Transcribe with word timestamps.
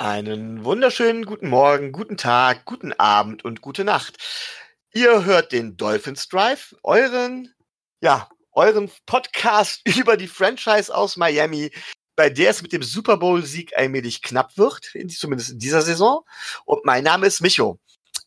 Einen 0.00 0.64
wunderschönen 0.64 1.24
guten 1.24 1.48
Morgen, 1.48 1.90
guten 1.90 2.16
Tag, 2.16 2.64
guten 2.66 2.92
Abend 2.92 3.44
und 3.44 3.62
gute 3.62 3.82
Nacht. 3.82 4.16
Ihr 4.94 5.24
hört 5.24 5.50
den 5.50 5.76
Dolphins 5.76 6.28
Drive, 6.28 6.76
euren, 6.84 7.52
ja, 8.00 8.30
euren 8.52 8.92
Podcast 9.06 9.80
über 9.98 10.16
die 10.16 10.28
Franchise 10.28 10.94
aus 10.94 11.16
Miami, 11.16 11.72
bei 12.14 12.30
der 12.30 12.50
es 12.50 12.62
mit 12.62 12.72
dem 12.72 12.84
Super 12.84 13.16
Bowl 13.16 13.44
Sieg 13.44 13.76
allmählich 13.76 14.22
knapp 14.22 14.56
wird, 14.56 14.88
zumindest 15.08 15.50
in 15.50 15.58
dieser 15.58 15.82
Saison. 15.82 16.24
Und 16.64 16.84
mein 16.84 17.02
Name 17.02 17.26
ist 17.26 17.40
Micho. 17.40 17.80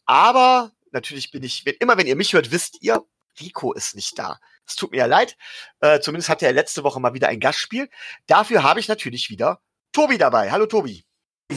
Aber 0.05 0.73
natürlich 0.91 1.31
bin 1.31 1.43
ich, 1.43 1.65
wenn, 1.65 1.75
immer 1.79 1.95
wenn 1.97 2.07
ihr 2.07 2.17
mich 2.17 2.33
hört, 2.33 2.51
wisst 2.51 2.81
ihr, 2.81 3.01
Rico 3.39 3.71
ist 3.71 3.95
nicht 3.95 4.19
da. 4.19 4.41
Es 4.67 4.75
tut 4.75 4.91
mir 4.91 4.97
ja 4.97 5.05
leid. 5.05 5.37
Äh, 5.79 6.01
zumindest 6.01 6.27
hatte 6.27 6.45
er 6.45 6.51
letzte 6.51 6.83
Woche 6.83 6.99
mal 6.99 7.13
wieder 7.13 7.29
ein 7.29 7.39
Gastspiel. 7.39 7.89
Dafür 8.27 8.61
habe 8.61 8.81
ich 8.81 8.89
natürlich 8.89 9.29
wieder 9.29 9.61
Tobi 9.93 10.17
dabei. 10.17 10.51
Hallo 10.51 10.65
Tobi. 10.65 11.05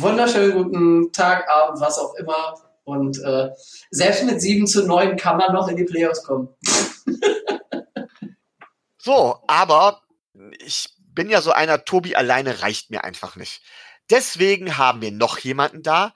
Wunderschönen 0.00 0.52
guten 0.52 1.12
Tag, 1.12 1.48
Abend, 1.48 1.80
was 1.80 1.98
auch 1.98 2.14
immer. 2.14 2.54
Und 2.82 3.18
äh, 3.22 3.50
selbst 3.90 4.24
mit 4.24 4.40
7 4.40 4.66
zu 4.66 4.86
9 4.86 5.16
kann 5.16 5.36
man 5.36 5.52
noch 5.52 5.68
in 5.68 5.76
die 5.76 5.84
Playoffs 5.84 6.24
kommen. 6.24 6.48
so, 8.98 9.38
aber 9.46 10.02
ich 10.58 10.88
bin 10.98 11.30
ja 11.30 11.40
so 11.40 11.52
einer, 11.52 11.84
Tobi 11.84 12.16
alleine 12.16 12.60
reicht 12.60 12.90
mir 12.90 13.04
einfach 13.04 13.36
nicht. 13.36 13.62
Deswegen 14.10 14.76
haben 14.76 15.00
wir 15.00 15.12
noch 15.12 15.38
jemanden 15.38 15.82
da, 15.82 16.12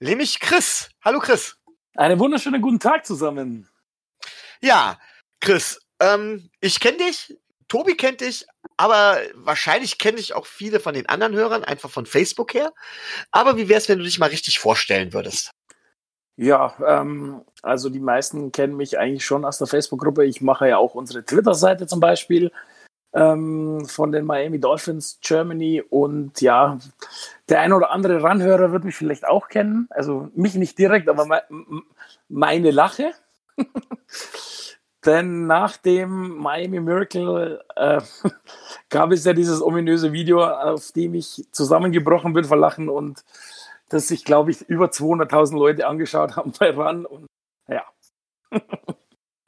nämlich 0.00 0.40
Chris. 0.40 0.90
Hallo 1.04 1.20
Chris. 1.20 1.56
Einen 1.94 2.18
wunderschönen 2.18 2.60
guten 2.60 2.80
Tag 2.80 3.06
zusammen. 3.06 3.68
Ja, 4.60 4.98
Chris, 5.40 5.80
ähm, 6.00 6.50
ich 6.60 6.80
kenne 6.80 6.98
dich, 6.98 7.38
Tobi 7.72 7.94
kennt 7.94 8.20
dich, 8.20 8.46
aber 8.76 9.16
wahrscheinlich 9.32 9.96
kenne 9.96 10.18
ich 10.18 10.34
auch 10.34 10.44
viele 10.44 10.78
von 10.78 10.92
den 10.92 11.08
anderen 11.08 11.34
Hörern, 11.34 11.64
einfach 11.64 11.88
von 11.88 12.04
Facebook 12.04 12.52
her. 12.52 12.70
Aber 13.30 13.56
wie 13.56 13.70
wäre 13.70 13.78
es, 13.78 13.88
wenn 13.88 13.96
du 13.96 14.04
dich 14.04 14.18
mal 14.18 14.28
richtig 14.28 14.58
vorstellen 14.58 15.14
würdest? 15.14 15.52
Ja, 16.36 16.74
ähm, 16.86 17.40
also 17.62 17.88
die 17.88 17.98
meisten 17.98 18.52
kennen 18.52 18.76
mich 18.76 18.98
eigentlich 18.98 19.24
schon 19.24 19.46
aus 19.46 19.56
der 19.56 19.68
Facebook-Gruppe. 19.68 20.26
Ich 20.26 20.42
mache 20.42 20.68
ja 20.68 20.76
auch 20.76 20.94
unsere 20.94 21.24
Twitter-Seite 21.24 21.86
zum 21.86 21.98
Beispiel 21.98 22.52
ähm, 23.14 23.86
von 23.86 24.12
den 24.12 24.26
Miami 24.26 24.60
Dolphins 24.60 25.18
Germany. 25.22 25.80
Und 25.80 26.42
ja, 26.42 26.78
der 27.48 27.60
ein 27.60 27.72
oder 27.72 27.90
andere 27.90 28.22
Ranhörer 28.22 28.72
wird 28.72 28.84
mich 28.84 28.96
vielleicht 28.96 29.26
auch 29.26 29.48
kennen. 29.48 29.86
Also 29.88 30.28
mich 30.34 30.56
nicht 30.56 30.76
direkt, 30.76 31.08
aber 31.08 31.24
me 31.24 31.42
meine 32.28 32.70
Lache. 32.70 33.12
Denn 35.04 35.46
nach 35.46 35.76
dem 35.76 36.36
Miami 36.36 36.80
Miracle 36.80 37.64
äh, 37.74 38.00
gab 38.88 39.10
es 39.10 39.24
ja 39.24 39.32
dieses 39.32 39.60
ominöse 39.60 40.12
Video, 40.12 40.44
auf 40.44 40.92
dem 40.92 41.14
ich 41.14 41.44
zusammengebrochen 41.50 42.32
bin 42.32 42.44
vor 42.44 42.56
Lachen 42.56 42.88
und 42.88 43.24
das 43.88 44.08
sich, 44.08 44.24
glaube 44.24 44.52
ich, 44.52 44.62
über 44.62 44.86
200.000 44.86 45.58
Leute 45.58 45.86
angeschaut 45.86 46.36
haben 46.36 46.52
bei 46.58 46.70
RAN. 46.70 47.04
Und 47.04 47.26
ja. 47.68 47.84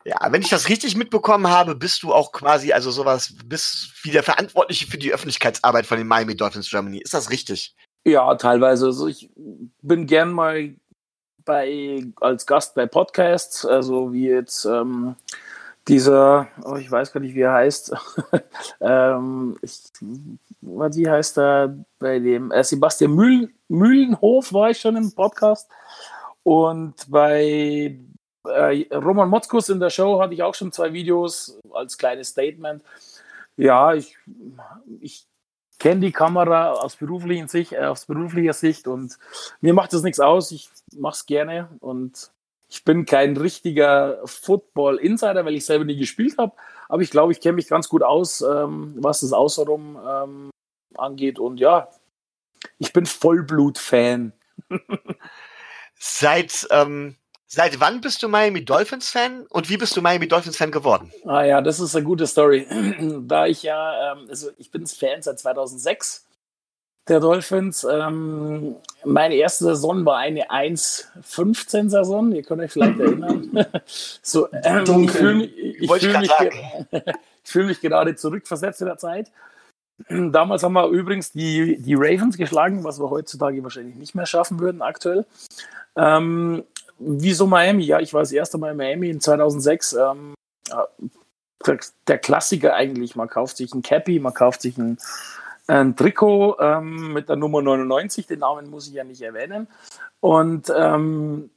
Ja, 0.07 0.19
wenn 0.31 0.43
ich 0.43 0.51
das 0.51 0.69
richtig 0.69 0.97
mitbekommen 0.97 1.49
habe, 1.49 1.75
bist 1.75 2.03
du 2.03 2.13
auch 2.13 2.31
quasi, 2.31 2.75
also 2.75 2.91
sowas, 2.91 3.35
bist 3.47 3.91
wie 4.03 4.11
der 4.11 4.23
Verantwortliche 4.23 4.87
für 4.87 4.99
die 4.99 5.15
Öffentlichkeitsarbeit 5.15 5.87
von 5.87 5.97
den 5.97 6.07
Miami 6.07 6.37
Dolphins 6.37 6.69
Germany. 6.69 6.99
Ist 6.99 7.15
das 7.15 7.31
richtig? 7.31 7.75
Ja, 8.05 8.35
teilweise. 8.35 8.85
Also 8.85 9.07
ich 9.07 9.31
bin 9.81 10.07
gern 10.07 10.31
mal 10.31 10.75
bei, 11.47 12.05
als 12.21 12.47
Gast 12.47 12.75
bei 12.75 12.85
Podcasts, 12.85 13.65
also 13.65 14.13
wie 14.13 14.29
jetzt 14.29 14.67
ähm, 14.67 15.17
dieser, 15.89 16.49
oh, 16.65 16.77
ich 16.77 16.91
weiß 16.91 17.13
gar 17.13 17.21
nicht, 17.21 17.35
wie 17.35 17.43
er 17.43 17.53
heißt, 17.53 17.95
ähm, 18.81 19.57
ich, 19.61 19.83
wie 20.61 21.11
heißt 21.11 21.39
er 21.39 21.77
bei 21.99 22.19
dem, 22.19 22.51
äh, 22.51 22.65
Sebastian 22.65 23.13
Mühlen, 23.13 23.55
Mühlenhof 23.69 24.53
war 24.53 24.71
ich 24.71 24.81
schon 24.81 24.97
im 24.97 25.13
Podcast 25.13 25.69
und 26.43 26.95
bei 27.11 27.99
äh, 28.45 28.95
Roman 28.95 29.29
Motzkus 29.29 29.69
in 29.69 29.81
der 29.81 29.91
Show 29.91 30.21
hatte 30.21 30.35
ich 30.35 30.43
auch 30.43 30.55
schon 30.55 30.73
zwei 30.73 30.93
Videos 30.93 31.59
als 31.73 31.99
kleines 31.99 32.29
Statement. 32.29 32.83
Ja, 33.57 33.95
ich, 33.95 34.17
ich 35.01 35.27
kenne 35.79 36.01
die 36.01 36.13
Kamera 36.13 36.73
aus 36.73 36.97
beruflicher 36.97 37.49
Sicht, 37.49 37.73
äh, 37.73 37.85
aus 37.85 38.07
beruflicher 38.07 38.53
Sicht 38.53 38.87
und 38.87 39.19
mir 39.61 39.75
macht 39.75 39.93
das 39.93 40.03
nichts 40.03 40.21
aus. 40.21 40.51
Ich 40.51 40.71
mache 40.97 41.15
es 41.15 41.27
gerne 41.27 41.69
und 41.81 42.31
ich 42.75 42.83
bin 42.83 43.07
kein 43.07 43.37
richtiger 43.37 44.19
Football-Insider, 44.25 45.45
weil 45.45 45.55
ich 45.55 45.65
selber 45.65 45.85
nie 45.85 45.97
gespielt 45.97 46.39
habe, 46.39 46.55
aber 46.89 47.03
ich 47.03 47.11
glaube, 47.11 47.31
ich 47.31 47.41
kenne 47.41 47.55
mich 47.55 47.69
ganz 47.69 47.89
gut 47.89 48.03
aus, 48.03 48.41
ähm, 48.41 48.97
was 48.99 49.21
das 49.21 49.33
Außenrum 49.33 49.97
ähm, 50.05 50.51
angeht. 50.97 51.39
Und 51.39 51.61
ja, 51.61 51.89
ich 52.79 52.93
bin 52.93 53.07
Vollblut-Fan. 53.07 54.33
Seit, 55.97 56.67
ähm, 56.71 57.15
seit 57.47 57.79
wann 57.79 58.01
bist 58.01 58.23
du 58.25 58.29
Miami 58.29 58.65
Dolphins-Fan 58.65 59.47
und 59.47 59.71
wie 59.71 59.77
bist 59.77 59.97
du 59.97 60.03
Miami 60.03 60.27
Dolphins-Fan 60.27 60.73
geworden? 60.73 61.13
Ah 61.25 61.45
ja, 61.45 61.63
das 61.63 61.79
ist 61.79 61.95
eine 61.95 62.05
gute 62.05 62.27
Story. 62.27 62.67
da 63.23 63.47
ich 63.47 63.63
ja, 63.63 64.13
ähm, 64.13 64.27
also 64.29 64.51
ich 64.59 64.73
bin 64.73 64.87
Fan 64.87 65.23
seit 65.23 65.39
2006 65.39 66.27
der 67.09 67.21
Dolphins. 67.21 67.85
Ähm, 67.85 68.77
meine 69.05 69.35
erste 69.35 69.65
Saison 69.65 70.05
war 70.05 70.19
eine 70.19 70.51
1-15-Saison. 70.51 72.33
Ihr 72.33 72.43
könnt 72.43 72.63
euch 72.63 72.73
vielleicht 72.73 72.99
erinnern. 73.01 73.51
so, 74.23 74.49
ähm, 74.53 75.05
ich 75.05 75.11
fühle 75.11 75.35
mich, 75.35 75.53
fühl 76.01 76.19
mich, 76.19 76.31
fühl 77.45 77.67
mich, 77.67 77.81
gerade 77.81 78.17
zurückversetzt 78.17 78.81
in 78.81 78.87
der 78.87 78.99
Zeit. 78.99 79.31
Damals 80.09 80.65
haben 80.65 80.73
wir 80.73 80.89
übrigens 80.89 81.31
die, 81.31 81.81
die 81.81 81.95
Ravens 81.95 82.37
geschlagen, 82.37 82.83
was 82.83 82.99
wir 82.99 83.11
heutzutage 83.11 83.63
wahrscheinlich 83.63 83.95
nicht 83.95 84.15
mehr 84.15 84.27
schaffen 84.27 84.59
würden 84.59 84.83
aktuell. 84.83 85.25
Ähm, 85.97 86.65
wieso 86.99 87.47
Miami? 87.47 87.85
Ja, 87.85 88.01
ich 88.01 88.13
war 88.13 88.21
das 88.21 88.33
erste 88.33 88.59
Mal 88.59 88.73
in 88.73 88.77
Miami 88.77 89.11
in 89.11 89.21
2006. 89.21 89.93
Ähm, 89.93 90.35
der 92.09 92.19
Klassiker 92.19 92.75
eigentlich. 92.75 93.15
Man 93.15 93.29
kauft 93.29 93.57
sich 93.57 93.73
ein 93.73 93.83
Cappy, 93.83 94.19
man 94.19 94.35
kauft 94.35 94.63
sich 94.63 94.77
ein 94.77 94.99
ein 95.67 95.97
Trikot 95.97 96.57
ähm, 96.61 97.13
mit 97.13 97.29
der 97.29 97.37
Nummer 97.37 97.63
99, 97.63 98.27
den 98.27 98.41
Namen 98.41 98.69
muss 98.71 98.89
ich 98.89 98.95
ja 98.95 99.05
nicht 99.05 99.23
erwähnen. 99.23 99.69
Und 100.21 100.73
ähm, 100.77 101.51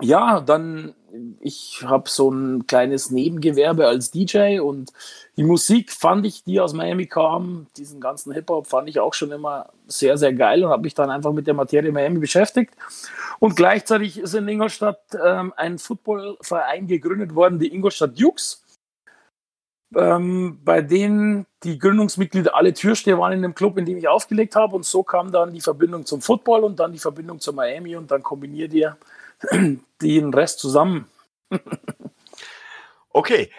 ja, 0.00 0.40
dann, 0.40 0.94
ich 1.40 1.82
habe 1.84 2.08
so 2.08 2.30
ein 2.30 2.66
kleines 2.66 3.10
Nebengewerbe 3.10 3.86
als 3.86 4.10
DJ 4.10 4.60
und 4.60 4.92
die 5.36 5.44
Musik 5.44 5.92
fand 5.92 6.24
ich, 6.26 6.44
die 6.44 6.60
aus 6.60 6.72
Miami 6.72 7.06
kam, 7.06 7.66
diesen 7.76 8.00
ganzen 8.00 8.32
Hip-Hop 8.32 8.66
fand 8.66 8.88
ich 8.88 8.98
auch 8.98 9.14
schon 9.14 9.30
immer 9.30 9.70
sehr, 9.86 10.16
sehr 10.16 10.32
geil 10.32 10.64
und 10.64 10.70
habe 10.70 10.82
mich 10.82 10.94
dann 10.94 11.10
einfach 11.10 11.32
mit 11.32 11.46
der 11.46 11.54
Materie 11.54 11.92
Miami 11.92 12.18
beschäftigt. 12.18 12.74
Und 13.40 13.56
gleichzeitig 13.56 14.18
ist 14.18 14.34
in 14.34 14.48
Ingolstadt 14.48 15.00
ähm, 15.22 15.52
ein 15.56 15.78
Footballverein 15.78 16.86
gegründet 16.86 17.34
worden, 17.34 17.58
die 17.58 17.72
Ingolstadt 17.74 18.18
Dukes 18.18 18.62
ähm, 19.96 20.60
bei 20.64 20.82
denen 20.82 21.46
die 21.62 21.78
Gründungsmitglieder 21.78 22.54
alle 22.54 22.72
Türsteher 22.72 23.18
waren 23.18 23.32
in 23.32 23.42
dem 23.42 23.54
Club, 23.54 23.76
in 23.78 23.84
dem 23.84 23.98
ich 23.98 24.08
aufgelegt 24.08 24.56
habe. 24.56 24.76
Und 24.76 24.84
so 24.84 25.02
kam 25.02 25.32
dann 25.32 25.52
die 25.52 25.60
Verbindung 25.60 26.06
zum 26.06 26.22
Football 26.22 26.64
und 26.64 26.78
dann 26.78 26.92
die 26.92 26.98
Verbindung 26.98 27.40
zu 27.40 27.52
Miami 27.52 27.96
und 27.96 28.10
dann 28.10 28.22
kombiniert 28.22 28.72
ihr 28.72 28.96
den 30.02 30.34
Rest 30.34 30.60
zusammen. 30.60 31.06
okay. 33.10 33.50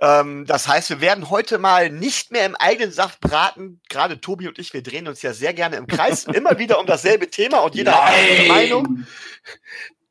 Ähm, 0.00 0.46
das 0.46 0.68
heißt, 0.68 0.90
wir 0.90 1.00
werden 1.00 1.28
heute 1.28 1.58
mal 1.58 1.90
nicht 1.90 2.30
mehr 2.30 2.46
im 2.46 2.54
eigenen 2.54 2.92
Saft 2.92 3.20
braten. 3.20 3.80
Gerade 3.88 4.20
Tobi 4.20 4.46
und 4.46 4.58
ich, 4.58 4.72
wir 4.72 4.82
drehen 4.82 5.08
uns 5.08 5.22
ja 5.22 5.32
sehr 5.32 5.54
gerne 5.54 5.76
im 5.76 5.88
Kreis, 5.88 6.24
immer 6.32 6.58
wieder 6.58 6.78
um 6.78 6.86
dasselbe 6.86 7.28
Thema 7.30 7.58
und 7.60 7.74
jeder 7.74 7.92
Nein. 7.92 8.02
hat 8.02 8.14
eine 8.14 8.48
Meinung. 8.48 9.06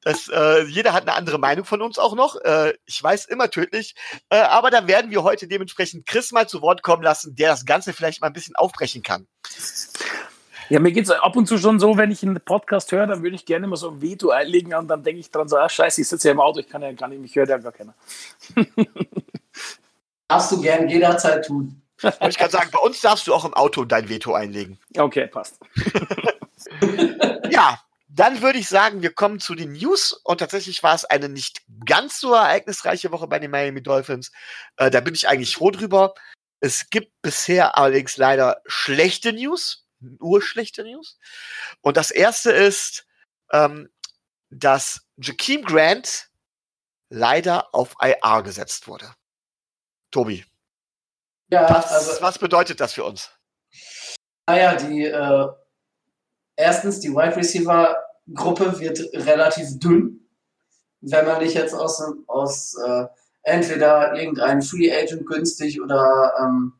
Das, 0.07 0.29
äh, 0.29 0.63
jeder 0.63 0.93
hat 0.93 1.01
eine 1.01 1.15
andere 1.15 1.37
Meinung 1.37 1.65
von 1.65 1.81
uns 1.81 1.99
auch 1.99 2.15
noch. 2.15 2.37
Äh, 2.37 2.75
ich 2.85 3.03
weiß 3.03 3.25
immer 3.25 3.49
tödlich. 3.49 3.93
Äh, 4.29 4.37
aber 4.37 4.71
da 4.71 4.87
werden 4.87 5.11
wir 5.11 5.21
heute 5.23 5.49
dementsprechend 5.49 6.05
Chris 6.05 6.31
mal 6.31 6.47
zu 6.47 6.61
Wort 6.61 6.81
kommen 6.81 7.03
lassen, 7.03 7.35
der 7.35 7.49
das 7.49 7.65
Ganze 7.65 7.91
vielleicht 7.91 8.21
mal 8.21 8.27
ein 8.27 8.33
bisschen 8.33 8.55
aufbrechen 8.55 9.03
kann. 9.03 9.27
Ja, 10.69 10.79
mir 10.79 10.93
geht 10.93 11.03
es 11.03 11.11
ab 11.11 11.35
und 11.35 11.45
zu 11.45 11.57
schon 11.57 11.81
so, 11.81 11.97
wenn 11.97 12.09
ich 12.09 12.23
einen 12.23 12.39
Podcast 12.39 12.89
höre, 12.93 13.05
dann 13.05 13.21
würde 13.21 13.35
ich 13.35 13.45
gerne 13.45 13.67
mal 13.67 13.75
so 13.75 13.89
ein 13.89 14.01
Veto 14.01 14.29
einlegen 14.29 14.73
und 14.75 14.87
dann 14.87 15.03
denke 15.03 15.19
ich 15.19 15.29
dran 15.29 15.49
so, 15.49 15.57
ah, 15.57 15.67
scheiße, 15.67 15.99
ich 15.99 16.07
sitze 16.07 16.29
ja 16.29 16.33
im 16.33 16.39
Auto, 16.39 16.61
ich 16.61 16.69
kann 16.69 16.81
ja 16.81 16.93
gar 16.93 17.09
nicht, 17.09 17.19
mich 17.19 17.35
hört 17.35 17.49
ja 17.49 17.57
gar 17.57 17.73
keiner. 17.73 17.93
Darfst 20.29 20.53
du 20.53 20.61
gern 20.61 20.87
jederzeit 20.87 21.45
tun. 21.45 21.81
ich 22.01 22.37
kann 22.37 22.49
sagen, 22.49 22.69
bei 22.71 22.79
uns 22.79 23.01
darfst 23.01 23.27
du 23.27 23.33
auch 23.33 23.43
im 23.43 23.53
Auto 23.53 23.83
dein 23.83 24.07
Veto 24.07 24.33
einlegen. 24.33 24.79
Okay, 24.97 25.27
passt. 25.27 25.59
ja, 27.49 27.77
dann 28.17 28.41
würde 28.41 28.57
ich 28.57 28.67
sagen, 28.67 29.03
wir 29.03 29.13
kommen 29.13 29.39
zu 29.39 29.53
den 29.53 29.73
News. 29.73 30.11
Und 30.11 30.39
tatsächlich 30.39 30.81
war 30.81 30.95
es 30.95 31.05
eine 31.05 31.29
nicht 31.29 31.61
ganz 31.85 32.19
so 32.19 32.33
ereignisreiche 32.33 33.11
Woche 33.11 33.27
bei 33.27 33.37
den 33.37 33.51
Miami 33.51 33.83
Dolphins. 33.83 34.31
Äh, 34.77 34.89
da 34.89 35.01
bin 35.01 35.13
ich 35.13 35.27
eigentlich 35.27 35.53
froh 35.53 35.69
drüber. 35.69 36.15
Es 36.59 36.89
gibt 36.89 37.13
bisher 37.21 37.77
allerdings 37.77 38.17
leider 38.17 38.61
schlechte 38.65 39.33
News, 39.33 39.85
nur 39.99 40.41
schlechte 40.41 40.83
News. 40.83 41.19
Und 41.81 41.95
das 41.95 42.09
erste 42.09 42.51
ist, 42.51 43.05
ähm, 43.51 43.89
dass 44.49 45.05
Jakeem 45.17 45.63
Grant 45.63 46.29
leider 47.09 47.73
auf 47.75 47.95
IR 48.01 48.41
gesetzt 48.41 48.87
wurde. 48.87 49.13
Tobi. 50.09 50.43
Ja, 51.49 51.69
was, 51.69 51.91
also, 51.91 52.21
was 52.21 52.39
bedeutet 52.39 52.79
das 52.79 52.93
für 52.93 53.03
uns? 53.03 53.31
Naja, 54.47 54.75
die 54.75 55.05
äh, 55.05 55.47
erstens, 56.55 56.99
die 56.99 57.09
Wide 57.09 57.35
Receiver 57.35 58.06
Gruppe 58.33 58.79
wird 58.79 58.99
relativ 59.13 59.79
dünn, 59.79 60.27
wenn 61.01 61.25
man 61.25 61.41
nicht 61.41 61.55
jetzt 61.55 61.73
aus, 61.73 62.01
aus 62.27 62.75
äh, 62.85 63.05
entweder 63.43 64.13
irgendeinen 64.15 64.61
Free 64.61 64.91
Agent 64.91 65.25
günstig 65.25 65.81
oder 65.81 66.33
ähm, 66.41 66.73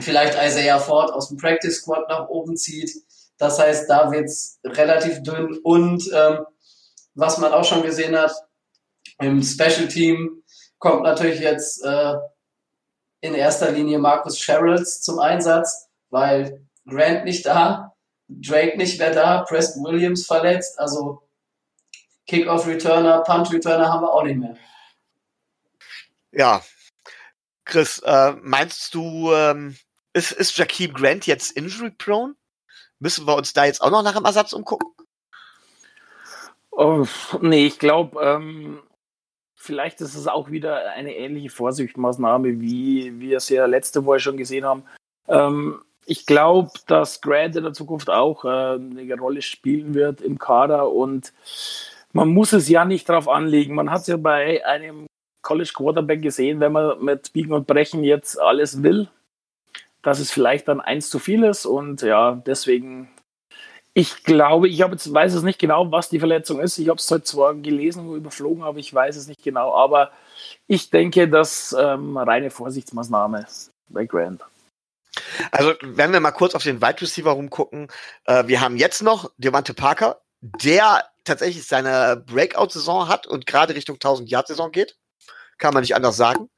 vielleicht 0.00 0.34
Isaiah 0.34 0.78
Ford 0.78 1.10
aus 1.10 1.28
dem 1.28 1.38
Practice 1.38 1.76
Squad 1.76 2.08
nach 2.08 2.28
oben 2.28 2.56
zieht. 2.56 2.92
Das 3.38 3.58
heißt, 3.58 3.88
da 3.88 4.10
wird's 4.10 4.60
relativ 4.64 5.22
dünn 5.22 5.58
und 5.62 6.10
ähm, 6.12 6.44
was 7.14 7.38
man 7.38 7.52
auch 7.52 7.64
schon 7.64 7.82
gesehen 7.82 8.16
hat, 8.16 8.32
im 9.20 9.42
Special 9.42 9.88
Team 9.88 10.42
kommt 10.78 11.02
natürlich 11.02 11.40
jetzt 11.40 11.84
äh, 11.84 12.14
in 13.20 13.34
erster 13.34 13.72
Linie 13.72 13.98
Marcus 13.98 14.38
Sherrills 14.38 15.00
zum 15.00 15.18
Einsatz, 15.18 15.88
weil 16.10 16.66
Grant 16.86 17.24
nicht 17.24 17.46
da, 17.46 17.87
Drake 18.28 18.76
nicht 18.76 18.98
mehr 18.98 19.12
da, 19.12 19.42
Preston 19.42 19.84
Williams 19.84 20.26
verletzt, 20.26 20.78
also 20.78 21.22
Kickoff-Returner, 22.26 23.22
Punt-Returner 23.22 23.90
haben 23.90 24.02
wir 24.02 24.12
auch 24.12 24.22
nicht 24.22 24.38
mehr. 24.38 24.56
Ja. 26.30 26.62
Chris, 27.64 27.98
äh, 28.04 28.32
meinst 28.42 28.94
du, 28.94 29.32
ähm, 29.32 29.76
ist, 30.12 30.32
ist 30.32 30.56
Jakeem 30.56 30.92
Grant 30.92 31.26
jetzt 31.26 31.52
injury-prone? 31.52 32.34
Müssen 32.98 33.26
wir 33.26 33.36
uns 33.36 33.52
da 33.52 33.64
jetzt 33.64 33.80
auch 33.80 33.90
noch 33.90 34.02
nach 34.02 34.16
einem 34.16 34.24
Ersatz 34.24 34.52
umgucken? 34.52 34.88
Oh, 36.70 37.06
nee, 37.40 37.66
ich 37.66 37.78
glaube, 37.78 38.20
ähm, 38.22 38.82
vielleicht 39.54 40.00
ist 40.00 40.14
es 40.14 40.26
auch 40.26 40.50
wieder 40.50 40.90
eine 40.92 41.14
ähnliche 41.14 41.50
Vorsichtsmaßnahme, 41.50 42.60
wie 42.60 43.20
wir 43.20 43.38
es 43.38 43.48
ja 43.48 43.66
letzte 43.66 44.04
Woche 44.04 44.20
schon 44.20 44.36
gesehen 44.36 44.64
haben. 44.64 44.84
Ähm, 45.28 45.82
ich 46.08 46.24
glaube, 46.24 46.70
dass 46.86 47.20
Grant 47.20 47.54
in 47.56 47.64
der 47.64 47.74
Zukunft 47.74 48.08
auch 48.08 48.44
äh, 48.44 48.48
eine 48.48 49.14
Rolle 49.18 49.42
spielen 49.42 49.92
wird 49.92 50.22
im 50.22 50.38
Kader 50.38 50.90
und 50.90 51.34
man 52.12 52.28
muss 52.28 52.54
es 52.54 52.68
ja 52.68 52.86
nicht 52.86 53.08
darauf 53.08 53.28
anlegen. 53.28 53.74
Man 53.74 53.90
hat 53.90 54.00
es 54.00 54.06
ja 54.06 54.16
bei 54.16 54.64
einem 54.64 55.06
College 55.42 55.70
Quarterback 55.74 56.22
gesehen, 56.22 56.60
wenn 56.60 56.72
man 56.72 57.04
mit 57.04 57.32
Biegen 57.34 57.52
und 57.52 57.66
Brechen 57.66 58.04
jetzt 58.04 58.40
alles 58.40 58.82
will, 58.82 59.08
dass 60.02 60.18
es 60.18 60.30
vielleicht 60.30 60.68
dann 60.68 60.80
eins 60.80 61.10
zu 61.10 61.18
viel 61.18 61.44
ist 61.44 61.66
und 61.66 62.00
ja, 62.00 62.42
deswegen 62.46 63.10
ich 63.92 64.22
glaube, 64.24 64.68
ich 64.68 64.80
habe 64.80 64.92
jetzt 64.92 65.12
weiß 65.12 65.34
es 65.34 65.42
nicht 65.42 65.58
genau, 65.58 65.90
was 65.92 66.08
die 66.08 66.20
Verletzung 66.20 66.60
ist. 66.60 66.78
Ich 66.78 66.88
habe 66.88 66.98
es 66.98 67.10
heute 67.10 67.24
zwar 67.24 67.54
gelesen 67.54 68.08
und 68.08 68.16
überflogen, 68.16 68.62
aber 68.62 68.78
ich 68.78 68.94
weiß 68.94 69.16
es 69.16 69.26
nicht 69.26 69.42
genau. 69.42 69.74
Aber 69.74 70.12
ich 70.68 70.90
denke, 70.90 71.28
dass 71.28 71.76
ähm, 71.78 72.16
reine 72.16 72.50
Vorsichtsmaßnahme 72.50 73.44
bei 73.88 74.06
Grant. 74.06 74.42
Also, 75.50 75.74
wenn 75.82 76.12
wir 76.12 76.20
mal 76.20 76.32
kurz 76.32 76.54
auf 76.54 76.62
den 76.62 76.80
Wide 76.80 77.00
Receiver 77.00 77.30
rumgucken, 77.30 77.88
äh, 78.24 78.46
wir 78.46 78.60
haben 78.60 78.76
jetzt 78.76 79.02
noch 79.02 79.30
Devante 79.36 79.74
Parker, 79.74 80.20
der 80.40 81.04
tatsächlich 81.24 81.66
seine 81.66 82.22
Breakout-Saison 82.26 83.08
hat 83.08 83.26
und 83.26 83.46
gerade 83.46 83.74
Richtung 83.74 83.96
1000-Yard-Saison 83.96 84.70
geht. 84.70 84.96
Kann 85.58 85.74
man 85.74 85.82
nicht 85.82 85.94
anders 85.94 86.16
sagen. 86.16 86.48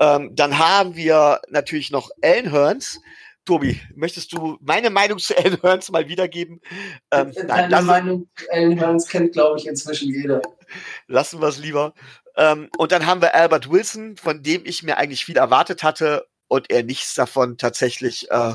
Ähm, 0.00 0.34
dann 0.34 0.58
haben 0.58 0.96
wir 0.96 1.40
natürlich 1.48 1.90
noch 1.90 2.10
Allen 2.22 2.50
Hearns, 2.50 3.00
Tobi, 3.44 3.80
möchtest 3.96 4.32
du 4.32 4.56
meine 4.60 4.90
Meinung 4.90 5.18
zu 5.18 5.36
Alan 5.36 5.60
Hearns 5.60 5.90
mal 5.90 6.08
wiedergeben? 6.08 6.60
Ähm, 7.10 7.32
Deine 7.34 7.68
nein, 7.68 7.86
Meinung 7.86 8.30
zu 8.36 8.46
Alan 8.52 8.78
Hearns 8.78 9.08
kennt, 9.08 9.32
glaube 9.32 9.58
ich, 9.58 9.66
inzwischen 9.66 10.12
jeder. 10.12 10.40
Lassen 11.08 11.40
wir 11.40 11.48
es 11.48 11.58
lieber. 11.58 11.92
Ähm, 12.36 12.70
und 12.78 12.92
dann 12.92 13.06
haben 13.06 13.20
wir 13.20 13.34
Albert 13.34 13.70
Wilson, 13.70 14.16
von 14.16 14.42
dem 14.42 14.64
ich 14.64 14.82
mir 14.82 14.96
eigentlich 14.96 15.24
viel 15.24 15.36
erwartet 15.36 15.82
hatte 15.82 16.26
und 16.52 16.70
er 16.70 16.82
nichts 16.82 17.14
davon 17.14 17.56
tatsächlich 17.56 18.30
äh, 18.30 18.54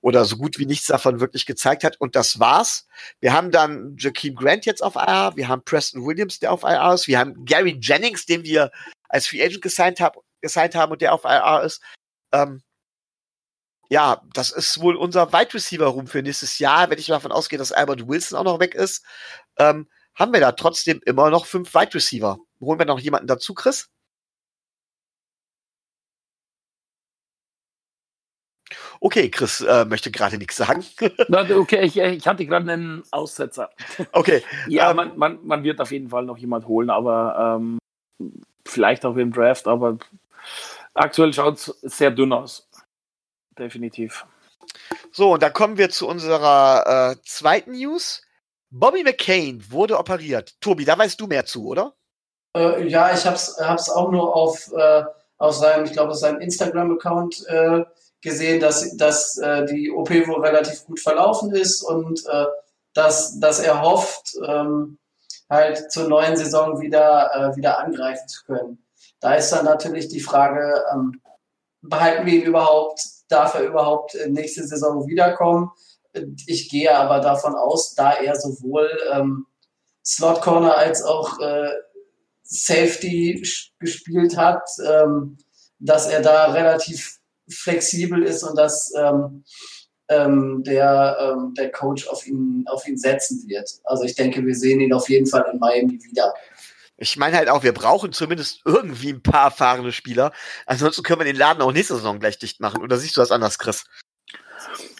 oder 0.00 0.24
so 0.24 0.38
gut 0.38 0.58
wie 0.58 0.64
nichts 0.64 0.86
davon 0.86 1.20
wirklich 1.20 1.44
gezeigt 1.44 1.84
hat. 1.84 2.00
Und 2.00 2.16
das 2.16 2.40
war's. 2.40 2.86
Wir 3.20 3.34
haben 3.34 3.50
dann 3.50 3.94
Jakeem 3.98 4.34
Grant 4.34 4.64
jetzt 4.64 4.82
auf 4.82 4.96
IR, 4.96 5.32
wir 5.36 5.46
haben 5.46 5.62
Preston 5.62 6.06
Williams, 6.06 6.38
der 6.38 6.50
auf 6.50 6.62
IR 6.62 6.94
ist, 6.94 7.08
wir 7.08 7.18
haben 7.18 7.44
Gary 7.44 7.76
Jennings, 7.78 8.24
den 8.24 8.42
wir 8.42 8.70
als 9.10 9.26
Free 9.26 9.44
Agent 9.44 9.60
gesigned, 9.60 10.00
hab, 10.00 10.16
gesigned 10.40 10.74
haben 10.74 10.92
und 10.92 11.02
der 11.02 11.12
auf 11.12 11.24
IR 11.24 11.62
ist. 11.62 11.82
Ähm, 12.32 12.62
ja, 13.90 14.22
das 14.32 14.50
ist 14.50 14.80
wohl 14.80 14.96
unser 14.96 15.30
Wide 15.34 15.52
Receiver 15.52 15.86
Room 15.88 16.06
für 16.06 16.22
nächstes 16.22 16.58
Jahr. 16.58 16.88
Wenn 16.88 16.98
ich 16.98 17.06
davon 17.08 17.32
ausgehe, 17.32 17.58
dass 17.58 17.70
Albert 17.70 18.08
Wilson 18.08 18.38
auch 18.38 18.44
noch 18.44 18.60
weg 18.60 18.74
ist, 18.74 19.04
ähm, 19.58 19.90
haben 20.14 20.32
wir 20.32 20.40
da 20.40 20.52
trotzdem 20.52 21.02
immer 21.04 21.28
noch 21.28 21.44
fünf 21.44 21.74
Wide 21.74 21.92
Receiver. 21.92 22.38
Holen 22.60 22.78
wir 22.78 22.86
noch 22.86 22.98
jemanden 22.98 23.26
dazu, 23.26 23.52
Chris? 23.52 23.90
Okay, 29.06 29.30
Chris 29.30 29.60
äh, 29.60 29.84
möchte 29.84 30.10
gerade 30.10 30.36
nichts 30.36 30.56
sagen. 30.56 30.84
okay, 31.54 31.84
ich, 31.84 31.96
ich 31.96 32.26
hatte 32.26 32.44
gerade 32.44 32.72
einen 32.72 33.04
Aussetzer. 33.12 33.70
Okay. 34.10 34.42
ja, 34.66 34.90
ähm, 34.90 34.96
man, 34.96 35.16
man, 35.16 35.38
man 35.44 35.62
wird 35.62 35.80
auf 35.80 35.92
jeden 35.92 36.08
Fall 36.08 36.24
noch 36.24 36.38
jemand 36.38 36.66
holen, 36.66 36.90
aber 36.90 37.60
ähm, 37.60 37.78
vielleicht 38.66 39.04
auch 39.06 39.16
im 39.16 39.32
Draft, 39.32 39.68
aber 39.68 39.98
aktuell 40.92 41.32
schaut 41.32 41.54
es 41.54 41.66
sehr 41.82 42.10
dünn 42.10 42.32
aus 42.32 42.68
definitiv. 43.56 44.26
So, 45.12 45.34
und 45.34 45.42
da 45.42 45.50
kommen 45.50 45.78
wir 45.78 45.88
zu 45.88 46.08
unserer 46.08 47.12
äh, 47.12 47.16
zweiten 47.24 47.78
News. 47.78 48.22
Bobby 48.70 49.04
McCain 49.04 49.62
wurde 49.70 50.00
operiert. 50.00 50.60
Tobi, 50.60 50.84
da 50.84 50.98
weißt 50.98 51.20
du 51.20 51.28
mehr 51.28 51.46
zu, 51.46 51.68
oder? 51.68 51.94
Äh, 52.56 52.88
ja, 52.88 53.14
ich 53.14 53.24
hab's, 53.24 53.56
hab's 53.60 53.88
auch 53.88 54.10
nur 54.10 54.34
auf, 54.34 54.72
äh, 54.76 55.04
auf 55.38 55.54
seinem, 55.54 55.84
ich 55.84 55.92
glaube, 55.92 56.12
seinem 56.14 56.40
Instagram-Account 56.40 57.46
äh, 57.46 57.84
gesehen, 58.26 58.60
dass, 58.60 58.96
dass 58.96 59.38
äh, 59.38 59.64
die 59.66 59.90
OP 59.90 60.10
wohl 60.10 60.44
relativ 60.44 60.84
gut 60.84 61.00
verlaufen 61.00 61.54
ist 61.54 61.82
und 61.82 62.24
äh, 62.26 62.46
dass, 62.92 63.38
dass 63.40 63.60
er 63.60 63.82
hofft, 63.82 64.36
ähm, 64.46 64.98
halt 65.48 65.90
zur 65.92 66.08
neuen 66.08 66.36
Saison 66.36 66.80
wieder, 66.80 67.30
äh, 67.34 67.56
wieder 67.56 67.78
angreifen 67.78 68.28
zu 68.28 68.44
können. 68.44 68.84
Da 69.20 69.34
ist 69.34 69.50
dann 69.50 69.64
natürlich 69.64 70.08
die 70.08 70.20
Frage, 70.20 70.84
ähm, 70.92 71.20
behalten 71.82 72.26
wir 72.26 72.34
ihn 72.34 72.42
überhaupt 72.42 73.00
darf 73.28 73.54
er 73.54 73.62
überhaupt 73.62 74.14
äh, 74.14 74.28
nächste 74.28 74.66
Saison 74.66 75.06
wiederkommen. 75.06 75.70
Ich 76.46 76.70
gehe 76.70 76.96
aber 76.96 77.20
davon 77.20 77.54
aus, 77.54 77.94
da 77.94 78.12
er 78.12 78.36
sowohl 78.36 78.90
ähm, 79.12 79.46
Slot 80.04 80.40
Corner 80.40 80.76
als 80.76 81.02
auch 81.02 81.38
äh, 81.40 81.70
Safety 82.42 83.42
gespielt 83.78 84.36
hat, 84.36 84.62
ähm, 84.86 85.36
dass 85.78 86.06
er 86.06 86.22
da 86.22 86.52
relativ 86.52 87.18
flexibel 87.48 88.22
ist 88.22 88.42
und 88.42 88.56
dass 88.56 88.92
ähm, 88.96 89.44
ähm, 90.08 90.62
der, 90.64 91.16
ähm, 91.20 91.54
der 91.54 91.70
Coach 91.70 92.06
auf 92.08 92.26
ihn, 92.26 92.64
auf 92.68 92.86
ihn 92.86 92.96
setzen 92.96 93.48
wird. 93.48 93.70
Also 93.84 94.04
ich 94.04 94.14
denke, 94.14 94.44
wir 94.44 94.54
sehen 94.54 94.80
ihn 94.80 94.92
auf 94.92 95.08
jeden 95.08 95.26
Fall 95.26 95.46
in 95.52 95.58
Miami 95.58 95.98
wieder. 96.02 96.32
Ich 96.98 97.16
meine 97.16 97.36
halt 97.36 97.50
auch, 97.50 97.62
wir 97.62 97.74
brauchen 97.74 98.12
zumindest 98.12 98.62
irgendwie 98.64 99.10
ein 99.10 99.22
paar 99.22 99.44
erfahrene 99.44 99.92
Spieler. 99.92 100.32
Ansonsten 100.64 101.02
können 101.02 101.20
wir 101.20 101.26
den 101.26 101.36
Laden 101.36 101.62
auch 101.62 101.72
nächste 101.72 101.96
Saison 101.96 102.20
gleich 102.20 102.38
dicht 102.38 102.60
machen. 102.60 102.82
Oder 102.82 102.96
siehst 102.96 103.16
du 103.16 103.20
das 103.20 103.32
anders, 103.32 103.58
Chris? 103.58 103.84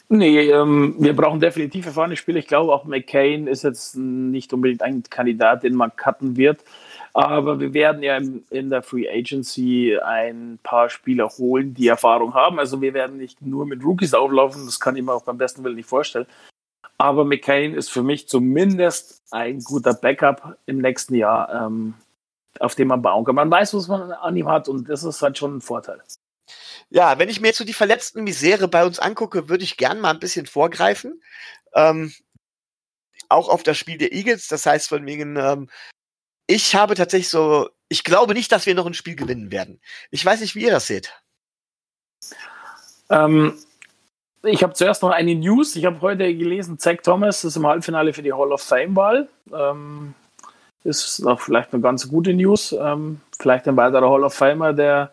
Nee, 0.09 0.51
ähm, 0.51 0.95
wir 0.99 1.17
brauchen 1.17 1.41
definitiv 1.41 1.87
erfahrene 1.87 2.17
Spieler. 2.17 2.39
Ich 2.39 2.47
glaube, 2.47 2.73
auch 2.73 2.85
McCain 2.85 3.47
ist 3.47 3.65
jetzt 3.65 3.97
nicht 3.97 4.53
unbedingt 4.53 4.83
ein 4.83 5.03
Kandidat, 5.05 5.65
den 5.65 5.75
man 5.75 5.97
cutten 5.97 6.37
wird. 6.37 6.61
Aber 7.17 7.59
wir 7.59 7.73
werden 7.73 8.03
ja 8.03 8.19
in 8.19 8.69
der 8.69 8.83
Free 8.83 9.09
Agency 9.09 9.97
ein 10.05 10.59
paar 10.63 10.91
Spieler 10.91 11.31
holen, 11.39 11.73
die 11.73 11.89
Erfahrung 11.89 12.35
haben. 12.35 12.59
Also 12.59 12.83
wir 12.83 12.93
werden 12.93 13.17
nicht 13.17 13.41
nur 13.41 13.65
mit 13.65 13.83
Rookies 13.83 14.13
auflaufen, 14.13 14.67
das 14.67 14.79
kann 14.79 14.97
ich 14.97 15.03
mir 15.03 15.15
auch 15.15 15.23
beim 15.23 15.39
besten 15.39 15.65
Willen 15.65 15.77
nicht 15.77 15.89
vorstellen. 15.89 16.27
Aber 16.99 17.25
McCain 17.25 17.73
ist 17.73 17.91
für 17.91 18.03
mich 18.03 18.29
zumindest 18.29 19.23
ein 19.31 19.61
guter 19.61 19.95
Backup 19.95 20.59
im 20.67 20.83
nächsten 20.83 21.15
Jahr, 21.15 21.67
ähm, 21.67 21.95
auf 22.61 22.75
dem 22.75 22.89
man 22.89 23.01
bauen 23.01 23.25
kann. 23.25 23.35
Man 23.35 23.51
weiß, 23.51 23.73
was 23.73 23.89
man 23.89 24.13
an 24.13 24.37
ihm 24.37 24.49
hat 24.49 24.69
und 24.69 24.87
das 24.91 25.03
ist 25.03 25.23
halt 25.23 25.39
schon 25.39 25.57
ein 25.57 25.63
Vorteil. 25.63 26.03
Ja, 26.91 27.19
wenn 27.19 27.31
ich 27.31 27.41
mir 27.41 27.47
jetzt 27.47 27.57
so 27.59 27.65
die 27.65 27.73
verletzten 27.73 28.25
Misere 28.25 28.69
bei 28.69 28.85
uns 28.85 28.99
angucke, 28.99 29.49
würde 29.49 29.65
ich 29.65 29.79
gern 29.79 30.01
mal 30.01 30.11
ein 30.11 30.21
bisschen 30.21 30.45
vorgreifen. 30.45 31.23
Ähm, 31.73 32.13
auch 33.31 33.49
auf 33.49 33.63
das 33.63 33.79
Spiel 33.79 33.97
der 33.97 34.13
Eagles. 34.13 34.49
Das 34.49 34.67
heißt 34.67 34.91
von 34.91 35.07
wegen, 35.07 35.37
ähm, 35.37 35.71
ich 36.47 36.75
habe 36.75 36.95
tatsächlich 36.95 37.29
so, 37.29 37.69
ich 37.89 38.05
glaube 38.05 38.35
nicht, 38.35 38.53
dass 38.53 38.67
wir 38.67 38.75
noch 38.75 38.87
ein 38.87 38.95
Spiel 38.95 39.17
gewinnen 39.17 39.51
werden. 39.51 39.81
Ich 40.11 40.25
weiß 40.25 40.41
nicht, 40.41 40.55
wie 40.55 40.65
ihr 40.65 40.71
das 40.71 40.87
seht. 40.87 41.13
Ähm, 43.11 43.59
ich 44.43 44.63
habe 44.63 44.75
zuerst 44.75 45.03
noch 45.03 45.11
eine 45.11 45.35
News. 45.35 45.77
Ich 45.77 45.85
habe 45.85 46.01
heute 46.01 46.35
gelesen, 46.35 46.79
Zach 46.79 46.99
Thomas 47.03 47.45
ist 47.45 47.57
im 47.57 47.67
Halbfinale 47.67 48.13
für 48.13 48.23
die 48.23 48.33
Hall 48.33 48.53
of 48.53 48.63
Fame-Wahl. 48.63 49.29
Ähm, 49.53 50.15
ist 50.85 51.21
noch 51.21 51.41
vielleicht 51.41 51.73
eine 51.73 51.83
ganz 51.83 52.09
gute 52.09 52.33
News. 52.33 52.73
Ähm, 52.73 53.21
vielleicht 53.39 53.67
ein 53.67 53.77
weiterer 53.77 54.09
Hall 54.09 54.25
of 54.25 54.35
Famer, 54.35 54.73
der, 54.73 55.11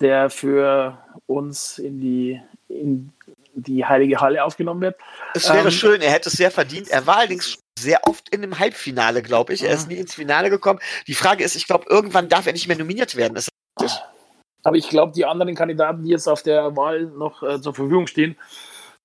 der 0.00 0.30
für 0.30 0.96
uns 1.26 1.78
in 1.78 2.00
die, 2.00 2.40
in 2.68 3.12
die 3.54 3.84
Heilige 3.84 4.20
Halle 4.20 4.44
aufgenommen 4.44 4.80
wird. 4.80 4.96
Es 5.34 5.48
wäre 5.48 5.66
ähm, 5.66 5.70
schön, 5.70 6.00
er 6.00 6.12
hätte 6.12 6.28
es 6.28 6.36
sehr 6.36 6.50
verdient. 6.50 6.88
Er 6.88 7.06
war 7.06 7.18
allerdings 7.18 7.58
sehr 7.78 8.06
oft 8.06 8.28
in 8.28 8.42
dem 8.42 8.58
Halbfinale, 8.58 9.22
glaube 9.22 9.52
ich. 9.52 9.62
Er 9.62 9.74
ist 9.74 9.88
nie 9.88 9.96
ins 9.96 10.14
Finale 10.14 10.50
gekommen. 10.50 10.80
Die 11.06 11.14
Frage 11.14 11.44
ist, 11.44 11.56
ich 11.56 11.66
glaube, 11.66 11.86
irgendwann 11.88 12.28
darf 12.28 12.46
er 12.46 12.52
nicht 12.52 12.68
mehr 12.68 12.78
nominiert 12.78 13.16
werden. 13.16 13.36
Ist 13.36 13.50
das 13.76 14.00
aber 14.64 14.76
ich 14.76 14.88
glaube, 14.88 15.12
die 15.12 15.26
anderen 15.26 15.54
Kandidaten, 15.54 16.02
die 16.02 16.10
jetzt 16.10 16.26
auf 16.26 16.42
der 16.42 16.74
Wahl 16.74 17.02
noch 17.02 17.42
äh, 17.42 17.60
zur 17.60 17.74
Verfügung 17.74 18.06
stehen, 18.06 18.36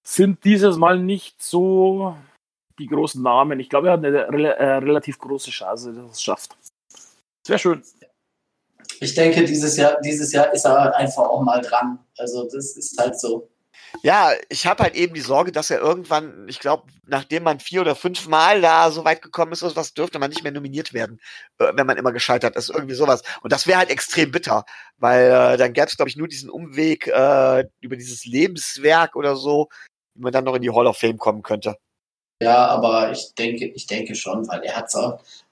sind 0.04 0.44
dieses 0.46 0.78
Mal 0.78 1.00
nicht 1.00 1.44
so 1.44 2.16
die 2.80 2.88
großen 2.88 3.22
Namen. 3.22 3.60
Ich 3.60 3.70
glaube, 3.70 3.88
er 3.88 3.94
hat 3.94 4.06
eine 4.06 4.30
re 4.30 4.56
äh, 4.56 4.76
relativ 4.78 5.20
große 5.20 5.52
Chance, 5.52 5.94
dass 5.94 6.06
er 6.06 6.12
es 6.12 6.22
schafft. 6.22 6.58
Sehr 7.46 7.58
schön. 7.58 7.84
Ich 9.02 9.14
denke, 9.14 9.44
dieses 9.44 9.76
Jahr, 9.76 10.00
dieses 10.02 10.32
Jahr 10.32 10.52
ist 10.54 10.66
er 10.66 10.80
halt 10.80 10.96
einfach 10.96 11.24
auch 11.24 11.44
mal 11.44 11.62
dran. 11.62 12.00
Also 12.18 12.46
das 12.46 12.78
ist 12.78 12.98
halt 12.98 13.20
so. 13.20 13.50
Ja, 14.04 14.32
ich 14.50 14.66
habe 14.66 14.84
halt 14.84 14.96
eben 14.96 15.14
die 15.14 15.22
Sorge, 15.22 15.52
dass 15.52 15.70
er 15.70 15.80
irgendwann, 15.80 16.48
ich 16.48 16.60
glaube, 16.60 16.84
nachdem 17.08 17.44
man 17.44 17.60
vier 17.60 17.82
oder 17.82 17.96
fünf 17.96 18.28
Mal 18.28 18.62
da 18.62 18.92
so 18.92 19.04
weit 19.06 19.22
gekommen 19.22 19.52
ist, 19.52 19.64
was 19.76 19.94
dürfte 19.94 20.20
man 20.20 20.30
nicht 20.30 20.44
mehr 20.44 20.52
nominiert 20.52 20.94
werden, 20.94 21.20
äh, 21.60 21.72
wenn 21.74 21.88
man 21.88 21.98
immer 21.98 22.12
gescheitert 22.12 22.56
ist, 22.56 22.70
irgendwie 22.70 22.96
sowas. 22.96 23.24
Und 23.42 23.52
das 23.52 23.68
wäre 23.68 23.80
halt 23.80 23.90
extrem 23.90 24.32
bitter, 24.32 24.66
weil 24.98 25.26
äh, 25.26 25.58
dann 25.58 25.74
gäbe 25.74 25.88
es, 25.88 25.96
glaube 25.96 26.10
ich, 26.10 26.18
nur 26.18 26.28
diesen 26.28 26.50
Umweg 26.50 27.08
äh, 27.08 27.66
über 27.82 27.96
dieses 27.96 28.26
Lebenswerk 28.26 29.16
oder 29.16 29.36
so, 29.36 29.70
wie 30.14 30.22
man 30.22 30.34
dann 30.34 30.44
noch 30.46 30.56
in 30.56 30.62
die 30.62 30.72
Hall 30.72 30.88
of 30.88 30.98
Fame 30.98 31.18
kommen 31.18 31.44
könnte. 31.44 31.76
Ja, 32.42 32.68
aber 32.68 33.12
ich 33.12 33.34
denke, 33.36 33.66
ich 33.66 33.86
denke 33.86 34.16
schon, 34.16 34.48
weil 34.48 34.62
er 34.64 34.78
hat 34.78 34.86
es 34.88 34.96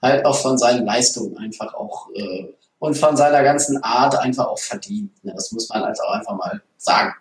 halt 0.00 0.24
auch 0.24 0.38
von 0.38 0.56
seinen 0.56 0.86
Leistungen 0.86 1.36
einfach 1.36 1.74
auch 1.74 2.08
äh, 2.14 2.46
und 2.78 2.96
von 2.96 3.16
seiner 3.16 3.42
ganzen 3.42 3.82
Art 3.82 4.16
einfach 4.16 4.46
auch 4.46 4.58
verdient. 4.58 5.22
Ne? 5.24 5.32
Das 5.34 5.52
muss 5.52 5.68
man 5.68 5.82
halt 5.82 6.00
auch 6.00 6.12
einfach 6.12 6.36
mal 6.36 6.62
sagen. 6.78 7.14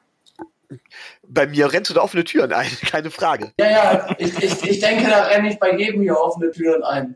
Bei 1.23 1.47
mir 1.47 1.71
rennst 1.71 1.89
du 1.89 1.93
da 1.93 2.01
offene 2.01 2.23
Türen 2.23 2.53
ein, 2.53 2.69
keine 2.89 3.11
Frage. 3.11 3.53
Ja, 3.59 3.69
ja, 3.69 4.15
ich, 4.17 4.37
ich, 4.41 4.63
ich 4.63 4.79
denke, 4.79 5.09
da 5.09 5.25
renne 5.25 5.51
ich 5.51 5.59
bei 5.59 5.77
jedem 5.77 6.01
hier 6.01 6.17
offene 6.17 6.51
Türen 6.51 6.83
ein. 6.83 7.15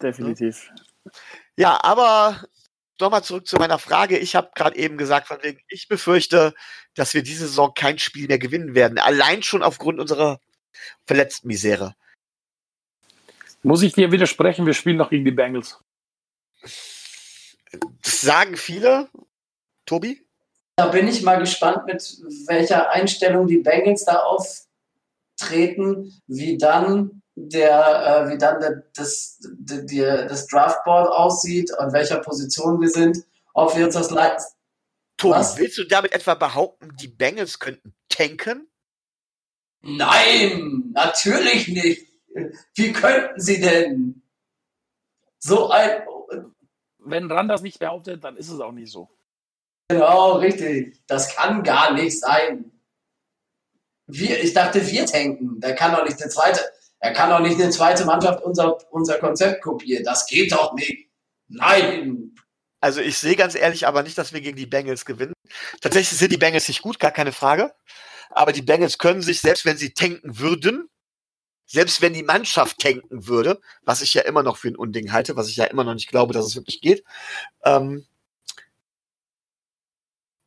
Definitiv. 0.00 0.70
Ja, 1.56 1.82
aber 1.82 2.44
nochmal 3.00 3.24
zurück 3.24 3.46
zu 3.46 3.56
meiner 3.56 3.78
Frage. 3.78 4.18
Ich 4.18 4.34
habe 4.34 4.50
gerade 4.54 4.76
eben 4.76 4.96
gesagt, 4.96 5.28
von 5.28 5.42
wegen, 5.42 5.60
ich 5.68 5.88
befürchte, 5.88 6.54
dass 6.94 7.14
wir 7.14 7.22
diese 7.22 7.46
Saison 7.46 7.72
kein 7.74 7.98
Spiel 7.98 8.28
mehr 8.28 8.38
gewinnen 8.38 8.74
werden. 8.74 8.98
Allein 8.98 9.42
schon 9.42 9.62
aufgrund 9.62 9.98
unserer 9.98 10.40
verletzten 11.04 11.48
Misere. 11.48 11.94
Muss 13.62 13.82
ich 13.82 13.92
dir 13.92 14.10
widersprechen, 14.10 14.66
wir 14.66 14.74
spielen 14.74 14.96
noch 14.96 15.10
gegen 15.10 15.24
die 15.24 15.30
Bengals. 15.30 15.78
Das 16.62 18.20
sagen 18.20 18.56
viele. 18.56 19.08
Tobi? 19.86 20.24
Da 20.76 20.86
bin 20.88 21.06
ich 21.06 21.22
mal 21.22 21.38
gespannt, 21.38 21.86
mit 21.86 22.02
welcher 22.46 22.90
Einstellung 22.90 23.46
die 23.46 23.58
Bengals 23.58 24.04
da 24.04 24.22
auftreten, 24.22 26.20
wie 26.26 26.56
dann 26.56 27.22
der, 27.34 28.26
äh, 28.26 28.30
wie 28.30 28.38
dann 28.38 28.60
der, 28.60 28.82
das, 28.94 29.38
der, 29.42 29.82
der, 29.82 30.26
das 30.26 30.46
Draftboard 30.46 31.10
aussieht, 31.10 31.72
an 31.78 31.92
welcher 31.92 32.18
Position 32.18 32.80
wir 32.80 32.88
sind, 32.88 33.18
ob 33.54 33.76
wir 33.76 33.86
uns 33.86 33.94
das 33.94 34.10
leisten. 34.10 34.56
Tobi, 35.16 35.34
Was? 35.34 35.56
willst 35.56 35.78
du 35.78 35.84
damit 35.84 36.12
etwa 36.12 36.34
behaupten, 36.34 36.96
die 36.96 37.08
Bengals 37.08 37.58
könnten 37.58 37.94
tanken? 38.08 38.68
Nein, 39.82 40.90
natürlich 40.94 41.68
nicht. 41.68 42.06
Wie 42.74 42.92
könnten 42.92 43.40
sie 43.40 43.60
denn? 43.60 44.22
So 45.38 45.70
ein. 45.70 46.02
Wenn 46.98 47.30
Rand 47.30 47.50
das 47.50 47.62
nicht 47.62 47.78
behauptet, 47.78 48.22
dann 48.22 48.36
ist 48.36 48.48
es 48.48 48.60
auch 48.60 48.72
nicht 48.72 48.90
so. 48.90 49.08
Genau, 49.92 50.32
richtig. 50.38 51.00
Das 51.06 51.34
kann 51.34 51.62
gar 51.62 51.92
nicht 51.92 52.18
sein. 52.18 52.70
Wir, 54.06 54.42
ich 54.42 54.52
dachte, 54.52 54.86
wir 54.86 55.06
tanken. 55.06 55.60
Der 55.60 55.74
kann 55.74 55.92
doch 55.92 56.04
nicht 56.04 56.20
eine 56.20 56.30
zweite, 56.30 56.60
er 56.98 57.12
kann 57.12 57.30
doch 57.30 57.40
nicht 57.40 57.60
eine 57.60 57.70
zweite 57.70 58.04
Mannschaft 58.04 58.42
unser, 58.42 58.78
unser 58.92 59.18
Konzept 59.18 59.62
kopieren. 59.62 60.04
Das 60.04 60.26
geht 60.26 60.52
doch 60.52 60.72
nicht. 60.74 61.08
Nein. 61.48 62.34
Also 62.80 63.00
ich 63.00 63.18
sehe 63.18 63.36
ganz 63.36 63.54
ehrlich 63.54 63.86
aber 63.86 64.02
nicht, 64.02 64.18
dass 64.18 64.32
wir 64.32 64.40
gegen 64.40 64.56
die 64.56 64.66
Bengals 64.66 65.04
gewinnen. 65.04 65.34
Tatsächlich 65.80 66.18
sind 66.18 66.32
die 66.32 66.38
Bengals 66.38 66.68
nicht 66.68 66.82
gut, 66.82 66.98
gar 66.98 67.12
keine 67.12 67.32
Frage. 67.32 67.72
Aber 68.30 68.52
die 68.52 68.62
Bengals 68.62 68.98
können 68.98 69.22
sich, 69.22 69.40
selbst 69.40 69.64
wenn 69.64 69.76
sie 69.76 69.92
tanken 69.92 70.38
würden, 70.38 70.88
selbst 71.66 72.02
wenn 72.02 72.14
die 72.14 72.22
Mannschaft 72.22 72.78
tanken 72.78 73.26
würde, 73.26 73.60
was 73.82 74.02
ich 74.02 74.14
ja 74.14 74.22
immer 74.22 74.42
noch 74.42 74.56
für 74.56 74.68
ein 74.68 74.76
Unding 74.76 75.12
halte, 75.12 75.36
was 75.36 75.48
ich 75.48 75.56
ja 75.56 75.64
immer 75.64 75.84
noch 75.84 75.94
nicht 75.94 76.08
glaube, 76.08 76.32
dass 76.32 76.46
es 76.46 76.56
wirklich 76.56 76.80
geht, 76.80 77.04
ähm, 77.64 78.06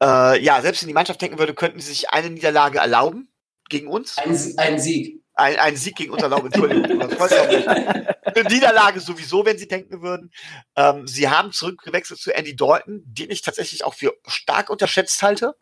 äh, 0.06 0.40
ja, 0.44 0.62
selbst 0.62 0.82
wenn 0.82 0.88
die 0.88 0.94
Mannschaft 0.94 1.20
tanken 1.20 1.40
würde, 1.40 1.56
könnten 1.56 1.80
sie 1.80 1.90
sich 1.90 2.10
eine 2.12 2.30
Niederlage 2.30 2.78
erlauben 2.78 3.32
gegen 3.70 3.88
uns. 3.88 4.18
Ein, 4.18 4.38
ein 4.58 4.80
Sieg. 4.80 5.24
Ein, 5.34 5.58
ein, 5.58 5.76
Sieg 5.76 5.96
gegen 5.96 6.14
uns 6.14 6.22
erlauben, 6.22 6.46
Entschuldigung. 6.46 7.02
Eine 7.02 8.50
Niederlage 8.50 9.00
sowieso, 9.00 9.46
wenn 9.46 9.58
sie 9.58 9.68
tanken 9.68 10.02
würden. 10.02 10.32
Ähm, 10.76 11.08
sie 11.08 11.30
haben 11.30 11.52
zurückgewechselt 11.52 12.20
zu 12.20 12.34
Andy 12.34 12.56
Dalton, 12.56 13.02
den 13.06 13.32
ich 13.32 13.42
tatsächlich 13.42 13.84
auch 13.84 13.96
für 13.96 14.14
stark 14.28 14.70
unterschätzt 14.70 15.22
halte. 15.24 15.56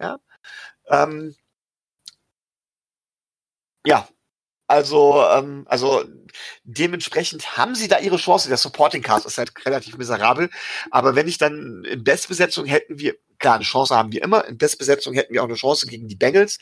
Ja. 0.00 0.18
Ähm, 0.88 1.36
ja, 3.86 4.08
also, 4.68 5.24
ähm, 5.24 5.64
also 5.66 6.04
dementsprechend 6.62 7.56
haben 7.56 7.74
sie 7.74 7.88
da 7.88 7.98
ihre 7.98 8.18
Chance. 8.18 8.48
Der 8.48 8.58
Supporting 8.58 9.02
Cast 9.02 9.26
ist 9.26 9.38
halt 9.38 9.52
relativ 9.64 9.96
miserabel. 9.96 10.50
Aber 10.90 11.16
wenn 11.16 11.26
ich 11.26 11.38
dann 11.38 11.84
in 11.84 12.04
Bestbesetzung 12.04 12.66
hätten 12.66 12.98
wir, 12.98 13.14
klar, 13.38 13.56
eine 13.56 13.64
Chance 13.64 13.96
haben 13.96 14.12
wir 14.12 14.22
immer. 14.22 14.44
In 14.44 14.58
Bestbesetzung 14.58 15.14
hätten 15.14 15.32
wir 15.32 15.42
auch 15.42 15.48
eine 15.48 15.56
Chance 15.56 15.86
gegen 15.86 16.06
die 16.06 16.16
Bengals. 16.16 16.58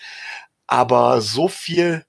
Aber 0.69 1.21
so 1.21 1.49
viel 1.49 2.07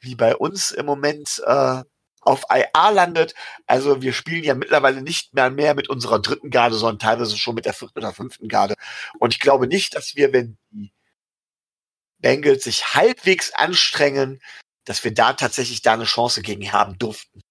wie 0.00 0.16
bei 0.16 0.34
uns 0.36 0.72
im 0.72 0.84
Moment 0.84 1.40
äh, 1.46 1.82
auf 2.22 2.44
IA 2.50 2.90
landet. 2.90 3.34
Also 3.66 4.02
wir 4.02 4.12
spielen 4.12 4.42
ja 4.42 4.54
mittlerweile 4.54 5.00
nicht 5.00 5.32
mehr 5.34 5.50
mehr 5.50 5.74
mit 5.74 5.88
unserer 5.88 6.20
dritten 6.20 6.50
Garde, 6.50 6.74
sondern 6.76 6.98
teilweise 6.98 7.38
schon 7.38 7.54
mit 7.54 7.66
der 7.66 7.72
vierten 7.72 8.00
oder 8.00 8.12
fünften 8.12 8.48
Garde. 8.48 8.74
Und 9.20 9.32
ich 9.32 9.40
glaube 9.40 9.68
nicht, 9.68 9.94
dass 9.94 10.16
wir, 10.16 10.32
wenn 10.32 10.58
die 10.70 10.92
Bengals 12.18 12.64
sich 12.64 12.94
halbwegs 12.94 13.54
anstrengen, 13.54 14.40
dass 14.86 15.04
wir 15.04 15.12
da 15.12 15.34
tatsächlich 15.34 15.82
da 15.82 15.92
eine 15.92 16.04
Chance 16.04 16.40
gegen 16.40 16.72
haben 16.72 16.98
durften. 16.98 17.42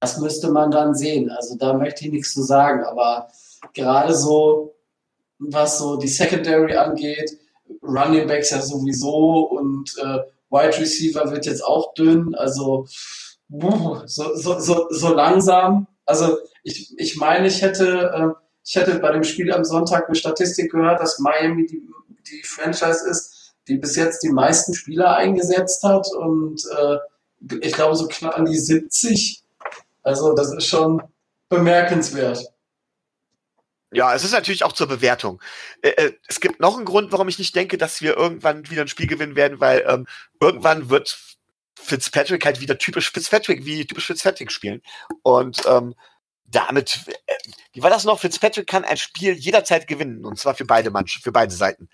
Das 0.00 0.18
müsste 0.18 0.50
man 0.50 0.70
dann 0.70 0.94
sehen. 0.94 1.30
Also 1.30 1.56
da 1.58 1.74
möchte 1.74 2.06
ich 2.06 2.12
nichts 2.12 2.32
zu 2.32 2.42
sagen, 2.42 2.84
aber 2.84 3.28
gerade 3.74 4.14
so, 4.14 4.74
was 5.38 5.78
so 5.78 5.96
die 5.96 6.08
Secondary 6.08 6.74
angeht, 6.74 7.38
Running 7.82 8.26
Backs 8.26 8.50
ja 8.50 8.62
sowieso 8.62 9.48
und 9.50 9.94
äh, 9.98 10.20
Wide 10.50 10.78
Receiver 10.78 11.30
wird 11.30 11.46
jetzt 11.46 11.64
auch 11.64 11.94
dünn. 11.94 12.34
Also 12.34 12.86
so, 13.48 14.02
so, 14.06 14.58
so, 14.58 14.86
so 14.90 15.14
langsam. 15.14 15.86
Also 16.06 16.38
ich, 16.62 16.98
ich 16.98 17.16
meine, 17.16 17.46
ich 17.46 17.62
hätte, 17.62 18.10
äh, 18.14 18.42
ich 18.64 18.76
hätte 18.76 18.98
bei 18.98 19.12
dem 19.12 19.24
Spiel 19.24 19.52
am 19.52 19.64
Sonntag 19.64 20.06
eine 20.06 20.14
Statistik 20.14 20.72
gehört, 20.72 21.00
dass 21.00 21.18
Miami 21.18 21.66
die, 21.66 21.82
die 22.30 22.42
Franchise 22.42 23.08
ist, 23.08 23.39
die 23.70 23.78
bis 23.78 23.94
jetzt 23.96 24.22
die 24.22 24.30
meisten 24.30 24.74
Spieler 24.74 25.16
eingesetzt 25.16 25.84
hat 25.84 26.08
und 26.12 26.60
äh, 26.76 26.96
ich 27.62 27.72
glaube 27.72 27.94
so 27.94 28.08
knapp 28.08 28.36
an 28.36 28.44
die 28.44 28.58
70. 28.58 29.42
Also 30.02 30.34
das 30.34 30.52
ist 30.52 30.66
schon 30.66 31.02
bemerkenswert. 31.48 32.52
Ja, 33.92 34.14
es 34.14 34.24
ist 34.24 34.32
natürlich 34.32 34.64
auch 34.64 34.72
zur 34.72 34.88
Bewertung. 34.88 35.40
Äh, 35.82 35.90
äh, 35.90 36.12
es 36.28 36.40
gibt 36.40 36.60
noch 36.60 36.76
einen 36.76 36.84
Grund, 36.84 37.12
warum 37.12 37.28
ich 37.28 37.38
nicht 37.38 37.54
denke, 37.54 37.78
dass 37.78 38.02
wir 38.02 38.16
irgendwann 38.16 38.68
wieder 38.70 38.82
ein 38.82 38.88
Spiel 38.88 39.06
gewinnen 39.06 39.36
werden, 39.36 39.60
weil 39.60 39.84
ähm, 39.86 40.06
irgendwann 40.40 40.90
wird 40.90 41.18
Fitzpatrick 41.76 42.44
halt 42.44 42.60
wieder 42.60 42.76
typisch 42.76 43.10
Fitzpatrick, 43.10 43.64
wie 43.64 43.86
typisch 43.86 44.06
Fitzpatrick 44.06 44.52
spielen. 44.52 44.82
Und 45.22 45.62
ähm, 45.66 45.94
damit, 46.44 47.00
äh, 47.26 47.34
wie 47.72 47.82
war 47.82 47.90
das 47.90 48.04
noch? 48.04 48.20
Fitzpatrick 48.20 48.66
kann 48.66 48.84
ein 48.84 48.96
Spiel 48.96 49.32
jederzeit 49.34 49.86
gewinnen, 49.86 50.24
und 50.24 50.38
zwar 50.38 50.54
für 50.54 50.64
beide 50.64 50.90
Mannschaften, 50.90 51.24
für 51.24 51.32
beide 51.32 51.54
Seiten. 51.54 51.88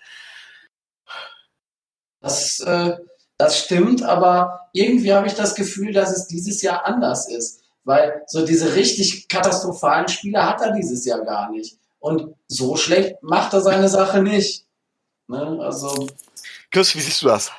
Das, 2.27 2.59
äh, 2.59 2.97
das 3.37 3.57
stimmt, 3.57 4.03
aber 4.03 4.67
irgendwie 4.73 5.13
habe 5.13 5.27
ich 5.27 5.33
das 5.33 5.55
Gefühl, 5.55 5.93
dass 5.93 6.11
es 6.11 6.27
dieses 6.27 6.61
Jahr 6.61 6.85
anders 6.85 7.29
ist. 7.29 7.63
Weil 7.85 8.23
so 8.27 8.45
diese 8.45 8.75
richtig 8.75 9.29
katastrophalen 9.29 10.09
Spiele 10.09 10.45
hat 10.45 10.59
er 10.59 10.73
dieses 10.73 11.05
Jahr 11.05 11.23
gar 11.23 11.49
nicht. 11.49 11.77
Und 11.99 12.35
so 12.49 12.75
schlecht 12.75 13.15
macht 13.21 13.53
er 13.53 13.61
seine 13.61 13.87
Sache 13.87 14.21
nicht. 14.21 14.65
Ne? 15.29 15.57
Also. 15.61 16.07
Chris, 16.69 16.93
wie 16.95 16.99
siehst 16.99 17.21
du 17.21 17.27
das? 17.27 17.49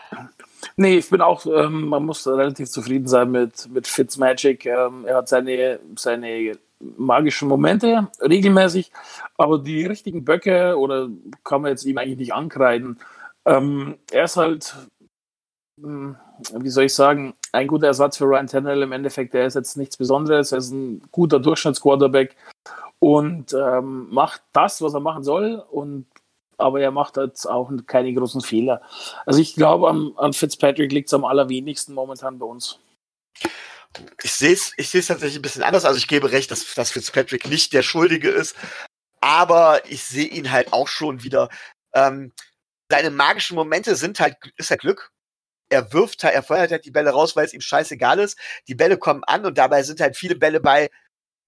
Nee, 0.76 0.98
ich 0.98 1.08
bin 1.08 1.22
auch, 1.22 1.46
ähm, 1.46 1.88
man 1.88 2.04
muss 2.04 2.26
relativ 2.26 2.68
zufrieden 2.68 3.08
sein 3.08 3.30
mit, 3.30 3.70
mit 3.70 3.86
Fitzmagic. 3.86 4.66
Ähm, 4.66 5.06
er 5.06 5.16
hat 5.16 5.28
seine, 5.30 5.80
seine 5.96 6.58
magischen 6.78 7.48
Momente 7.48 8.08
regelmäßig, 8.20 8.92
aber 9.38 9.58
die 9.58 9.86
richtigen 9.86 10.26
Böcke 10.26 10.76
oder 10.76 11.08
kann 11.42 11.62
man 11.62 11.70
jetzt 11.70 11.86
ihm 11.86 11.96
eigentlich 11.96 12.18
nicht 12.18 12.34
ankreiden. 12.34 12.98
Ähm, 13.46 13.98
er 14.10 14.24
ist 14.24 14.36
halt, 14.36 14.74
hm, 15.80 16.16
wie 16.54 16.70
soll 16.70 16.84
ich 16.84 16.94
sagen, 16.94 17.34
ein 17.52 17.66
guter 17.66 17.86
Ersatz 17.86 18.16
für 18.16 18.24
Ryan 18.24 18.46
Tannehill 18.46 18.82
im 18.82 18.92
Endeffekt. 18.92 19.34
Er 19.34 19.46
ist 19.46 19.54
jetzt 19.54 19.76
nichts 19.76 19.96
Besonderes, 19.96 20.52
er 20.52 20.58
ist 20.58 20.70
ein 20.70 21.02
guter 21.10 21.40
Durchschnittsquarterback 21.40 22.36
und 22.98 23.52
ähm, 23.54 24.08
macht 24.10 24.42
das, 24.52 24.82
was 24.82 24.94
er 24.94 25.00
machen 25.00 25.24
soll. 25.24 25.64
Und 25.70 26.06
aber 26.58 26.80
er 26.80 26.90
macht 26.90 27.16
jetzt 27.16 27.46
auch 27.46 27.70
keine 27.86 28.12
großen 28.12 28.40
Fehler. 28.40 28.82
Also 29.24 29.40
ich 29.40 29.54
glaube, 29.54 29.88
an, 29.88 30.12
an 30.16 30.32
Fitzpatrick 30.32 30.92
liegt 30.92 31.08
es 31.08 31.14
am 31.14 31.24
allerwenigsten 31.24 31.94
momentan 31.94 32.38
bei 32.38 32.46
uns. 32.46 32.80
Ich 34.22 34.32
sehe 34.32 34.52
es 34.52 34.72
ich 34.76 34.90
tatsächlich 34.90 35.36
ein 35.36 35.42
bisschen 35.42 35.62
anders. 35.62 35.84
Also 35.84 35.98
ich 35.98 36.08
gebe 36.08 36.32
recht, 36.32 36.50
dass, 36.50 36.74
dass 36.74 36.90
Fitzpatrick 36.90 37.48
nicht 37.48 37.72
der 37.72 37.82
Schuldige 37.82 38.28
ist, 38.28 38.56
aber 39.20 39.88
ich 39.88 40.02
sehe 40.02 40.26
ihn 40.26 40.50
halt 40.50 40.72
auch 40.72 40.88
schon 40.88 41.22
wieder. 41.22 41.48
Ähm, 41.94 42.32
seine 42.90 43.10
magischen 43.10 43.56
Momente 43.56 43.96
sind 43.96 44.20
halt, 44.20 44.36
ist 44.56 44.70
halt 44.70 44.80
Glück. 44.80 45.12
er 45.70 45.92
wirft 45.92 46.24
halt, 46.24 46.34
er 46.34 46.42
feuert 46.42 46.70
halt 46.72 46.84
die 46.86 46.90
Bälle 46.90 47.10
raus, 47.10 47.36
weil 47.36 47.46
es 47.46 47.54
ihm 47.54 47.60
scheißegal 47.60 48.18
ist. 48.20 48.38
Die 48.68 48.74
Bälle 48.74 48.98
kommen 48.98 49.24
an 49.24 49.44
und 49.46 49.58
dabei 49.58 49.82
sind 49.82 50.00
halt 50.00 50.16
viele 50.16 50.36
Bälle 50.36 50.60
bei, 50.60 50.90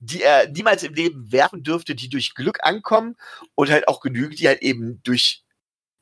die 0.00 0.22
er 0.22 0.48
niemals 0.50 0.82
im 0.82 0.94
Leben 0.94 1.32
werfen 1.32 1.62
dürfte, 1.62 1.94
die 1.94 2.08
durch 2.10 2.34
Glück 2.34 2.58
ankommen 2.62 3.16
und 3.54 3.70
halt 3.70 3.88
auch 3.88 4.00
genügend, 4.00 4.40
die 4.40 4.48
halt 4.48 4.62
eben 4.62 5.02
durch 5.04 5.44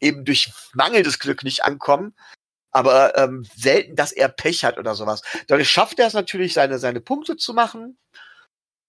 eben 0.00 0.24
durch 0.24 0.52
mangelndes 0.74 1.18
Glück 1.18 1.42
nicht 1.44 1.64
ankommen. 1.64 2.14
Aber 2.72 3.16
ähm, 3.18 3.46
selten, 3.56 3.96
dass 3.96 4.12
er 4.12 4.28
Pech 4.28 4.64
hat 4.64 4.78
oder 4.78 4.94
sowas. 4.94 5.22
Dadurch 5.48 5.70
schafft 5.70 5.98
er 5.98 6.06
es 6.08 6.14
natürlich, 6.14 6.54
seine, 6.54 6.78
seine 6.78 7.00
Punkte 7.00 7.36
zu 7.36 7.54
machen. 7.54 7.98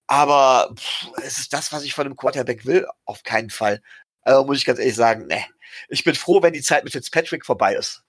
Aber 0.08 0.74
pff, 0.76 1.08
es 1.22 1.38
ist 1.38 1.52
das, 1.52 1.72
was 1.72 1.84
ich 1.84 1.94
von 1.94 2.06
einem 2.06 2.16
Quarterback 2.16 2.66
will? 2.66 2.86
Auf 3.04 3.22
keinen 3.22 3.50
Fall. 3.50 3.80
Also 4.22 4.44
muss 4.44 4.58
ich 4.58 4.64
ganz 4.64 4.78
ehrlich 4.78 4.96
sagen, 4.96 5.26
ne. 5.26 5.44
Ich 5.88 6.04
bin 6.04 6.14
froh, 6.14 6.42
wenn 6.42 6.52
die 6.52 6.62
Zeit 6.62 6.84
mit 6.84 6.92
Fitzpatrick 6.92 7.46
vorbei 7.46 7.74
ist. 7.74 8.02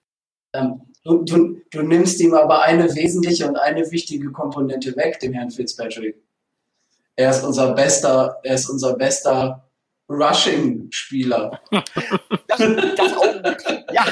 Ähm, 0.54 0.82
du, 1.04 1.24
du, 1.24 1.62
du 1.72 1.82
nimmst 1.82 2.20
ihm 2.20 2.34
aber 2.34 2.62
eine 2.64 2.94
wesentliche 2.96 3.48
und 3.48 3.56
eine 3.56 3.90
wichtige 3.92 4.32
Komponente 4.32 4.96
weg, 4.96 5.20
dem 5.20 5.34
Herrn 5.34 5.52
Fitzpatrick. 5.52 6.16
Er 7.16 7.30
ist 7.32 7.44
unser 7.44 7.74
bester, 7.74 8.40
er 8.44 8.56
ist 8.56 8.70
unser 8.70 8.96
bester 8.96 9.70
Rushing-Spieler. 10.10 11.62
Das, 12.48 12.58
das 12.58 13.14
ja. 13.94 14.06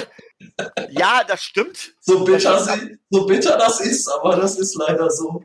ja, 0.89 1.24
das 1.27 1.44
stimmt. 1.44 1.94
So 2.00 2.24
bitter, 2.24 2.63
sie, 2.63 2.98
so 3.10 3.25
bitter 3.25 3.58
das 3.58 3.82
ist, 3.82 4.08
aber 4.08 4.38
das 4.38 4.58
ist 4.58 4.75
leider 4.75 5.10
so. 5.10 5.44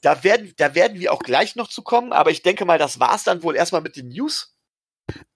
Da 0.00 0.24
werden, 0.24 0.52
da 0.56 0.74
werden 0.74 0.98
wir 0.98 1.12
auch 1.12 1.22
gleich 1.22 1.56
noch 1.56 1.68
zu 1.68 1.82
kommen, 1.82 2.12
aber 2.12 2.30
ich 2.30 2.42
denke 2.42 2.64
mal, 2.64 2.78
das 2.78 2.98
war's 2.98 3.24
dann 3.24 3.42
wohl 3.42 3.54
erstmal 3.54 3.82
mit 3.82 3.96
den 3.96 4.08
News. 4.08 4.51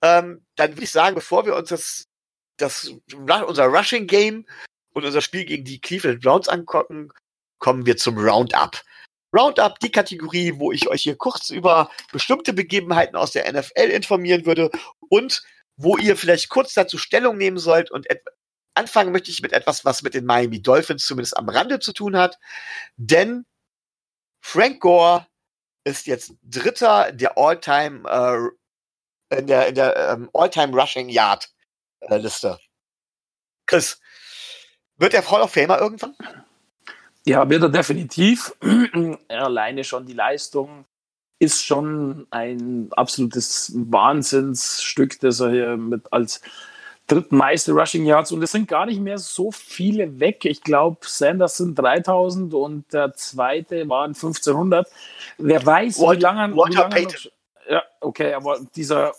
Ähm, 0.03 0.45
dann 0.57 0.73
würde 0.73 0.85
ich 0.85 0.91
sagen, 0.91 1.15
bevor 1.15 1.47
wir 1.47 1.57
uns 1.57 1.69
das, 1.69 2.09
das 2.57 2.93
unser 3.15 3.67
Rushing 3.67 4.07
Game 4.07 4.47
und 4.93 5.05
unser 5.05 5.21
Spiel 5.21 5.45
gegen 5.45 5.65
die 5.65 5.81
Cleveland 5.81 6.23
Browns 6.23 6.49
angucken, 6.49 7.11
kommen 7.59 7.87
wir 7.87 7.97
zum 7.97 8.19
Roundup. 8.19 8.83
Roundup, 9.35 9.79
die 9.81 9.91
Kategorie, 9.91 10.55
wo 10.57 10.73
ich 10.73 10.89
euch 10.89 11.03
hier 11.03 11.17
kurz 11.17 11.51
über 11.51 11.91
bestimmte 12.13 12.53
Begebenheiten 12.53 13.17
aus 13.17 13.33
der 13.33 13.51
NFL 13.53 13.91
informieren 13.91 14.47
würde 14.47 14.71
und 15.09 15.43
wo 15.77 15.97
ihr 15.99 16.17
vielleicht 16.17 16.49
kurz 16.49 16.75
dazu 16.75 16.97
Stellung 16.97 17.37
nehmen 17.37 17.59
sollt. 17.59 17.91
Und 17.91 18.07
anfangen 18.75 19.13
möchte 19.13 19.31
ich 19.31 19.43
mit 19.43 19.53
etwas, 19.53 19.85
was 19.85 20.03
mit 20.03 20.15
den 20.15 20.25
Miami 20.25 20.63
Dolphins 20.63 21.07
zumindest 21.07 21.37
am 21.37 21.49
Rande 21.49 21.81
zu 21.81 21.93
tun 21.93 22.17
hat. 22.17 22.39
Denn 22.97 23.45
Frank 24.41 24.81
Gore 24.81 25.27
ist 25.85 26.07
jetzt 26.07 26.35
Dritter 26.43 27.13
der 27.13 27.37
All-Time 27.37 28.09
äh, 28.09 28.57
in 29.31 29.47
der, 29.47 29.69
in 29.69 29.75
der 29.75 29.97
ähm, 30.11 30.31
All-Time 30.33 30.75
Rushing 30.75 31.09
Yard 31.09 31.49
äh. 32.01 32.57
Chris, 33.67 34.01
wird 34.97 35.13
der 35.13 35.29
Hall 35.31 35.43
of 35.43 35.53
Famer 35.53 35.81
irgendwann? 35.81 36.15
Ja, 37.25 37.49
wird 37.49 37.63
er 37.63 37.69
definitiv. 37.69 38.55
Alleine 39.29 39.83
schon 39.83 40.07
die 40.07 40.13
Leistung 40.13 40.85
ist 41.39 41.65
schon 41.65 42.27
ein 42.31 42.89
absolutes 42.93 43.73
Wahnsinnsstück, 43.75 45.21
das 45.21 45.41
er 45.41 45.51
hier 45.51 45.77
mit 45.77 46.13
als 46.13 46.41
drittmeiste 47.09 47.73
Rushing 47.73 48.05
Yards 48.05 48.33
und 48.33 48.43
es 48.43 48.53
sind 48.53 48.69
gar 48.69 48.87
nicht 48.87 49.01
mehr 49.01 49.19
so 49.19 49.53
viele 49.53 50.19
weg. 50.19 50.45
Ich 50.45 50.63
glaube, 50.63 50.99
Sanders 51.03 51.59
sind 51.59 51.79
3000 51.79 52.53
und 52.55 52.93
der 52.93 53.15
zweite 53.15 53.89
waren 53.89 54.11
1500. 54.11 54.89
Wer 55.39 55.65
weiß, 55.65 56.01
Walter, 56.01 56.19
wie 56.19 56.23
lange, 56.23 56.57
Walter 56.57 56.71
wie 56.71 56.77
lange 56.77 56.95
Payton. 56.95 57.13
Noch, 57.25 57.36
ja, 57.69 57.83
okay, 58.01 58.35
aber 58.35 58.59
dieser 58.75 59.13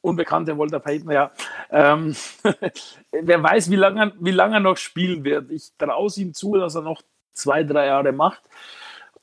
unbekannte 0.00 0.56
Walter 0.56 0.80
Payton, 0.80 1.10
ja. 1.10 1.30
Ähm, 1.70 2.14
wer 3.12 3.42
weiß, 3.42 3.70
wie 3.70 3.76
lange, 3.76 4.12
wie 4.20 4.30
lange 4.30 4.56
er 4.56 4.60
noch 4.60 4.76
spielen 4.76 5.24
wird. 5.24 5.50
Ich 5.50 5.72
traue 5.78 6.06
es 6.06 6.18
ihm 6.18 6.34
zu, 6.34 6.56
dass 6.56 6.74
er 6.74 6.82
noch 6.82 7.02
zwei, 7.32 7.64
drei 7.64 7.86
Jahre 7.86 8.12
macht. 8.12 8.42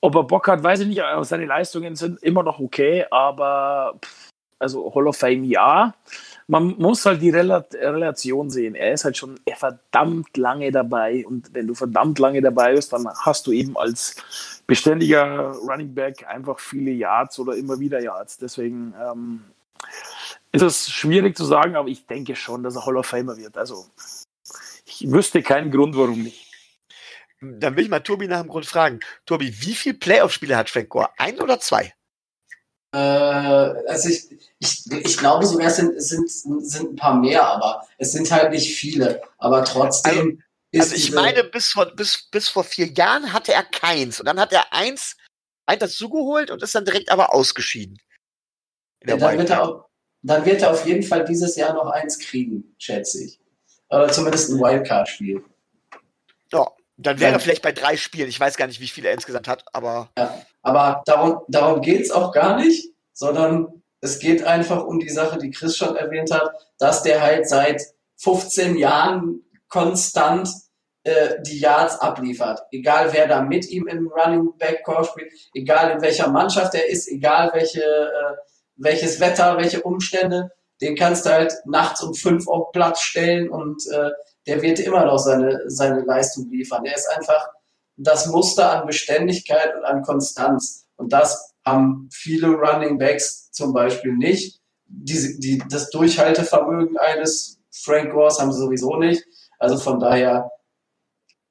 Ob 0.01 0.15
er 0.15 0.23
Bock 0.23 0.47
hat, 0.47 0.63
weiß 0.63 0.81
ich 0.81 0.87
nicht. 0.87 1.01
Seine 1.21 1.45
Leistungen 1.45 1.95
sind 1.95 2.21
immer 2.23 2.41
noch 2.41 2.59
okay, 2.59 3.05
aber 3.11 3.99
also 4.57 4.93
Hall 4.93 5.07
of 5.07 5.17
Fame 5.17 5.43
ja. 5.43 5.93
Man 6.51 6.75
muss 6.79 7.05
halt 7.05 7.21
die 7.21 7.29
Relation 7.29 8.49
sehen. 8.49 8.75
Er 8.75 8.91
ist 8.91 9.05
halt 9.05 9.15
schon 9.15 9.39
verdammt 9.55 10.35
lange 10.35 10.69
dabei 10.69 11.25
und 11.25 11.53
wenn 11.53 11.65
du 11.65 11.73
verdammt 11.73 12.19
lange 12.19 12.41
dabei 12.41 12.73
bist, 12.73 12.91
dann 12.91 13.07
hast 13.07 13.47
du 13.47 13.53
eben 13.53 13.77
als 13.77 14.17
beständiger 14.67 15.51
Running 15.51 15.95
Back 15.95 16.27
einfach 16.27 16.59
viele 16.59 16.91
Yards 16.91 17.39
oder 17.39 17.55
immer 17.55 17.79
wieder 17.79 18.01
Yards. 18.01 18.37
Deswegen 18.37 18.93
ähm, 19.01 19.45
ist 20.51 20.61
es 20.61 20.89
schwierig 20.89 21.37
zu 21.37 21.45
sagen, 21.45 21.77
aber 21.77 21.87
ich 21.87 22.05
denke 22.05 22.35
schon, 22.35 22.63
dass 22.63 22.75
er 22.75 22.85
Hall 22.85 22.97
of 22.97 23.05
Famer 23.05 23.37
wird. 23.37 23.57
Also 23.57 23.85
ich 24.85 25.09
wüsste 25.09 25.41
keinen 25.41 25.71
Grund, 25.71 25.95
warum 25.95 26.21
nicht. 26.21 26.51
Dann 27.39 27.77
will 27.77 27.85
ich 27.85 27.89
mal 27.89 28.01
Tobi 28.01 28.27
nach 28.27 28.41
dem 28.41 28.49
Grund 28.49 28.65
fragen. 28.65 28.99
Tobi, 29.25 29.53
wie 29.61 29.73
viele 29.73 29.95
Playoff-Spiele 29.95 30.57
hat 30.57 30.69
Frank 30.69 30.89
Gore? 30.89 31.11
Ein 31.17 31.39
oder 31.39 31.61
zwei? 31.61 31.93
Äh, 32.93 32.97
also 32.97 34.09
ich, 34.09 34.29
ich, 34.59 34.91
ich 34.91 35.17
glaube 35.17 35.45
sogar, 35.45 35.67
es 35.67 35.77
sind, 35.77 36.01
sind, 36.01 36.29
sind 36.29 36.91
ein 36.91 36.95
paar 36.95 37.15
mehr, 37.15 37.45
aber 37.45 37.87
es 37.97 38.11
sind 38.11 38.29
halt 38.31 38.51
nicht 38.51 38.75
viele. 38.75 39.21
Aber 39.37 39.63
trotzdem. 39.63 40.43
Also, 40.73 40.93
also 40.93 40.95
ich 40.95 41.11
meine, 41.11 41.43
bis 41.43 41.69
vor, 41.69 41.87
bis, 41.95 42.29
bis 42.29 42.49
vor 42.49 42.63
vier 42.63 42.87
Jahren 42.87 43.33
hatte 43.33 43.53
er 43.53 43.63
keins. 43.63 44.19
Und 44.19 44.25
dann 44.25 44.39
hat 44.39 44.53
er 44.53 44.73
eins, 44.73 45.17
eins 45.65 45.79
dazugeholt 45.79 46.51
und 46.51 46.61
ist 46.61 46.75
dann 46.75 46.85
direkt 46.85 47.11
aber 47.11 47.33
ausgeschieden. 47.33 47.97
Ja, 49.05 49.17
dann, 49.17 49.37
wird 49.37 49.49
er 49.49 49.63
auch, 49.63 49.85
dann 50.21 50.45
wird 50.45 50.61
er 50.61 50.71
auf 50.71 50.85
jeden 50.85 51.03
Fall 51.03 51.25
dieses 51.25 51.55
Jahr 51.55 51.73
noch 51.73 51.87
eins 51.87 52.19
kriegen, 52.19 52.75
schätze 52.77 53.23
ich. 53.23 53.39
Oder 53.89 54.09
zumindest 54.09 54.49
ein 54.49 54.59
Wildcard-Spiel. 54.59 55.43
Ja, 56.53 56.71
dann 57.05 57.19
wäre 57.19 57.33
er 57.33 57.39
vielleicht 57.39 57.61
bei 57.61 57.71
drei 57.71 57.97
Spielen. 57.97 58.29
Ich 58.29 58.39
weiß 58.39 58.57
gar 58.57 58.67
nicht, 58.67 58.79
wie 58.79 58.87
viele 58.87 59.09
er 59.09 59.13
insgesamt 59.13 59.47
hat, 59.47 59.63
aber. 59.73 60.09
Ja, 60.17 60.41
aber 60.61 61.01
darum, 61.05 61.41
darum 61.47 61.81
geht 61.81 62.01
es 62.01 62.11
auch 62.11 62.31
gar 62.31 62.57
nicht, 62.57 62.89
sondern 63.13 63.81
es 64.01 64.19
geht 64.19 64.43
einfach 64.43 64.85
um 64.85 64.99
die 64.99 65.09
Sache, 65.09 65.37
die 65.37 65.51
Chris 65.51 65.77
schon 65.77 65.95
erwähnt 65.95 66.31
hat, 66.31 66.51
dass 66.79 67.03
der 67.03 67.21
halt 67.21 67.47
seit 67.47 67.81
15 68.17 68.77
Jahren 68.77 69.41
konstant 69.67 70.49
äh, 71.03 71.41
die 71.41 71.59
Yards 71.59 71.99
abliefert. 71.99 72.61
Egal 72.71 73.13
wer 73.13 73.27
da 73.27 73.41
mit 73.41 73.69
ihm 73.69 73.87
im 73.87 74.07
Running 74.07 74.57
Back 74.57 74.83
Core 74.83 75.05
spielt, 75.05 75.31
egal 75.53 75.91
in 75.91 76.01
welcher 76.01 76.29
Mannschaft 76.29 76.75
er 76.75 76.89
ist, 76.89 77.07
egal 77.07 77.51
welche, 77.53 77.81
äh, 77.83 78.35
welches 78.75 79.19
Wetter, 79.19 79.57
welche 79.57 79.81
Umstände, 79.81 80.51
den 80.81 80.95
kannst 80.95 81.25
du 81.25 81.31
halt 81.31 81.53
nachts 81.65 82.01
um 82.01 82.13
fünf 82.13 82.47
auf 82.47 82.71
Platz 82.71 83.01
stellen 83.01 83.49
und 83.49 83.81
äh, 83.91 84.09
der 84.47 84.61
wird 84.61 84.79
immer 84.79 85.05
noch 85.05 85.19
seine, 85.19 85.69
seine 85.69 86.01
Leistung 86.01 86.49
liefern. 86.49 86.85
Er 86.85 86.95
ist 86.95 87.07
einfach 87.07 87.49
das 87.97 88.27
Muster 88.27 88.71
an 88.71 88.87
Beständigkeit 88.87 89.75
und 89.75 89.85
an 89.85 90.01
Konstanz. 90.01 90.87
Und 90.95 91.13
das 91.13 91.53
haben 91.65 92.09
viele 92.11 92.47
Running 92.47 92.97
Backs 92.97 93.51
zum 93.51 93.73
Beispiel 93.73 94.13
nicht. 94.13 94.59
Die, 94.85 95.39
die, 95.39 95.63
das 95.69 95.89
Durchhaltevermögen 95.89 96.97
eines 96.97 97.59
Frank 97.71 98.11
Gores 98.11 98.39
haben 98.39 98.51
sie 98.51 98.59
sowieso 98.59 98.97
nicht. 98.97 99.23
Also 99.59 99.77
von 99.77 99.99
daher, 99.99 100.51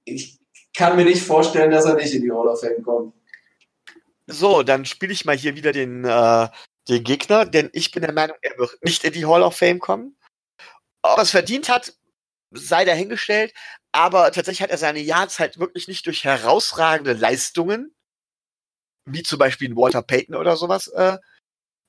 ich 0.04 0.40
kann 0.76 0.96
mir 0.96 1.04
nicht 1.04 1.22
vorstellen, 1.22 1.70
dass 1.70 1.84
er 1.84 1.94
nicht 1.94 2.14
in 2.14 2.22
die 2.22 2.32
Hall 2.32 2.48
of 2.48 2.60
Fame 2.60 2.82
kommt. 2.82 3.14
So, 4.26 4.62
dann 4.62 4.84
spiele 4.84 5.12
ich 5.12 5.24
mal 5.24 5.36
hier 5.36 5.56
wieder 5.56 5.72
den, 5.72 6.04
äh, 6.04 6.48
den 6.88 7.04
Gegner, 7.04 7.44
denn 7.46 7.70
ich 7.72 7.90
bin 7.90 8.02
der 8.02 8.12
Meinung, 8.12 8.36
er 8.42 8.56
wird 8.58 8.78
nicht 8.82 9.04
in 9.04 9.12
die 9.12 9.26
Hall 9.26 9.42
of 9.42 9.56
Fame 9.56 9.78
kommen. 9.78 10.16
Ob 11.02 11.18
er 11.18 11.22
es 11.22 11.30
verdient 11.30 11.68
hat, 11.68 11.94
sei 12.50 12.84
dahingestellt, 12.84 13.52
aber 13.92 14.32
tatsächlich 14.32 14.62
hat 14.62 14.70
er 14.70 14.78
seine 14.78 15.00
Yards 15.00 15.38
halt 15.38 15.58
wirklich 15.58 15.88
nicht 15.88 16.06
durch 16.06 16.24
herausragende 16.24 17.12
Leistungen, 17.12 17.94
wie 19.04 19.22
zum 19.22 19.38
Beispiel 19.38 19.70
ein 19.70 19.76
Walter 19.76 20.02
Payton 20.02 20.34
oder 20.34 20.56
sowas, 20.56 20.88
äh, 20.88 21.18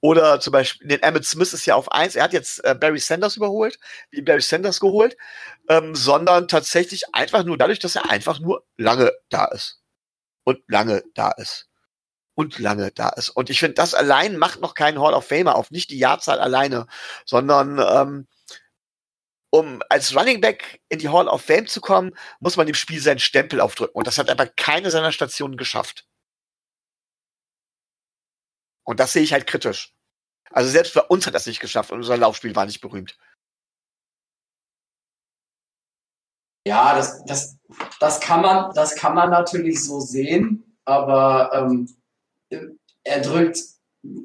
oder 0.02 0.40
zum 0.40 0.52
Beispiel 0.52 0.88
den 0.88 1.04
Emmett 1.04 1.26
Smith 1.26 1.54
ist 1.54 1.68
ja 1.68 1.76
auf 1.76 1.92
eins. 1.92 2.16
Er 2.16 2.24
hat 2.24 2.34
jetzt 2.34 2.64
äh, 2.66 2.74
Barry 2.74 2.98
Sanders 2.98 3.38
überholt, 3.38 3.78
wie 4.10 4.24
Barry 4.24 4.42
Sanders 4.42 4.80
geholt, 4.80 5.16
ähm, 5.70 5.94
sondern 5.96 6.48
tatsächlich 6.48 7.14
einfach 7.14 7.44
nur 7.44 7.58
dadurch, 7.58 7.78
dass 7.78 7.96
er 7.96 8.10
einfach 8.10 8.40
nur 8.40 8.66
lange 8.78 9.12
da 9.30 9.46
ist. 9.46 9.80
Und 10.44 10.60
lange 10.68 11.04
da 11.14 11.30
ist. 11.32 11.70
Und 12.34 12.58
lange 12.58 12.92
da 12.92 13.10
ist. 13.10 13.30
Und 13.30 13.52
ich 13.52 13.60
finde, 13.60 13.76
das 13.76 13.94
allein 13.94 14.38
macht 14.38 14.60
noch 14.60 14.74
keinen 14.74 15.00
Hall 15.00 15.14
of 15.14 15.28
Famer 15.28 15.56
auf, 15.56 15.70
nicht 15.70 15.92
die 15.92 16.00
Jahrzahl 16.00 16.40
alleine, 16.40 16.88
sondern 17.26 17.78
ähm, 17.78 18.28
um 19.52 19.84
als 19.90 20.16
Running 20.16 20.42
Back 20.42 20.82
in 20.90 21.00
die 21.00 21.10
Hall 21.10 21.28
of 21.28 21.44
Fame 21.44 21.68
zu 21.68 21.82
kommen, 21.82 22.16
muss 22.40 22.58
man 22.58 22.66
dem 22.66 22.76
Spiel 22.76 23.02
seinen 23.02 23.20
Stempel 23.20 23.60
aufdrücken. 23.60 23.96
Und 23.96 24.08
das 24.08 24.18
hat 24.18 24.30
aber 24.30 24.48
keine 24.48 24.90
seiner 24.90 25.12
Stationen 25.12 25.58
geschafft. 25.58 26.08
Und 28.84 29.00
das 29.00 29.14
sehe 29.14 29.22
ich 29.22 29.34
halt 29.34 29.46
kritisch. 29.46 29.94
Also 30.50 30.70
selbst 30.70 30.94
bei 30.94 31.02
uns 31.02 31.28
hat 31.28 31.36
das 31.36 31.46
nicht 31.46 31.60
geschafft 31.60 31.92
und 31.92 32.00
unser 32.00 32.18
Laufspiel 32.18 32.56
war 32.56 32.66
nicht 32.66 32.82
berühmt. 32.82 33.18
Ja, 36.66 36.96
das, 36.96 37.24
das, 37.26 37.58
das, 38.00 38.20
kann, 38.20 38.42
man, 38.42 38.74
das 38.74 38.96
kann 38.96 39.16
man 39.16 39.30
natürlich 39.32 39.84
so 39.84 40.00
sehen, 40.00 40.78
aber 40.86 41.52
ähm, 41.54 41.90
er, 43.04 43.22
drückt, 43.22 43.60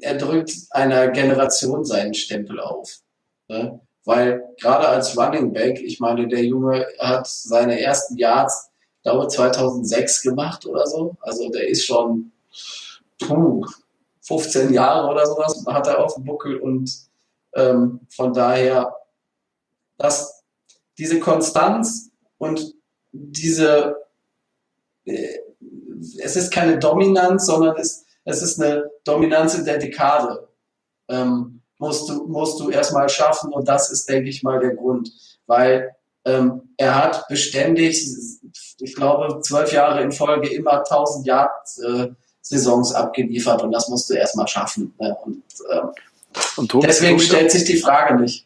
er 0.01 0.17
drückt 0.17 0.51
einer 0.69 1.09
Generation 1.09 1.83
seinen 1.83 2.13
Stempel 2.13 2.59
auf. 2.59 2.99
Ne? 3.49 3.86
Weil 4.07 4.55
gerade 4.57 4.87
als 4.87 5.17
Running 5.17 5.51
Back, 5.51 5.81
ich 5.81 5.99
meine, 5.99 6.29
der 6.29 6.45
Junge 6.45 6.87
hat 6.97 7.27
seine 7.27 7.81
ersten 7.81 8.15
Yards 8.15 8.71
glaube 9.03 9.27
2006 9.27 10.21
gemacht 10.21 10.65
oder 10.65 10.87
so. 10.87 11.17
Also 11.19 11.49
der 11.49 11.67
ist 11.67 11.85
schon 11.85 12.31
puh, 13.19 13.65
15 14.21 14.73
Jahre 14.73 15.09
oder 15.09 15.25
sowas 15.25 15.61
hat 15.67 15.87
er 15.87 16.01
auf 16.01 16.15
dem 16.15 16.23
Buckel 16.23 16.57
und 16.57 16.89
ähm, 17.53 17.99
von 18.09 18.31
daher, 18.31 18.95
dass 19.97 20.41
diese 20.97 21.19
Konstanz 21.19 22.09
und 22.37 22.75
diese, 23.11 23.97
äh, 25.03 25.39
es 26.23 26.37
ist 26.37 26.53
keine 26.53 26.79
Dominanz, 26.79 27.47
sondern 27.47 27.75
es, 27.75 28.05
es 28.23 28.41
ist 28.41 28.61
eine 28.61 28.89
Dominanz 29.03 29.55
in 29.55 29.65
der 29.65 29.79
Dekade. 29.79 30.47
Ähm, 31.09 31.56
musst 31.79 32.09
du, 32.09 32.27
musst 32.27 32.59
du 32.59 32.69
erstmal 32.69 33.09
schaffen 33.09 33.51
und 33.53 33.67
das 33.67 33.91
ist, 33.91 34.07
denke 34.09 34.29
ich 34.29 34.43
mal, 34.43 34.59
der 34.59 34.75
Grund. 34.75 35.11
Weil 35.45 35.95
ähm, 36.25 36.61
er 36.77 36.95
hat 36.95 37.27
beständig, 37.27 38.05
ich 38.79 38.95
glaube, 38.95 39.41
zwölf 39.41 39.71
Jahre 39.71 40.01
in 40.01 40.11
Folge 40.11 40.49
immer 40.49 40.79
1000 40.79 41.25
Yard 41.25 41.51
äh, 41.85 42.07
Saisons 42.41 42.93
abgeliefert 42.93 43.63
und 43.63 43.71
das 43.71 43.89
musst 43.89 44.09
du 44.09 44.13
erstmal 44.13 44.47
schaffen. 44.47 44.93
Ne? 44.99 45.15
Und, 45.25 45.43
ähm, 45.71 45.89
und 46.57 46.71
Tobi, 46.71 46.87
deswegen 46.87 47.17
Tobi, 47.17 47.25
stellt 47.25 47.51
sich 47.51 47.65
die 47.65 47.77
Frage 47.77 48.15
nicht. 48.15 48.45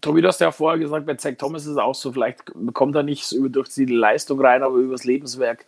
Tobi, 0.00 0.22
du 0.22 0.28
hast 0.28 0.40
ja 0.40 0.52
vorher 0.52 0.78
gesagt, 0.78 1.06
bei 1.06 1.14
Zach 1.14 1.34
Thomas 1.36 1.62
ist 1.62 1.72
es 1.72 1.76
auch 1.76 1.94
so, 1.94 2.12
vielleicht 2.12 2.52
kommt 2.72 2.94
er 2.94 3.02
nicht 3.02 3.24
so 3.24 3.48
durch 3.48 3.68
die 3.70 3.86
Leistung 3.86 4.40
rein, 4.40 4.62
aber 4.62 4.76
über 4.76 4.92
das 4.92 5.04
Lebenswerk. 5.04 5.66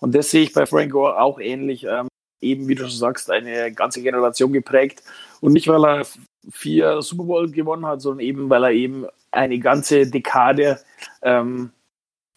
Und 0.00 0.14
das 0.14 0.30
sehe 0.30 0.42
ich 0.42 0.52
bei 0.52 0.66
Frank 0.66 0.92
Gore 0.92 1.20
auch 1.20 1.38
ähnlich. 1.40 1.84
Ähm, 1.84 2.08
eben, 2.40 2.68
wie 2.68 2.74
du 2.74 2.82
schon 2.82 2.98
sagst, 2.98 3.30
eine 3.30 3.72
ganze 3.72 4.02
Generation 4.02 4.52
geprägt. 4.52 5.02
Und 5.40 5.52
nicht, 5.52 5.66
weil 5.66 5.84
er 5.84 6.06
vier 6.50 7.02
Super 7.02 7.24
Bowl 7.24 7.50
gewonnen 7.50 7.86
hat, 7.86 8.00
sondern 8.00 8.20
eben, 8.20 8.50
weil 8.50 8.64
er 8.64 8.70
eben 8.70 9.06
eine 9.30 9.58
ganze 9.58 10.06
Dekade 10.06 10.80
ähm, 11.22 11.72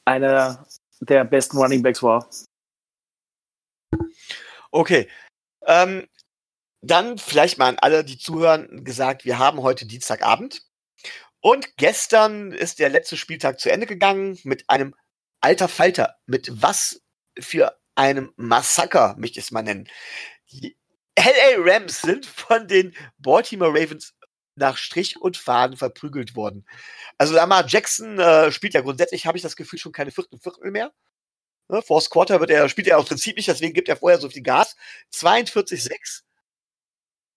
einer 0.06 0.66
der 1.00 1.26
besten 1.26 1.58
Running 1.58 1.84
Backs 1.84 2.02
war. 2.02 2.28
Okay. 4.72 5.08
Ähm, 5.66 6.08
dann 6.82 7.18
vielleicht 7.18 7.58
mal 7.58 7.70
an 7.70 7.80
alle, 7.80 8.04
die 8.04 8.18
zuhören, 8.18 8.84
gesagt, 8.84 9.26
wir 9.26 9.40
haben 9.40 9.62
heute 9.62 9.86
Dienstagabend. 9.86 10.62
Und 11.42 11.78
gestern 11.78 12.52
ist 12.52 12.80
der 12.80 12.90
letzte 12.90 13.18
Spieltag 13.18 13.60
zu 13.60 13.72
Ende 13.72 13.86
gegangen 13.86 14.40
mit 14.44 14.70
einem 14.70 14.96
alter 15.42 15.68
Falter. 15.68 16.16
Mit 16.26 16.50
was 16.62 17.02
für 17.40 17.78
einem 17.96 18.32
Massaker, 18.36 19.16
möchte 19.18 19.40
ich 19.40 19.46
es 19.46 19.52
mal 19.52 19.64
nennen. 19.64 19.88
LA 21.18 21.58
Rams 21.58 22.02
sind 22.02 22.26
von 22.26 22.68
den 22.68 22.96
Baltimore 23.18 23.72
Ravens 23.72 24.14
nach 24.56 24.78
Strich 24.78 25.20
und 25.20 25.38
Faden 25.38 25.78
verprügelt 25.78 26.36
worden. 26.36 26.66
Also 27.18 27.34
Lamar 27.34 27.66
Jackson 27.68 28.20
äh, 28.20 28.52
spielt 28.52 28.74
ja 28.74 28.82
grundsätzlich, 28.82 29.26
habe 29.26 29.38
ich 29.38 29.44
das 29.44 29.56
Gefühl, 29.56 29.80
schon 29.80 29.92
keine 29.92 30.12
vierten 30.12 30.40
Viertel 30.40 30.72
mehr. 30.72 30.92
Ne, 31.70 31.82
Force 31.82 32.10
Quarter 32.10 32.40
wird 32.40 32.50
er, 32.50 32.70
spielt 32.70 32.88
er 32.88 32.98
auf 32.98 33.08
Prinzip 33.08 33.36
nicht, 33.36 33.48
deswegen 33.48 33.74
gibt 33.74 33.90
er 33.90 33.98
vorher 33.98 34.20
so 34.20 34.30
viel 34.30 34.42
Gas. 34.42 34.76
42,6. 35.14 36.24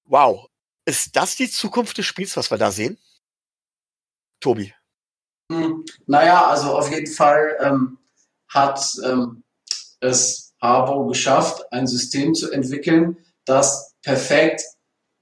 Wow. 0.04 0.48
Ist 0.84 1.14
das 1.16 1.36
die 1.36 1.50
Zukunft 1.50 1.98
des 1.98 2.06
Spiels, 2.06 2.36
was 2.36 2.50
wir 2.50 2.58
da 2.58 2.70
sehen? 2.70 2.98
Tobi. 4.40 4.72
Hm, 5.50 5.84
naja, 6.06 6.46
also 6.46 6.76
auf 6.76 6.90
jeden 6.90 7.12
Fall 7.12 7.56
ähm, 7.60 7.98
hat 8.48 8.80
ähm, 9.04 9.42
es 10.00 10.54
Harbo 10.60 11.06
geschafft, 11.06 11.64
ein 11.72 11.86
System 11.86 12.34
zu 12.34 12.50
entwickeln, 12.50 13.16
das 13.50 13.94
perfekt 14.02 14.62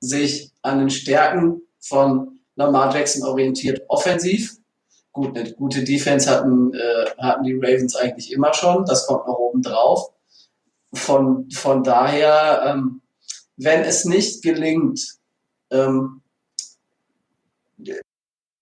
sich 0.00 0.52
an 0.62 0.78
den 0.78 0.90
Stärken 0.90 1.62
von 1.80 2.40
Lamar 2.56 2.94
Jackson 2.94 3.24
orientiert, 3.24 3.82
offensiv. 3.88 4.56
Gut, 5.12 5.36
eine 5.36 5.52
gute 5.54 5.82
Defense 5.82 6.30
hatten, 6.30 6.74
äh, 6.74 7.10
hatten 7.18 7.44
die 7.44 7.54
Ravens 7.54 7.96
eigentlich 7.96 8.30
immer 8.30 8.52
schon. 8.52 8.84
Das 8.84 9.06
kommt 9.06 9.26
noch 9.26 9.38
oben 9.38 9.62
drauf. 9.62 10.12
Von, 10.92 11.50
von 11.50 11.82
daher, 11.82 12.62
ähm, 12.66 13.00
wenn 13.56 13.82
es 13.82 14.04
nicht 14.04 14.42
gelingt, 14.42 15.16
ähm, 15.70 16.22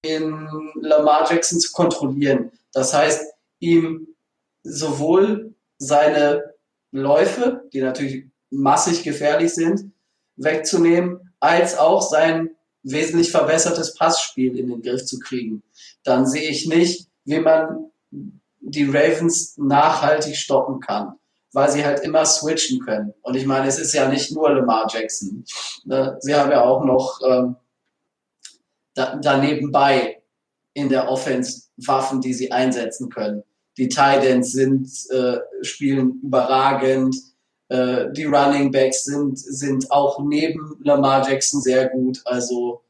den 0.04 0.48
Lamar 0.80 1.30
Jackson 1.30 1.58
zu 1.58 1.72
kontrollieren, 1.72 2.52
das 2.72 2.94
heißt, 2.94 3.24
ihm 3.58 4.08
sowohl 4.62 5.54
seine 5.78 6.54
Läufe, 6.92 7.68
die 7.72 7.80
natürlich 7.80 8.26
massig 8.56 9.02
gefährlich 9.02 9.54
sind, 9.54 9.92
wegzunehmen, 10.36 11.32
als 11.40 11.76
auch 11.76 12.02
sein 12.02 12.50
wesentlich 12.82 13.30
verbessertes 13.30 13.94
Passspiel 13.94 14.56
in 14.58 14.68
den 14.68 14.82
Griff 14.82 15.04
zu 15.04 15.18
kriegen. 15.18 15.62
Dann 16.04 16.26
sehe 16.26 16.48
ich 16.48 16.66
nicht, 16.66 17.08
wie 17.24 17.40
man 17.40 17.90
die 18.60 18.84
Ravens 18.84 19.56
nachhaltig 19.56 20.36
stoppen 20.36 20.80
kann, 20.80 21.14
weil 21.52 21.70
sie 21.70 21.84
halt 21.84 22.00
immer 22.00 22.24
switchen 22.24 22.80
können. 22.80 23.12
Und 23.22 23.36
ich 23.36 23.46
meine, 23.46 23.68
es 23.68 23.78
ist 23.78 23.92
ja 23.92 24.08
nicht 24.08 24.32
nur 24.32 24.50
Lamar 24.50 24.88
Jackson. 24.90 25.44
Ne? 25.84 26.16
Sie 26.20 26.34
haben 26.34 26.50
ja 26.50 26.62
auch 26.62 26.84
noch 26.84 27.20
ähm, 27.24 27.56
da, 28.94 29.16
danebenbei 29.16 30.22
in 30.74 30.88
der 30.88 31.08
Offense 31.08 31.62
Waffen, 31.76 32.20
die 32.20 32.34
sie 32.34 32.52
einsetzen 32.52 33.08
können. 33.08 33.42
Die 33.76 33.88
Titans 33.88 34.52
sind, 34.52 34.88
äh, 35.10 35.38
spielen 35.62 36.20
überragend. 36.22 37.14
Äh, 37.68 38.12
die 38.12 38.24
Running 38.24 38.70
Backs 38.70 39.04
sind, 39.04 39.38
sind 39.38 39.90
auch 39.90 40.20
neben 40.20 40.78
Lamar 40.82 41.28
Jackson 41.28 41.60
sehr 41.60 41.88
gut. 41.88 42.20
Also 42.24 42.84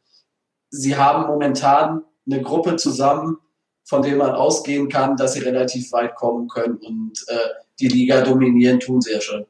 sie 0.70 0.96
haben 0.96 1.26
momentan 1.26 2.04
eine 2.26 2.42
Gruppe 2.42 2.76
zusammen, 2.76 3.38
von 3.84 4.02
der 4.02 4.16
man 4.16 4.32
ausgehen 4.32 4.88
kann, 4.88 5.16
dass 5.16 5.34
sie 5.34 5.40
relativ 5.40 5.92
weit 5.92 6.14
kommen 6.16 6.48
können 6.48 6.76
und 6.78 7.24
äh, 7.28 7.38
die 7.78 7.88
Liga 7.88 8.22
dominieren, 8.22 8.80
tun 8.80 9.00
sie 9.00 9.12
ja 9.12 9.20
schon. 9.20 9.46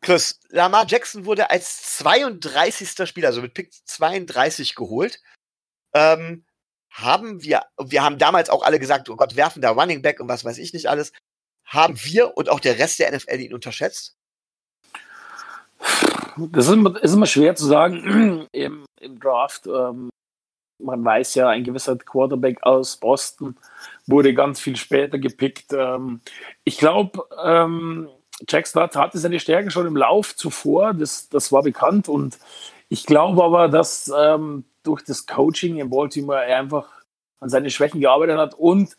Chris, 0.00 0.40
Lamar 0.48 0.86
Jackson 0.88 1.24
wurde 1.24 1.50
als 1.50 1.98
32. 1.98 3.08
Spieler, 3.08 3.28
also 3.28 3.40
mit 3.40 3.54
Pick 3.54 3.72
32 3.86 4.74
geholt. 4.74 5.20
Ähm, 5.94 6.44
haben 6.90 7.42
wir, 7.42 7.62
wir 7.82 8.02
haben 8.02 8.18
damals 8.18 8.50
auch 8.50 8.62
alle 8.62 8.78
gesagt, 8.78 9.08
oh 9.08 9.16
Gott, 9.16 9.36
werfen 9.36 9.62
da 9.62 9.70
Running 9.70 10.02
Back 10.02 10.20
und 10.20 10.28
was 10.28 10.44
weiß 10.44 10.58
ich 10.58 10.72
nicht 10.72 10.88
alles. 10.88 11.12
Haben 11.72 11.96
wir 12.04 12.36
und 12.36 12.50
auch 12.50 12.60
der 12.60 12.78
Rest 12.78 12.98
der 12.98 13.16
NFL 13.16 13.40
ihn 13.40 13.54
unterschätzt? 13.54 14.14
Das 16.36 16.66
ist 16.66 16.72
immer, 16.72 17.02
ist 17.02 17.14
immer 17.14 17.26
schwer 17.26 17.54
zu 17.54 17.64
sagen 17.64 18.46
im, 18.52 18.84
im 19.00 19.18
Draft. 19.18 19.66
Ähm, 19.66 20.10
man 20.78 21.02
weiß 21.02 21.34
ja, 21.34 21.48
ein 21.48 21.64
gewisser 21.64 21.96
Quarterback 21.96 22.62
aus 22.62 22.98
Boston 22.98 23.56
wurde 24.06 24.34
ganz 24.34 24.60
viel 24.60 24.76
später 24.76 25.18
gepickt. 25.18 25.72
Ähm, 25.72 26.20
ich 26.64 26.76
glaube, 26.76 27.26
ähm, 27.42 28.10
Jack 28.46 28.66
Stott 28.66 28.94
hatte 28.94 29.18
seine 29.18 29.40
Stärken 29.40 29.70
schon 29.70 29.86
im 29.86 29.96
Lauf 29.96 30.36
zuvor, 30.36 30.92
das, 30.92 31.30
das 31.30 31.52
war 31.52 31.62
bekannt. 31.62 32.06
Und 32.06 32.38
ich 32.90 33.06
glaube 33.06 33.42
aber, 33.42 33.68
dass 33.68 34.12
ähm, 34.14 34.64
durch 34.82 35.02
das 35.04 35.26
Coaching 35.26 35.78
in 35.78 35.88
Baltimore 35.88 36.44
er 36.44 36.58
einfach 36.58 36.88
an 37.40 37.48
seine 37.48 37.70
Schwächen 37.70 38.00
gearbeitet 38.00 38.36
hat 38.36 38.54
und 38.54 38.94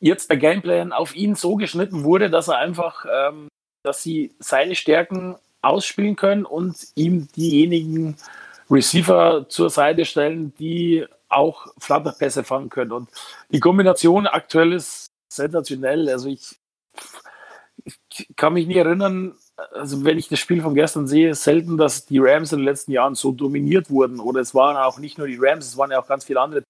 jetzt 0.00 0.30
der 0.30 0.36
Gameplan 0.36 0.92
auf 0.92 1.14
ihn 1.14 1.34
so 1.34 1.56
geschnitten 1.56 2.04
wurde, 2.04 2.30
dass 2.30 2.48
er 2.48 2.58
einfach, 2.58 3.04
ähm, 3.10 3.48
dass 3.82 4.02
sie 4.02 4.34
seine 4.38 4.74
Stärken 4.74 5.36
ausspielen 5.62 6.16
können 6.16 6.44
und 6.44 6.76
ihm 6.94 7.28
diejenigen 7.36 8.16
Receiver 8.70 9.46
zur 9.48 9.70
Seite 9.70 10.04
stellen, 10.04 10.54
die 10.58 11.06
auch 11.28 11.66
Flatterpässe 11.78 12.44
fangen 12.44 12.68
können. 12.68 12.92
Und 12.92 13.10
die 13.50 13.60
Kombination 13.60 14.26
aktuell 14.26 14.72
ist 14.72 15.06
sensationell. 15.32 16.08
Also 16.08 16.28
ich, 16.28 16.56
ich 17.84 18.28
kann 18.36 18.54
mich 18.54 18.66
nicht 18.66 18.76
erinnern, 18.76 19.34
also 19.72 20.04
wenn 20.04 20.18
ich 20.18 20.28
das 20.28 20.38
Spiel 20.38 20.62
von 20.62 20.74
gestern 20.74 21.06
sehe, 21.06 21.34
selten, 21.34 21.76
dass 21.76 22.06
die 22.06 22.18
Rams 22.18 22.52
in 22.52 22.58
den 22.58 22.64
letzten 22.64 22.92
Jahren 22.92 23.14
so 23.14 23.32
dominiert 23.32 23.90
wurden. 23.90 24.20
Oder 24.20 24.40
es 24.40 24.54
waren 24.54 24.76
auch 24.76 24.98
nicht 24.98 25.18
nur 25.18 25.26
die 25.26 25.38
Rams, 25.38 25.66
es 25.66 25.76
waren 25.76 25.90
ja 25.90 26.00
auch 26.00 26.06
ganz 26.06 26.24
viele 26.24 26.40
andere. 26.40 26.62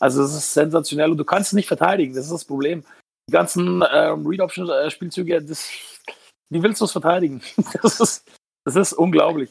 Also 0.00 0.22
es 0.22 0.34
ist 0.34 0.52
sensationell 0.52 1.10
und 1.10 1.18
du 1.18 1.24
kannst 1.24 1.48
es 1.48 1.52
nicht 1.54 1.68
verteidigen, 1.68 2.14
das 2.14 2.26
ist 2.26 2.32
das 2.32 2.44
Problem. 2.44 2.84
Die 3.28 3.32
ganzen 3.32 3.82
ähm, 3.90 4.26
Read-Option-Spielzüge, 4.26 5.46
wie 6.50 6.62
willst 6.62 6.80
du 6.80 6.84
es 6.84 6.92
verteidigen? 6.92 7.42
Das 7.82 8.00
ist, 8.00 8.30
das 8.64 8.76
ist 8.76 8.92
unglaublich. 8.92 9.50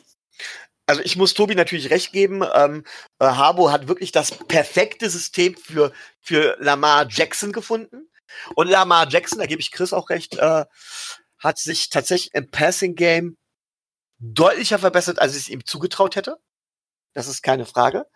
Also 0.86 1.02
ich 1.02 1.16
muss 1.16 1.34
Tobi 1.34 1.56
natürlich 1.56 1.90
recht 1.90 2.12
geben. 2.12 2.44
Ähm, 2.54 2.84
äh, 3.20 3.26
Harbo 3.26 3.72
hat 3.72 3.88
wirklich 3.88 4.12
das 4.12 4.32
perfekte 4.32 5.10
System 5.10 5.56
für, 5.56 5.94
für 6.20 6.58
Lamar 6.60 7.08
Jackson 7.10 7.52
gefunden. 7.52 8.10
Und 8.56 8.68
Lamar 8.68 9.08
Jackson, 9.10 9.40
da 9.40 9.46
gebe 9.46 9.62
ich 9.62 9.72
Chris 9.72 9.94
auch 9.94 10.10
recht, 10.10 10.36
äh, 10.38 10.66
hat 11.40 11.58
sich 11.58 11.90
tatsächlich 11.90 12.34
im 12.34 12.50
Passing 12.50 12.96
Game 12.96 13.38
deutlicher 14.20 14.80
verbessert, 14.80 15.20
als 15.20 15.36
ich 15.36 15.44
es 15.44 15.50
ihm 15.50 15.66
zugetraut 15.66 16.16
hätte. 16.16 16.38
Das 17.14 17.28
ist 17.28 17.44
keine 17.44 17.66
Frage. 17.66 18.08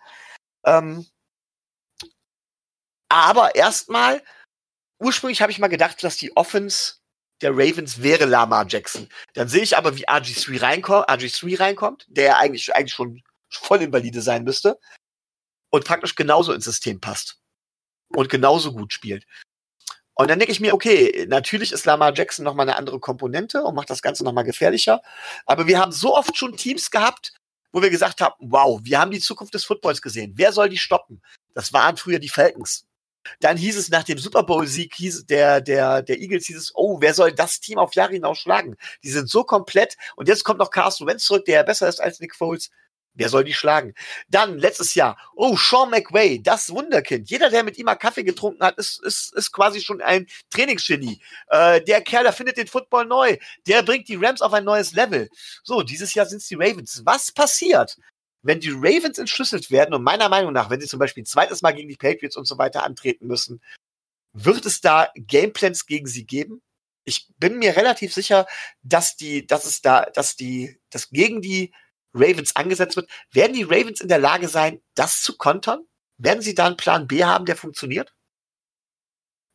Ähm, 0.66 1.06
aber 3.10 3.56
erstmal, 3.56 4.24
ursprünglich 5.00 5.42
habe 5.42 5.52
ich 5.52 5.60
mal 5.60 5.68
gedacht, 5.68 6.04
dass 6.04 6.18
die 6.18 6.36
Offense 6.36 6.96
der 7.42 7.52
Ravens 7.52 8.02
wäre 8.02 8.26
Lamar 8.26 8.66
Jackson. 8.68 9.08
Dann 9.34 9.48
sehe 9.48 9.62
ich 9.62 9.78
aber, 9.78 9.96
wie 9.98 10.08
RG3 10.08 10.62
reinkommt, 10.62 11.08
RG3 11.08 11.60
reinkommt, 11.60 12.06
der 12.10 12.38
eigentlich, 12.38 12.76
eigentlich 12.76 12.94
schon 12.94 13.24
voll 13.50 13.82
invalide 13.82 14.22
sein 14.22 14.44
müsste 14.44 14.80
und 15.70 15.86
praktisch 15.86 16.16
genauso 16.16 16.54
ins 16.54 16.66
System 16.66 17.00
passt 17.00 17.40
und 18.10 18.30
genauso 18.30 18.74
gut 18.74 18.92
spielt. 18.92 19.26
Und 20.16 20.32
dann 20.32 20.40
denke 20.40 20.52
ich 20.52 20.60
mir, 20.60 20.74
okay, 20.74 21.28
natürlich 21.30 21.72
ist 21.72 21.86
Lamar 21.86 22.12
Jackson 22.12 22.44
nochmal 22.44 22.68
eine 22.68 22.76
andere 22.76 23.00
Komponente 23.00 23.62
und 23.62 23.76
macht 23.76 23.92
das 23.92 24.02
Ganze 24.02 24.24
nochmal 24.24 24.46
gefährlicher. 24.46 25.04
Aber 25.46 25.68
wir 25.68 25.80
haben 25.80 25.92
so 25.92 26.16
oft 26.16 26.36
schon 26.36 26.58
Teams 26.58 26.90
gehabt, 26.90 27.34
wo 27.72 27.84
wir 27.84 27.92
gesagt 27.92 28.22
haben, 28.22 28.34
wow, 28.40 28.80
wir 28.82 29.00
haben 29.00 29.12
die 29.12 29.20
Zukunft 29.20 29.54
des 29.54 29.66
Footballs 29.66 30.02
gesehen. 30.02 30.34
Wer 30.36 30.54
soll 30.54 30.70
die 30.70 30.80
stoppen? 30.80 31.22
Das 31.54 31.72
waren 31.72 31.98
früher 31.98 32.18
die 32.18 32.30
Falcons. 32.30 32.87
Dann 33.40 33.58
hieß 33.58 33.78
es 33.78 33.90
nach 33.90 34.04
dem 34.04 34.18
Super 34.18 34.44
Bowl-Sieg 34.44 34.96
der, 35.30 35.62
der, 35.62 36.02
der 36.02 36.20
Eagles 36.20 36.46
hieß 36.46 36.58
es, 36.58 36.72
oh, 36.76 36.98
wer 37.02 37.14
soll 37.14 37.32
das 37.32 37.60
Team 37.60 37.78
auf 37.78 37.96
Jahre 37.96 38.14
hinaus 38.14 38.40
schlagen? 38.40 38.76
Die 39.04 39.10
sind 39.10 39.30
so 39.30 39.44
komplett. 39.44 39.98
Und 40.16 40.28
jetzt 40.28 40.44
kommt 40.44 40.60
noch 40.60 40.72
Carsten 40.72 41.08
Wentz 41.08 41.26
zurück, 41.26 41.46
der 41.46 41.64
besser 41.64 41.88
ist 41.88 42.02
als 42.02 42.20
Nick 42.20 42.36
Foles. 42.36 42.70
Wer 43.18 43.30
soll 43.30 43.44
die 43.44 43.54
schlagen? 43.54 43.94
Dann 44.30 44.60
letztes 44.60 44.94
Jahr, 44.94 45.18
oh, 45.36 45.58
Sean 45.58 45.90
McWay, 45.90 46.40
das 46.42 46.70
Wunderkind. 46.70 47.30
Jeder, 47.32 47.50
der 47.50 47.64
mit 47.64 47.78
ihm 47.80 47.86
mal 47.86 47.96
Kaffee 47.96 48.24
getrunken 48.24 48.64
hat, 48.64 48.78
ist, 48.78 49.04
ist, 49.04 49.34
ist 49.34 49.52
quasi 49.52 49.82
schon 49.82 50.02
ein 50.02 50.28
Trainingsgenie. 50.52 51.20
Äh, 51.48 51.82
der 51.82 52.02
Kerl, 52.02 52.24
der 52.24 52.34
findet 52.34 52.58
den 52.58 52.68
Football 52.68 53.06
neu. 53.06 53.38
Der 53.66 53.82
bringt 53.82 54.08
die 54.08 54.18
Rams 54.22 54.44
auf 54.44 54.54
ein 54.54 54.64
neues 54.64 54.94
Level. 54.94 55.30
So, 55.64 55.82
dieses 55.82 56.14
Jahr 56.14 56.28
sind 56.28 56.44
es 56.44 56.48
die 56.48 56.56
Ravens. 56.56 57.02
Was 57.06 57.32
passiert, 57.32 57.98
wenn 58.42 58.60
die 58.60 58.72
Ravens 58.72 59.18
entschlüsselt 59.18 59.72
werden 59.72 59.94
und 59.94 60.04
meiner 60.04 60.30
Meinung 60.30 60.54
nach, 60.54 60.70
wenn 60.70 60.80
sie 60.80 60.88
zum 60.88 61.00
Beispiel 61.00 61.24
ein 61.24 61.28
zweites 61.28 61.62
Mal 61.62 61.74
gegen 61.74 61.90
die 61.90 61.98
Patriots 61.98 62.38
und 62.38 62.46
so 62.46 62.58
weiter 62.58 62.84
antreten 62.84 63.28
müssen, 63.28 63.62
wird 64.34 64.66
es 64.66 64.82
da 64.82 65.10
Gameplans 65.16 65.86
gegen 65.86 66.08
sie 66.08 66.26
geben? 66.26 66.62
Ich 67.04 67.28
bin 67.38 67.58
mir 67.58 67.76
relativ 67.76 68.14
sicher, 68.14 68.46
dass 68.84 69.16
die, 69.16 69.48
dass 69.48 69.66
es 69.66 69.82
da, 69.82 70.06
dass 70.14 70.36
die, 70.36 70.80
dass 70.90 71.10
gegen 71.10 71.42
die 71.42 71.74
Ravens 72.14 72.56
angesetzt 72.56 72.96
wird. 72.96 73.10
Werden 73.32 73.54
die 73.54 73.64
Ravens 73.64 74.02
in 74.02 74.08
der 74.08 74.20
Lage 74.20 74.48
sein, 74.48 74.82
das 74.96 75.22
zu 75.22 75.38
kontern? 75.38 75.86
Werden 76.18 76.42
sie 76.42 76.56
da 76.56 76.66
einen 76.66 76.78
Plan 76.78 77.08
B 77.08 77.24
haben, 77.24 77.46
der 77.46 77.56
funktioniert? 77.56 78.14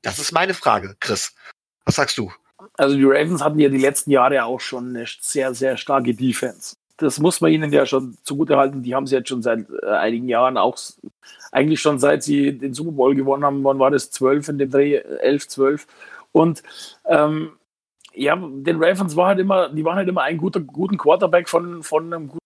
Das 0.02 0.18
ist 0.18 0.32
meine 0.32 0.54
Frage, 0.54 0.96
Chris. 1.00 1.34
Was 1.84 1.96
sagst 1.96 2.18
du? 2.18 2.32
Also 2.74 2.96
die 2.96 3.04
Ravens 3.04 3.42
hatten 3.42 3.58
ja 3.58 3.68
die 3.68 3.78
letzten 3.78 4.10
Jahre 4.10 4.44
auch 4.44 4.60
schon 4.60 4.90
eine 4.90 5.06
sehr, 5.20 5.54
sehr 5.54 5.76
starke 5.76 6.14
Defense. 6.14 6.76
Das 6.96 7.18
muss 7.18 7.40
man 7.40 7.52
ihnen 7.52 7.72
ja 7.72 7.86
schon 7.86 8.16
zugute 8.22 8.56
halten. 8.56 8.82
Die 8.82 8.94
haben 8.94 9.06
sie 9.06 9.16
jetzt 9.16 9.28
schon 9.28 9.42
seit 9.42 9.66
äh, 9.82 9.86
einigen 9.86 10.28
Jahren 10.28 10.56
auch, 10.56 10.78
eigentlich 11.50 11.80
schon 11.80 11.98
seit 11.98 12.22
sie 12.22 12.58
den 12.58 12.74
Super 12.74 12.92
Bowl 12.92 13.14
gewonnen 13.14 13.44
haben, 13.44 13.64
wann 13.64 13.78
war 13.78 13.90
das? 13.90 14.10
12 14.10 14.50
in 14.50 14.58
dem 14.58 14.70
Dreh, 14.70 14.96
11, 14.96 15.48
12. 15.48 15.86
Und 16.32 16.62
ähm, 17.06 17.52
ja, 18.14 18.36
den 18.36 18.82
Ravens 18.82 19.16
war 19.16 19.28
halt 19.28 19.38
immer, 19.38 19.68
die 19.68 19.84
waren 19.84 19.96
halt 19.96 20.08
immer 20.08 20.22
einen 20.22 20.38
guter, 20.38 20.60
guten 20.60 20.98
Quarterback 20.98 21.48
von, 21.48 21.82
von 21.82 22.12
einem 22.12 22.28
guten 22.28 22.38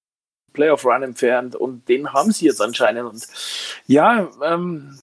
Playoff-Run 0.52 1.02
entfernt 1.02 1.56
und 1.56 1.88
den 1.88 2.12
haben 2.12 2.32
sie 2.32 2.46
jetzt 2.46 2.62
anscheinend. 2.62 3.10
Und 3.10 3.26
ja, 3.86 4.30
ähm, 4.42 4.98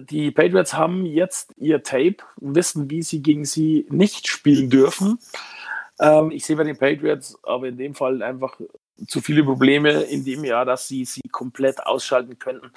die 0.00 0.30
Patriots 0.30 0.74
haben 0.74 1.06
jetzt 1.06 1.52
ihr 1.56 1.82
Tape, 1.82 2.16
wissen, 2.36 2.90
wie 2.90 3.02
sie 3.02 3.22
gegen 3.22 3.44
sie 3.44 3.86
nicht 3.90 4.28
spielen 4.28 4.70
dürfen. 4.70 5.18
Ähm, 5.98 6.30
ich 6.30 6.44
sehe 6.44 6.56
bei 6.56 6.64
den 6.64 6.76
Patriots 6.76 7.38
aber 7.42 7.68
in 7.68 7.78
dem 7.78 7.94
Fall 7.94 8.22
einfach 8.22 8.60
zu 9.06 9.20
viele 9.20 9.44
Probleme 9.44 10.02
in 10.02 10.24
dem 10.24 10.44
Jahr, 10.44 10.64
dass 10.64 10.88
sie 10.88 11.04
sie 11.04 11.28
komplett 11.30 11.84
ausschalten 11.86 12.38
könnten. 12.38 12.70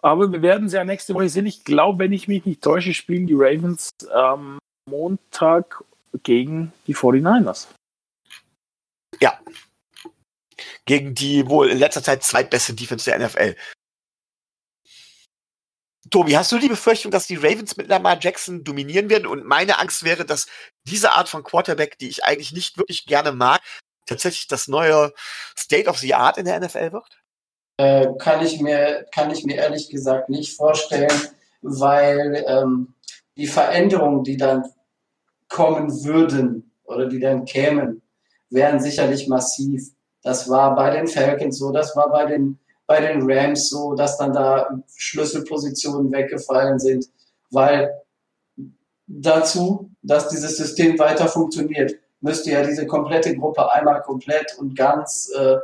Aber 0.00 0.30
wir 0.30 0.42
werden 0.42 0.68
sie 0.68 0.76
ja 0.76 0.84
nächste 0.84 1.14
Woche 1.14 1.28
sehen. 1.28 1.46
Ich 1.46 1.64
glaube, 1.64 1.98
wenn 1.98 2.12
ich 2.12 2.28
mich 2.28 2.44
nicht 2.44 2.62
täusche, 2.62 2.94
spielen 2.94 3.26
die 3.26 3.34
Ravens 3.36 3.90
am 4.12 4.58
Montag 4.88 5.82
gegen 6.22 6.72
die 6.86 6.94
49ers. 6.94 7.68
Ja, 9.20 9.38
gegen 10.84 11.14
die 11.14 11.48
wohl 11.48 11.70
in 11.70 11.78
letzter 11.78 12.02
Zeit 12.02 12.22
zweitbeste 12.22 12.74
Defense 12.74 13.10
der 13.10 13.18
NFL. 13.26 13.56
Tobi, 16.10 16.36
hast 16.36 16.52
du 16.52 16.58
die 16.58 16.68
Befürchtung, 16.68 17.10
dass 17.10 17.26
die 17.26 17.36
Ravens 17.36 17.76
mit 17.76 17.88
Lamar 17.88 18.18
Jackson 18.20 18.62
dominieren 18.62 19.08
werden? 19.08 19.26
Und 19.26 19.44
meine 19.44 19.78
Angst 19.78 20.04
wäre, 20.04 20.24
dass 20.24 20.46
diese 20.86 21.12
Art 21.12 21.28
von 21.28 21.42
Quarterback, 21.42 21.98
die 21.98 22.08
ich 22.08 22.24
eigentlich 22.24 22.52
nicht 22.52 22.76
wirklich 22.76 23.06
gerne 23.06 23.32
mag, 23.32 23.62
tatsächlich 24.06 24.48
das 24.48 24.68
neue 24.68 25.12
State 25.56 25.88
of 25.88 25.98
the 25.98 26.14
Art 26.14 26.38
in 26.38 26.44
der 26.44 26.60
NFL 26.60 26.92
wird? 26.92 27.24
Äh, 27.76 28.08
kann, 28.18 28.44
ich 28.44 28.60
mir, 28.60 29.06
kann 29.12 29.30
ich 29.30 29.44
mir 29.44 29.56
ehrlich 29.56 29.90
gesagt 29.90 30.28
nicht 30.28 30.56
vorstellen, 30.56 31.20
weil 31.62 32.44
ähm, 32.46 32.94
die 33.36 33.46
Veränderungen, 33.46 34.22
die 34.22 34.36
dann 34.36 34.64
kommen 35.48 36.04
würden 36.04 36.70
oder 36.84 37.06
die 37.06 37.18
dann 37.18 37.44
kämen, 37.44 38.02
wären 38.50 38.80
sicherlich 38.80 39.28
massiv. 39.28 39.90
Das 40.22 40.48
war 40.48 40.74
bei 40.74 40.90
den 40.90 41.08
Falcons 41.08 41.58
so, 41.58 41.72
das 41.72 41.96
war 41.96 42.10
bei 42.10 42.26
den, 42.26 42.58
bei 42.86 43.00
den 43.00 43.28
Rams 43.28 43.68
so, 43.68 43.94
dass 43.94 44.18
dann 44.18 44.32
da 44.32 44.82
Schlüsselpositionen 44.96 46.12
weggefallen 46.12 46.78
sind, 46.78 47.06
weil 47.50 47.92
dazu, 49.06 49.90
dass 50.02 50.28
dieses 50.28 50.56
System 50.56 50.98
weiter 50.98 51.28
funktioniert, 51.28 51.94
müsste 52.24 52.50
ja 52.50 52.64
diese 52.64 52.86
komplette 52.86 53.36
Gruppe 53.36 53.70
einmal 53.70 54.00
komplett 54.00 54.56
und 54.58 54.74
ganz 54.74 55.30
äh, 55.36 55.58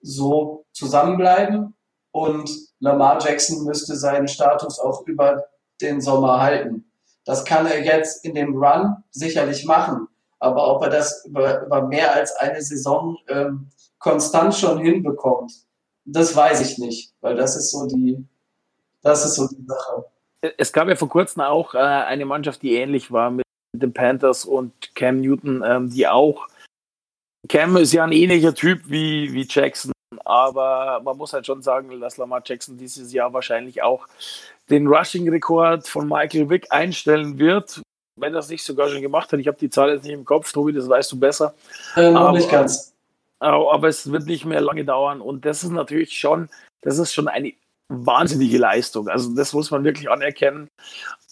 so 0.00 0.64
zusammenbleiben 0.72 1.74
und 2.12 2.48
Lamar 2.78 3.18
Jackson 3.20 3.64
müsste 3.64 3.96
seinen 3.96 4.28
Status 4.28 4.78
auch 4.78 5.04
über 5.06 5.44
den 5.80 6.00
Sommer 6.00 6.40
halten. 6.40 6.84
Das 7.24 7.44
kann 7.44 7.66
er 7.66 7.82
jetzt 7.82 8.24
in 8.24 8.34
dem 8.34 8.54
Run 8.54 8.96
sicherlich 9.10 9.64
machen, 9.64 10.06
aber 10.38 10.68
ob 10.68 10.84
er 10.84 10.90
das 10.90 11.24
über, 11.24 11.66
über 11.66 11.82
mehr 11.82 12.14
als 12.14 12.36
eine 12.36 12.62
Saison 12.62 13.16
ähm, 13.28 13.70
konstant 13.98 14.54
schon 14.54 14.78
hinbekommt, 14.78 15.52
das 16.04 16.36
weiß 16.36 16.60
ich 16.60 16.78
nicht, 16.78 17.12
weil 17.22 17.34
das 17.34 17.56
ist 17.56 17.72
so 17.72 17.86
die, 17.86 18.24
das 19.02 19.24
ist 19.24 19.34
so 19.34 19.48
die 19.48 19.64
Sache. 19.66 20.04
Es 20.58 20.72
gab 20.72 20.86
ja 20.88 20.94
vor 20.94 21.08
kurzem 21.08 21.42
auch 21.42 21.74
äh, 21.74 21.78
eine 21.78 22.24
Mannschaft, 22.24 22.62
die 22.62 22.76
ähnlich 22.76 23.10
war 23.10 23.30
mit 23.30 23.43
den 23.78 23.92
Panthers 23.92 24.44
und 24.44 24.94
Cam 24.94 25.20
Newton, 25.20 25.62
ähm, 25.66 25.90
die 25.90 26.06
auch 26.06 26.48
Cam 27.48 27.76
ist 27.76 27.92
ja 27.92 28.04
ein 28.04 28.12
ähnlicher 28.12 28.54
Typ 28.54 28.82
wie, 28.86 29.32
wie 29.32 29.46
Jackson, 29.48 29.92
aber 30.24 31.00
man 31.04 31.16
muss 31.16 31.32
halt 31.32 31.46
schon 31.46 31.62
sagen, 31.62 32.00
dass 32.00 32.16
Lamar 32.16 32.42
Jackson 32.44 32.78
dieses 32.78 33.12
Jahr 33.12 33.32
wahrscheinlich 33.32 33.82
auch 33.82 34.06
den 34.70 34.86
Rushing-Rekord 34.86 35.86
von 35.86 36.08
Michael 36.08 36.48
Wick 36.48 36.68
einstellen 36.70 37.38
wird, 37.38 37.82
wenn 38.18 38.32
er 38.32 38.40
es 38.40 38.48
nicht 38.48 38.64
sogar 38.64 38.88
schon 38.88 39.02
gemacht 39.02 39.30
hat. 39.30 39.40
Ich 39.40 39.46
habe 39.46 39.58
die 39.58 39.68
Zahl 39.68 39.90
jetzt 39.90 40.04
nicht 40.04 40.14
im 40.14 40.24
Kopf, 40.24 40.52
Tobi, 40.52 40.72
das 40.72 40.88
weißt 40.88 41.12
du 41.12 41.20
besser. 41.20 41.54
Äh, 41.96 42.12
noch 42.12 42.20
aber, 42.22 42.38
nicht 42.38 42.50
ganz 42.50 42.94
aber 43.44 43.88
es 43.88 44.10
wird 44.10 44.26
nicht 44.26 44.44
mehr 44.44 44.60
lange 44.60 44.84
dauern. 44.84 45.20
Und 45.20 45.44
das 45.44 45.64
ist 45.64 45.70
natürlich 45.70 46.16
schon, 46.16 46.48
das 46.82 46.98
ist 46.98 47.12
schon 47.12 47.28
eine 47.28 47.52
wahnsinnige 48.06 48.58
Leistung. 48.58 49.08
Also 49.08 49.34
das 49.34 49.52
muss 49.52 49.70
man 49.70 49.84
wirklich 49.84 50.10
anerkennen. 50.10 50.68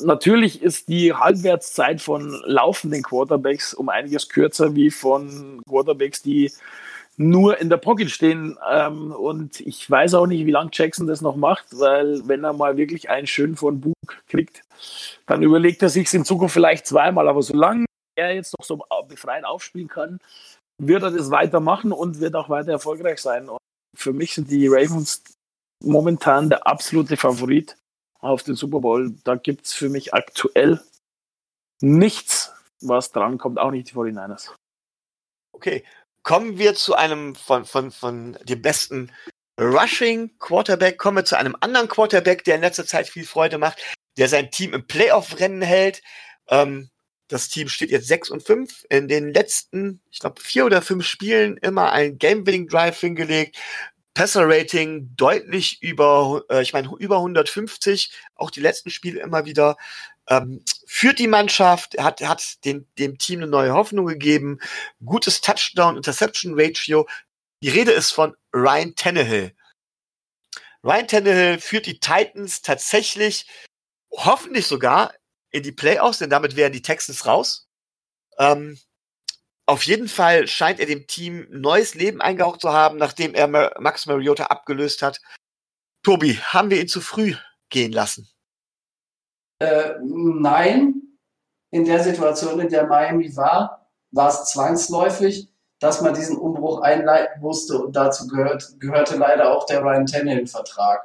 Natürlich 0.01 0.63
ist 0.63 0.89
die 0.89 1.13
Halbwertszeit 1.13 2.01
von 2.01 2.43
laufenden 2.45 3.03
Quarterbacks 3.03 3.75
um 3.75 3.89
einiges 3.89 4.29
kürzer 4.29 4.75
wie 4.75 4.91
von 4.91 5.61
Quarterbacks, 5.69 6.23
die 6.23 6.51
nur 7.17 7.59
in 7.61 7.69
der 7.69 7.77
Pocket 7.77 8.11
stehen. 8.11 8.59
Ähm, 8.71 9.13
und 9.13 9.61
ich 9.61 9.89
weiß 9.91 10.15
auch 10.15 10.27
nicht, 10.27 10.47
wie 10.47 10.51
lange 10.51 10.71
Jackson 10.73 11.07
das 11.07 11.21
noch 11.21 11.37
macht, 11.37 11.67
weil 11.73 12.27
wenn 12.27 12.45
er 12.45 12.53
mal 12.53 12.77
wirklich 12.77 13.11
einen 13.11 13.27
schön 13.27 13.57
vor 13.57 13.73
den 13.73 13.81
Bug 13.81 14.23
kriegt, 14.29 14.63
dann 15.27 15.43
überlegt 15.43 15.83
er 15.83 15.89
sich 15.89 16.13
in 16.15 16.25
Zukunft 16.25 16.55
vielleicht 16.55 16.87
zweimal. 16.87 17.29
Aber 17.29 17.43
solange 17.43 17.85
er 18.17 18.35
jetzt 18.35 18.55
noch 18.59 18.67
so 18.67 18.83
befreit 19.09 19.45
aufspielen 19.45 19.89
kann, 19.89 20.19
wird 20.81 21.03
er 21.03 21.11
das 21.11 21.31
weitermachen 21.31 21.93
und 21.93 22.21
wird 22.21 22.35
auch 22.35 22.49
weiter 22.49 22.73
erfolgreich 22.73 23.21
sein. 23.21 23.49
Und 23.49 23.59
für 23.97 24.13
mich 24.13 24.35
sind 24.35 24.51
die 24.51 24.67
Ravens 24.67 25.23
momentan 25.85 26.49
der 26.49 26.67
absolute 26.67 27.17
Favorit 27.17 27.77
auf 28.19 28.43
den 28.43 28.55
Super 28.55 28.81
Bowl. 28.81 29.15
Da 29.25 29.35
gibt 29.35 29.67
es 29.67 29.73
für 29.73 29.89
mich 29.89 30.15
aktuell 30.15 30.81
nichts, 31.81 32.53
was 32.81 33.13
dran 33.13 33.39
kommt, 33.39 33.59
auch 33.59 33.71
nicht 33.71 33.91
die 33.91 33.95
49ers. 33.95 34.51
Okay, 35.53 35.85
kommen 36.23 36.59
wir 36.59 36.75
zu 36.75 36.95
einem 36.95 37.35
von, 37.35 37.65
von, 37.65 37.91
von 37.91 38.39
dem 38.45 38.63
besten 38.63 39.13
Rushing 39.61 40.39
Quarterback, 40.39 40.99
kommen 40.99 41.19
wir 41.19 41.25
zu 41.25 41.37
einem 41.37 41.57
anderen 41.61 41.89
Quarterback, 41.89 42.45
der 42.45 42.57
in 42.57 42.63
letzter 42.63 42.87
Zeit 42.87 43.09
viel 43.09 43.27
Freude 43.27 43.59
macht, 43.59 43.83
der 44.17 44.29
sein 44.29 44.51
Team 44.51 44.73
im 44.73 44.87
Playoff-Rennen 44.87 45.63
hält. 45.63 46.03
Ähm, 46.49 46.91
das 47.29 47.49
Team 47.49 47.69
steht 47.69 47.91
jetzt 47.91 48.09
6 48.09 48.31
und 48.31 48.43
5. 48.43 48.85
In 48.91 49.09
den 49.09 49.33
letzten, 49.33 50.03
ich 50.11 50.19
glaube, 50.19 50.41
vier 50.41 50.67
oder 50.67 50.83
fünf 50.83 51.07
Spielen 51.07 51.57
immer 51.57 51.93
ein 51.93 52.19
Game-Winning-Drive 52.19 53.01
hingelegt. 53.01 53.57
Passer-Rating 54.15 55.15
deutlich 55.17 55.83
über, 55.83 56.45
äh, 56.51 56.63
ich 56.63 56.73
meine, 56.73 56.91
über 56.99 57.17
150. 57.17 58.13
Auch 58.35 58.51
die 58.51 58.61
letzten 58.61 58.91
Spiele 58.91 59.21
immer 59.21 59.45
wieder. 59.45 59.77
Ähm, 60.29 60.65
führt 60.87 61.19
die 61.19 61.29
Mannschaft, 61.29 61.99
hat, 61.99 62.21
hat 62.21 62.65
den, 62.65 62.87
dem 62.99 63.19
Team 63.19 63.41
eine 63.41 63.51
neue 63.51 63.73
Hoffnung 63.73 64.07
gegeben. 64.07 64.59
Gutes 65.05 65.41
Touchdown-Interception-Ratio. 65.41 67.09
Die 67.63 67.69
Rede 67.69 67.93
ist 67.93 68.13
von 68.13 68.35
Ryan 68.55 68.95
Tannehill. 68.95 69.55
Ryan 70.85 71.09
Tannehill 71.09 71.59
führt 71.61 71.87
die 71.87 72.01
Titans 72.01 72.63
tatsächlich 72.63 73.47
hoffentlich 74.11 74.67
sogar 74.67 75.15
in 75.51 75.63
die 75.63 75.73
Playoffs, 75.73 76.19
denn 76.19 76.31
damit 76.31 76.57
wären 76.57 76.73
die 76.73 76.83
Texans 76.83 77.27
raus. 77.27 77.69
Ähm, 78.39 78.79
auf 79.73 79.85
jeden 79.85 80.07
Fall 80.07 80.47
scheint 80.49 80.81
er 80.81 80.87
dem 80.87 81.07
Team 81.07 81.47
neues 81.49 81.95
Leben 81.95 82.21
eingehaucht 82.21 82.61
zu 82.61 82.75
haben, 82.75 82.99
nachdem 82.99 83.33
er 83.33 83.49
Max 83.49 84.05
Mariota 84.05 84.45
abgelöst 84.45 85.01
hat. 85.01 85.19
Tobi, 86.03 86.35
haben 86.35 86.69
wir 86.69 86.79
ihn 86.79 86.89
zu 86.89 87.01
früh 87.01 87.35
gehen 87.71 87.91
lassen? 87.91 88.29
Äh, 89.61 89.95
nein, 90.03 91.01
in 91.71 91.87
der 91.87 92.03
Situation, 92.03 92.61
in 92.61 92.69
der 92.69 92.87
Miami 92.87 93.35
war, 93.35 93.89
war 94.11 94.29
es 94.29 94.45
zwangsläufig, 94.53 95.49
dass 95.81 96.03
man 96.03 96.13
diesen 96.13 96.37
Umbruch 96.37 96.83
einleiten 96.83 97.41
musste 97.41 97.79
und 97.79 97.97
dazu 97.97 98.27
gehört, 98.27 98.79
gehörte 98.79 99.17
leider 99.17 99.57
auch 99.57 99.65
der 99.65 99.81
Ryan 99.81 100.05
Tannehill-Vertrag, 100.05 101.01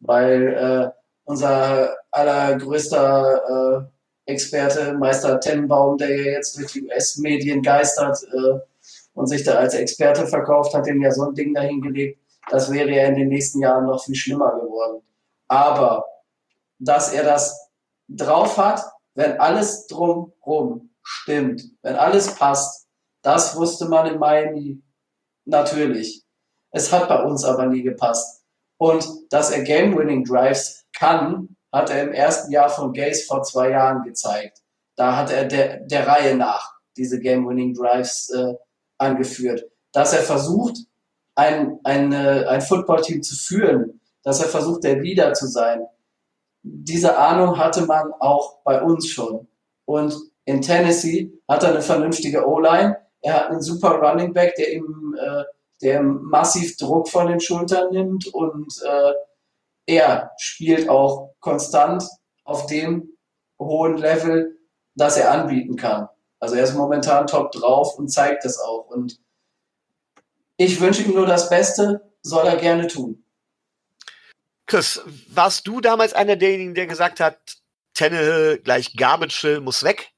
weil 0.00 0.54
äh, 0.54 0.90
unser 1.24 1.94
allergrößter 2.12 3.84
äh, 3.84 3.95
Experte, 4.26 4.92
Meister 4.94 5.40
Tenbaum, 5.40 5.96
der 5.96 6.10
ja 6.10 6.32
jetzt 6.32 6.58
durch 6.58 6.72
die 6.72 6.84
US-Medien 6.84 7.62
geistert 7.62 8.18
äh, 8.24 8.58
und 9.14 9.28
sich 9.28 9.44
da 9.44 9.54
als 9.54 9.74
Experte 9.74 10.26
verkauft, 10.26 10.74
hat 10.74 10.86
ihm 10.86 11.00
ja 11.00 11.10
so 11.10 11.28
ein 11.28 11.34
Ding 11.34 11.54
dahingelegt, 11.54 12.20
das 12.50 12.70
wäre 12.72 12.90
ja 12.90 13.06
in 13.06 13.16
den 13.16 13.28
nächsten 13.28 13.60
Jahren 13.60 13.86
noch 13.86 14.04
viel 14.04 14.14
schlimmer 14.14 14.52
geworden. 14.60 15.02
Aber 15.48 16.04
dass 16.78 17.12
er 17.12 17.24
das 17.24 17.70
drauf 18.08 18.58
hat, 18.58 18.84
wenn 19.14 19.40
alles 19.40 19.86
drumrum 19.86 20.90
stimmt, 21.02 21.62
wenn 21.82 21.96
alles 21.96 22.34
passt, 22.34 22.88
das 23.22 23.56
wusste 23.56 23.86
man 23.86 24.06
in 24.06 24.18
Miami 24.18 24.82
natürlich. 25.44 26.24
Es 26.70 26.92
hat 26.92 27.08
bei 27.08 27.22
uns 27.22 27.44
aber 27.44 27.66
nie 27.66 27.82
gepasst. 27.82 28.44
Und 28.76 29.08
dass 29.30 29.50
er 29.50 29.62
Game-Winning 29.62 30.24
Drives 30.24 30.84
kann, 30.92 31.55
hat 31.76 31.90
er 31.90 32.02
im 32.02 32.12
ersten 32.12 32.50
Jahr 32.50 32.68
von 32.68 32.92
Gaze 32.92 33.24
vor 33.26 33.42
zwei 33.42 33.70
Jahren 33.70 34.02
gezeigt. 34.02 34.62
Da 34.96 35.16
hat 35.16 35.30
er 35.30 35.44
der, 35.44 35.80
der 35.80 36.06
Reihe 36.06 36.34
nach 36.36 36.74
diese 36.96 37.20
Game-Winning 37.20 37.74
Drives 37.74 38.30
äh, 38.30 38.54
angeführt. 38.98 39.64
Dass 39.92 40.12
er 40.12 40.22
versucht, 40.22 40.78
ein, 41.34 41.78
ein, 41.84 42.12
ein 42.14 42.60
Footballteam 42.62 43.22
zu 43.22 43.36
führen, 43.36 44.00
dass 44.22 44.40
er 44.40 44.48
versucht, 44.48 44.84
der 44.84 44.96
Leader 44.96 45.34
zu 45.34 45.46
sein. 45.46 45.86
Diese 46.62 47.16
Ahnung 47.16 47.58
hatte 47.58 47.86
man 47.86 48.12
auch 48.18 48.62
bei 48.64 48.80
uns 48.80 49.06
schon. 49.08 49.46
Und 49.84 50.16
in 50.46 50.62
Tennessee 50.62 51.30
hat 51.46 51.62
er 51.62 51.70
eine 51.70 51.82
vernünftige 51.82 52.48
O-Line, 52.48 52.96
er 53.20 53.34
hat 53.34 53.50
einen 53.50 53.62
super 53.62 54.00
Running 54.00 54.32
Back, 54.32 54.54
der 54.56 54.72
ihm, 54.72 55.16
äh, 55.18 55.44
der 55.82 56.02
massiv 56.02 56.76
Druck 56.76 57.08
von 57.08 57.26
den 57.26 57.40
Schultern 57.40 57.90
nimmt 57.90 58.26
und 58.28 58.82
äh, 58.82 59.12
er 59.86 60.32
spielt 60.38 60.88
auch 60.88 61.34
konstant 61.40 62.04
auf 62.44 62.66
dem 62.66 63.16
hohen 63.58 63.96
Level, 63.96 64.58
das 64.94 65.16
er 65.16 65.30
anbieten 65.30 65.76
kann. 65.76 66.08
Also 66.38 66.56
er 66.56 66.64
ist 66.64 66.74
momentan 66.74 67.26
top 67.26 67.52
drauf 67.52 67.96
und 67.98 68.08
zeigt 68.08 68.44
das 68.44 68.58
auch. 68.58 68.86
Und 68.88 69.18
ich 70.56 70.80
wünsche 70.80 71.02
ihm 71.02 71.14
nur 71.14 71.26
das 71.26 71.48
Beste, 71.48 72.12
soll 72.22 72.46
er 72.46 72.56
gerne 72.56 72.86
tun. 72.86 73.24
Chris, 74.66 75.00
warst 75.28 75.66
du 75.66 75.80
damals 75.80 76.12
einer 76.12 76.36
derjenigen, 76.36 76.74
der 76.74 76.86
gesagt 76.86 77.20
hat, 77.20 77.38
Tenne 77.94 78.58
gleich 78.62 78.94
Garbage 78.96 79.60
muss 79.62 79.82
weg? 79.82 80.12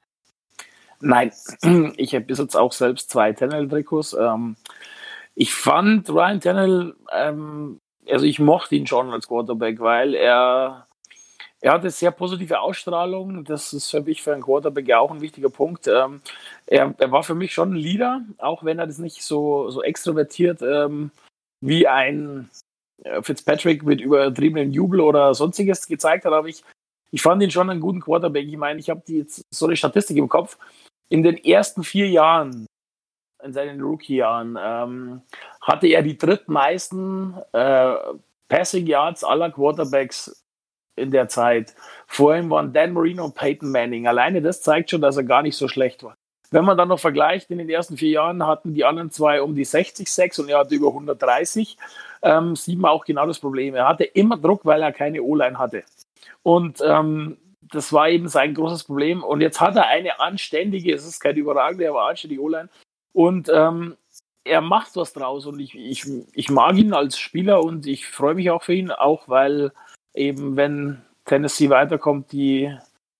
Nein, 1.00 1.32
ich 1.96 2.10
besitze 2.26 2.60
auch 2.60 2.72
selbst 2.72 3.10
zwei 3.10 3.32
Tennell-Trikots. 3.32 4.14
Ähm, 4.14 4.56
ich 5.34 5.54
fand 5.54 6.10
Ryan 6.10 6.40
Tennell, 6.40 6.96
ähm, 7.12 7.80
also 8.10 8.26
ich 8.26 8.38
mochte 8.38 8.76
ihn 8.76 8.86
schon 8.86 9.10
als 9.10 9.28
Quarterback, 9.28 9.80
weil 9.80 10.14
er, 10.14 10.86
er 11.60 11.72
hatte 11.72 11.90
sehr 11.90 12.10
positive 12.10 12.60
Ausstrahlung. 12.60 13.44
Das 13.44 13.72
ist 13.72 13.90
für 13.90 14.00
mich 14.00 14.22
für 14.22 14.32
einen 14.32 14.42
Quarterback 14.42 14.88
ja 14.88 14.98
auch 14.98 15.10
ein 15.10 15.20
wichtiger 15.20 15.50
Punkt. 15.50 15.86
Ähm, 15.86 16.20
er, 16.66 16.94
er, 16.98 17.12
war 17.12 17.22
für 17.22 17.34
mich 17.34 17.52
schon 17.52 17.72
ein 17.72 17.76
Leader, 17.76 18.22
auch 18.38 18.64
wenn 18.64 18.78
er 18.78 18.86
das 18.86 18.98
nicht 18.98 19.22
so, 19.22 19.70
so 19.70 19.82
extrovertiert 19.82 20.62
ähm, 20.62 21.10
wie 21.60 21.86
ein 21.86 22.48
äh, 23.04 23.22
Fitzpatrick 23.22 23.82
mit 23.82 24.00
übertriebenem 24.00 24.72
Jubel 24.72 25.00
oder 25.00 25.34
sonstiges 25.34 25.86
gezeigt 25.86 26.24
hat. 26.24 26.32
Aber 26.32 26.48
ich, 26.48 26.64
ich 27.10 27.22
fand 27.22 27.42
ihn 27.42 27.50
schon 27.50 27.70
einen 27.70 27.80
guten 27.80 28.00
Quarterback. 28.00 28.46
Ich 28.46 28.56
meine, 28.56 28.80
ich 28.80 28.90
habe 28.90 29.02
jetzt 29.06 29.42
so 29.50 29.66
eine 29.66 29.76
Statistik 29.76 30.16
im 30.16 30.28
Kopf 30.28 30.58
in 31.08 31.22
den 31.22 31.36
ersten 31.36 31.84
vier 31.84 32.08
Jahren, 32.08 32.66
in 33.42 33.52
seinen 33.52 33.80
Rookie-Jahren, 33.80 34.58
ähm, 34.60 35.22
hatte 35.60 35.86
er 35.86 36.02
die 36.02 36.18
drittmeisten 36.18 37.34
äh, 37.52 37.94
Passing 38.48 38.86
Yards 38.86 39.24
aller 39.24 39.50
Quarterbacks 39.50 40.44
in 40.96 41.10
der 41.10 41.28
Zeit. 41.28 41.74
Vor 42.06 42.34
ihm 42.36 42.50
waren 42.50 42.72
Dan 42.72 42.92
Marino 42.92 43.24
und 43.24 43.34
Peyton 43.34 43.70
Manning. 43.70 44.06
Alleine 44.06 44.42
das 44.42 44.62
zeigt 44.62 44.90
schon, 44.90 45.00
dass 45.00 45.16
er 45.16 45.24
gar 45.24 45.42
nicht 45.42 45.56
so 45.56 45.68
schlecht 45.68 46.02
war. 46.02 46.16
Wenn 46.50 46.64
man 46.64 46.78
dann 46.78 46.88
noch 46.88 46.98
vergleicht, 46.98 47.50
in 47.50 47.58
den 47.58 47.68
ersten 47.68 47.96
vier 47.96 48.10
Jahren 48.10 48.46
hatten 48.46 48.72
die 48.72 48.84
anderen 48.84 49.10
zwei 49.10 49.42
um 49.42 49.54
die 49.54 49.64
60 49.66 50.10
Sex 50.10 50.38
und 50.38 50.48
er 50.48 50.58
hatte 50.58 50.74
über 50.74 50.88
130, 50.88 51.76
ähm, 52.22 52.56
sieht 52.56 52.78
man 52.78 52.90
auch 52.90 53.04
genau 53.04 53.26
das 53.26 53.38
Problem. 53.38 53.74
Er 53.74 53.86
hatte 53.86 54.04
immer 54.04 54.38
Druck, 54.38 54.64
weil 54.64 54.82
er 54.82 54.92
keine 54.92 55.22
O-Line 55.22 55.58
hatte. 55.58 55.84
Und 56.42 56.82
ähm, 56.82 57.36
das 57.60 57.92
war 57.92 58.08
eben 58.08 58.28
sein 58.28 58.54
großes 58.54 58.84
Problem. 58.84 59.22
Und 59.22 59.42
jetzt 59.42 59.60
hat 59.60 59.76
er 59.76 59.88
eine 59.88 60.20
anständige, 60.20 60.94
es 60.94 61.06
ist 61.06 61.20
keine 61.20 61.38
überragende, 61.38 61.88
aber 61.88 62.08
anständige 62.08 62.40
O-Line. 62.40 62.70
Und 63.12 63.50
ähm, 63.52 63.96
er 64.44 64.60
macht 64.60 64.96
was 64.96 65.12
draus 65.12 65.46
und 65.46 65.60
ich, 65.60 65.74
ich, 65.74 66.06
ich 66.32 66.50
mag 66.50 66.76
ihn 66.76 66.92
als 66.94 67.18
Spieler 67.18 67.62
und 67.62 67.86
ich 67.86 68.06
freue 68.06 68.34
mich 68.34 68.50
auch 68.50 68.62
für 68.62 68.74
ihn, 68.74 68.90
auch 68.90 69.28
weil 69.28 69.72
eben, 70.14 70.56
wenn 70.56 71.02
Tennessee 71.24 71.70
weiterkommt, 71.70 72.32
die 72.32 72.74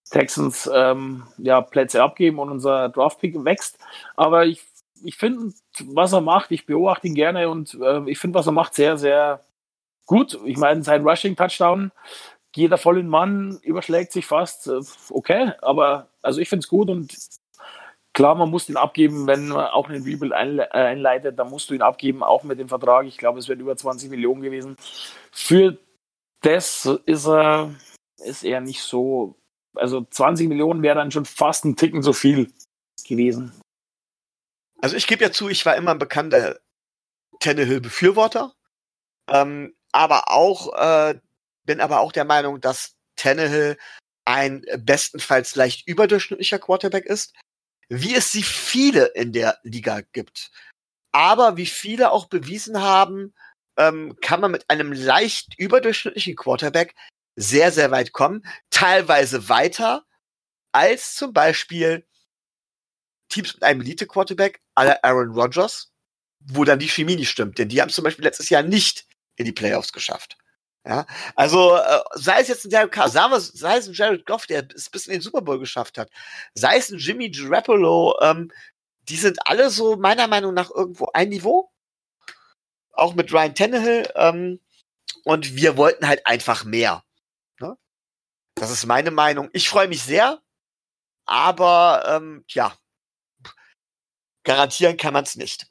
Texans 0.09 0.69
ähm, 0.73 1.23
ja, 1.37 1.61
Plätze 1.61 2.01
abgeben 2.01 2.39
und 2.39 2.49
unser 2.49 2.89
Draftpick 2.89 3.43
wächst. 3.45 3.77
Aber 4.15 4.45
ich, 4.45 4.63
ich 5.03 5.15
finde, 5.17 5.53
was 5.85 6.13
er 6.13 6.21
macht, 6.21 6.51
ich 6.51 6.65
beobachte 6.65 7.07
ihn 7.07 7.15
gerne 7.15 7.49
und 7.49 7.77
äh, 7.81 8.09
ich 8.09 8.17
finde, 8.17 8.39
was 8.39 8.47
er 8.47 8.51
macht, 8.51 8.73
sehr, 8.73 8.97
sehr 8.97 9.41
gut. 10.05 10.39
Ich 10.45 10.57
meine, 10.57 10.83
sein 10.83 11.07
Rushing-Touchdown 11.07 11.91
geht 12.51 12.71
er 12.71 12.77
voll 12.77 12.97
in 12.97 13.07
Mann, 13.07 13.59
überschlägt 13.61 14.11
sich 14.11 14.25
fast. 14.25 14.67
Äh, 14.67 14.81
okay, 15.11 15.53
aber 15.61 16.07
also 16.21 16.41
ich 16.41 16.49
finde 16.49 16.63
es 16.63 16.69
gut 16.69 16.89
und 16.89 17.15
klar, 18.19 18.35
man 18.35 18.49
muss 18.49 18.67
ihn 18.67 18.75
abgeben, 18.75 19.27
wenn 19.27 19.47
man 19.47 19.67
auch 19.67 19.87
einen 19.87 20.03
Rebuild 20.03 20.33
äh, 20.33 20.67
einleitet, 20.71 21.39
dann 21.39 21.49
musst 21.49 21.69
du 21.69 21.73
ihn 21.73 21.81
abgeben, 21.81 22.21
auch 22.21 22.43
mit 22.43 22.59
dem 22.59 22.67
Vertrag. 22.67 23.05
Ich 23.05 23.17
glaube, 23.17 23.39
es 23.39 23.47
wird 23.47 23.61
über 23.61 23.77
20 23.77 24.09
Millionen 24.09 24.41
gewesen. 24.41 24.75
Für 25.31 25.77
das 26.41 26.85
ist 27.05 27.27
er, 27.27 27.73
ist 28.17 28.43
er 28.43 28.59
nicht 28.59 28.81
so. 28.81 29.37
Also 29.73 30.01
20 30.03 30.49
Millionen 30.49 30.83
wäre 30.83 30.97
dann 30.97 31.11
schon 31.11 31.23
fast 31.23 31.63
ein 31.63 31.77
Ticken 31.77 32.01
so 32.01 32.11
viel 32.11 32.51
gewesen. 33.07 33.53
Also 34.81 34.97
ich 34.97 35.07
gebe 35.07 35.23
ja 35.23 35.31
zu, 35.31 35.47
ich 35.47 35.65
war 35.65 35.77
immer 35.77 35.91
ein 35.91 35.97
bekannter 35.97 36.59
Tannehill-Befürworter, 37.39 38.53
ähm, 39.31 39.73
aber 39.93 40.29
auch 40.29 40.73
äh, 40.73 41.17
bin 41.63 41.79
aber 41.79 42.01
auch 42.01 42.11
der 42.11 42.25
Meinung, 42.25 42.59
dass 42.59 42.97
Tannehill 43.15 43.77
ein 44.25 44.65
bestenfalls 44.77 45.55
leicht 45.55 45.87
überdurchschnittlicher 45.87 46.59
Quarterback 46.59 47.05
ist, 47.05 47.33
wie 47.89 48.15
es 48.15 48.31
sie 48.31 48.43
viele 48.43 49.07
in 49.07 49.33
der 49.33 49.59
Liga 49.63 50.01
gibt. 50.13 50.51
Aber 51.11 51.57
wie 51.57 51.65
viele 51.65 52.11
auch 52.11 52.27
bewiesen 52.27 52.81
haben, 52.81 53.33
ähm, 53.77 54.15
kann 54.21 54.41
man 54.41 54.51
mit 54.51 54.69
einem 54.69 54.93
leicht 54.93 55.57
überdurchschnittlichen 55.57 56.35
Quarterback 56.35 56.95
sehr, 57.35 57.71
sehr 57.71 57.91
weit 57.91 58.11
kommen. 58.11 58.45
Teilweise 58.69 59.49
weiter 59.49 60.05
als 60.71 61.15
zum 61.15 61.33
Beispiel 61.33 62.05
Teams 63.29 63.53
mit 63.53 63.63
einem 63.63 63.81
Elite-Quarterback, 63.81 64.61
aller 64.75 65.03
Aaron 65.03 65.31
Rodgers, 65.31 65.91
wo 66.39 66.63
dann 66.63 66.79
die 66.79 66.89
Chemie 66.89 67.15
nicht 67.15 67.29
stimmt. 67.29 67.57
Denn 67.57 67.69
die 67.69 67.81
haben 67.81 67.89
zum 67.89 68.03
Beispiel 68.03 68.25
letztes 68.25 68.49
Jahr 68.49 68.63
nicht 68.63 69.07
in 69.35 69.45
die 69.45 69.51
Playoffs 69.51 69.93
geschafft. 69.93 70.37
Ja, 70.85 71.05
also 71.35 71.75
äh, 71.75 71.99
sei 72.13 72.39
es 72.39 72.47
jetzt 72.47 72.65
ein 72.65 72.69
Derek 72.69 72.91
Carr, 72.91 73.09
sei 73.09 73.77
es 73.77 73.87
ein 73.87 73.93
Jared 73.93 74.25
Goff, 74.25 74.47
der 74.47 74.65
es 74.73 74.89
bis 74.89 75.07
in 75.07 75.13
den 75.13 75.21
Super 75.21 75.41
Bowl 75.41 75.59
geschafft 75.59 75.97
hat, 75.97 76.09
sei 76.53 76.77
es 76.77 76.89
ein 76.89 76.97
Jimmy 76.97 77.29
Garoppolo, 77.29 78.17
ähm, 78.21 78.51
die 79.09 79.17
sind 79.17 79.39
alle 79.45 79.69
so 79.69 79.97
meiner 79.97 80.27
Meinung 80.27 80.53
nach 80.53 80.69
irgendwo 80.71 81.09
ein 81.13 81.29
Niveau. 81.29 81.71
Auch 82.91 83.15
mit 83.15 83.33
Ryan 83.33 83.55
Tannehill. 83.55 84.11
Ähm, 84.15 84.59
und 85.23 85.55
wir 85.55 85.77
wollten 85.77 86.07
halt 86.07 86.25
einfach 86.25 86.63
mehr. 86.63 87.03
Ne? 87.59 87.77
Das 88.55 88.71
ist 88.71 88.85
meine 88.85 89.11
Meinung. 89.11 89.49
Ich 89.53 89.69
freue 89.69 89.87
mich 89.87 90.03
sehr, 90.03 90.41
aber 91.25 92.03
ähm, 92.07 92.45
ja, 92.49 92.77
garantieren 94.43 94.97
kann 94.97 95.13
man 95.13 95.23
es 95.23 95.35
nicht. 95.35 95.67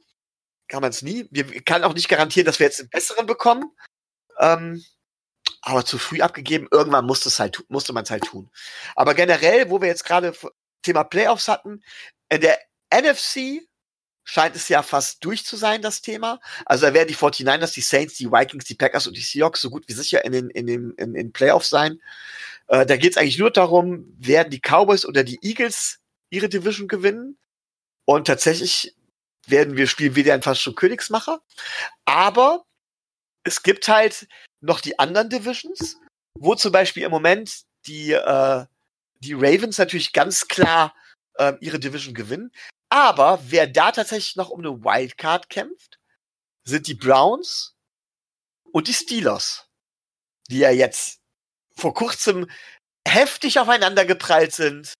Kann 0.69 0.83
man 0.83 0.91
es 0.91 1.03
nie. 1.03 1.27
Wir 1.31 1.63
kann 1.63 1.85
auch 1.85 1.95
nicht 1.95 2.09
garantieren, 2.09 2.47
dass 2.47 2.59
wir 2.59 2.67
jetzt 2.67 2.81
einen 2.81 2.91
besseren 2.91 3.27
bekommen. 3.27 3.75
Ähm, 4.39 4.85
aber 5.63 5.85
zu 5.85 5.99
früh 5.99 6.21
abgegeben. 6.21 6.69
Irgendwann 6.71 7.07
musste 7.07 7.29
es 7.29 7.39
halt, 7.39 7.65
musste 7.69 7.93
man 7.93 8.05
es 8.05 8.11
halt 8.11 8.25
tun. 8.25 8.51
Aber 8.97 9.15
generell, 9.15 9.71
wo 9.71 9.81
wir 9.81 9.89
jetzt 9.89 10.05
gerade 10.05 10.35
Thema 10.83 11.05
Playoffs 11.05 11.49
hatten, 11.49 11.83
in 12.29 12.41
der 12.41 12.59
NFC 12.95 13.63
scheint 14.25 14.55
es 14.57 14.69
ja 14.69 14.83
fast 14.83 15.25
durch 15.25 15.45
zu 15.45 15.57
sein, 15.57 15.81
das 15.81 16.03
Thema. 16.03 16.39
Also 16.67 16.87
da 16.87 16.95
werden 16.95 17.09
die 17.09 17.17
49ers, 17.17 17.73
die 17.73 17.81
Saints, 17.81 18.15
die 18.15 18.31
Vikings, 18.31 18.67
die 18.67 18.75
Packers 18.75 19.07
und 19.07 19.17
die 19.17 19.23
Seahawks 19.23 19.63
so 19.63 19.71
gut 19.71 19.89
wie 19.89 19.95
sicher 19.95 20.25
in 20.25 20.33
den, 20.33 20.51
in 20.51 20.67
den, 20.67 20.93
in 20.93 21.15
den 21.15 21.33
Playoffs 21.33 21.71
sein. 21.71 22.01
Äh, 22.69 22.85
da 22.85 22.97
geht 22.97 23.13
es 23.13 23.17
eigentlich 23.17 23.39
nur 23.39 23.51
darum, 23.51 24.15
werden 24.19 24.51
die 24.51 24.61
Cowboys 24.61 25.07
oder 25.07 25.25
die 25.25 25.39
Eagles 25.43 26.01
ihre 26.29 26.51
Division 26.51 26.89
gewinnen. 26.89 27.39
Und 28.05 28.27
tatsächlich 28.27 28.95
werden 29.47 29.77
wir 29.77 29.87
spielen 29.87 30.15
wieder 30.15 30.35
ein 30.35 30.43
fast 30.43 30.61
schon 30.61 30.75
Königsmacher. 30.75 31.41
Aber 32.05 32.65
es 33.49 33.63
gibt 33.63 33.89
halt 33.89 34.29
noch 34.61 34.81
die 34.81 34.99
anderen 34.99 35.31
Divisions, 35.31 35.97
wo 36.39 36.55
zum 36.55 36.71
Beispiel 36.71 37.03
im 37.03 37.11
Moment 37.11 37.63
die, 37.87 38.13
äh, 38.13 38.67
die 39.21 39.33
Ravens 39.33 39.79
natürlich 39.79 40.13
ganz 40.13 40.49
klar 40.49 40.95
äh, 41.35 41.55
ihre 41.61 41.81
Division 41.81 42.15
gewinnen. 42.15 42.53
Aber 42.91 43.41
wer 43.45 43.67
da 43.67 43.91
tatsächlich 43.91 44.37
noch 44.37 44.51
um 44.51 44.61
eine 44.61 44.83
Wildcard 44.85 45.49
kämpft, 45.49 45.99
sind 46.65 46.87
die 46.87 46.95
Browns 46.95 47.75
und 48.73 48.87
die 48.89 48.95
Steelers, 48.95 49.67
die 50.51 50.59
ja 50.59 50.71
jetzt 50.71 51.21
vor 51.75 51.95
kurzem 51.95 52.51
heftig 53.07 53.59
aufeinander 53.59 54.05
geprallt 54.05 54.53
sind. 54.53 54.93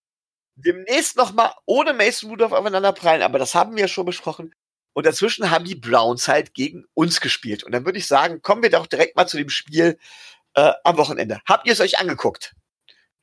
Demnächst 0.55 1.17
noch 1.17 1.33
mal 1.33 1.53
ohne 1.65 1.93
Mason 1.93 2.31
Rudolph 2.31 2.51
aufeinander 2.51 2.93
prallen, 2.93 3.21
aber 3.21 3.37
das 3.37 3.53
haben 3.53 3.75
wir 3.75 3.81
ja 3.81 3.87
schon 3.87 4.05
besprochen. 4.05 4.53
Und 4.99 5.05
dazwischen 5.05 5.49
haben 5.49 5.63
die 5.63 5.75
Browns 5.75 6.27
halt 6.27 6.53
gegen 6.53 6.83
uns 6.93 7.21
gespielt. 7.21 7.63
Und 7.63 7.71
dann 7.71 7.85
würde 7.85 7.97
ich 7.97 8.05
sagen, 8.05 8.41
kommen 8.41 8.61
wir 8.61 8.69
doch 8.69 8.85
direkt 8.85 9.15
mal 9.15 9.27
zu 9.27 9.37
dem 9.37 9.47
Spiel 9.47 9.97
äh, 10.55 10.73
am 10.83 10.97
Wochenende. 10.97 11.39
Habt 11.45 11.65
ihr 11.65 11.71
es 11.71 11.79
euch 11.79 11.99
angeguckt? 11.99 12.53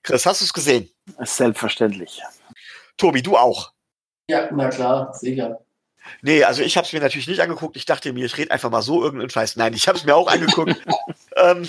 Chris, 0.02 0.24
hast 0.24 0.40
du 0.40 0.46
es 0.46 0.54
gesehen? 0.54 0.88
Selbstverständlich. 1.20 2.22
Tobi, 2.96 3.20
du 3.20 3.36
auch? 3.36 3.74
Ja, 4.26 4.48
na 4.52 4.70
klar, 4.70 5.12
sicher. 5.12 5.60
Nee, 6.22 6.44
also 6.44 6.62
ich 6.62 6.78
habe 6.78 6.86
es 6.86 6.94
mir 6.94 7.00
natürlich 7.00 7.28
nicht 7.28 7.42
angeguckt. 7.42 7.76
Ich 7.76 7.84
dachte 7.84 8.10
mir, 8.14 8.24
ich 8.24 8.38
rede 8.38 8.52
einfach 8.52 8.70
mal 8.70 8.80
so 8.80 9.02
irgendeinen 9.02 9.28
Scheiß. 9.28 9.56
Nein, 9.56 9.74
ich 9.74 9.86
habe 9.86 9.98
es 9.98 10.06
mir 10.06 10.16
auch 10.16 10.28
angeguckt. 10.28 10.82
ähm, 11.36 11.68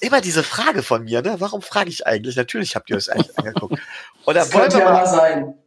immer 0.00 0.20
diese 0.20 0.42
Frage 0.42 0.82
von 0.82 1.04
mir, 1.04 1.22
ne? 1.22 1.36
Warum 1.38 1.62
frage 1.62 1.88
ich 1.88 2.06
eigentlich? 2.06 2.36
Natürlich 2.36 2.76
habt 2.76 2.90
ihr 2.90 2.98
es 2.98 3.08
eigentlich 3.08 3.38
angeguckt. 3.38 3.80
Und 4.26 4.34
dann, 4.34 4.52
wollen 4.52 4.70
wir 4.70 4.80
ja 4.80 4.84
mal, 4.84 5.06
sein. 5.06 5.58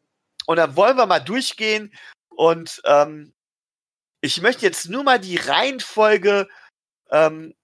und 0.45 0.57
dann 0.57 0.75
wollen 0.75 0.95
wir 0.95 1.07
mal 1.07 1.21
durchgehen. 1.21 1.91
Und 2.29 2.83
ähm, 2.85 3.33
ich 4.27 4.41
möchte 4.41 4.65
jetzt 4.65 4.89
nur 4.89 5.03
mal 5.03 5.19
die 5.19 5.37
Reihenfolge 5.37 6.49
ähm, 7.11 7.55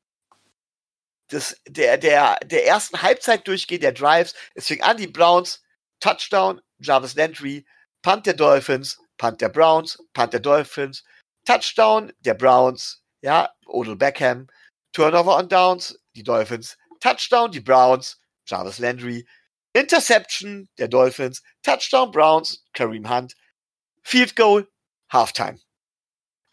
des, 1.30 1.62
der, 1.68 1.98
der, 1.98 2.40
der 2.46 2.66
ersten 2.66 3.02
Halbzeit 3.02 3.46
durchgehen, 3.46 3.82
der 3.82 3.92
Drives. 3.92 4.34
Es 4.56 4.68
fing 4.68 4.82
an, 4.82 4.96
die 4.96 5.08
Browns, 5.08 5.62
Touchdown, 6.00 6.62
Jarvis 6.80 7.16
Landry, 7.16 7.66
Punt 8.02 8.26
der 8.26 8.36
Dolphins, 8.36 8.98
Punt 9.18 9.42
der 9.42 9.50
Browns, 9.50 10.02
Punt 10.14 10.32
der 10.32 10.40
Dolphins, 10.40 11.04
Touchdown 11.46 12.14
der 12.20 12.36
Browns, 12.36 13.04
ja, 13.22 13.54
Odell 13.66 13.98
Beckham, 13.98 14.48
Turnover 14.94 15.38
on 15.38 15.50
Downs, 15.50 16.00
die 16.16 16.24
Dolphins, 16.24 16.78
Touchdown 17.02 17.52
die 17.52 17.60
Browns, 17.60 18.22
Jarvis 18.48 18.80
Landry, 18.80 19.28
Interception 19.74 20.70
der 20.78 20.88
Dolphins, 20.88 21.44
Touchdown 21.62 22.12
Browns, 22.12 22.64
Kareem 22.74 23.10
Hunt, 23.10 23.36
Field 24.04 24.38
Goal, 24.38 24.70
Halftime. 25.12 25.60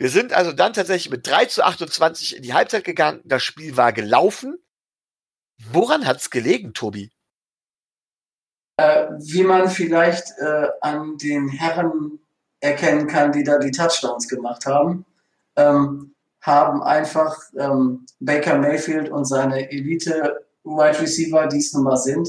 Wir 0.00 0.08
sind 0.08 0.32
also 0.32 0.52
dann 0.52 0.72
tatsächlich 0.72 1.10
mit 1.10 1.26
3 1.26 1.44
zu 1.44 1.62
28 1.62 2.38
in 2.38 2.42
die 2.42 2.54
Halbzeit 2.54 2.84
gegangen. 2.84 3.20
Das 3.26 3.42
Spiel 3.42 3.76
war 3.76 3.92
gelaufen. 3.92 4.56
Woran 5.70 6.06
hat's 6.06 6.30
gelegen, 6.30 6.72
Tobi? 6.72 7.10
Äh, 8.78 9.08
wie 9.18 9.42
man 9.42 9.68
vielleicht 9.68 10.30
äh, 10.38 10.68
an 10.80 11.18
den 11.18 11.48
Herren 11.48 12.18
erkennen 12.60 13.08
kann, 13.08 13.32
die 13.32 13.44
da 13.44 13.58
die 13.58 13.72
Touchdowns 13.72 14.26
gemacht 14.26 14.64
haben, 14.64 15.04
ähm, 15.56 16.14
haben 16.40 16.82
einfach 16.82 17.36
ähm, 17.58 18.06
Baker 18.20 18.56
Mayfield 18.56 19.10
und 19.10 19.26
seine 19.26 19.70
Elite 19.70 20.46
Wide 20.64 20.98
Receiver, 20.98 21.46
die 21.46 21.58
es 21.58 21.74
nun 21.74 21.84
mal 21.84 21.98
sind, 21.98 22.26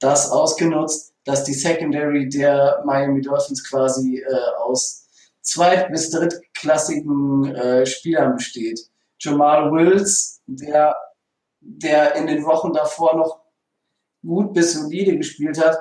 das 0.00 0.30
ausgenutzt, 0.30 1.12
dass 1.26 1.44
die 1.44 1.52
Secondary 1.52 2.26
der 2.30 2.82
Miami 2.86 3.20
Dolphins 3.20 3.68
quasi 3.68 4.20
äh, 4.20 4.34
aus 4.64 5.01
zweit- 5.42 5.90
bis 5.90 6.10
drittklassigen 6.10 7.54
äh, 7.54 7.86
Spielern 7.86 8.36
besteht. 8.36 8.80
Jamal 9.18 9.70
Wills, 9.72 10.40
der, 10.46 10.96
der 11.60 12.14
in 12.16 12.26
den 12.26 12.44
Wochen 12.44 12.72
davor 12.72 13.16
noch 13.16 13.40
gut 14.24 14.54
bis 14.54 14.74
solide 14.74 15.16
gespielt 15.16 15.62
hat, 15.64 15.78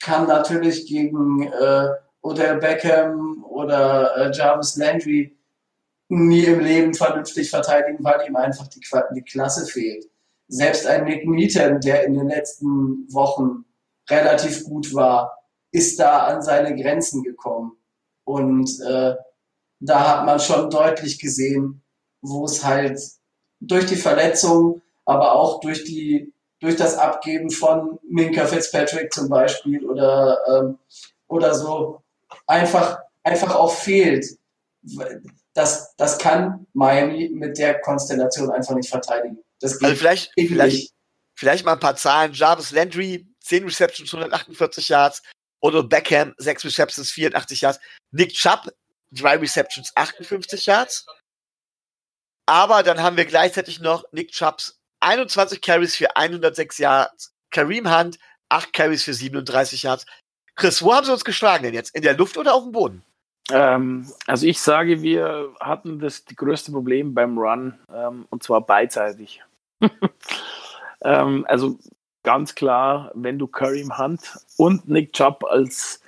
kann 0.00 0.26
natürlich 0.26 0.86
gegen 0.86 1.42
äh, 1.42 1.88
Odell 2.22 2.58
Beckham 2.58 3.44
oder 3.44 4.16
äh, 4.16 4.30
Jarvis 4.32 4.76
Landry 4.76 5.36
nie 6.08 6.44
im 6.44 6.60
Leben 6.60 6.94
vernünftig 6.94 7.50
verteidigen, 7.50 8.02
weil 8.02 8.26
ihm 8.26 8.36
einfach 8.36 8.66
die, 8.68 8.80
die 9.14 9.22
Klasse 9.22 9.66
fehlt. 9.66 10.06
Selbst 10.48 10.86
ein 10.86 11.04
Nick 11.04 11.26
Neaton, 11.26 11.80
der 11.80 12.04
in 12.04 12.14
den 12.14 12.28
letzten 12.28 13.12
Wochen 13.12 13.64
relativ 14.08 14.64
gut 14.64 14.92
war, 14.92 15.38
ist 15.70 16.00
da 16.00 16.26
an 16.26 16.42
seine 16.42 16.74
Grenzen 16.74 17.22
gekommen. 17.22 17.72
Und 18.30 18.80
äh, 18.80 19.14
da 19.80 20.08
hat 20.08 20.26
man 20.26 20.38
schon 20.40 20.70
deutlich 20.70 21.18
gesehen, 21.18 21.82
wo 22.20 22.44
es 22.44 22.64
halt 22.64 23.00
durch 23.60 23.86
die 23.86 23.96
Verletzung, 23.96 24.82
aber 25.04 25.32
auch 25.32 25.60
durch 25.60 25.84
die 25.84 26.32
durch 26.60 26.76
das 26.76 26.96
Abgeben 26.96 27.50
von 27.50 27.98
Minka 28.06 28.46
Fitzpatrick 28.46 29.12
zum 29.12 29.30
Beispiel 29.30 29.84
oder 29.86 30.38
ähm, 30.46 30.78
oder 31.26 31.54
so 31.54 32.02
einfach 32.46 32.98
einfach 33.22 33.54
auch 33.54 33.72
fehlt. 33.72 34.26
Das, 35.54 35.94
das 35.96 36.18
kann 36.18 36.66
Miami 36.72 37.30
mit 37.32 37.58
der 37.58 37.80
Konstellation 37.80 38.50
einfach 38.50 38.74
nicht 38.74 38.88
verteidigen. 38.88 39.38
Das 39.60 39.82
also 39.82 39.96
vielleicht, 39.96 40.32
vielleicht, 40.36 40.92
vielleicht 41.34 41.64
mal 41.64 41.72
ein 41.72 41.80
paar 41.80 41.96
Zahlen. 41.96 42.32
Jarvis 42.32 42.70
Landry, 42.70 43.26
10 43.40 43.64
Receptions, 43.64 44.14
148 44.14 44.88
Yards. 44.88 45.22
Odell 45.60 45.84
Beckham, 45.84 46.34
6 46.38 46.64
Receptions, 46.64 47.10
84 47.10 47.60
Yards. 47.60 47.80
Nick 48.10 48.32
Chubb, 48.32 48.70
3 49.12 49.36
Receptions, 49.36 49.92
58 49.94 50.66
Yards. 50.66 51.06
Aber 52.46 52.82
dann 52.82 53.00
haben 53.02 53.16
wir 53.16 53.26
gleichzeitig 53.26 53.80
noch 53.80 54.04
Nick 54.12 54.32
Chubbs 54.32 54.80
21 55.00 55.60
Carries 55.60 55.96
für 55.96 56.16
106 56.16 56.78
Yards. 56.78 57.34
Kareem 57.50 57.90
Hunt, 57.90 58.18
8 58.48 58.72
Carries 58.72 59.04
für 59.04 59.14
37 59.14 59.82
Yards. 59.82 60.06
Chris, 60.56 60.82
wo 60.82 60.94
haben 60.94 61.06
sie 61.06 61.12
uns 61.12 61.24
geschlagen 61.24 61.64
denn 61.64 61.74
jetzt? 61.74 61.94
In 61.94 62.02
der 62.02 62.16
Luft 62.16 62.36
oder 62.36 62.54
auf 62.54 62.64
dem 62.64 62.72
Boden? 62.72 63.02
Ähm, 63.50 64.06
also 64.26 64.46
ich 64.46 64.60
sage, 64.60 65.02
wir 65.02 65.54
hatten 65.60 65.98
das 65.98 66.24
größte 66.24 66.72
Problem 66.72 67.14
beim 67.14 67.38
Run 67.38 67.78
ähm, 67.92 68.26
und 68.30 68.42
zwar 68.42 68.60
beidseitig. 68.60 69.42
ähm, 71.02 71.44
also 71.48 71.78
ganz 72.22 72.54
klar, 72.54 73.10
wenn 73.14 73.38
du 73.38 73.46
Kareem 73.46 73.98
Hunt 73.98 74.38
und 74.56 74.88
Nick 74.88 75.12
Chubb 75.12 75.44
als, 75.44 76.02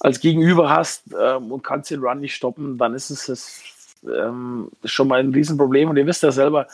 als 0.00 0.20
Gegenüber 0.20 0.70
hast 0.70 1.04
ähm, 1.18 1.52
und 1.52 1.62
kannst 1.62 1.90
den 1.90 2.00
Run 2.00 2.20
nicht 2.20 2.34
stoppen, 2.34 2.78
dann 2.78 2.94
ist 2.94 3.10
es 3.10 3.26
das, 3.26 3.62
ähm, 4.04 4.70
schon 4.84 5.08
mal 5.08 5.20
ein 5.20 5.32
Riesenproblem. 5.32 5.88
Und 5.88 5.96
ihr 5.96 6.06
wisst 6.06 6.22
ja 6.22 6.32
selber, 6.32 6.68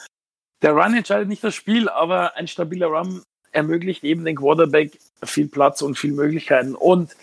der 0.62 0.72
Run 0.72 0.94
entscheidet 0.94 1.28
nicht 1.28 1.44
das 1.44 1.54
Spiel, 1.54 1.88
aber 1.88 2.36
ein 2.36 2.48
stabiler 2.48 2.88
Run 2.88 3.22
ermöglicht 3.52 4.04
eben 4.04 4.24
den 4.24 4.36
Quarterback 4.36 4.98
viel 5.24 5.48
Platz 5.48 5.82
und 5.82 5.98
viel 5.98 6.12
Möglichkeiten. 6.12 6.74
Und 6.74 7.14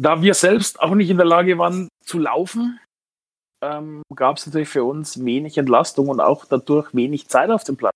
da 0.00 0.22
wir 0.22 0.34
selbst 0.34 0.80
auch 0.80 0.94
nicht 0.94 1.10
in 1.10 1.16
der 1.16 1.26
Lage 1.26 1.58
waren 1.58 1.88
zu 2.04 2.18
laufen, 2.18 2.80
ähm, 3.62 4.02
gab 4.14 4.36
es 4.36 4.46
natürlich 4.46 4.68
für 4.68 4.84
uns 4.84 5.24
wenig 5.24 5.58
Entlastung 5.58 6.08
und 6.08 6.20
auch 6.20 6.44
dadurch 6.44 6.94
wenig 6.94 7.28
Zeit 7.28 7.50
auf 7.50 7.64
dem 7.64 7.76
Platz. 7.76 7.94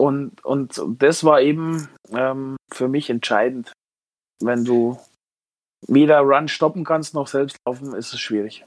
Und, 0.00 0.42
und, 0.46 0.80
das 0.98 1.24
war 1.24 1.42
eben 1.42 1.86
ähm, 2.10 2.56
für 2.72 2.88
mich 2.88 3.10
entscheidend. 3.10 3.70
Wenn 4.42 4.64
du 4.64 4.98
weder 5.86 6.20
Run 6.20 6.48
stoppen 6.48 6.84
kannst 6.84 7.12
noch 7.12 7.26
selbst 7.26 7.58
laufen, 7.66 7.92
ist 7.92 8.14
es 8.14 8.18
schwierig. 8.18 8.64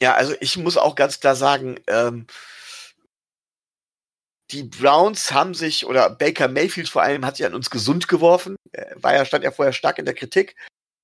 Ja, 0.00 0.14
also 0.14 0.34
ich 0.40 0.56
muss 0.56 0.78
auch 0.78 0.94
ganz 0.94 1.20
klar 1.20 1.36
sagen, 1.36 1.78
ähm, 1.86 2.26
die 4.52 4.62
Browns 4.62 5.32
haben 5.32 5.52
sich, 5.52 5.84
oder 5.84 6.08
Baker 6.08 6.48
Mayfield 6.48 6.88
vor 6.88 7.02
allem, 7.02 7.26
hat 7.26 7.36
sich 7.36 7.44
an 7.44 7.54
uns 7.54 7.68
gesund 7.68 8.08
geworfen. 8.08 8.56
Er 8.72 8.96
war 9.02 9.14
ja, 9.14 9.26
stand 9.26 9.44
ja 9.44 9.50
vorher 9.50 9.74
stark 9.74 9.98
in 9.98 10.06
der 10.06 10.14
Kritik. 10.14 10.56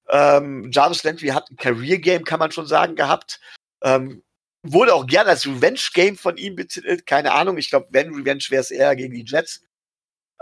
Ähm, 0.08 0.70
Jarvis 0.72 1.04
Landry 1.04 1.28
hat 1.28 1.50
ein 1.50 1.56
Career-Game, 1.56 2.24
kann 2.24 2.38
man 2.38 2.50
schon 2.50 2.66
sagen, 2.66 2.96
gehabt. 2.96 3.40
Ähm, 3.82 4.22
wurde 4.62 4.94
auch 4.94 5.06
gerne 5.06 5.28
als 5.28 5.46
Revenge-Game 5.46 6.16
von 6.16 6.38
ihm 6.38 6.56
betitelt. 6.56 7.04
Keine 7.04 7.32
Ahnung, 7.32 7.58
ich 7.58 7.68
glaube, 7.68 7.88
wenn 7.90 8.14
Revenge 8.14 8.44
wäre 8.48 8.62
es 8.62 8.70
eher 8.70 8.96
gegen 8.96 9.12
die 9.12 9.26
Jets. 9.26 9.65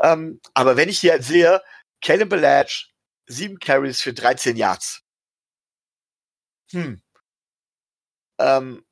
Ähm, 0.00 0.40
aber 0.54 0.76
wenn 0.76 0.88
ich 0.88 1.00
hier 1.00 1.22
sehe, 1.22 1.62
Caleb 2.00 2.30
Balaj, 2.30 2.86
sieben 3.26 3.58
Carries 3.58 4.02
für 4.02 4.12
13 4.12 4.56
Yards. 4.56 5.02
Hm. 6.70 7.02
Ähm, 8.38 8.84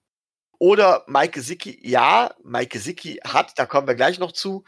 oder 0.58 1.04
Mike 1.08 1.32
Gesicki, 1.32 1.78
ja, 1.82 2.34
Mike 2.44 2.68
Gesicki 2.68 3.20
hat, 3.24 3.58
da 3.58 3.66
kommen 3.66 3.88
wir 3.88 3.96
gleich 3.96 4.18
noch 4.18 4.32
zu, 4.32 4.64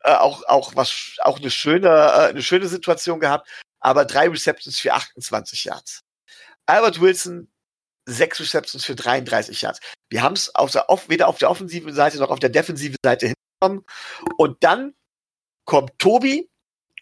äh, 0.00 0.12
auch, 0.12 0.44
auch 0.44 0.76
was, 0.76 1.16
auch 1.20 1.38
eine 1.38 1.50
schöne, 1.50 1.88
äh, 1.88 2.28
eine 2.28 2.42
schöne 2.42 2.68
Situation 2.68 3.18
gehabt, 3.18 3.48
aber 3.80 4.04
drei 4.04 4.28
Receptions 4.28 4.78
für 4.78 4.92
28 4.92 5.64
Yards. 5.64 6.02
Albert 6.66 7.00
Wilson, 7.00 7.50
sechs 8.04 8.40
Receptions 8.40 8.84
für 8.84 8.94
33 8.94 9.62
Yards. 9.62 9.80
Wir 10.10 10.22
haben 10.22 10.34
es 10.34 10.52
weder 11.08 11.28
auf 11.28 11.38
der 11.38 11.50
offensiven 11.50 11.94
Seite 11.94 12.18
noch 12.18 12.30
auf 12.30 12.40
der 12.40 12.50
defensiven 12.50 12.96
Seite 13.02 13.32
hinbekommen. 13.60 13.86
Und 14.36 14.62
dann 14.64 14.94
kommt 15.68 15.98
Tobi 15.98 16.50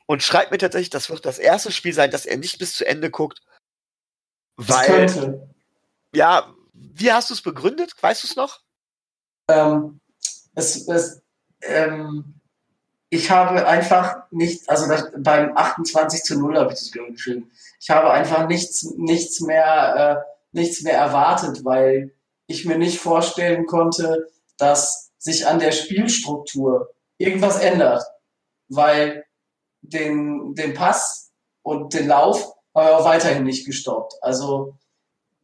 und 0.06 0.22
schreibt 0.22 0.50
mir 0.50 0.58
tatsächlich, 0.58 0.90
das 0.90 1.08
wird 1.08 1.24
das 1.24 1.38
erste 1.38 1.70
Spiel 1.70 1.94
sein, 1.94 2.10
dass 2.10 2.26
er 2.26 2.36
nicht 2.36 2.58
bis 2.58 2.74
zu 2.74 2.84
Ende 2.84 3.10
guckt. 3.10 3.40
Weil, 4.56 5.48
ja, 6.12 6.52
wie 6.72 7.12
hast 7.12 7.30
du 7.30 7.34
es 7.34 7.42
begründet? 7.42 7.94
Weißt 8.00 8.24
du 8.24 8.26
es 8.26 8.36
noch? 8.36 8.60
Ähm, 9.48 10.00
es, 10.54 10.88
es, 10.88 11.22
ähm, 11.62 12.40
ich 13.08 13.30
habe 13.30 13.66
einfach 13.66 14.24
nicht, 14.32 14.68
also 14.68 14.88
das, 14.88 15.12
beim 15.16 15.56
28 15.56 16.22
zu 16.22 16.38
0 16.38 16.58
habe 16.58 16.72
ich 16.72 16.80
das 16.80 16.90
geschrieben. 16.90 17.52
Ich 17.78 17.90
habe 17.90 18.10
einfach 18.10 18.48
nichts, 18.48 18.82
nichts 18.96 19.40
mehr, 19.42 20.24
äh, 20.24 20.56
nichts 20.56 20.82
mehr 20.82 20.98
erwartet, 20.98 21.64
weil 21.64 22.12
ich 22.48 22.64
mir 22.64 22.78
nicht 22.78 22.98
vorstellen 22.98 23.66
konnte, 23.66 24.28
dass 24.58 25.12
sich 25.18 25.46
an 25.46 25.60
der 25.60 25.70
Spielstruktur 25.70 26.92
irgendwas 27.18 27.60
ändert, 27.60 28.02
weil 28.68 29.24
den, 29.82 30.54
den 30.54 30.74
Pass 30.74 31.32
und 31.62 31.94
den 31.94 32.08
Lauf 32.08 32.54
haben 32.74 32.86
wir 32.86 32.98
auch 32.98 33.04
weiterhin 33.04 33.44
nicht 33.44 33.66
gestoppt. 33.66 34.14
Also 34.20 34.76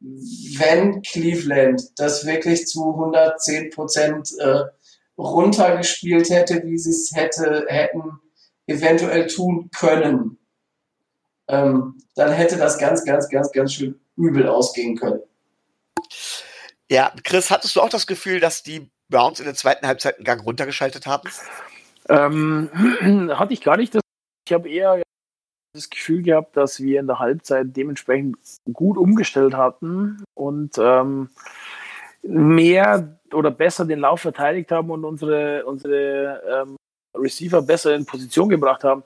wenn 0.01 1.03
Cleveland 1.03 1.83
das 1.97 2.27
wirklich 2.27 2.67
zu 2.67 2.91
110 2.91 3.71
Prozent 3.71 4.31
äh, 4.41 4.65
runtergespielt 5.17 6.31
hätte, 6.31 6.63
wie 6.65 6.79
sie 6.79 6.91
es 6.91 7.13
hätte, 7.15 7.67
hätten 7.69 8.19
eventuell 8.67 9.27
tun 9.27 9.71
können, 9.77 10.39
ähm, 11.49 11.99
dann 12.15 12.33
hätte 12.33 12.57
das 12.57 12.79
ganz, 12.79 13.05
ganz, 13.05 13.29
ganz, 13.29 13.53
ganz 13.53 13.75
schön 13.75 14.01
übel 14.17 14.49
ausgehen 14.49 14.97
können. 14.97 15.21
Ja, 16.91 17.13
Chris, 17.25 17.51
hattest 17.51 17.77
du 17.77 17.81
auch 17.81 17.89
das 17.89 18.07
Gefühl, 18.07 18.41
dass 18.41 18.63
die 18.63 18.91
Browns 19.09 19.41
in 19.41 19.47
der 19.47 19.55
zweiten 19.55 19.87
Halbzeit 19.87 20.17
einen 20.17 20.25
Gang 20.25 20.45
runtergeschaltet 20.45 21.07
haben? 21.07 21.29
Ähm, 22.13 22.71
hatte 23.39 23.55
ich 23.55 23.63
gar 23.63 23.77
nicht. 23.77 23.95
Das, 23.95 24.03
ich 24.47 24.53
habe 24.53 24.69
eher 24.69 25.03
das 25.75 25.89
Gefühl 25.89 26.23
gehabt, 26.23 26.57
dass 26.57 26.81
wir 26.81 27.01
in 27.01 27.07
der 27.07 27.19
Halbzeit 27.19 27.69
dementsprechend 27.75 28.37
gut 28.73 28.99
umgestellt 28.99 29.55
hatten 29.55 30.23
und 30.35 30.77
ähm, 30.79 31.31
mehr 32.23 33.19
oder 33.33 33.51
besser 33.51 33.87
den 33.87 34.01
Lauf 34.01 34.21
verteidigt 34.21 34.71
haben 34.71 34.91
und 34.91 35.05
unsere, 35.05 35.65
unsere 35.65 36.43
ähm, 36.47 36.77
Receiver 37.17 37.63
besser 37.63 37.95
in 37.95 38.05
Position 38.05 38.49
gebracht 38.49 38.85
haben. 38.85 39.03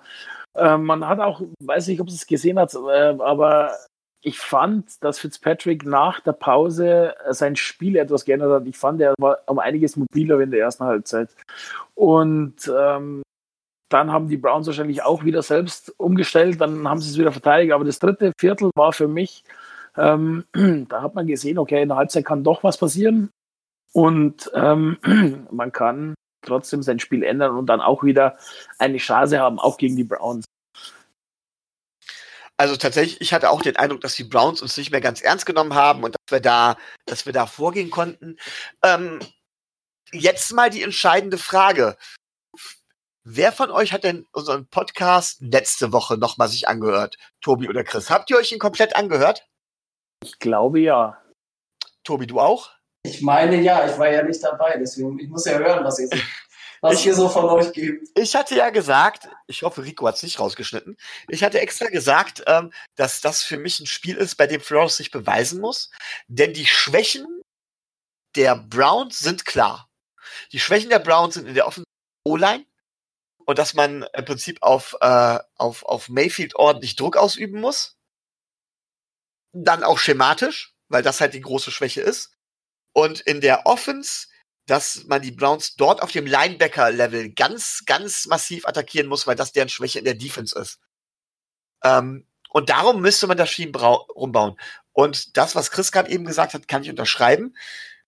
Ähm, 0.56 0.84
man 0.84 1.06
hat 1.06 1.20
auch, 1.20 1.42
weiß 1.60 1.86
nicht, 1.88 2.00
ob 2.00 2.08
es 2.08 2.26
gesehen 2.26 2.58
hat, 2.58 2.74
äh, 2.74 3.16
aber 3.18 3.72
ich 4.22 4.38
fand, 4.38 5.02
dass 5.04 5.18
Fitzpatrick 5.18 5.84
nach 5.84 6.20
der 6.20 6.32
Pause 6.32 7.14
sein 7.30 7.56
Spiel 7.56 7.96
etwas 7.96 8.24
geändert 8.24 8.50
hat. 8.50 8.66
Ich 8.66 8.76
fand, 8.76 9.00
er 9.00 9.14
war 9.18 9.38
um 9.46 9.58
einiges 9.58 9.96
mobiler 9.96 10.40
in 10.40 10.50
der 10.50 10.60
ersten 10.60 10.84
Halbzeit. 10.84 11.30
Und 11.94 12.70
ähm, 12.76 13.22
dann 13.88 14.12
haben 14.12 14.28
die 14.28 14.36
Browns 14.36 14.66
wahrscheinlich 14.66 15.02
auch 15.02 15.24
wieder 15.24 15.42
selbst 15.42 15.94
umgestellt, 15.98 16.60
dann 16.60 16.88
haben 16.88 17.00
sie 17.00 17.10
es 17.10 17.18
wieder 17.18 17.32
verteidigt. 17.32 17.72
Aber 17.72 17.84
das 17.84 17.98
dritte 17.98 18.32
Viertel 18.38 18.70
war 18.74 18.92
für 18.92 19.08
mich, 19.08 19.44
ähm, 19.96 20.44
da 20.88 21.02
hat 21.02 21.14
man 21.14 21.26
gesehen, 21.26 21.58
okay, 21.58 21.82
in 21.82 21.88
der 21.88 21.98
Halbzeit 21.98 22.24
kann 22.24 22.44
doch 22.44 22.64
was 22.64 22.78
passieren. 22.78 23.30
Und 23.92 24.50
ähm, 24.54 24.98
man 25.50 25.72
kann 25.72 26.14
trotzdem 26.42 26.82
sein 26.82 26.98
Spiel 26.98 27.22
ändern 27.22 27.56
und 27.56 27.66
dann 27.66 27.80
auch 27.80 28.02
wieder 28.02 28.36
eine 28.78 28.98
Chance 28.98 29.38
haben, 29.38 29.58
auch 29.58 29.78
gegen 29.78 29.96
die 29.96 30.04
Browns. 30.04 30.44
Also 32.58 32.76
tatsächlich, 32.76 33.20
ich 33.20 33.34
hatte 33.34 33.50
auch 33.50 33.60
den 33.60 33.76
Eindruck, 33.76 34.00
dass 34.00 34.14
die 34.14 34.24
Browns 34.24 34.62
uns 34.62 34.76
nicht 34.76 34.90
mehr 34.90 35.02
ganz 35.02 35.20
ernst 35.20 35.44
genommen 35.44 35.74
haben 35.74 36.04
und 36.04 36.14
dass 36.14 36.32
wir 36.32 36.40
da, 36.40 36.76
dass 37.04 37.26
wir 37.26 37.32
da 37.32 37.46
vorgehen 37.46 37.90
konnten. 37.90 38.38
Ähm, 38.82 39.20
jetzt 40.12 40.52
mal 40.52 40.70
die 40.70 40.82
entscheidende 40.82 41.36
Frage. 41.38 41.96
Wer 43.24 43.52
von 43.52 43.70
euch 43.70 43.92
hat 43.92 44.04
denn 44.04 44.26
unseren 44.32 44.68
Podcast 44.68 45.40
letzte 45.40 45.92
Woche 45.92 46.16
nochmal 46.16 46.48
sich 46.48 46.68
angehört? 46.68 47.18
Tobi 47.40 47.68
oder 47.68 47.84
Chris? 47.84 48.08
Habt 48.08 48.30
ihr 48.30 48.36
euch 48.36 48.52
ihn 48.52 48.58
komplett 48.58 48.96
angehört? 48.96 49.46
Ich 50.22 50.38
glaube 50.38 50.80
ja. 50.80 51.20
Tobi, 52.04 52.26
du 52.26 52.40
auch? 52.40 52.70
Ich 53.02 53.20
meine 53.22 53.60
ja, 53.60 53.88
ich 53.88 53.98
war 53.98 54.10
ja 54.10 54.22
nicht 54.22 54.42
dabei, 54.42 54.78
deswegen 54.78 55.18
ich 55.18 55.28
muss 55.28 55.44
ja 55.44 55.58
hören, 55.58 55.84
was 55.84 55.98
ihr, 55.98 56.08
was 56.80 57.00
ich, 57.00 57.06
ihr 57.06 57.14
so 57.14 57.28
von 57.28 57.44
euch 57.46 57.72
gibt. 57.72 58.08
Ich 58.14 58.34
hatte 58.34 58.56
ja 58.56 58.70
gesagt, 58.70 59.28
ich 59.46 59.62
hoffe, 59.62 59.84
Rico 59.84 60.06
hat 60.06 60.16
es 60.16 60.22
nicht 60.22 60.38
rausgeschnitten. 60.38 60.96
Ich 61.28 61.42
hatte 61.42 61.60
extra 61.60 61.86
gesagt, 61.86 62.42
ähm, 62.46 62.72
dass 62.94 63.20
das 63.20 63.42
für 63.42 63.58
mich 63.58 63.80
ein 63.80 63.86
Spiel 63.86 64.16
ist, 64.16 64.36
bei 64.36 64.46
dem 64.46 64.60
Flores 64.60 64.96
sich 64.96 65.10
beweisen 65.10 65.60
muss, 65.60 65.90
denn 66.28 66.52
die 66.52 66.66
Schwächen 66.66 67.26
der 68.34 68.56
Browns 68.56 69.18
sind 69.18 69.44
klar. 69.44 69.88
Die 70.52 70.60
Schwächen 70.60 70.90
der 70.90 70.98
Browns 70.98 71.34
sind 71.34 71.46
in 71.46 71.54
der 71.54 71.66
offenen 71.66 71.86
O-Line, 72.24 72.66
und 73.46 73.58
dass 73.58 73.74
man 73.74 74.02
im 74.12 74.24
Prinzip 74.24 74.58
auf, 74.60 74.96
äh, 75.00 75.38
auf, 75.54 75.84
auf 75.84 76.08
Mayfield 76.08 76.56
ordentlich 76.56 76.96
Druck 76.96 77.16
ausüben 77.16 77.60
muss. 77.60 77.96
Dann 79.52 79.84
auch 79.84 79.98
schematisch, 79.98 80.74
weil 80.88 81.02
das 81.02 81.20
halt 81.20 81.32
die 81.32 81.40
große 81.40 81.70
Schwäche 81.70 82.02
ist. 82.02 82.36
Und 82.92 83.20
in 83.20 83.40
der 83.40 83.64
Offense, 83.64 84.26
dass 84.66 85.04
man 85.04 85.22
die 85.22 85.30
Browns 85.30 85.76
dort 85.76 86.02
auf 86.02 86.12
dem 86.12 86.26
Linebacker-Level 86.26 87.30
ganz, 87.30 87.84
ganz 87.86 88.26
massiv 88.26 88.66
attackieren 88.66 89.08
muss, 89.08 89.26
weil 89.26 89.36
das 89.36 89.52
deren 89.52 89.68
Schwäche 89.68 90.00
in 90.00 90.04
der 90.04 90.14
Defense 90.14 90.58
ist. 90.58 90.80
Ähm, 91.82 92.26
und 92.50 92.70
darum 92.70 93.00
müsste 93.00 93.26
man 93.26 93.36
das 93.36 93.50
Schienen 93.50 93.74
rumbauen. 93.74 94.56
Und 94.92 95.36
das, 95.36 95.54
was 95.54 95.70
Chris 95.70 95.92
gerade 95.92 96.10
eben 96.10 96.24
gesagt 96.24 96.54
hat, 96.54 96.68
kann 96.68 96.82
ich 96.82 96.90
unterschreiben. 96.90 97.56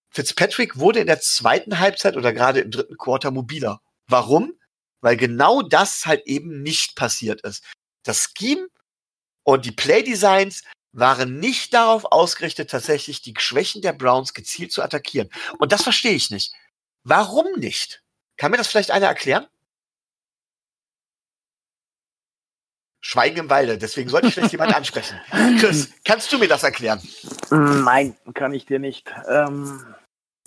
Fitzpatrick 0.09 0.79
wurde 0.79 0.99
in 0.99 1.07
der 1.07 1.21
zweiten 1.21 1.79
Halbzeit 1.79 2.17
oder 2.17 2.33
gerade 2.33 2.61
im 2.61 2.71
dritten 2.71 2.97
Quarter 2.97 3.31
mobiler. 3.31 3.81
Warum? 4.07 4.59
weil 5.01 5.17
genau 5.17 5.61
das 5.61 6.05
halt 6.05 6.25
eben 6.27 6.61
nicht 6.61 6.95
passiert 6.95 7.41
ist. 7.41 7.63
Das 8.03 8.33
Scheme 8.37 8.67
und 9.43 9.65
die 9.65 9.71
Playdesigns 9.71 10.63
waren 10.91 11.39
nicht 11.39 11.73
darauf 11.73 12.05
ausgerichtet, 12.05 12.69
tatsächlich 12.69 13.21
die 13.21 13.33
Schwächen 13.37 13.81
der 13.81 13.93
Browns 13.93 14.33
gezielt 14.33 14.71
zu 14.71 14.81
attackieren. 14.81 15.29
Und 15.59 15.71
das 15.71 15.83
verstehe 15.83 16.13
ich 16.13 16.31
nicht. 16.31 16.53
Warum 17.03 17.47
nicht? 17.57 18.03
Kann 18.37 18.51
mir 18.51 18.57
das 18.57 18.67
vielleicht 18.67 18.91
einer 18.91 19.07
erklären? 19.07 19.47
Schweigen 23.01 23.37
im 23.37 23.49
Walde, 23.49 23.77
deswegen 23.77 24.09
sollte 24.09 24.27
ich 24.27 24.33
vielleicht 24.33 24.51
jemanden 24.51 24.75
ansprechen. 24.75 25.19
Chris, 25.59 25.89
kannst 26.03 26.31
du 26.33 26.37
mir 26.37 26.49
das 26.49 26.63
erklären? 26.63 27.01
Nein, 27.49 28.15
kann 28.33 28.53
ich 28.53 28.65
dir 28.65 28.79
nicht. 28.79 29.09
Ähm, 29.29 29.95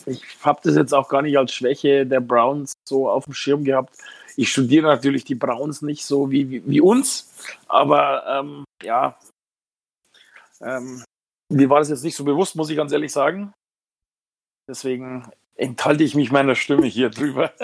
ich 0.04 0.22
habe 0.42 0.60
das 0.62 0.76
jetzt 0.76 0.92
auch 0.92 1.08
gar 1.08 1.22
nicht 1.22 1.38
als 1.38 1.54
Schwäche 1.54 2.06
der 2.06 2.20
Browns 2.20 2.74
so 2.86 3.08
auf 3.08 3.24
dem 3.24 3.32
Schirm 3.32 3.64
gehabt 3.64 3.96
ich 4.36 4.50
studiere 4.50 4.86
natürlich 4.86 5.24
die 5.24 5.34
Browns 5.34 5.82
nicht 5.82 6.04
so 6.04 6.30
wie, 6.30 6.50
wie, 6.50 6.62
wie 6.66 6.80
uns, 6.80 7.32
aber 7.68 8.24
ähm, 8.26 8.64
ja, 8.82 9.18
ähm, 10.62 11.04
mir 11.48 11.70
war 11.70 11.80
das 11.80 11.90
jetzt 11.90 12.04
nicht 12.04 12.16
so 12.16 12.24
bewusst, 12.24 12.56
muss 12.56 12.70
ich 12.70 12.76
ganz 12.76 12.92
ehrlich 12.92 13.12
sagen. 13.12 13.52
Deswegen 14.68 15.30
enthalte 15.56 16.02
ich 16.02 16.14
mich 16.14 16.32
meiner 16.32 16.54
Stimme 16.54 16.86
hier 16.86 17.10
drüber. 17.10 17.52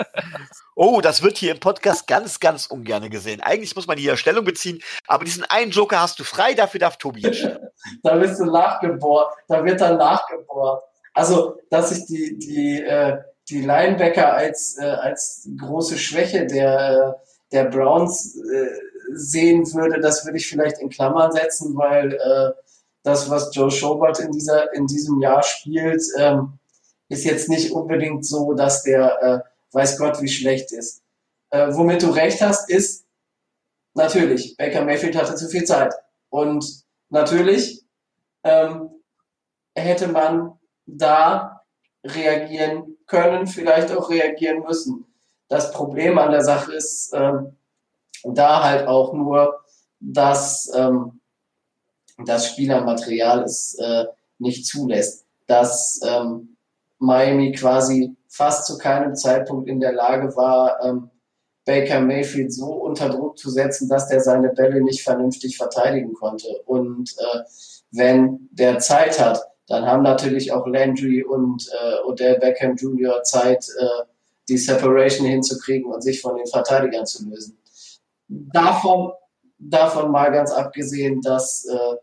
Oh, 0.81 1.01
das 1.01 1.21
wird 1.21 1.37
hier 1.37 1.51
im 1.51 1.59
Podcast 1.59 2.07
ganz, 2.07 2.39
ganz 2.39 2.65
ungern 2.67 3.09
gesehen. 3.09 3.41
Eigentlich 3.41 3.75
muss 3.75 3.85
man 3.85 3.97
hier 3.97 4.15
Stellung 4.15 4.45
beziehen, 4.45 4.81
aber 5.07 5.25
diesen 5.25 5.43
einen 5.43 5.71
Joker 5.71 5.99
hast 5.99 6.17
du 6.19 6.23
frei, 6.23 6.53
dafür 6.53 6.79
darf 6.79 6.95
Tobi 6.95 7.19
jetzt 7.19 7.49
Da 8.03 8.15
bist 8.15 8.39
du 8.39 8.45
nachgebohrt, 8.45 9.33
da 9.49 9.65
wird 9.65 9.81
dann 9.81 9.97
nachgebohrt. 9.97 10.81
Also, 11.13 11.57
dass 11.69 11.91
ich 11.91 12.05
die, 12.05 12.39
die, 12.39 12.81
äh, 12.81 13.17
die 13.49 13.59
Linebacker 13.59 14.33
als, 14.33 14.77
äh, 14.77 14.85
als 14.85 15.49
große 15.59 15.97
Schwäche 15.97 16.47
der, 16.47 17.21
der 17.51 17.65
Browns 17.65 18.37
äh, 18.37 18.69
sehen 19.11 19.65
würde, 19.73 19.99
das 19.99 20.23
würde 20.23 20.37
ich 20.37 20.47
vielleicht 20.47 20.79
in 20.79 20.89
Klammern 20.89 21.33
setzen, 21.33 21.75
weil 21.75 22.13
äh, 22.13 22.51
das, 23.03 23.29
was 23.29 23.53
Joe 23.55 23.71
Schobert 23.71 24.19
in, 24.19 24.31
dieser, 24.31 24.73
in 24.73 24.87
diesem 24.87 25.21
Jahr 25.21 25.43
spielt, 25.43 26.03
ähm, 26.17 26.59
ist 27.07 27.25
jetzt 27.25 27.49
nicht 27.49 27.71
unbedingt 27.71 28.25
so, 28.25 28.53
dass 28.53 28.83
der 28.83 29.21
äh, 29.21 29.39
weiß 29.71 29.97
Gott 29.97 30.21
wie 30.21 30.27
schlecht 30.27 30.71
ist. 30.71 31.01
Äh, 31.49 31.69
womit 31.71 32.03
du 32.03 32.09
recht 32.09 32.41
hast, 32.41 32.69
ist 32.69 33.05
natürlich, 33.93 34.55
Baker 34.57 34.83
Mayfield 34.83 35.15
hatte 35.15 35.35
zu 35.35 35.47
viel 35.47 35.63
Zeit. 35.63 35.93
Und 36.29 36.83
natürlich 37.09 37.83
ähm, 38.43 38.89
hätte 39.75 40.07
man 40.07 40.59
da 40.85 41.61
reagieren 42.03 42.97
können, 43.07 43.47
vielleicht 43.47 43.91
auch 43.91 44.09
reagieren 44.09 44.63
müssen. 44.63 45.05
Das 45.47 45.71
Problem 45.71 46.17
an 46.17 46.31
der 46.31 46.43
Sache 46.43 46.73
ist 46.73 47.11
ähm, 47.13 47.57
da 48.23 48.63
halt 48.63 48.87
auch 48.87 49.13
nur, 49.13 49.63
dass 49.99 50.71
ähm, 50.75 51.18
das 52.25 52.47
Spielermaterial 52.47 53.43
es 53.43 53.77
äh, 53.79 54.05
nicht 54.37 54.65
zulässt, 54.65 55.25
dass 55.47 55.99
ähm, 56.05 56.57
Miami 56.99 57.51
quasi 57.53 58.15
fast 58.27 58.65
zu 58.65 58.77
keinem 58.77 59.15
Zeitpunkt 59.15 59.67
in 59.67 59.79
der 59.79 59.93
Lage 59.93 60.35
war, 60.35 60.83
ähm, 60.83 61.09
Baker 61.65 62.01
Mayfield 62.01 62.53
so 62.53 62.67
unter 62.67 63.09
Druck 63.09 63.37
zu 63.37 63.49
setzen, 63.49 63.89
dass 63.89 64.07
der 64.07 64.21
seine 64.21 64.49
Bälle 64.49 64.81
nicht 64.81 65.03
vernünftig 65.03 65.57
verteidigen 65.57 66.13
konnte. 66.13 66.47
Und 66.65 67.15
äh, 67.17 67.39
wenn 67.91 68.49
der 68.51 68.79
Zeit 68.79 69.19
hat, 69.19 69.41
dann 69.67 69.85
haben 69.85 70.01
natürlich 70.01 70.51
auch 70.51 70.65
Landry 70.65 71.23
und 71.23 71.69
äh, 71.71 72.07
Odell 72.07 72.39
Beckham 72.39 72.75
Jr. 72.75 73.21
Zeit, 73.23 73.67
äh, 73.79 74.03
die 74.49 74.57
Separation 74.57 75.27
hinzukriegen 75.27 75.91
und 75.91 76.01
sich 76.01 76.21
von 76.21 76.37
den 76.37 76.47
Verteidigern 76.47 77.05
zu 77.05 77.29
lösen. 77.29 77.59
Davon, 78.27 79.11
davon 79.59 80.11
mal 80.11 80.31
ganz 80.31 80.51
abgesehen, 80.51 81.21
dass 81.21 81.65
äh, 81.65 81.95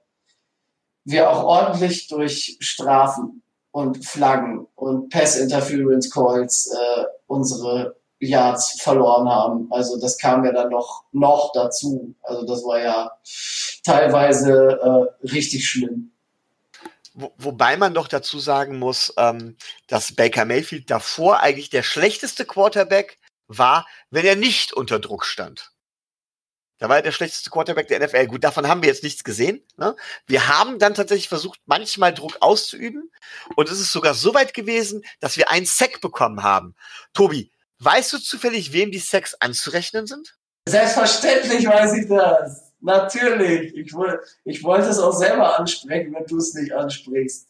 wir 1.06 1.30
auch 1.30 1.44
ordentlich 1.44 2.08
durch 2.08 2.56
Strafen 2.60 3.42
und 3.70 4.04
Flaggen 4.04 4.66
und 4.74 5.08
Pass 5.08 5.36
Interference 5.36 6.10
Calls 6.10 6.70
äh, 6.72 7.04
unsere 7.28 7.96
Yards 8.18 8.80
verloren 8.80 9.28
haben. 9.28 9.68
Also 9.70 10.00
das 10.00 10.18
kam 10.18 10.44
ja 10.44 10.52
dann 10.52 10.70
noch, 10.70 11.04
noch 11.12 11.52
dazu. 11.54 12.14
Also 12.22 12.44
das 12.44 12.62
war 12.64 12.80
ja 12.80 13.10
teilweise 13.84 14.80
äh, 15.22 15.26
richtig 15.28 15.68
schlimm. 15.68 16.10
Wo, 17.14 17.32
wobei 17.38 17.76
man 17.76 17.94
doch 17.94 18.08
dazu 18.08 18.40
sagen 18.40 18.78
muss, 18.78 19.14
ähm, 19.16 19.56
dass 19.86 20.12
Baker 20.12 20.44
Mayfield 20.44 20.90
davor 20.90 21.40
eigentlich 21.40 21.70
der 21.70 21.82
schlechteste 21.84 22.44
Quarterback 22.44 23.18
war, 23.46 23.86
wenn 24.10 24.26
er 24.26 24.36
nicht 24.36 24.72
unter 24.72 24.98
Druck 24.98 25.24
stand. 25.24 25.70
Da 26.78 26.88
war 26.88 26.96
er 26.96 27.02
der 27.02 27.12
schlechteste 27.12 27.50
Quarterback 27.50 27.88
der 27.88 28.00
NFL. 28.00 28.26
Gut, 28.26 28.44
davon 28.44 28.68
haben 28.68 28.82
wir 28.82 28.88
jetzt 28.88 29.02
nichts 29.02 29.24
gesehen. 29.24 29.62
Ne? 29.76 29.96
Wir 30.26 30.48
haben 30.48 30.78
dann 30.78 30.94
tatsächlich 30.94 31.28
versucht, 31.28 31.60
manchmal 31.66 32.12
Druck 32.12 32.36
auszuüben. 32.40 33.10
Und 33.56 33.70
es 33.70 33.80
ist 33.80 33.92
sogar 33.92 34.14
so 34.14 34.34
weit 34.34 34.52
gewesen, 34.52 35.02
dass 35.20 35.36
wir 35.36 35.50
einen 35.50 35.66
Sack 35.66 36.00
bekommen 36.00 36.42
haben. 36.42 36.74
Tobi, 37.14 37.50
weißt 37.78 38.12
du 38.12 38.18
zufällig, 38.18 38.72
wem 38.72 38.90
die 38.90 38.98
Sacks 38.98 39.34
anzurechnen 39.34 40.06
sind? 40.06 40.36
Selbstverständlich 40.68 41.66
weiß 41.66 41.94
ich 41.94 42.08
das. 42.08 42.72
Natürlich. 42.80 43.74
Ich, 43.74 43.92
ich 44.44 44.62
wollte 44.62 44.88
es 44.88 44.98
auch 44.98 45.12
selber 45.12 45.58
ansprechen, 45.58 46.14
wenn 46.14 46.26
du 46.26 46.36
es 46.36 46.54
nicht 46.54 46.72
ansprichst. 46.72 47.48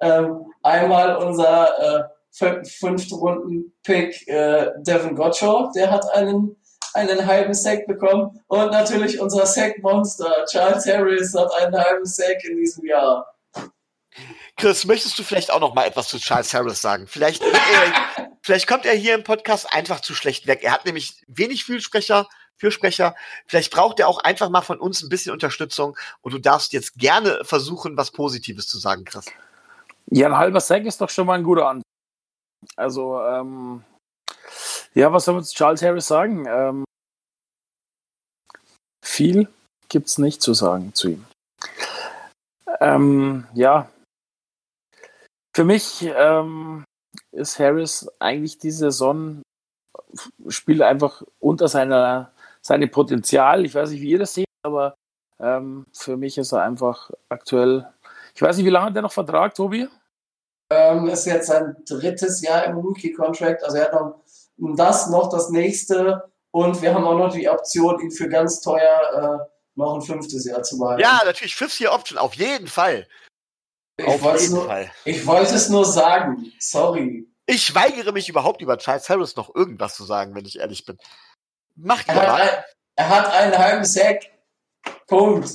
Ähm, 0.00 0.46
einmal 0.62 1.16
unser 1.16 2.08
äh, 2.08 2.08
fünfte 2.30 3.14
Runden-Pick 3.14 4.28
äh, 4.28 4.70
Devin 4.78 5.16
Gottschalk, 5.16 5.72
der 5.72 5.90
hat 5.90 6.08
einen, 6.14 6.56
einen 6.94 7.26
halben 7.26 7.54
Sack 7.54 7.86
bekommen. 7.86 8.40
Und 8.46 8.70
natürlich 8.70 9.20
unser 9.20 9.46
Sack-Monster 9.46 10.44
Charles 10.50 10.86
Harris 10.86 11.34
hat 11.34 11.52
einen 11.60 11.76
halben 11.76 12.04
Sack 12.04 12.44
in 12.44 12.56
diesem 12.56 12.86
Jahr. 12.86 13.26
Chris, 14.56 14.84
möchtest 14.84 15.18
du 15.18 15.22
vielleicht 15.22 15.52
auch 15.52 15.60
noch 15.60 15.74
mal 15.74 15.86
etwas 15.86 16.08
zu 16.08 16.18
Charles 16.18 16.52
Harris 16.52 16.82
sagen? 16.82 17.06
Vielleicht, 17.06 17.42
äh, 17.42 17.46
vielleicht 18.42 18.66
kommt 18.66 18.86
er 18.86 18.94
hier 18.94 19.14
im 19.14 19.22
Podcast 19.22 19.72
einfach 19.72 20.00
zu 20.00 20.14
schlecht 20.14 20.46
weg. 20.46 20.60
Er 20.62 20.72
hat 20.72 20.84
nämlich 20.84 21.22
wenig 21.28 21.64
Fürsprecher, 21.64 22.26
Fürsprecher. 22.56 23.14
Vielleicht 23.46 23.72
braucht 23.72 24.00
er 24.00 24.08
auch 24.08 24.18
einfach 24.18 24.48
mal 24.48 24.62
von 24.62 24.80
uns 24.80 25.02
ein 25.02 25.08
bisschen 25.08 25.32
Unterstützung 25.32 25.96
und 26.22 26.34
du 26.34 26.38
darfst 26.38 26.72
jetzt 26.72 26.94
gerne 26.94 27.40
versuchen, 27.44 27.96
was 27.96 28.10
Positives 28.10 28.66
zu 28.66 28.78
sagen, 28.78 29.04
Chris. 29.04 29.26
Ja, 30.06 30.26
ein 30.26 30.36
halber 30.36 30.60
Sack 30.60 30.84
ist 30.86 31.00
doch 31.00 31.10
schon 31.10 31.26
mal 31.26 31.34
ein 31.34 31.44
guter 31.44 31.68
Anfang. 31.68 31.82
Also, 32.76 33.22
ähm, 33.22 33.84
ja, 34.94 35.12
was 35.12 35.24
soll 35.24 35.34
man 35.34 35.44
zu 35.44 35.54
Charles 35.54 35.82
Harris 35.82 36.06
sagen? 36.06 36.46
Ähm, 36.48 36.84
viel 39.04 39.48
gibt 39.88 40.08
es 40.08 40.18
nicht 40.18 40.42
zu 40.42 40.54
sagen 40.54 40.94
zu 40.94 41.08
ihm. 41.08 41.24
Ähm, 42.80 43.46
ja, 43.54 43.90
für 45.54 45.64
mich 45.64 46.02
ähm, 46.02 46.84
ist 47.32 47.58
Harris 47.58 48.08
eigentlich 48.18 48.58
die 48.58 48.70
Saison 48.70 49.42
spielt 50.48 50.82
einfach 50.82 51.22
unter 51.38 51.68
seiner 51.68 52.32
seine 52.62 52.88
Potenzial. 52.88 53.64
Ich 53.64 53.74
weiß 53.74 53.90
nicht, 53.90 54.02
wie 54.02 54.10
ihr 54.10 54.18
das 54.18 54.34
seht, 54.34 54.46
aber 54.62 54.94
ähm, 55.40 55.86
für 55.92 56.16
mich 56.16 56.38
ist 56.38 56.52
er 56.52 56.62
einfach 56.62 57.10
aktuell. 57.28 57.88
Ich 58.34 58.42
weiß 58.42 58.56
nicht, 58.56 58.66
wie 58.66 58.70
lange 58.70 58.86
hat 58.86 58.96
er 58.96 59.02
noch 59.02 59.12
Vertrag, 59.12 59.54
Tobi? 59.54 59.88
Ähm, 60.70 61.08
ist 61.08 61.26
jetzt 61.26 61.46
sein 61.48 61.76
drittes 61.88 62.42
Jahr 62.42 62.64
im 62.64 62.76
Rookie-Contract. 62.76 63.64
Also 63.64 63.78
er 63.78 63.86
hat 63.86 63.94
noch 63.94 64.20
das, 64.58 65.08
noch 65.08 65.30
das 65.30 65.50
nächste 65.50 66.30
und 66.50 66.80
wir 66.82 66.94
haben 66.94 67.04
auch 67.04 67.18
noch 67.18 67.32
die 67.32 67.48
Option, 67.48 68.00
ihn 68.00 68.10
für 68.10 68.28
ganz 68.28 68.60
teuer 68.60 69.40
äh, 69.40 69.52
noch 69.74 69.94
ein 69.94 70.02
fünftes 70.02 70.44
Jahr 70.44 70.62
zu 70.62 70.78
behalten. 70.78 71.02
Ja, 71.02 71.20
natürlich, 71.24 71.54
Fifth-Year-Option, 71.54 72.18
auf 72.18 72.34
jeden 72.34 72.66
Fall. 72.66 73.06
Ich 73.96 74.06
auf 74.06 74.40
jeden 74.40 74.54
nur, 74.54 74.66
Fall. 74.66 74.90
Ich 75.04 75.26
wollte 75.26 75.54
es 75.54 75.68
nur 75.68 75.84
sagen. 75.84 76.52
Sorry. 76.58 77.26
Ich 77.46 77.74
weigere 77.74 78.12
mich 78.12 78.28
überhaupt 78.28 78.60
über 78.60 78.76
Charles 78.78 79.08
Harris 79.08 79.36
noch 79.36 79.54
irgendwas 79.54 79.94
zu 79.94 80.04
sagen, 80.04 80.34
wenn 80.34 80.44
ich 80.44 80.58
ehrlich 80.58 80.84
bin. 80.84 80.98
Macht 81.76 82.08
er, 82.08 82.14
hat 82.14 82.40
ein, 82.40 82.64
er 82.96 83.08
hat 83.08 83.32
einen 83.32 83.58
halben 83.58 83.84
Sack. 83.84 84.24
Punkt. 85.06 85.50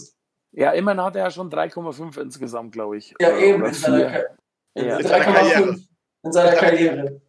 Ja, 0.51 0.72
immerhin 0.72 1.01
hat 1.01 1.16
er 1.16 1.26
ja 1.26 1.32
schon 1.32 1.51
3,5 1.51 2.20
insgesamt, 2.22 2.72
glaube 2.72 2.97
ich. 2.97 3.14
Ja, 3.20 3.38
eben 3.38 3.66
in 3.66 3.74
seiner, 3.74 4.12
ja. 4.76 4.97
3,5 4.97 5.86
in 6.24 6.32
seiner 6.32 6.56
Karriere. 6.56 7.22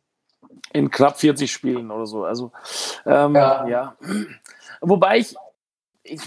In 0.72 0.90
knapp 0.90 1.18
40 1.18 1.50
Spielen 1.50 1.90
oder 1.90 2.06
so. 2.06 2.24
Also, 2.24 2.52
ähm, 3.06 3.34
ja. 3.34 3.66
ja. 3.66 3.96
Wobei 4.80 5.18
ich, 5.18 5.34
ich, 6.02 6.20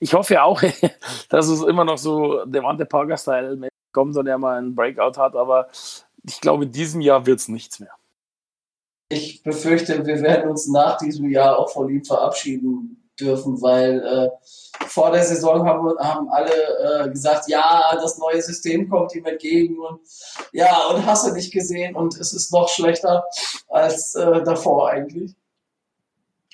ich 0.00 0.14
hoffe 0.14 0.34
ja 0.34 0.44
auch, 0.44 0.62
dass 1.28 1.48
es 1.48 1.62
immer 1.62 1.84
noch 1.84 1.98
so 1.98 2.44
Devante 2.44 2.86
Parker-Style 2.86 3.68
kommt 3.92 4.16
und 4.16 4.26
er 4.26 4.38
mal 4.38 4.58
einen 4.58 4.74
Breakout 4.74 5.18
hat, 5.18 5.36
aber 5.36 5.68
ich 6.24 6.40
glaube, 6.40 6.64
in 6.64 6.72
diesem 6.72 7.00
Jahr 7.00 7.26
wird 7.26 7.38
es 7.38 7.48
nichts 7.48 7.80
mehr 7.80 7.96
ich 9.14 9.42
befürchte, 9.42 10.04
wir 10.06 10.20
werden 10.22 10.50
uns 10.50 10.68
nach 10.68 10.98
diesem 10.98 11.28
Jahr 11.30 11.58
auch 11.58 11.70
von 11.70 11.88
ihm 11.88 12.04
verabschieden 12.04 13.03
dürfen, 13.20 13.60
weil 13.62 14.00
äh, 14.00 14.28
vor 14.86 15.10
der 15.10 15.24
Saison 15.24 15.66
haben, 15.66 15.98
haben 15.98 16.28
alle 16.28 17.04
äh, 17.04 17.10
gesagt, 17.10 17.48
ja, 17.48 17.96
das 18.00 18.18
neue 18.18 18.42
System 18.42 18.88
kommt 18.88 19.14
ihm 19.14 19.24
entgegen 19.24 19.78
und 19.78 20.00
ja, 20.52 20.88
und 20.88 21.06
hast 21.06 21.26
du 21.26 21.32
nicht 21.32 21.52
gesehen 21.52 21.94
und 21.94 22.18
es 22.18 22.32
ist 22.32 22.52
noch 22.52 22.68
schlechter 22.68 23.24
als 23.68 24.14
äh, 24.14 24.42
davor 24.42 24.90
eigentlich. 24.90 25.34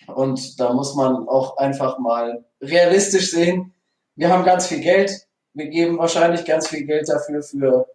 Und 0.06 0.58
da 0.58 0.72
muss 0.72 0.94
man 0.94 1.28
auch 1.28 1.56
einfach 1.56 1.98
mal 1.98 2.44
realistisch 2.60 3.30
sehen, 3.30 3.74
wir 4.16 4.28
haben 4.28 4.44
ganz 4.44 4.66
viel 4.66 4.80
Geld, 4.80 5.26
wir 5.54 5.68
geben 5.68 5.98
wahrscheinlich 5.98 6.44
ganz 6.44 6.68
viel 6.68 6.84
Geld 6.84 7.08
dafür 7.08 7.42
für 7.42 7.86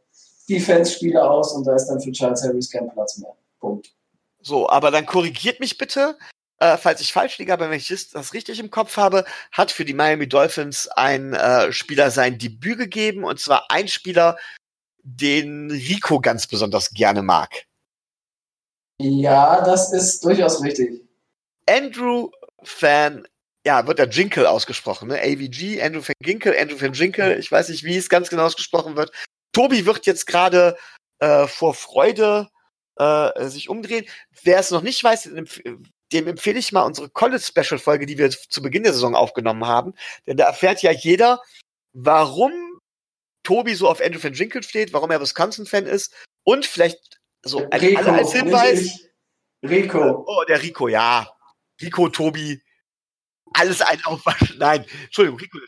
Defense-Spieler 0.50 1.30
aus 1.30 1.54
und 1.54 1.66
da 1.66 1.76
ist 1.76 1.88
dann 1.88 2.02
für 2.02 2.12
Charles 2.12 2.44
Harris 2.44 2.72
kein 2.72 2.90
Platz 2.90 3.18
mehr. 3.18 3.34
Punkt. 3.60 3.94
So, 4.42 4.70
aber 4.70 4.92
dann 4.92 5.06
korrigiert 5.06 5.60
mich 5.60 5.78
bitte, 5.78 6.18
äh, 6.60 6.78
falls 6.78 7.02
ich 7.02 7.12
falsch 7.12 7.38
liege, 7.38 7.54
aber 7.54 7.70
wenn 7.70 7.78
ich 7.78 7.90
das, 7.90 8.10
das, 8.10 8.34
richtig 8.34 8.60
im 8.60 8.72
Kopf 8.72 8.98
habe, 8.98 9.26
hat 9.52 9.72
für 9.72 9.86
die 9.86 9.94
Miami 9.94 10.28
Dolphins 10.28 10.88
ein 10.88 11.34
äh, 11.34 11.72
Spieler 11.72 12.12
sein 12.12 12.38
Debüt 12.38 12.78
gegeben 12.78 13.24
und 13.24 13.40
zwar 13.40 13.70
ein 13.70 13.88
Spieler, 13.88 14.38
den 15.04 15.70
Rico 15.70 16.20
ganz 16.20 16.48
besonders 16.48 16.92
gerne 16.92 17.22
mag. 17.22 17.66
Ja, 19.02 19.62
das 19.64 19.92
ist 19.92 20.24
durchaus 20.24 20.64
richtig. 20.64 21.02
Andrew 21.70 22.32
Van, 22.80 23.28
ja, 23.66 23.86
wird 23.86 24.00
der 24.00 24.10
Jinkel 24.10 24.46
ausgesprochen, 24.46 25.10
ne? 25.10 25.20
AVG, 25.20 25.82
Andrew 25.82 26.02
Van 26.02 26.16
Ginkel, 26.22 26.56
Andrew 26.58 26.80
Van 26.80 26.94
Jinkel, 26.94 27.38
ich 27.38 27.52
weiß 27.52 27.70
nicht, 27.70 27.84
wie 27.84 27.98
es 27.98 28.10
ganz 28.10 28.30
genau 28.30 28.46
ausgesprochen 28.46 28.96
wird. 28.96 29.12
Tobi 29.52 29.86
wird 29.86 30.06
jetzt 30.06 30.26
gerade 30.28 30.78
äh, 31.20 31.48
vor 31.48 31.74
Freude 31.74 32.50
äh, 32.98 33.48
sich 33.48 33.70
umdrehen. 33.70 34.06
Wer 34.44 34.60
es 34.60 34.72
noch 34.72 34.82
nicht 34.82 35.04
weiß, 35.04 35.30
dem 36.12 36.28
empfehle 36.28 36.60
ich 36.60 36.72
mal 36.72 36.84
unsere 36.84 37.10
College-Special-Folge, 37.10 38.06
die 38.06 38.18
wir 38.18 38.30
zu 38.30 38.62
Beginn 38.62 38.84
der 38.84 38.94
Saison 38.94 39.16
aufgenommen 39.16 39.66
haben. 39.66 39.94
Denn 40.28 40.38
da 40.38 40.46
erfährt 40.46 40.82
ja 40.82 40.92
jeder, 40.92 41.42
warum 41.94 42.52
Tobi 43.44 43.74
so 43.76 43.90
auf 43.90 44.02
Andrew 44.02 44.22
Van 44.22 44.34
Ginkel 44.34 44.64
steht, 44.64 44.94
warum 44.94 45.12
er 45.12 45.22
Wisconsin-Fan 45.22 45.86
ist 45.86 46.14
und 46.44 46.66
vielleicht 46.66 47.20
so 47.44 47.60
Rico, 47.60 48.12
als 48.12 48.34
Hinweis. 48.34 49.10
Rico. 49.64 50.26
Oh, 50.28 50.44
der 50.48 50.62
Rico, 50.62 50.88
ja. 50.88 51.28
Rico, 51.82 52.10
Tobi, 52.10 52.62
alles 53.54 53.82
ein 53.82 54.04
Aufwaschen. 54.06 54.58
Nein, 54.58 54.86
Entschuldigung, 55.04 55.40
Rico. 55.40 55.60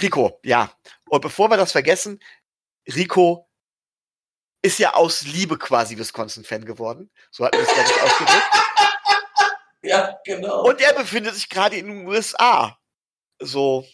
Rico, 0.00 0.40
ja. 0.44 0.72
Und 1.08 1.20
bevor 1.20 1.50
wir 1.50 1.56
das 1.56 1.72
vergessen, 1.72 2.22
Rico 2.94 3.48
ist 4.62 4.78
ja 4.78 4.94
aus 4.94 5.22
Liebe 5.22 5.58
quasi 5.58 5.96
Wisconsin-Fan 5.96 6.64
geworden. 6.64 7.10
So 7.30 7.44
hat 7.44 7.54
man 7.54 7.62
es, 7.62 7.68
glaube 7.68 7.88
ich, 7.88 8.02
ausgedrückt. 8.02 8.69
Ja, 9.82 10.18
genau. 10.24 10.64
Und 10.66 10.80
er 10.80 10.92
befindet 10.94 11.34
sich 11.34 11.48
gerade 11.48 11.76
in 11.76 11.86
den 11.86 12.06
USA. 12.06 12.76
So, 13.38 13.86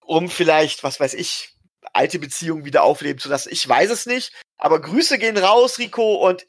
um 0.00 0.28
vielleicht, 0.28 0.82
was 0.82 0.98
weiß 0.98 1.14
ich, 1.14 1.56
alte 1.92 2.18
Beziehungen 2.18 2.64
wieder 2.64 2.82
aufleben 2.82 3.20
zu 3.20 3.28
lassen. 3.28 3.50
Ich 3.52 3.68
weiß 3.68 3.90
es 3.90 4.06
nicht. 4.06 4.32
Aber 4.56 4.80
Grüße 4.80 5.18
gehen 5.18 5.36
raus, 5.36 5.78
Rico. 5.78 6.26
Und 6.26 6.46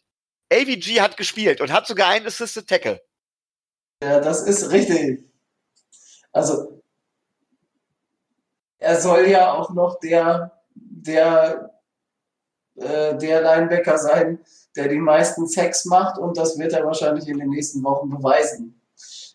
AVG 0.51 1.01
hat 1.01 1.17
gespielt 1.17 1.61
und 1.61 1.71
hat 1.71 1.87
sogar 1.87 2.09
einen 2.09 2.25
Assisted 2.25 2.67
Tackle. 2.67 3.01
Ja, 4.01 4.19
das 4.19 4.41
ist 4.43 4.71
richtig. 4.71 5.23
Also, 6.31 6.81
er 8.79 8.99
soll 8.99 9.27
ja 9.27 9.53
auch 9.53 9.69
noch 9.69 9.99
der, 9.99 10.59
der 10.73 11.73
äh, 12.75 13.15
der 13.17 13.41
Linebacker 13.41 13.97
sein, 13.97 14.39
der 14.75 14.87
die 14.87 14.99
meisten 14.99 15.47
Sex 15.47 15.85
macht 15.85 16.17
und 16.17 16.37
das 16.37 16.57
wird 16.57 16.73
er 16.73 16.85
wahrscheinlich 16.85 17.27
in 17.27 17.39
den 17.39 17.49
nächsten 17.49 17.83
Wochen 17.83 18.09
beweisen. 18.09 18.81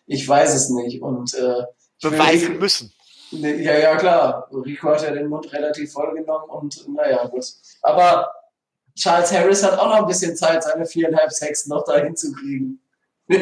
Ich 0.05 0.27
weiß 0.27 0.53
es 0.55 0.69
nicht 0.69 1.01
und 1.01 1.33
äh, 1.33 1.63
beweisen 2.01 2.53
will, 2.53 2.59
müssen. 2.59 2.93
Ne, 3.31 3.61
ja, 3.61 3.77
ja, 3.77 3.95
klar. 3.95 4.49
Rico 4.51 4.89
hat 4.89 5.03
ja 5.03 5.11
den 5.11 5.27
Mund 5.27 5.51
relativ 5.53 5.93
voll 5.93 6.15
genommen 6.15 6.49
und 6.49 6.87
naja, 6.89 7.27
gut. 7.27 7.45
Aber 7.83 8.31
Charles 8.97 9.31
Harris 9.31 9.63
hat 9.63 9.77
auch 9.77 9.87
noch 9.87 9.99
ein 9.99 10.07
bisschen 10.07 10.35
Zeit, 10.35 10.63
seine 10.63 10.85
viereinhalb 10.85 11.31
Sex 11.31 11.67
noch 11.67 11.83
dahin 11.85 12.15
zu 12.15 12.33
kriegen. 12.33 12.81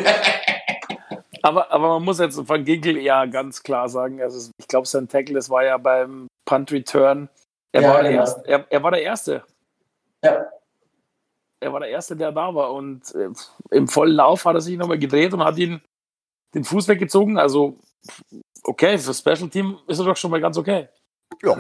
aber, 1.42 1.72
aber 1.72 1.88
man 1.88 2.04
muss 2.04 2.20
jetzt 2.20 2.40
von 2.40 2.66
Ginkel 2.66 2.98
ja 2.98 3.26
ganz 3.26 3.64
klar 3.64 3.88
sagen, 3.88 4.22
also 4.22 4.52
ich 4.58 4.68
glaube, 4.68 4.88
sein 4.88 5.08
Tackle, 5.08 5.36
das 5.36 5.50
war 5.50 5.64
ja 5.64 5.78
beim 5.78 6.28
Punt 6.46 6.72
Return. 6.72 7.30
Er, 7.72 7.82
ja, 7.82 7.90
war, 7.90 8.02
der 8.02 8.12
genau. 8.12 8.24
erste, 8.24 8.48
er, 8.48 8.66
er 8.70 8.84
war 8.84 8.92
der 8.92 9.04
Erste. 9.04 9.44
Ja. 10.24 10.46
Er 11.60 11.74
war 11.74 11.80
der 11.80 11.90
Erste, 11.90 12.16
der 12.16 12.32
da 12.32 12.54
war. 12.54 12.74
Und 12.74 13.14
äh, 13.16 13.30
im 13.72 13.88
vollen 13.88 14.14
Lauf 14.14 14.46
hat 14.46 14.56
er 14.56 14.62
sich 14.62 14.78
nochmal 14.78 15.00
gedreht 15.00 15.34
und 15.34 15.44
hat 15.44 15.58
ihn 15.58 15.82
den 16.54 16.64
Fuß 16.64 16.88
weggezogen. 16.88 17.38
Also, 17.38 17.80
okay, 18.64 18.98
für 18.98 19.14
Special 19.14 19.50
Team 19.50 19.80
ist 19.88 20.00
er 20.00 20.06
doch 20.06 20.18
schon 20.18 20.32
mal 20.32 20.42
ganz 20.42 20.58
okay. 20.58 20.88
Ja. 21.44 21.58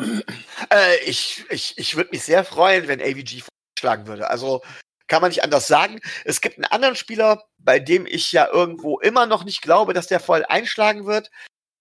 Äh, 0.70 0.98
ich 1.06 1.45
ich, 1.50 1.78
ich 1.78 1.95
würde 1.95 2.10
mich 2.12 2.24
sehr 2.24 2.43
freuen, 2.43 2.88
wenn 2.88 3.02
AVG 3.02 3.43
schlagen 3.78 4.08
würde. 4.08 4.30
Also 4.30 4.62
kann 5.08 5.22
man 5.22 5.30
nicht 5.30 5.43
anders 5.43 5.68
sagen. 5.68 6.00
Es 6.26 6.41
gibt 6.41 6.58
einen 6.58 6.66
anderen 6.66 6.95
Spieler, 6.95 7.45
bei 7.58 7.80
dem 7.80 8.06
ich 8.06 8.32
ja 8.32 8.48
irgendwo 8.52 9.00
immer 9.00 9.26
noch 9.26 9.45
nicht 9.45 9.62
glaube, 9.62 9.93
dass 9.93 10.08
der 10.08 10.20
voll 10.20 10.45
einschlagen 10.45 11.06
wird. 11.06 11.30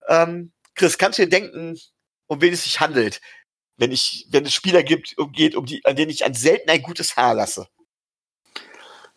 Ähm, 0.07 0.53
Chris, 0.75 0.97
kannst 0.97 1.19
du 1.19 1.23
dir 1.23 1.29
denken, 1.29 1.77
um 2.27 2.41
wen 2.41 2.53
es 2.53 2.63
sich 2.63 2.79
handelt, 2.79 3.19
wenn 3.77 3.91
ich, 3.91 4.27
wenn 4.29 4.45
es 4.45 4.53
Spieler 4.53 4.83
gibt, 4.83 5.17
um, 5.17 5.31
geht, 5.31 5.55
um 5.55 5.65
die, 5.65 5.83
an 5.85 5.95
denen 5.95 6.11
ich 6.11 6.25
an 6.25 6.33
selten 6.33 6.69
ein 6.69 6.81
gutes 6.81 7.17
Haar 7.17 7.35
lasse? 7.35 7.67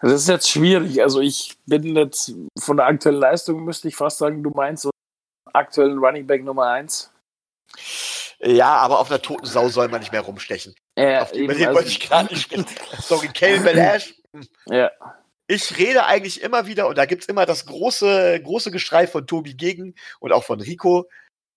Das 0.01 0.13
ist 0.13 0.29
jetzt 0.29 0.49
schwierig. 0.49 1.03
Also 1.03 1.21
ich 1.21 1.57
bin 1.67 1.95
jetzt 1.95 2.35
von 2.59 2.77
der 2.77 2.87
aktuellen 2.87 3.21
Leistung 3.21 3.65
müsste 3.65 3.89
ich 3.89 3.97
fast 3.97 4.19
sagen, 4.19 4.43
du 4.43 4.51
meinst 4.51 4.83
so 4.83 4.91
aktuellen 5.53 5.99
Running 5.99 6.27
Back 6.27 6.43
Nummer 6.43 6.69
1. 6.69 7.13
Ja, 8.43 8.77
aber 8.77 8.99
auf 8.99 9.11
einer 9.11 9.21
toten 9.21 9.45
Sau 9.45 9.69
soll 9.69 9.89
man 9.89 10.01
nicht 10.01 10.13
mehr 10.13 10.23
rumstechen. 10.23 10.75
Ja, 10.97 11.23
auf 11.23 11.33
die, 11.33 11.47
den 11.47 11.51
also, 11.51 11.75
wollte 11.75 11.89
ich 11.89 12.01
gerade 12.01 12.33
nicht 12.33 12.43
sprechen. 12.45 12.67
Sorry, 13.01 13.29
Kellen 13.29 13.63
Belash. 13.63 14.15
Ja. 14.67 14.91
Ich 15.47 15.77
rede 15.77 16.07
eigentlich 16.07 16.41
immer 16.41 16.67
wieder, 16.67 16.87
und 16.87 16.97
da 16.97 17.05
gibt's 17.07 17.27
immer 17.27 17.45
das 17.45 17.67
große, 17.67 18.41
große 18.43 18.71
Geschrei 18.71 19.07
von 19.07 19.27
Tobi 19.27 19.55
gegen 19.55 19.95
und 20.21 20.33
auch 20.33 20.45
von 20.45 20.61
Rico, 20.61 21.09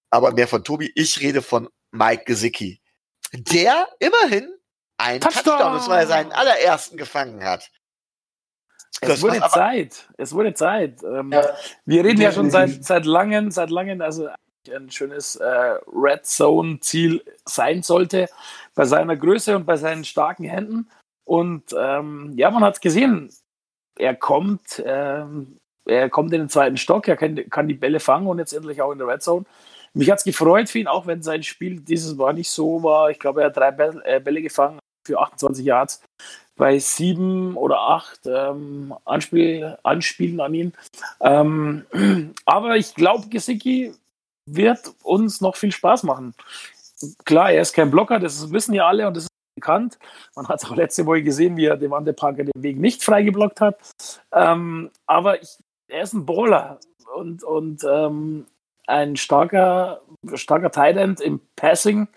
aber 0.09 0.31
mehr 0.31 0.47
von 0.47 0.63
Tobi. 0.63 0.91
Ich 0.95 1.21
rede 1.21 1.41
von 1.41 1.69
Mike 1.91 2.25
Gesicki, 2.25 2.81
der 3.31 3.87
immerhin 3.99 4.51
einen 4.97 5.21
Touchdown, 5.21 5.43
Touchdown 5.43 5.73
und 5.73 5.83
zwar 5.83 6.05
seinen 6.07 6.31
allerersten 6.31 6.97
gefangen 6.97 7.43
hat. 7.43 7.69
Es 9.01 9.21
wurde 9.21 9.41
Zeit. 9.49 10.09
Es 10.17 10.33
wurde 10.33 10.53
Zeit. 10.53 11.03
Ähm, 11.03 11.31
ja. 11.31 11.43
Wir 11.85 12.03
reden 12.03 12.21
ja 12.21 12.31
schon 12.31 12.51
seit, 12.51 12.83
seit 12.83 13.05
langem, 13.05 13.51
seit 13.51 13.69
langem, 13.69 14.01
also 14.01 14.29
ein 14.73 14.89
schönes 14.89 15.35
äh, 15.35 15.75
Red 15.93 16.25
Zone 16.25 16.79
Ziel 16.79 17.23
sein 17.45 17.83
sollte 17.83 18.29
bei 18.75 18.85
seiner 18.85 19.17
Größe 19.17 19.55
und 19.55 19.65
bei 19.65 19.77
seinen 19.77 20.05
starken 20.05 20.45
Händen. 20.45 20.89
Und 21.25 21.75
ähm, 21.77 22.33
ja, 22.35 22.49
man 22.49 22.63
hat 22.63 22.75
es 22.75 22.81
gesehen. 22.81 23.29
Er 23.97 24.15
kommt, 24.15 24.81
ähm, 24.85 25.57
er 25.85 26.09
kommt 26.09 26.33
in 26.33 26.41
den 26.41 26.49
zweiten 26.49 26.77
Stock, 26.77 27.07
er 27.07 27.17
kann, 27.17 27.35
kann, 27.49 27.67
die 27.67 27.73
Bälle 27.73 27.99
fangen 27.99 28.27
und 28.27 28.39
jetzt 28.39 28.53
endlich 28.53 28.81
auch 28.81 28.91
in 28.91 28.97
der 28.97 29.07
Red 29.07 29.21
Zone. 29.21 29.45
Mich 29.93 30.09
hat 30.09 30.19
es 30.19 30.23
gefreut 30.23 30.69
für 30.69 30.79
ihn, 30.79 30.87
auch 30.87 31.05
wenn 31.05 31.21
sein 31.21 31.43
Spiel 31.43 31.79
dieses 31.79 32.15
Mal 32.15 32.33
nicht 32.33 32.49
so 32.49 32.81
war. 32.81 33.11
Ich 33.11 33.19
glaube, 33.19 33.41
er 33.41 33.47
hat 33.47 33.57
drei 33.57 33.69
äh, 34.05 34.19
Bälle 34.19 34.41
gefangen 34.41 34.79
für 35.05 35.19
28 35.19 35.65
Yards 35.65 36.01
bei 36.55 36.77
sieben 36.79 37.55
oder 37.55 37.79
acht 37.79 38.21
ähm, 38.25 38.93
Anspiel, 39.05 39.77
Anspielen 39.83 40.39
an 40.39 40.53
ihn. 40.53 40.73
Ähm, 41.19 41.85
aber 42.45 42.77
ich 42.77 42.93
glaube, 42.93 43.29
Gesicki 43.29 43.93
wird 44.45 44.93
uns 45.03 45.41
noch 45.41 45.55
viel 45.55 45.71
Spaß 45.71 46.03
machen. 46.03 46.33
Klar, 47.25 47.51
er 47.51 47.61
ist 47.61 47.73
kein 47.73 47.91
Blocker, 47.91 48.19
das 48.19 48.51
wissen 48.51 48.73
ja 48.73 48.87
alle 48.87 49.07
und 49.07 49.17
das 49.17 49.23
ist 49.23 49.29
bekannt. 49.55 49.97
Man 50.35 50.47
hat 50.47 50.61
es 50.61 50.69
auch 50.69 50.75
letzte 50.75 51.05
Woche 51.05 51.23
gesehen, 51.23 51.57
wie 51.57 51.65
er 51.65 51.77
Devante 51.77 52.13
Parker 52.13 52.43
den 52.43 52.63
Weg 52.63 52.77
nicht 52.77 53.03
freigeblockt 53.03 53.61
hat. 53.61 53.77
Ähm, 54.31 54.91
aber 55.05 55.41
ich, 55.41 55.57
er 55.87 56.03
ist 56.03 56.13
ein 56.13 56.25
Bowler 56.25 56.79
und, 57.15 57.43
und 57.43 57.83
ähm, 57.83 58.45
ein 58.87 59.15
starker, 59.15 60.01
starker 60.33 60.71
Tight 60.71 60.97
End 60.97 61.21
im 61.21 61.39
Passing 61.55 62.07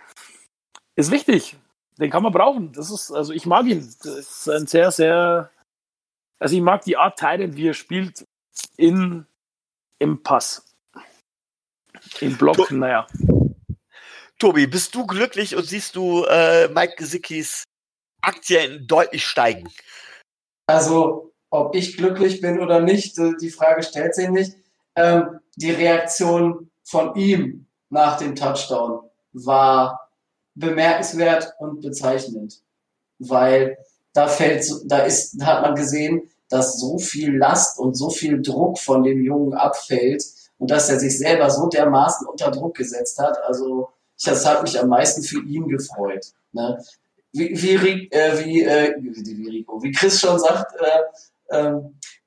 ist 0.96 1.10
wichtig. 1.10 1.56
Den 1.98 2.10
kann 2.10 2.22
man 2.22 2.32
brauchen. 2.32 2.72
Das 2.72 2.90
ist, 2.90 3.10
also 3.10 3.32
ich 3.32 3.46
mag 3.46 3.66
ihn. 3.66 3.80
Das 4.02 4.16
ist 4.16 4.48
ein 4.48 4.66
sehr, 4.66 4.90
sehr, 4.90 5.50
also 6.38 6.54
ich 6.54 6.62
mag 6.62 6.82
die 6.82 6.96
Art 6.96 7.18
Titan, 7.18 7.56
wie 7.56 7.68
er 7.68 7.74
spielt 7.74 8.24
in, 8.76 9.26
im 9.98 10.22
Pass. 10.22 10.64
Im 12.20 12.36
Block, 12.36 12.56
to 12.56 12.74
naja. 12.74 13.06
Tobi, 14.38 14.66
bist 14.66 14.94
du 14.94 15.06
glücklich 15.06 15.56
und 15.56 15.64
siehst 15.64 15.96
du 15.96 16.24
äh, 16.24 16.68
Mike 16.68 16.96
Gesickis 16.96 17.64
Aktien 18.20 18.86
deutlich 18.86 19.26
steigen? 19.26 19.68
Also, 20.66 21.32
ob 21.48 21.74
ich 21.74 21.96
glücklich 21.96 22.42
bin 22.42 22.60
oder 22.60 22.80
nicht, 22.80 23.18
äh, 23.18 23.32
die 23.40 23.50
Frage 23.50 23.82
stellt 23.82 24.14
sich 24.14 24.28
nicht. 24.28 24.56
Ähm, 24.94 25.40
die 25.56 25.70
Reaktion 25.70 26.70
von 26.84 27.14
ihm 27.14 27.66
nach 27.88 28.18
dem 28.18 28.36
Touchdown 28.36 29.08
war 29.32 30.05
bemerkenswert 30.56 31.54
und 31.58 31.80
bezeichnend, 31.82 32.62
weil 33.18 33.78
da 34.12 34.26
fällt, 34.26 34.66
da 34.86 35.00
ist, 35.00 35.40
hat 35.42 35.62
man 35.62 35.74
gesehen, 35.74 36.22
dass 36.48 36.80
so 36.80 36.98
viel 36.98 37.36
Last 37.36 37.78
und 37.78 37.94
so 37.94 38.10
viel 38.10 38.40
Druck 38.42 38.78
von 38.78 39.02
dem 39.02 39.22
Jungen 39.22 39.54
abfällt 39.54 40.24
und 40.58 40.70
dass 40.70 40.88
er 40.88 40.98
sich 40.98 41.18
selber 41.18 41.50
so 41.50 41.68
dermaßen 41.68 42.26
unter 42.26 42.50
Druck 42.50 42.76
gesetzt 42.76 43.18
hat. 43.18 43.36
Also 43.44 43.90
das 44.24 44.46
hat 44.46 44.62
mich 44.62 44.80
am 44.80 44.88
meisten 44.88 45.22
für 45.22 45.42
ihn 45.42 45.68
gefreut. 45.68 46.32
Ne? 46.52 46.82
Wie, 47.32 47.50
wie, 47.60 48.10
äh, 48.10 48.44
wie, 48.44 48.62
äh, 48.62 48.94
wie, 48.98 49.48
Rico, 49.48 49.82
wie 49.82 49.92
Chris 49.92 50.18
schon 50.18 50.38
sagt, 50.38 50.74
äh, 50.80 51.56
äh, 51.56 51.80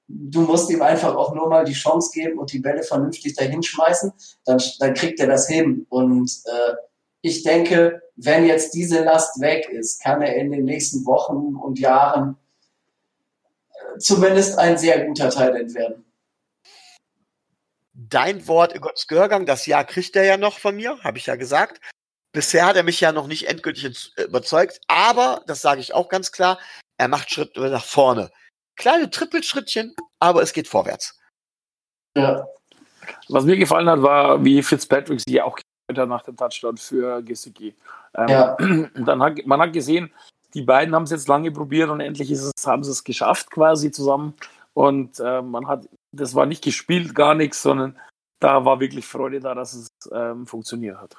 du 0.08 0.42
musst 0.42 0.70
ihm 0.70 0.84
einfach 0.84 1.16
auch 1.16 1.34
nur 1.34 1.50
mal 1.50 1.66
die 1.66 1.74
Chance 1.74 2.12
geben 2.14 2.38
und 2.38 2.52
die 2.52 2.60
Bälle 2.60 2.84
vernünftig 2.84 3.36
dahin 3.36 3.64
schmeißen, 3.64 4.12
dann, 4.46 4.62
dann 4.80 4.94
kriegt 4.94 5.20
er 5.20 5.28
das 5.28 5.48
hin. 5.48 5.88
Und 5.90 6.32
äh, 6.46 6.74
ich 7.22 7.44
denke, 7.44 8.02
wenn 8.16 8.46
jetzt 8.46 8.74
diese 8.74 9.04
Last 9.04 9.42
weg 9.42 9.68
ist, 9.70 10.02
kann 10.02 10.22
er 10.22 10.36
in 10.36 10.52
den 10.52 10.66
nächsten 10.66 11.06
Wochen 11.06 11.56
und 11.56 11.80
Jahren 11.80 12.38
äh, 13.70 13.98
zumindest 14.00 14.58
ein 14.58 14.78
sehr 14.78 15.06
guter 15.06 15.30
Teil 15.30 15.74
werden. 15.74 16.06
Dein 17.94 18.48
Wort 18.48 18.74
in 18.74 18.82
Gottes 18.82 19.08
Gehörgang, 19.08 19.46
das 19.46 19.66
Ja 19.66 19.84
kriegt 19.84 20.16
er 20.16 20.24
ja 20.24 20.38
noch 20.38 20.58
von 20.60 20.76
mir, 20.76 20.98
habe 21.04 21.18
ich 21.18 21.26
ja 21.26 21.36
gesagt. 21.36 21.82
Bisher 22.32 22.66
hat 22.66 22.76
er 22.76 22.84
mich 22.84 23.02
ja 23.02 23.12
noch 23.12 23.28
nicht 23.28 23.48
endgültig 23.48 24.14
überzeugt, 24.18 24.80
aber, 24.88 25.44
das 25.48 25.62
sage 25.62 25.82
ich 25.82 25.94
auch 25.94 26.10
ganz 26.10 26.32
klar, 26.32 26.60
er 26.98 27.08
macht 27.08 27.32
Schritte 27.32 27.60
nach 27.70 27.84
vorne. 27.84 28.32
Kleine 28.76 29.10
Trippelschrittchen, 29.10 29.96
aber 30.20 30.42
es 30.42 30.54
geht 30.54 30.68
vorwärts. 30.68 31.20
Ja. 32.16 32.48
Was 33.28 33.44
mir 33.44 33.58
gefallen 33.58 33.90
hat, 33.90 34.02
war, 34.02 34.44
wie 34.46 34.62
Fitzpatrick 34.64 35.20
sich 35.20 35.42
auch 35.42 35.60
nach 35.94 36.24
dem 36.24 36.38
Touchdown 36.38 36.78
für 36.78 37.22
Gesicki. 37.22 37.76
Ähm, 38.16 38.28
ja. 38.28 38.58
Dann 38.96 39.22
hat 39.22 39.46
man 39.46 39.60
hat 39.60 39.74
gesehen, 39.74 40.12
die 40.54 40.62
beiden 40.62 40.96
haben 40.96 41.04
es 41.04 41.12
jetzt 41.12 41.28
lange 41.28 41.52
probiert 41.52 41.90
und 41.90 42.00
endlich 42.00 42.32
ist 42.32 42.44
es, 42.44 42.68
haben 42.68 42.84
sie 42.84 42.92
es 42.92 43.04
geschafft 43.04 43.52
quasi 43.52 43.92
zusammen. 43.92 44.34
Und 44.74 45.20
äh, 45.20 45.42
man 45.42 45.68
hat, 45.68 45.88
das 46.12 46.36
war 46.36 46.46
nicht 46.46 46.64
gespielt, 46.64 47.14
gar 47.14 47.36
nichts, 47.36 47.62
sondern 47.62 48.00
da 48.40 48.66
war 48.66 48.80
wirklich 48.80 49.06
Freude 49.06 49.40
da, 49.40 49.54
dass 49.54 49.74
es 49.74 49.90
ähm, 50.12 50.48
funktioniert 50.48 50.98
hat. 50.98 51.18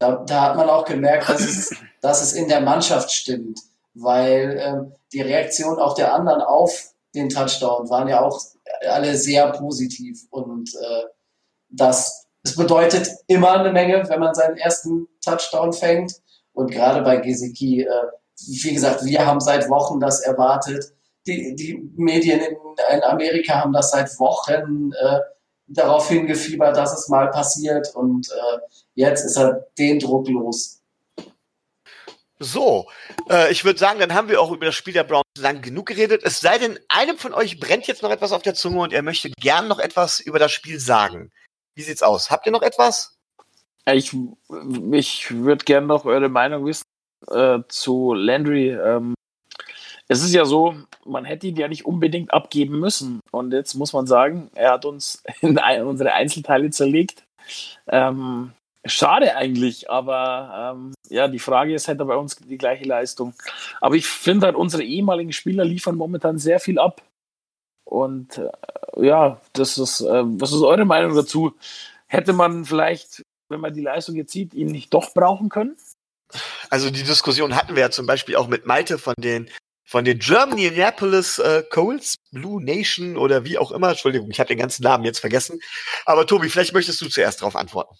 Da, 0.00 0.16
da, 0.24 0.42
hat 0.42 0.56
man 0.56 0.68
auch 0.68 0.84
gemerkt, 0.84 1.28
dass 1.28 1.40
es, 1.40 1.74
dass 2.00 2.22
es 2.22 2.32
in 2.32 2.48
der 2.48 2.60
Mannschaft 2.60 3.10
stimmt, 3.10 3.60
weil 3.94 4.58
ähm, 4.60 4.92
die 5.12 5.22
Reaktion 5.22 5.78
auch 5.78 5.94
der 5.94 6.14
anderen 6.14 6.42
auf 6.42 6.92
den 7.14 7.28
Touchdown 7.28 7.88
waren 7.88 8.06
ja 8.06 8.20
auch 8.20 8.40
alle 8.88 9.16
sehr 9.16 9.50
positiv 9.52 10.26
und 10.30 10.72
äh, 10.74 11.04
das 11.70 12.27
es 12.42 12.56
bedeutet 12.56 13.10
immer 13.26 13.52
eine 13.52 13.72
Menge, 13.72 14.08
wenn 14.08 14.20
man 14.20 14.34
seinen 14.34 14.56
ersten 14.56 15.08
Touchdown 15.24 15.72
fängt. 15.72 16.14
Und 16.52 16.70
gerade 16.70 17.02
bei 17.02 17.18
Gesicki, 17.18 17.82
äh, 17.82 17.88
wie 18.46 18.74
gesagt, 18.74 19.04
wir 19.04 19.26
haben 19.26 19.40
seit 19.40 19.68
Wochen 19.68 20.00
das 20.00 20.20
erwartet. 20.20 20.92
Die, 21.26 21.54
die 21.54 21.90
Medien 21.96 22.40
in, 22.40 22.56
in 22.94 23.02
Amerika 23.02 23.60
haben 23.62 23.72
das 23.72 23.90
seit 23.90 24.18
Wochen 24.18 24.92
äh, 24.92 25.18
darauf 25.66 26.08
hingefiebert, 26.08 26.76
dass 26.76 26.98
es 26.98 27.08
mal 27.08 27.30
passiert. 27.30 27.94
Und 27.94 28.28
äh, 28.28 28.58
jetzt 28.94 29.24
ist 29.24 29.36
er 29.36 29.66
den 29.78 29.98
Druck 29.98 30.28
los. 30.28 30.80
So, 32.40 32.86
äh, 33.28 33.50
ich 33.50 33.64
würde 33.64 33.78
sagen, 33.78 33.98
dann 33.98 34.14
haben 34.14 34.28
wir 34.28 34.40
auch 34.40 34.52
über 34.52 34.66
das 34.66 34.76
Spiel 34.76 34.94
der 34.94 35.02
Browns 35.02 35.24
lang 35.38 35.60
genug 35.60 35.86
geredet. 35.86 36.22
Es 36.24 36.40
sei 36.40 36.58
denn, 36.58 36.78
einem 36.88 37.18
von 37.18 37.34
euch 37.34 37.58
brennt 37.58 37.88
jetzt 37.88 38.02
noch 38.02 38.10
etwas 38.10 38.32
auf 38.32 38.42
der 38.42 38.54
Zunge 38.54 38.80
und 38.80 38.92
er 38.92 39.02
möchte 39.02 39.30
gern 39.40 39.66
noch 39.66 39.80
etwas 39.80 40.20
über 40.20 40.38
das 40.38 40.52
Spiel 40.52 40.78
sagen. 40.78 41.32
Wie 41.78 41.82
sieht's 41.82 42.02
aus? 42.02 42.32
Habt 42.32 42.44
ihr 42.44 42.50
noch 42.50 42.62
etwas? 42.62 43.16
Ich, 43.86 44.12
ich 44.90 45.30
würde 45.30 45.64
gerne 45.64 45.86
noch 45.86 46.06
eure 46.06 46.28
Meinung 46.28 46.66
wissen 46.66 46.82
äh, 47.30 47.60
zu 47.68 48.14
Landry. 48.14 48.70
Ähm, 48.70 49.14
es 50.08 50.24
ist 50.24 50.34
ja 50.34 50.44
so, 50.44 50.74
man 51.04 51.24
hätte 51.24 51.46
ihn 51.46 51.54
ja 51.54 51.68
nicht 51.68 51.86
unbedingt 51.86 52.34
abgeben 52.34 52.80
müssen. 52.80 53.20
Und 53.30 53.52
jetzt 53.52 53.74
muss 53.74 53.92
man 53.92 54.08
sagen, 54.08 54.50
er 54.56 54.72
hat 54.72 54.86
uns 54.86 55.22
in 55.40 55.56
ein, 55.56 55.84
unsere 55.84 56.14
Einzelteile 56.14 56.70
zerlegt. 56.70 57.22
Ähm, 57.86 58.50
schade 58.84 59.36
eigentlich, 59.36 59.88
aber 59.88 60.74
ähm, 60.74 60.94
ja, 61.08 61.28
die 61.28 61.38
Frage 61.38 61.74
ist, 61.74 61.86
hätte 61.86 62.02
er 62.02 62.06
bei 62.06 62.16
uns 62.16 62.34
die 62.34 62.58
gleiche 62.58 62.86
Leistung. 62.86 63.34
Aber 63.80 63.94
ich 63.94 64.08
finde 64.08 64.46
halt, 64.46 64.56
unsere 64.56 64.82
ehemaligen 64.82 65.32
Spieler 65.32 65.64
liefern 65.64 65.94
momentan 65.94 66.38
sehr 66.38 66.58
viel 66.58 66.80
ab. 66.80 67.02
Und 67.88 68.38
äh, 68.38 69.06
ja, 69.06 69.40
das 69.54 69.78
ist, 69.78 70.00
äh, 70.00 70.22
was 70.24 70.52
ist 70.52 70.62
eure 70.62 70.84
Meinung 70.84 71.14
dazu? 71.16 71.54
Hätte 72.06 72.34
man 72.34 72.64
vielleicht, 72.64 73.22
wenn 73.48 73.60
man 73.60 73.72
die 73.72 73.80
Leistung 73.80 74.16
jetzt 74.16 74.32
sieht, 74.32 74.52
ihn 74.52 74.68
nicht 74.68 74.92
doch 74.92 75.14
brauchen 75.14 75.48
können? 75.48 75.76
Also 76.68 76.90
die 76.90 77.02
Diskussion 77.02 77.56
hatten 77.56 77.74
wir 77.74 77.82
ja 77.82 77.90
zum 77.90 78.06
Beispiel 78.06 78.36
auch 78.36 78.48
mit 78.48 78.66
Malte 78.66 78.98
von 78.98 79.14
den 79.18 79.48
von 79.86 80.04
den 80.04 80.18
Germany 80.18 80.68
Annapolis 80.68 81.38
äh, 81.38 81.62
Colts, 81.70 82.16
Blue 82.30 82.62
Nation 82.62 83.16
oder 83.16 83.46
wie 83.46 83.56
auch 83.56 83.72
immer. 83.72 83.88
Entschuldigung, 83.88 84.30
ich 84.30 84.38
habe 84.38 84.48
den 84.48 84.58
ganzen 84.58 84.82
Namen 84.82 85.04
jetzt 85.04 85.20
vergessen. 85.20 85.60
Aber 86.04 86.26
Tobi, 86.26 86.50
vielleicht 86.50 86.74
möchtest 86.74 87.00
du 87.00 87.08
zuerst 87.08 87.40
darauf 87.40 87.56
antworten. 87.56 87.96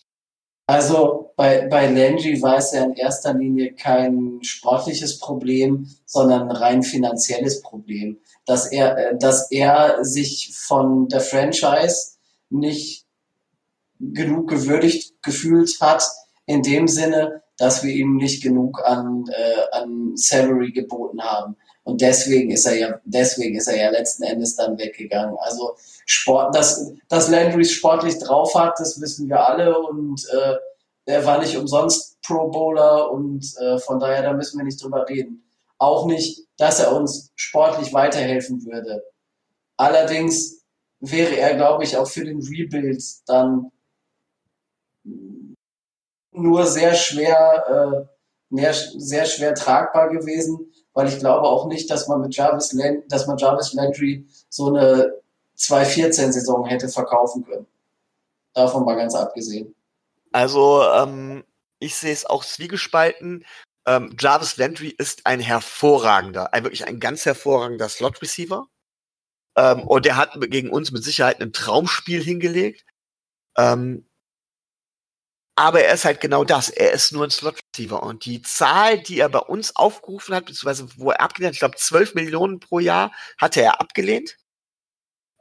Also 0.67 1.33
bei, 1.35 1.67
bei 1.67 1.87
Lenji 1.87 2.43
war 2.43 2.59
es 2.59 2.73
ja 2.73 2.85
in 2.85 2.93
erster 2.93 3.33
Linie 3.33 3.73
kein 3.73 4.39
sportliches 4.43 5.19
Problem, 5.19 5.89
sondern 6.05 6.51
ein 6.51 6.57
rein 6.57 6.83
finanzielles 6.83 7.63
Problem, 7.63 8.19
dass 8.49 8.73
er, 8.73 8.97
äh, 8.97 9.19
dass 9.19 9.51
er 9.51 10.05
sich 10.05 10.57
von 10.57 11.09
der 11.09 11.21
Franchise 11.21 12.17
nicht 12.51 13.05
genug 14.01 14.49
gewürdigt 14.49 15.23
gefühlt 15.23 15.81
hat, 15.81 16.03
in 16.47 16.63
dem 16.63 16.89
Sinne, 16.89 17.43
dass 17.59 17.85
wir 17.85 17.93
ihm 17.93 18.17
nicht 18.17 18.43
genug 18.43 18.81
an, 18.85 19.25
äh, 19.29 19.77
an 19.77 20.13
Salary 20.17 20.73
geboten 20.73 21.23
haben. 21.23 21.57
Und 21.85 22.01
deswegen 22.01 22.51
ist 22.51 22.67
er 22.67 22.79
ja, 22.79 23.01
deswegen 23.05 23.57
ist 23.57 23.67
er 23.67 23.77
ja 23.77 23.91
letzten 23.91 24.23
Endes 24.23 24.57
dann 24.57 24.79
weggegangen. 24.79 25.37
Also 25.41 25.77
Sport, 26.07 26.55
dass, 26.55 26.93
dass 27.09 27.29
Landry 27.29 27.65
sportlich 27.65 28.19
drauf 28.19 28.55
hat, 28.55 28.79
das 28.79 29.01
wissen 29.01 29.29
wir 29.29 29.47
alle 29.47 29.79
und 29.79 30.25
äh, 30.33 30.55
er 31.07 31.25
war 31.25 31.39
nicht 31.39 31.57
umsonst 31.57 32.21
Pro 32.23 32.49
Bowler 32.49 33.11
und 33.11 33.45
äh, 33.59 33.79
von 33.79 33.99
daher, 33.99 34.23
da 34.23 34.33
müssen 34.35 34.59
wir 34.59 34.65
nicht 34.65 34.83
drüber 34.83 35.09
reden. 35.09 35.48
Auch 35.79 36.07
nicht, 36.07 36.47
dass 36.57 36.81
er 36.81 36.95
uns 36.95 37.31
sportlich 37.37 37.93
weiterhelfen 37.93 38.65
würde. 38.65 39.05
Allerdings 39.77 40.65
wäre 41.01 41.37
er, 41.37 41.55
glaube 41.55 41.85
ich, 41.85 41.97
auch 41.97 42.09
für 42.09 42.25
den 42.25 42.41
Rebuild 42.43 43.03
dann 43.27 43.71
nur 46.33 46.67
sehr 46.67 46.95
schwer, 46.95 48.07
äh, 48.51 48.67
sehr 48.97 49.27
schwer 49.27 49.55
tragbar 49.55 50.09
gewesen, 50.09 50.73
weil 50.93 51.09
ich 51.09 51.19
glaube 51.19 51.47
auch 51.47 51.67
nicht, 51.67 51.91
dass 51.91 52.09
man 52.09 52.21
mit 52.21 52.35
Jarvis, 52.35 52.73
Land, 52.73 53.05
dass 53.09 53.27
man 53.27 53.39
Jarvis 53.39 53.73
Landry 53.73 54.27
so 54.49 54.69
eine 54.69 55.15
2-14-Saison 55.57 56.67
hätte 56.67 56.89
verkaufen 56.89 57.45
können. 57.45 57.67
Davon 58.55 58.85
mal 58.85 58.97
ganz 58.97 59.15
abgesehen. 59.15 59.75
Also, 60.33 60.83
ähm, 60.83 61.45
ich 61.79 61.95
sehe 61.95 62.13
es 62.13 62.27
auch 62.27 62.45
zwiegespalten. 62.45 63.45
Ähm, 63.89 64.15
Jarvis 64.21 64.59
Landry 64.59 64.95
ist 64.99 65.25
ein 65.25 65.41
hervorragender, 65.41 66.53
ein 66.53 66.63
wirklich 66.63 66.87
ein 66.87 67.01
ganz 67.01 67.25
hervorragender 67.25 67.89
Slot-Receiver. 67.89 68.67
Ähm, 69.57 69.81
und 69.81 70.05
der 70.05 70.17
hat 70.19 70.39
gegen 70.51 70.69
uns 70.69 70.93
mit 70.93 71.03
Sicherheit 71.03 71.41
ein 71.41 71.55
Traumspiel 71.55 72.23
hingelegt. 72.23 72.85
Ähm, 73.57 74.07
aber 75.57 75.83
er 75.83 75.95
ist 75.95 76.05
halt 76.05 76.21
genau 76.21 76.45
das. 76.45 76.69
Er 76.69 76.93
ist 76.93 77.13
nur 77.13 77.25
ein 77.25 77.31
Slot-Receiver. 77.31 78.03
Und 78.03 78.27
die 78.27 78.43
Zahl, 78.43 79.01
die 79.01 79.21
er 79.21 79.31
bei 79.31 79.39
uns 79.39 79.75
aufgerufen 79.75 80.35
hat, 80.35 80.45
beziehungsweise 80.45 80.87
wo 80.99 81.11
er 81.11 81.23
abgelehnt 81.23 81.53
hat, 81.53 81.55
ich 81.55 81.61
glaube 81.61 81.77
12 81.77 82.15
Millionen 82.15 82.61
pro 82.61 82.81
Jahr, 82.81 83.11
hatte 83.39 83.63
er 83.63 83.81
abgelehnt. 83.81 84.37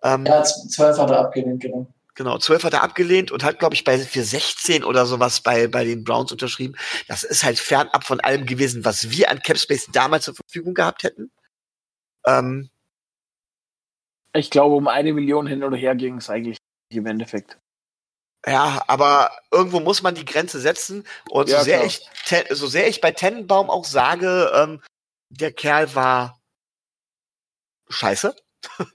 Ähm, 0.03 0.25
ja, 0.25 0.41
12 0.41 0.97
hat 0.99 1.09
er 1.09 1.19
abgelehnt, 1.19 1.61
genau. 1.61 1.93
Genau, 2.17 2.39
12 2.39 2.63
hat 2.63 2.73
er 2.73 2.81
abgelehnt 2.81 3.31
und 3.31 3.43
hat, 3.43 3.59
glaube 3.59 3.75
ich, 3.75 3.83
bei 3.83 3.99
für 3.99 4.23
16 4.23 4.83
oder 4.83 5.05
sowas 5.05 5.41
bei, 5.41 5.67
bei 5.67 5.83
den 5.85 6.03
Browns 6.03 6.31
unterschrieben. 6.31 6.75
Das 7.07 7.23
ist 7.23 7.43
halt 7.43 7.59
fernab 7.59 8.03
von 8.03 8.19
allem 8.21 8.47
gewesen, 8.47 8.83
was 8.83 9.11
wir 9.11 9.29
an 9.29 9.39
Capspace 9.43 9.85
damals 9.91 10.25
zur 10.25 10.33
Verfügung 10.33 10.73
gehabt 10.73 11.03
hätten. 11.03 11.29
Ähm, 12.25 12.71
ich 14.33 14.49
glaube, 14.49 14.73
um 14.73 14.87
eine 14.87 15.13
Million 15.13 15.45
hin 15.45 15.63
oder 15.63 15.77
her 15.77 15.93
ging 15.93 16.17
es 16.17 16.27
eigentlich 16.27 16.57
im 16.89 17.05
Endeffekt. 17.05 17.59
Ja, 18.47 18.83
aber 18.87 19.31
irgendwo 19.51 19.79
muss 19.79 20.01
man 20.01 20.15
die 20.15 20.25
Grenze 20.25 20.59
setzen. 20.59 21.05
Und 21.29 21.49
ja, 21.49 21.59
so, 21.59 21.65
sehr 21.65 21.85
ich, 21.85 22.01
so 22.49 22.65
sehr 22.65 22.87
ich 22.87 22.99
bei 22.99 23.11
Tennenbaum 23.11 23.69
auch 23.69 23.85
sage, 23.85 24.51
ähm, 24.55 24.81
der 25.29 25.51
Kerl 25.51 25.93
war 25.93 26.41
scheiße. 27.89 28.35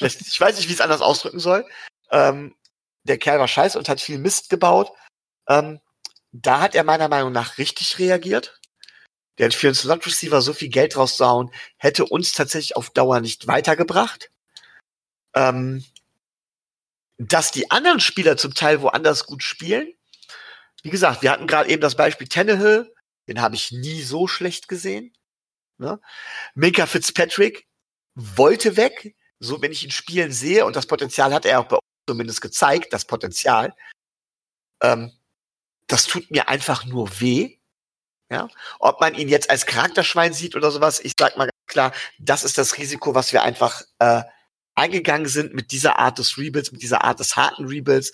Ich 0.00 0.40
weiß 0.40 0.56
nicht, 0.56 0.68
wie 0.68 0.72
ich 0.72 0.78
es 0.78 0.80
anders 0.80 1.02
ausdrücken 1.02 1.40
soll. 1.40 1.64
Ähm, 2.10 2.54
der 3.08 3.18
Kerl 3.18 3.38
war 3.38 3.48
scheiße 3.48 3.78
und 3.78 3.88
hat 3.88 4.00
viel 4.00 4.18
Mist 4.18 4.50
gebaut. 4.50 4.92
Ähm, 5.48 5.80
da 6.32 6.60
hat 6.60 6.74
er 6.74 6.84
meiner 6.84 7.08
Meinung 7.08 7.32
nach 7.32 7.58
richtig 7.58 7.98
reagiert. 7.98 8.60
Hat 9.40 9.54
für 9.54 9.68
einen 9.68 9.74
Slot 9.74 10.06
Receiver 10.06 10.42
so 10.42 10.52
viel 10.52 10.68
Geld 10.68 10.96
rauszuhauen, 10.96 11.52
hätte 11.76 12.04
uns 12.04 12.32
tatsächlich 12.32 12.76
auf 12.76 12.90
Dauer 12.90 13.20
nicht 13.20 13.46
weitergebracht. 13.46 14.30
Ähm, 15.34 15.84
dass 17.18 17.50
die 17.50 17.70
anderen 17.70 18.00
Spieler 18.00 18.36
zum 18.36 18.54
Teil 18.54 18.80
woanders 18.80 19.26
gut 19.26 19.42
spielen. 19.42 19.92
Wie 20.82 20.90
gesagt, 20.90 21.22
wir 21.22 21.30
hatten 21.30 21.46
gerade 21.46 21.68
eben 21.68 21.82
das 21.82 21.96
Beispiel 21.96 22.28
Tannehill, 22.28 22.92
den 23.26 23.40
habe 23.40 23.56
ich 23.56 23.72
nie 23.72 24.02
so 24.02 24.26
schlecht 24.26 24.68
gesehen. 24.68 25.12
Ne? 25.78 26.00
Minka 26.54 26.86
Fitzpatrick 26.86 27.66
wollte 28.14 28.76
weg, 28.76 29.16
so 29.38 29.60
wenn 29.62 29.72
ich 29.72 29.84
ihn 29.84 29.90
spielen 29.90 30.32
sehe, 30.32 30.64
und 30.64 30.76
das 30.76 30.86
Potenzial 30.86 31.34
hat 31.34 31.44
er 31.44 31.60
auch 31.60 31.66
bei 31.66 31.76
uns 31.76 31.87
zumindest 32.08 32.40
gezeigt, 32.40 32.94
das 32.94 33.04
Potenzial. 33.04 33.74
Ähm, 34.82 35.12
das 35.86 36.06
tut 36.06 36.30
mir 36.30 36.48
einfach 36.48 36.86
nur 36.86 37.20
weh. 37.20 37.58
Ja? 38.30 38.48
Ob 38.78 39.00
man 39.00 39.14
ihn 39.14 39.28
jetzt 39.28 39.50
als 39.50 39.66
Charakterschwein 39.66 40.32
sieht 40.32 40.56
oder 40.56 40.70
sowas, 40.70 41.00
ich 41.00 41.12
sag 41.18 41.36
mal 41.36 41.44
ganz 41.44 41.66
klar, 41.66 41.92
das 42.18 42.44
ist 42.44 42.56
das 42.56 42.78
Risiko, 42.78 43.14
was 43.14 43.32
wir 43.34 43.42
einfach 43.42 43.82
äh, 43.98 44.22
eingegangen 44.74 45.28
sind 45.28 45.52
mit 45.54 45.70
dieser 45.70 45.98
Art 45.98 46.18
des 46.18 46.38
Rebuilds, 46.38 46.72
mit 46.72 46.80
dieser 46.82 47.04
Art 47.04 47.20
des 47.20 47.36
harten 47.36 47.66
Rebuilds, 47.66 48.12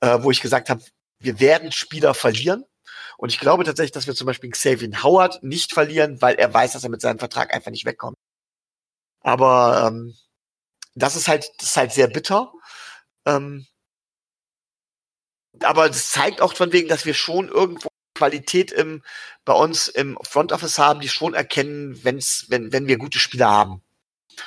äh, 0.00 0.18
wo 0.22 0.30
ich 0.30 0.40
gesagt 0.40 0.70
habe, 0.70 0.82
wir 1.18 1.38
werden 1.38 1.70
Spieler 1.70 2.14
verlieren. 2.14 2.64
Und 3.18 3.28
ich 3.30 3.40
glaube 3.40 3.64
tatsächlich, 3.64 3.92
dass 3.92 4.06
wir 4.06 4.14
zum 4.14 4.26
Beispiel 4.26 4.50
Xavier 4.50 5.02
Howard 5.02 5.42
nicht 5.42 5.72
verlieren, 5.74 6.22
weil 6.22 6.36
er 6.36 6.52
weiß, 6.52 6.72
dass 6.72 6.84
er 6.84 6.90
mit 6.90 7.02
seinem 7.02 7.18
Vertrag 7.18 7.52
einfach 7.52 7.70
nicht 7.70 7.84
wegkommt. 7.84 8.16
Aber 9.20 9.88
ähm, 9.88 10.14
das 10.94 11.16
ist 11.16 11.28
halt, 11.28 11.50
das 11.58 11.70
ist 11.70 11.76
halt 11.76 11.92
sehr 11.92 12.08
bitter. 12.08 12.52
Ähm, 13.26 13.66
aber 15.62 15.88
das 15.88 16.10
zeigt 16.10 16.40
auch 16.40 16.54
von 16.54 16.72
wegen, 16.72 16.88
dass 16.88 17.06
wir 17.06 17.14
schon 17.14 17.48
irgendwo 17.48 17.88
Qualität 18.14 18.70
im, 18.72 19.02
bei 19.44 19.54
uns 19.54 19.88
im 19.88 20.18
Front 20.22 20.52
Office 20.52 20.78
haben, 20.78 21.00
die 21.00 21.08
schon 21.08 21.34
erkennen, 21.34 21.98
wenn's, 22.04 22.46
wenn, 22.48 22.72
wenn 22.72 22.86
wir 22.86 22.98
gute 22.98 23.18
Spieler 23.18 23.48
haben. 23.48 23.82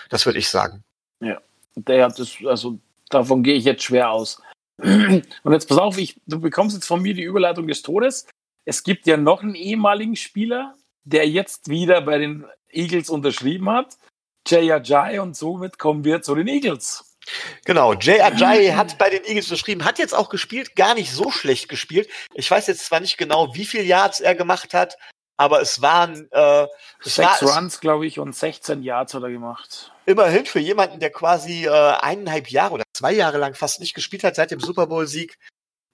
Das 0.10 0.26
würde 0.26 0.40
ich 0.40 0.50
sagen. 0.50 0.84
Ja 1.22 1.42
der 1.78 2.06
hat 2.06 2.20
das, 2.20 2.38
also 2.46 2.80
davon 3.10 3.44
gehe 3.44 3.56
ich 3.56 3.66
jetzt 3.66 3.84
schwer 3.84 4.12
aus. 4.12 4.42
Und 4.78 5.54
jetzt 5.54 5.70
pass 5.70 5.78
auf, 5.78 5.98
ich, 5.98 6.20
du 6.28 6.40
bekommst 6.40 6.76
jetzt 6.76 6.88
von 6.88 7.02
mir 7.02 7.14
die 7.14 7.24
Überleitung 7.24 7.68
des 7.68 7.82
Todes. 7.82 8.28
Es 8.66 8.84
gibt 8.84 9.08
ja 9.08 9.18
noch 9.18 9.44
einen 9.44 9.56
ehemaligen 9.56 10.16
Spieler, 10.16 10.76
der 11.04 11.28
jetzt 11.30 11.70
wieder 11.70 12.02
bei 12.02 12.18
den 12.18 12.46
Eagles 12.70 13.10
unterschrieben 13.10 13.70
hat. 13.70 13.98
Jay 14.46 14.72
Ajay 14.72 15.20
und 15.20 15.36
somit 15.36 15.78
kommen 15.80 16.04
wir 16.04 16.22
zu 16.22 16.36
den 16.36 16.48
Eagles. 16.48 17.17
Genau, 17.66 17.94
Jay 17.94 18.22
Ajay 18.22 18.70
hat 18.70 18.98
bei 18.98 19.10
den 19.10 19.24
Eagles 19.26 19.46
unterschrieben, 19.46 19.86
hat 19.86 20.00
jetzt 20.00 20.14
auch 20.14 20.30
gespielt, 20.30 20.76
gar 20.76 20.94
nicht 20.94 21.12
so 21.12 21.32
schlecht 21.32 21.70
gespielt. 21.70 22.10
Ich 22.34 22.50
weiß 22.50 22.68
jetzt 22.68 22.86
zwar 22.86 23.00
nicht 23.00 23.18
genau, 23.18 23.54
wie 23.56 23.66
viel 23.66 23.84
Yards 23.84 24.20
er 24.20 24.36
gemacht 24.36 24.74
hat, 24.74 24.98
aber 25.38 25.62
es 25.62 25.82
waren 25.82 26.30
äh, 26.32 26.68
es 27.04 27.16
sechs 27.16 27.44
war, 27.44 27.56
Runs, 27.56 27.80
glaube 27.80 28.08
ich, 28.08 28.20
und 28.20 28.36
16 28.36 28.82
Yards 28.82 29.14
hat 29.14 29.24
er 29.24 29.30
gemacht. 29.30 29.92
Immerhin 30.06 30.46
für 30.46 30.60
jemanden, 30.60 31.00
der 31.00 31.12
quasi 31.12 31.66
äh, 31.66 31.70
eineinhalb 31.70 32.50
Jahre 32.50 32.74
oder 32.76 32.84
zwei 32.94 33.14
Jahre 33.14 33.38
lang 33.38 33.54
fast 33.54 33.80
nicht 33.80 33.94
gespielt 33.94 34.24
hat 34.24 34.36
seit 34.36 34.52
dem 34.52 34.60
Super 34.60 34.88
Bowl-Sieg, 34.88 35.38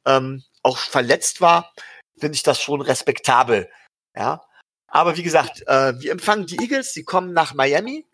ähm, 0.06 0.44
auch 0.62 0.78
verletzt 0.78 1.42
war, 1.42 1.74
finde 2.18 2.36
ich 2.36 2.44
das 2.44 2.62
schon 2.62 2.82
respektabel. 2.82 3.70
Ja, 4.16 4.46
aber 4.88 5.18
wie 5.18 5.24
gesagt, 5.24 5.68
äh, 5.68 6.00
wir 6.00 6.12
empfangen 6.12 6.46
die 6.46 6.60
Eagles, 6.62 6.94
die 6.94 7.04
kommen 7.04 7.34
nach 7.34 7.54
Miami. 7.54 8.06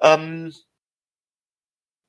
Ähm, 0.00 0.54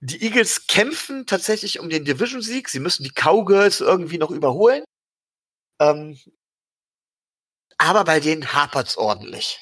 die 0.06 0.22
Eagles 0.22 0.68
kämpfen 0.68 1.26
tatsächlich 1.26 1.80
um 1.80 1.90
den 1.90 2.04
Division-Sieg. 2.04 2.68
Sie 2.68 2.82
müssen 2.82 3.04
die 3.04 3.14
Cowgirls 3.14 3.80
irgendwie 3.80 4.18
noch 4.18 4.32
überholen. 4.32 4.84
Ähm, 5.80 6.18
aber 7.78 8.04
bei 8.04 8.20
denen 8.20 8.54
hapert's 8.54 8.98
ordentlich. 8.98 9.60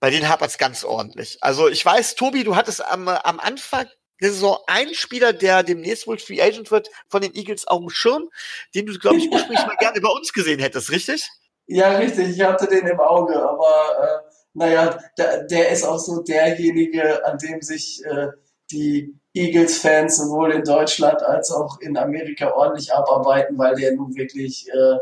Bei 0.00 0.10
denen 0.10 0.28
hapert's 0.28 0.58
ganz 0.58 0.84
ordentlich. 0.84 1.38
Also 1.40 1.66
ich 1.68 1.84
weiß, 1.84 2.16
Tobi, 2.16 2.44
du 2.44 2.56
hattest 2.56 2.84
am, 2.84 3.08
am 3.08 3.40
Anfang 3.40 3.86
der 4.20 4.32
Saison 4.32 4.58
einen 4.66 4.94
Spieler, 4.94 5.32
der 5.32 5.62
demnächst 5.62 6.06
wohl 6.06 6.18
Free 6.18 6.42
Agent 6.42 6.70
wird 6.70 6.90
von 7.08 7.22
den 7.22 7.34
Eagles 7.34 7.66
auf 7.66 7.80
dem 7.80 7.88
Schirm, 7.88 8.28
den 8.74 8.84
du, 8.84 8.98
glaube 8.98 9.16
ich, 9.16 9.30
ursprünglich 9.30 9.66
mal 9.66 9.76
gerne 9.80 10.00
bei 10.02 10.10
uns 10.10 10.34
gesehen 10.34 10.60
hättest, 10.60 10.90
richtig? 10.90 11.26
Ja, 11.66 11.96
richtig. 11.96 12.36
Ich 12.36 12.42
hatte 12.42 12.66
den 12.66 12.86
im 12.86 13.00
Auge, 13.00 13.34
aber 13.34 14.24
äh, 14.28 14.32
naja, 14.52 14.98
der, 15.16 15.44
der 15.44 15.70
ist 15.70 15.84
auch 15.84 15.98
so 15.98 16.22
derjenige, 16.22 17.24
an 17.24 17.38
dem 17.38 17.62
sich 17.62 18.04
äh, 18.04 18.28
die 18.70 19.14
Eagles-Fans 19.34 20.16
sowohl 20.16 20.52
in 20.52 20.64
Deutschland 20.64 21.22
als 21.22 21.50
auch 21.50 21.80
in 21.80 21.96
Amerika 21.96 22.52
ordentlich 22.52 22.92
abarbeiten, 22.92 23.58
weil 23.58 23.74
der 23.76 23.94
nun 23.94 24.14
wirklich 24.16 24.68
äh, 24.68 24.98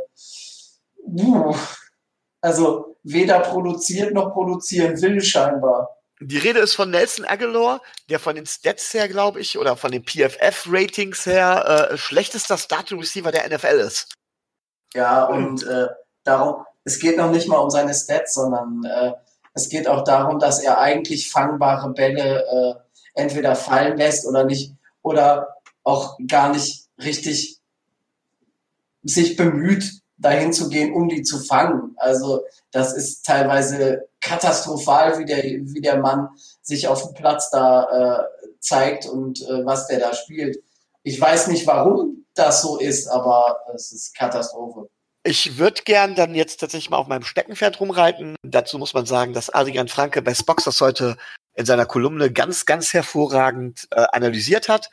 also 2.41 2.97
weder 3.03 3.41
produziert 3.41 4.13
noch 4.13 4.33
produzieren 4.33 5.01
will 5.01 5.23
scheinbar. 5.23 5.97
Die 6.21 6.39
Rede 6.39 6.61
ist 6.61 6.75
von 6.75 6.91
Nelson 6.91 7.25
Aguilar, 7.25 7.81
der 8.09 8.19
von 8.19 8.37
den 8.37 8.47
Stats 8.47 8.95
her, 8.95 9.09
glaube 9.09 9.41
ich, 9.41 9.59
oder 9.59 9.77
von 9.77 9.91
den 9.91 10.05
PFF-Ratings 10.05 11.27
her 11.27 11.91
äh, 11.91 11.97
schlechtester 11.97 12.57
Starting 12.57 12.99
Receiver 12.99 13.33
der 13.33 13.49
NFL 13.49 13.81
ist. 13.81 14.15
Ja, 14.95 15.25
und 15.25 15.67
äh, 15.67 15.89
darum, 16.23 16.65
es 16.85 16.99
geht 16.99 17.17
noch 17.17 17.31
nicht 17.31 17.49
mal 17.49 17.59
um 17.59 17.71
seine 17.71 17.95
Stats, 17.95 18.35
sondern 18.35 18.85
äh, 18.85 19.13
es 19.55 19.69
geht 19.69 19.89
auch 19.89 20.05
darum, 20.05 20.39
dass 20.39 20.63
er 20.63 20.79
eigentlich 20.79 21.31
fangbare 21.31 21.93
Bälle 21.93 22.45
äh, 22.45 22.84
entweder 23.15 23.57
fallen 23.57 23.97
lässt 23.97 24.27
oder 24.27 24.45
nicht 24.45 24.73
oder 25.03 25.57
auch 25.83 26.19
gar 26.27 26.53
nicht 26.53 26.87
richtig 27.03 27.59
sich 29.03 29.37
bemüht, 29.37 30.01
dahin 30.17 30.53
zu 30.53 30.69
gehen, 30.69 30.95
um 30.95 31.09
die 31.09 31.23
zu 31.23 31.39
fangen. 31.39 31.95
Also 31.97 32.45
das 32.71 32.95
ist 32.95 33.25
teilweise 33.25 34.09
katastrophal, 34.21 35.19
wie 35.19 35.25
der, 35.25 35.43
wie 35.43 35.81
der 35.81 35.99
Mann 35.99 36.29
sich 36.63 36.89
auf 36.89 37.03
dem 37.03 37.15
Platz 37.15 37.51
da 37.51 38.23
äh, 38.23 38.25
zeigt 38.61 39.07
und 39.07 39.43
äh, 39.43 39.65
was 39.67 39.87
der 39.87 40.01
da 40.01 40.15
spielt. 40.15 40.63
Ich 41.03 41.21
weiß 41.21 41.49
nicht, 41.49 41.67
warum 41.67 42.25
das 42.35 42.63
so 42.63 42.79
ist, 42.79 43.09
aber 43.09 43.61
es 43.75 43.93
ist 43.93 44.17
Katastrophe. 44.17 44.89
Ich 45.27 45.59
würde 45.59 45.83
gern 45.85 46.15
dann 46.15 46.35
jetzt 46.35 46.61
tatsächlich 46.61 46.91
mal 46.91 46.99
auf 46.99 47.07
meinem 47.07 47.23
Steckenpferd 47.23 47.81
rumreiten. 47.81 48.37
Dazu 48.43 48.79
muss 48.79 48.95
man 48.95 49.07
sagen, 49.07 49.33
dass 49.33 49.51
Adrian 49.51 49.89
Franke 49.89 50.21
bei 50.23 50.35
Boxers 50.47 50.81
heute 50.81 51.17
in 51.55 51.67
seiner 51.67 51.87
Kolumne 51.87 52.33
ganz, 52.33 52.67
ganz 52.67 52.93
hervorragend 52.93 53.87
äh, 53.91 54.05
analysiert 54.13 54.69
hat, 54.69 54.91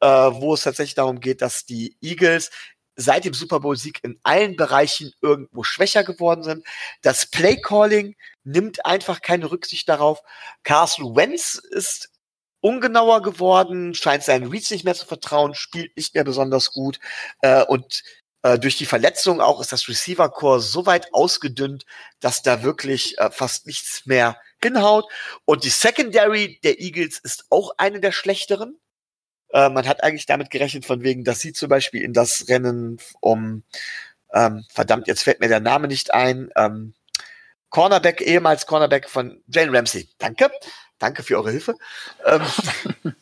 äh, 0.00 0.06
wo 0.06 0.54
es 0.54 0.62
tatsächlich 0.62 0.94
darum 0.94 1.20
geht, 1.20 1.42
dass 1.42 1.64
die 1.66 1.96
Eagles 2.00 2.50
seit 2.96 3.24
dem 3.24 3.34
Super 3.34 3.60
Bowl-Sieg 3.60 4.00
in 4.02 4.18
allen 4.22 4.56
Bereichen 4.56 5.12
irgendwo 5.22 5.62
schwächer 5.62 6.04
geworden 6.04 6.42
sind. 6.42 6.66
Das 7.02 7.26
Play-Calling 7.26 8.14
nimmt 8.44 8.84
einfach 8.84 9.22
keine 9.22 9.50
Rücksicht 9.50 9.88
darauf. 9.88 10.20
Carson 10.64 11.16
Wentz 11.16 11.54
ist 11.54 12.10
ungenauer 12.60 13.22
geworden, 13.22 13.94
scheint 13.94 14.22
seinen 14.22 14.48
Reads 14.48 14.70
nicht 14.70 14.84
mehr 14.84 14.94
zu 14.94 15.06
vertrauen, 15.06 15.54
spielt 15.54 15.96
nicht 15.96 16.14
mehr 16.14 16.24
besonders 16.24 16.72
gut 16.72 17.00
äh, 17.40 17.64
und 17.64 18.02
äh, 18.42 18.58
durch 18.58 18.76
die 18.76 18.86
Verletzung 18.86 19.40
auch 19.40 19.60
ist 19.60 19.72
das 19.72 19.88
Receiver-Core 19.88 20.60
so 20.60 20.86
weit 20.86 21.12
ausgedünnt, 21.12 21.84
dass 22.20 22.42
da 22.42 22.62
wirklich 22.62 23.18
äh, 23.18 23.30
fast 23.30 23.66
nichts 23.66 24.06
mehr 24.06 24.36
hinhaut. 24.62 25.04
Und 25.44 25.64
die 25.64 25.70
Secondary 25.70 26.58
der 26.64 26.80
Eagles 26.80 27.18
ist 27.18 27.46
auch 27.50 27.72
eine 27.76 28.00
der 28.00 28.12
schlechteren. 28.12 28.78
Äh, 29.52 29.68
man 29.68 29.86
hat 29.86 30.02
eigentlich 30.02 30.26
damit 30.26 30.50
gerechnet, 30.50 30.86
von 30.86 31.02
wegen, 31.02 31.24
dass 31.24 31.40
sie 31.40 31.52
zum 31.52 31.68
Beispiel 31.68 32.02
in 32.02 32.12
das 32.12 32.48
Rennen 32.48 32.98
um, 33.20 33.64
ähm, 34.32 34.64
verdammt, 34.70 35.06
jetzt 35.06 35.22
fällt 35.22 35.40
mir 35.40 35.48
der 35.48 35.60
Name 35.60 35.88
nicht 35.88 36.14
ein, 36.14 36.50
ähm, 36.56 36.94
Cornerback, 37.70 38.20
ehemals 38.20 38.66
Cornerback 38.66 39.08
von 39.08 39.42
Jane 39.46 39.72
Ramsey. 39.76 40.08
Danke. 40.18 40.50
Danke 40.98 41.22
für 41.22 41.36
eure 41.36 41.50
Hilfe. 41.50 41.76
Ähm, 42.26 42.42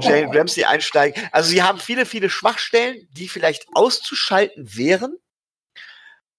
Jane 0.00 0.34
Ramsey 0.34 0.64
einsteigen. 0.64 1.22
Also 1.32 1.50
sie 1.50 1.62
haben 1.62 1.78
viele, 1.78 2.06
viele 2.06 2.30
Schwachstellen, 2.30 3.08
die 3.10 3.28
vielleicht 3.28 3.66
auszuschalten 3.74 4.76
wären, 4.76 5.16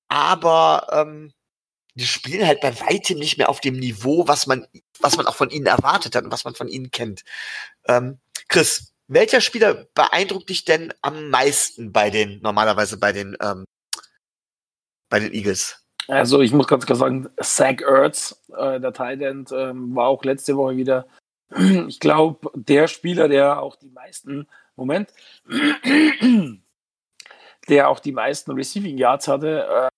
aber 0.08 0.88
ähm, 0.92 1.34
die 1.96 2.06
spielen 2.06 2.48
halt 2.48 2.62
bei 2.62 2.80
weitem 2.80 3.20
nicht 3.20 3.38
mehr 3.38 3.50
auf 3.50 3.60
dem 3.60 3.78
Niveau, 3.78 4.28
was 4.28 4.48
man, 4.48 4.66
was 5.00 5.18
man 5.18 5.28
auch 5.28 5.36
von 5.36 5.50
ihnen 5.50 5.66
erwartet 5.66 6.16
hat 6.16 6.24
und 6.24 6.32
was 6.32 6.46
man 6.46 6.56
von 6.56 6.68
ihnen 6.68 6.92
kennt. 6.92 7.24
Ähm, 7.88 8.20
Chris, 8.48 8.94
welcher 9.08 9.42
Spieler 9.42 9.88
beeindruckt 9.94 10.50
dich 10.50 10.66
denn 10.66 10.94
am 11.02 11.30
meisten 11.30 11.92
bei 11.92 12.10
den, 12.10 12.40
normalerweise 12.42 12.98
bei 12.98 13.12
den, 13.12 13.36
ähm, 13.42 13.66
bei 15.10 15.20
den 15.20 15.34
Eagles? 15.34 15.84
Also 16.08 16.42
ich 16.42 16.54
muss 16.54 16.68
ganz 16.68 16.86
klar 16.86 16.98
sagen, 16.98 17.30
Zach 17.42 17.82
Ertz, 17.82 18.44
äh, 18.56 18.80
der 18.80 18.94
Tight 18.94 19.22
ähm, 19.22 19.96
war 19.96 20.08
auch 20.08 20.24
letzte 20.24 20.56
Woche 20.56 20.78
wieder, 20.78 21.08
ich 21.88 22.00
glaube, 22.00 22.52
der 22.56 22.88
Spieler, 22.88 23.28
der 23.28 23.62
auch 23.62 23.76
die 23.76 23.90
meisten, 23.90 24.48
Moment, 24.76 25.12
der 27.70 27.90
auch 27.90 28.00
die 28.00 28.12
meisten 28.12 28.52
Receiving 28.52 28.98
Yards 28.98 29.28
hatte. 29.28 29.68
Äh, 29.68 29.90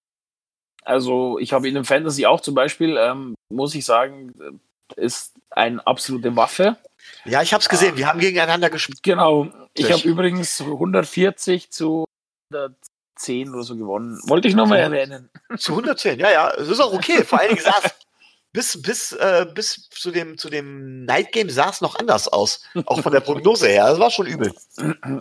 also 0.83 1.37
ich 1.39 1.53
habe 1.53 1.67
ihn 1.67 1.75
im 1.75 1.85
Fantasy 1.85 2.25
auch 2.25 2.41
zum 2.41 2.55
Beispiel, 2.55 2.97
ähm, 2.97 3.35
muss 3.49 3.75
ich 3.75 3.85
sagen, 3.85 4.59
ist 4.95 5.35
eine 5.51 5.85
absolute 5.85 6.35
Waffe. 6.35 6.77
Ja, 7.25 7.41
ich 7.41 7.53
habe 7.53 7.61
es 7.61 7.69
gesehen. 7.69 7.97
Wir 7.97 8.07
haben 8.07 8.19
gegeneinander 8.19 8.69
gespielt. 8.69 9.03
Genau. 9.03 9.47
Ich 9.73 9.91
habe 9.91 10.07
übrigens 10.07 10.59
140 10.61 11.71
zu 11.71 12.05
110 12.53 13.53
oder 13.53 13.63
so 13.63 13.75
gewonnen. 13.75 14.19
Wollte 14.27 14.47
ich 14.47 14.55
nochmal 14.55 14.79
erwähnen. 14.79 15.29
Zu 15.57 15.73
110, 15.73 16.19
ja, 16.19 16.31
ja. 16.31 16.53
Das 16.55 16.67
ist 16.67 16.79
auch 16.79 16.93
okay. 16.93 17.23
Vor 17.23 17.39
allen 17.39 17.49
Dingen 17.49 17.61
sah 17.61 17.73
bis, 18.53 18.81
bis, 18.81 19.13
äh, 19.13 19.45
bis 19.53 19.89
zu 19.89 20.11
dem, 20.11 20.37
zu 20.37 20.49
dem 20.49 21.05
Night 21.05 21.31
Game 21.31 21.49
sah 21.49 21.69
es 21.69 21.81
noch 21.81 21.95
anders 21.95 22.27
aus. 22.27 22.63
Auch 22.85 23.01
von 23.01 23.11
der 23.11 23.19
Prognose 23.21 23.67
her. 23.67 23.87
Das 23.87 23.99
war 23.99 24.11
schon 24.11 24.27
übel. 24.27 24.53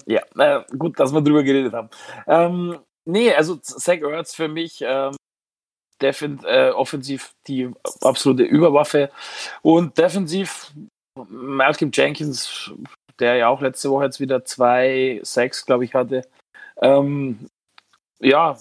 Ja, 0.06 0.22
äh, 0.38 0.64
gut, 0.76 0.98
dass 0.98 1.12
wir 1.12 1.20
drüber 1.20 1.42
geredet 1.42 1.72
haben. 1.72 1.90
Ähm, 2.26 2.78
nee, 3.04 3.32
also 3.32 3.56
Zach 3.56 4.00
Ertz 4.00 4.34
für 4.34 4.48
mich 4.48 4.82
ähm, 4.82 5.14
defin 6.02 6.40
äh, 6.44 6.70
offensiv 6.70 7.32
die 7.46 7.70
absolute 8.00 8.42
Überwaffe 8.42 9.10
und 9.62 9.96
defensiv 9.98 10.72
Malcolm 11.28 11.90
Jenkins, 11.92 12.72
der 13.18 13.36
ja 13.36 13.48
auch 13.48 13.60
letzte 13.60 13.90
Woche 13.90 14.04
jetzt 14.04 14.20
wieder 14.20 14.44
zwei 14.44 15.20
Sacks, 15.22 15.66
glaube 15.66 15.84
ich, 15.84 15.94
hatte. 15.94 16.22
Ähm, 16.80 17.48
ja, 18.20 18.58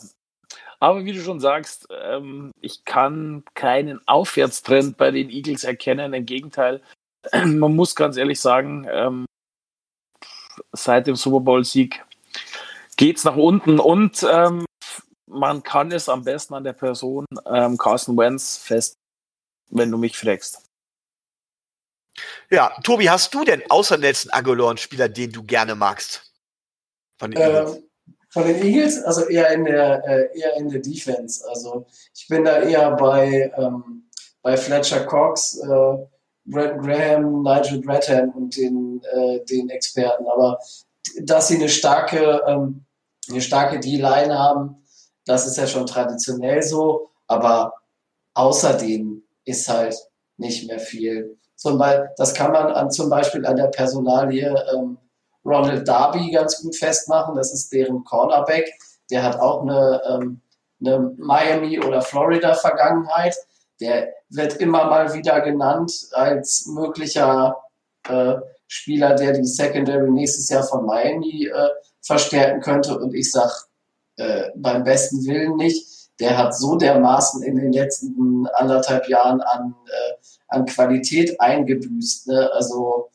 aber 0.80 1.04
wie 1.04 1.14
du 1.14 1.22
schon 1.22 1.40
sagst, 1.40 1.88
ähm, 1.92 2.52
ich 2.62 2.86
kann 2.86 3.44
keinen 3.54 4.06
Aufwärtstrend 4.08 4.98
bei 4.98 5.12
den 5.12 5.30
Eagles 5.30 5.64
erkennen. 5.64 6.14
Im 6.14 6.26
Gegenteil, 6.26 6.82
man 7.34 7.76
muss 7.76 7.96
ganz 7.96 8.18
ehrlich 8.18 8.40
sagen, 8.40 8.88
ähm, 8.90 9.26
seit 10.72 11.08
dem 11.08 11.16
Super 11.16 11.42
Bowl-Sieg 11.42 12.04
geht 12.98 13.18
es 13.18 13.24
nach 13.24 13.36
unten 13.36 13.80
und 13.80 14.26
ähm, 14.30 14.66
man 15.28 15.64
kann 15.64 15.92
es 15.92 16.10
am 16.10 16.24
besten 16.24 16.54
an 16.56 16.64
der 16.64 16.74
Person 16.74 17.26
ähm, 17.46 17.78
Carson 17.78 18.18
Wentz 18.18 18.58
fest, 18.58 18.96
wenn 19.70 19.92
du 19.92 19.98
mich 19.98 20.18
fragst. 20.18 20.66
Ja, 22.50 22.74
Tobi, 22.84 23.10
hast 23.10 23.34
du 23.34 23.44
denn 23.44 23.64
außer 23.70 23.98
Nelson 23.98 24.32
Aguilar 24.32 24.70
einen 24.70 24.78
Spieler, 24.78 25.08
den 25.08 25.32
du 25.32 25.44
gerne 25.44 25.76
magst? 25.76 26.34
Von 27.20 27.32
den? 27.32 27.42
Ähm, 27.42 27.89
von 28.30 28.46
den 28.46 28.62
Eagles? 28.64 29.04
Also 29.04 29.28
eher 29.28 29.52
in 29.52 29.66
der, 29.66 30.04
äh, 30.06 30.40
eher 30.40 30.56
in 30.58 30.70
der 30.70 30.82
Defense. 30.82 31.48
Also 31.48 31.86
ich 32.16 32.28
bin 32.28 32.46
da 32.46 32.62
eher 32.62 32.92
bei, 32.92 33.52
ähm, 33.58 34.10
bei 34.42 34.56
Fletcher 34.56 35.06
Cox, 35.06 35.60
äh, 35.60 35.98
Brett 36.46 36.80
Graham, 36.80 37.44
Nigel 37.44 37.82
Bratton 37.82 38.30
und 38.32 38.56
den, 38.58 39.02
äh, 39.14 39.44
den 39.46 39.70
Experten. 39.70 40.28
Aber 40.28 40.60
dass 41.22 41.48
sie 41.48 41.56
eine 41.56 41.70
starke, 41.70 42.42
ähm, 42.48 42.86
eine 43.30 43.42
starke 43.42 43.80
D-Line 43.80 44.38
haben, 44.38 44.84
das 45.26 45.46
ist 45.46 45.58
ja 45.58 45.68
schon 45.68 45.86
traditionell 45.86 46.64
so. 46.64 47.12
Aber 47.28 47.74
außerdem 48.34 49.24
ist 49.46 49.68
halt 49.68 49.96
nicht 50.38 50.68
mehr 50.68 50.80
viel. 50.80 51.38
Zum 51.56 51.78
Beispiel, 51.78 52.10
das 52.18 52.34
kann 52.34 52.52
man 52.52 52.68
an, 52.68 52.90
zum 52.90 53.10
Beispiel 53.10 53.46
an 53.46 53.58
der 53.58 53.68
Personalie 53.68 54.56
ähm, 54.74 54.98
Ronald 55.46 55.88
Darby 55.88 56.32
ganz 56.32 56.62
gut 56.62 56.76
festmachen. 56.76 57.36
Das 57.36 57.54
ist 57.54 57.72
deren 57.72 58.04
Cornerback. 58.04 58.70
Der 59.10 59.24
hat 59.24 59.40
auch 59.40 59.62
eine, 59.62 60.02
ähm, 60.10 60.42
eine 60.82 61.14
Miami- 61.18 61.80
oder 61.80 62.02
Florida-Vergangenheit. 62.02 63.36
Der 63.80 64.10
wird 64.30 64.58
immer 64.58 64.86
mal 64.86 65.14
wieder 65.14 65.42
genannt 65.42 65.92
als 66.12 66.68
möglicher 66.68 67.58
äh, 68.08 68.36
Spieler, 68.68 69.16
der 69.16 69.34
die 69.34 69.46
Secondary 69.46 70.12
nächstes 70.12 70.50
Jahr 70.50 70.64
von 70.64 70.86
Miami 70.86 71.48
äh, 71.48 71.70
verstärken 72.02 72.62
könnte. 72.62 72.98
Und 72.98 73.14
ich 73.16 73.32
sage 73.32 73.54
äh, 74.18 74.50
beim 74.56 74.84
besten 74.84 75.26
Willen 75.26 75.56
nicht. 75.56 75.88
Der 76.20 76.38
hat 76.38 76.54
so 76.54 76.76
dermaßen 76.76 77.42
in 77.44 77.56
den 77.56 77.72
letzten 77.72 78.46
anderthalb 78.48 79.08
Jahren 79.08 79.42
an 79.42 79.74
äh, 79.86 80.14
an 80.50 80.66
Qualität 80.66 81.40
eingebüßt. 81.40 82.28
Ne? 82.28 82.50
Also 82.54 83.10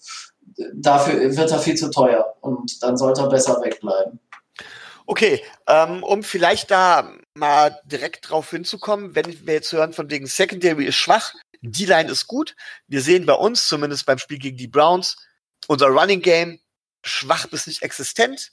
dafür 0.74 1.36
wird 1.36 1.50
er 1.50 1.58
viel 1.58 1.76
zu 1.76 1.90
teuer 1.90 2.36
und 2.40 2.82
dann 2.82 2.96
sollte 2.96 3.22
er 3.22 3.28
besser 3.28 3.60
wegbleiben. 3.62 4.20
Okay, 5.06 5.42
ähm, 5.66 6.02
um 6.02 6.22
vielleicht 6.22 6.70
da 6.70 7.12
mal 7.34 7.78
direkt 7.84 8.30
drauf 8.30 8.50
hinzukommen, 8.50 9.14
wenn 9.14 9.46
wir 9.46 9.54
jetzt 9.54 9.72
hören 9.72 9.92
von 9.92 10.10
wegen 10.10 10.26
Secondary 10.26 10.86
ist 10.86 10.96
schwach, 10.96 11.34
die 11.60 11.84
Line 11.84 12.10
ist 12.10 12.26
gut. 12.26 12.56
Wir 12.88 13.02
sehen 13.02 13.26
bei 13.26 13.34
uns, 13.34 13.68
zumindest 13.68 14.06
beim 14.06 14.18
Spiel 14.18 14.38
gegen 14.38 14.56
die 14.56 14.68
Browns, 14.68 15.16
unser 15.66 15.88
Running 15.88 16.22
Game 16.22 16.60
schwach 17.02 17.46
bis 17.48 17.66
nicht 17.66 17.82
existent, 17.82 18.52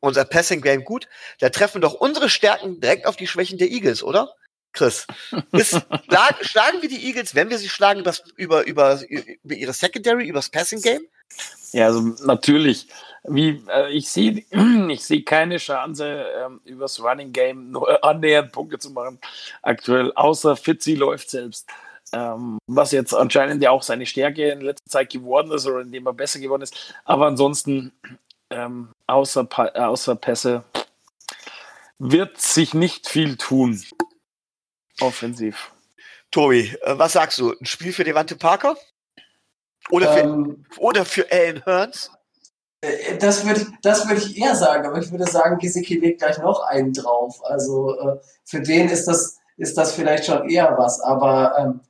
unser 0.00 0.24
Passing 0.24 0.60
Game 0.60 0.84
gut. 0.84 1.08
Da 1.40 1.48
treffen 1.48 1.80
doch 1.80 1.94
unsere 1.94 2.28
Stärken 2.28 2.80
direkt 2.80 3.06
auf 3.06 3.16
die 3.16 3.26
Schwächen 3.26 3.58
der 3.58 3.70
Eagles, 3.70 4.02
oder? 4.02 4.34
Chris. 4.72 5.06
Ist, 5.52 5.70
schlag, 6.08 6.44
schlagen 6.44 6.82
wir 6.82 6.88
die 6.88 7.06
Eagles, 7.06 7.34
wenn 7.34 7.50
wir 7.50 7.58
sie 7.58 7.68
schlagen, 7.68 8.00
über, 8.36 8.66
über, 8.66 8.66
über, 8.66 9.00
über 9.42 9.54
ihre 9.54 9.72
Secondary, 9.72 10.26
übers 10.26 10.48
Passing 10.48 10.80
Game? 10.80 11.02
Ja, 11.72 11.86
also 11.86 12.00
natürlich. 12.24 12.88
Wie, 13.24 13.62
äh, 13.68 13.90
ich 13.90 14.10
sehe 14.10 14.44
ich 14.88 15.04
seh 15.04 15.22
keine 15.22 15.58
Chance, 15.58 16.26
ähm, 16.36 16.60
übers 16.64 17.02
Running 17.02 17.32
Game 17.32 17.70
nur 17.70 18.02
annähernd 18.04 18.52
Punkte 18.52 18.78
zu 18.78 18.90
machen. 18.90 19.18
Aktuell, 19.62 20.12
außer 20.14 20.56
Fitzy 20.56 20.94
läuft 20.94 21.30
selbst. 21.30 21.66
Ähm, 22.14 22.58
was 22.66 22.92
jetzt 22.92 23.14
anscheinend 23.14 23.62
ja 23.62 23.70
auch 23.70 23.82
seine 23.82 24.04
Stärke 24.04 24.50
in 24.50 24.60
letzter 24.60 24.90
Zeit 24.90 25.10
geworden 25.10 25.50
ist 25.52 25.66
oder 25.66 25.80
indem 25.80 26.06
er 26.06 26.12
besser 26.12 26.40
geworden 26.40 26.62
ist. 26.62 26.94
Aber 27.04 27.26
ansonsten, 27.26 27.92
ähm, 28.50 28.88
außer, 29.06 29.48
äh, 29.74 29.80
außer 29.80 30.16
Pässe, 30.16 30.64
wird 31.98 32.38
sich 32.38 32.74
nicht 32.74 33.08
viel 33.08 33.36
tun 33.36 33.82
offensiv. 35.02 35.72
Tobi, 36.30 36.74
äh, 36.82 36.98
was 36.98 37.12
sagst 37.12 37.38
du? 37.38 37.52
Ein 37.52 37.66
Spiel 37.66 37.92
für 37.92 38.04
Devante 38.04 38.36
Parker? 38.36 38.76
Oder 39.90 40.12
für, 40.12 40.20
ähm, 40.20 40.64
oder 40.78 41.04
für 41.04 41.30
Alan 41.30 41.62
Hearns? 41.64 42.10
Äh, 42.80 43.18
das 43.18 43.46
würde 43.46 43.66
das 43.82 44.08
würd 44.08 44.18
ich 44.18 44.38
eher 44.38 44.54
sagen, 44.54 44.86
aber 44.86 44.98
ich 44.98 45.10
würde 45.10 45.26
sagen, 45.26 45.58
Gesicki 45.58 45.98
legt 45.98 46.20
gleich 46.20 46.38
noch 46.38 46.60
einen 46.60 46.92
drauf. 46.92 47.40
Also 47.44 47.98
äh, 47.98 48.16
für 48.44 48.60
den 48.60 48.88
ist 48.88 49.06
das, 49.06 49.38
ist 49.56 49.76
das 49.76 49.92
vielleicht 49.92 50.24
schon 50.26 50.48
eher 50.48 50.74
was. 50.78 51.00
Aber 51.00 51.54
ähm, 51.58 51.80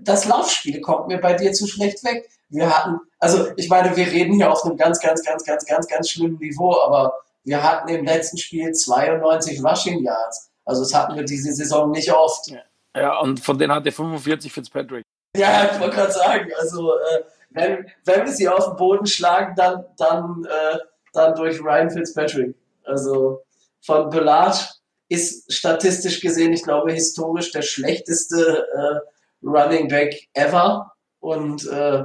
das 0.00 0.24
Laufspiel 0.26 0.80
kommt 0.80 1.08
mir 1.08 1.18
bei 1.18 1.34
dir 1.34 1.52
zu 1.52 1.66
schlecht 1.66 2.04
weg. 2.04 2.28
Wir 2.48 2.68
hatten, 2.68 2.98
also 3.18 3.50
ich 3.56 3.68
meine, 3.68 3.96
wir 3.96 4.06
reden 4.06 4.34
hier 4.34 4.50
auf 4.50 4.64
einem 4.64 4.76
ganz, 4.76 5.00
ganz, 5.00 5.22
ganz, 5.22 5.44
ganz, 5.44 5.64
ganz, 5.64 5.86
ganz 5.86 6.10
schlimmen 6.10 6.38
Niveau, 6.38 6.76
aber 6.80 7.14
wir 7.44 7.62
hatten 7.62 7.88
im 7.88 8.04
letzten 8.04 8.36
Spiel 8.36 8.72
92 8.72 9.64
Rushing 9.64 10.02
Yards. 10.02 10.51
Also 10.64 10.82
das 10.82 10.94
hatten 10.94 11.16
wir 11.16 11.24
diese 11.24 11.52
Saison 11.52 11.90
nicht 11.90 12.12
oft. 12.12 12.52
Ja, 12.96 13.18
und 13.20 13.40
von 13.40 13.58
denen 13.58 13.72
hat 13.72 13.86
er 13.86 13.92
45 13.92 14.52
Fitzpatrick. 14.52 15.04
Ja, 15.36 15.70
ich 15.72 15.80
wollte 15.80 15.96
gerade 15.96 16.12
sagen, 16.12 16.50
also 16.58 16.94
äh, 16.94 17.22
wenn, 17.50 17.86
wenn 18.04 18.26
wir 18.26 18.32
sie 18.32 18.48
auf 18.48 18.66
den 18.66 18.76
Boden 18.76 19.06
schlagen, 19.06 19.54
dann, 19.56 19.84
dann, 19.96 20.44
äh, 20.44 20.78
dann 21.12 21.34
durch 21.34 21.60
Ryan 21.60 21.90
Fitzpatrick. 21.90 22.54
Also 22.84 23.42
von 23.80 24.10
Bellage 24.10 24.68
ist 25.08 25.52
statistisch 25.52 26.20
gesehen, 26.20 26.52
ich 26.52 26.62
glaube, 26.62 26.92
historisch 26.92 27.50
der 27.52 27.62
schlechteste 27.62 28.66
äh, 28.74 29.46
Running 29.46 29.88
Back 29.88 30.28
ever. 30.34 30.92
Und 31.20 31.66
äh, 31.66 32.04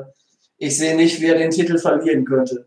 ich 0.57 0.77
sehe 0.77 0.95
nicht, 0.95 1.21
wie 1.21 1.27
er 1.27 1.37
den 1.37 1.51
Titel 1.51 1.77
verlieren 1.77 2.25
könnte. 2.25 2.66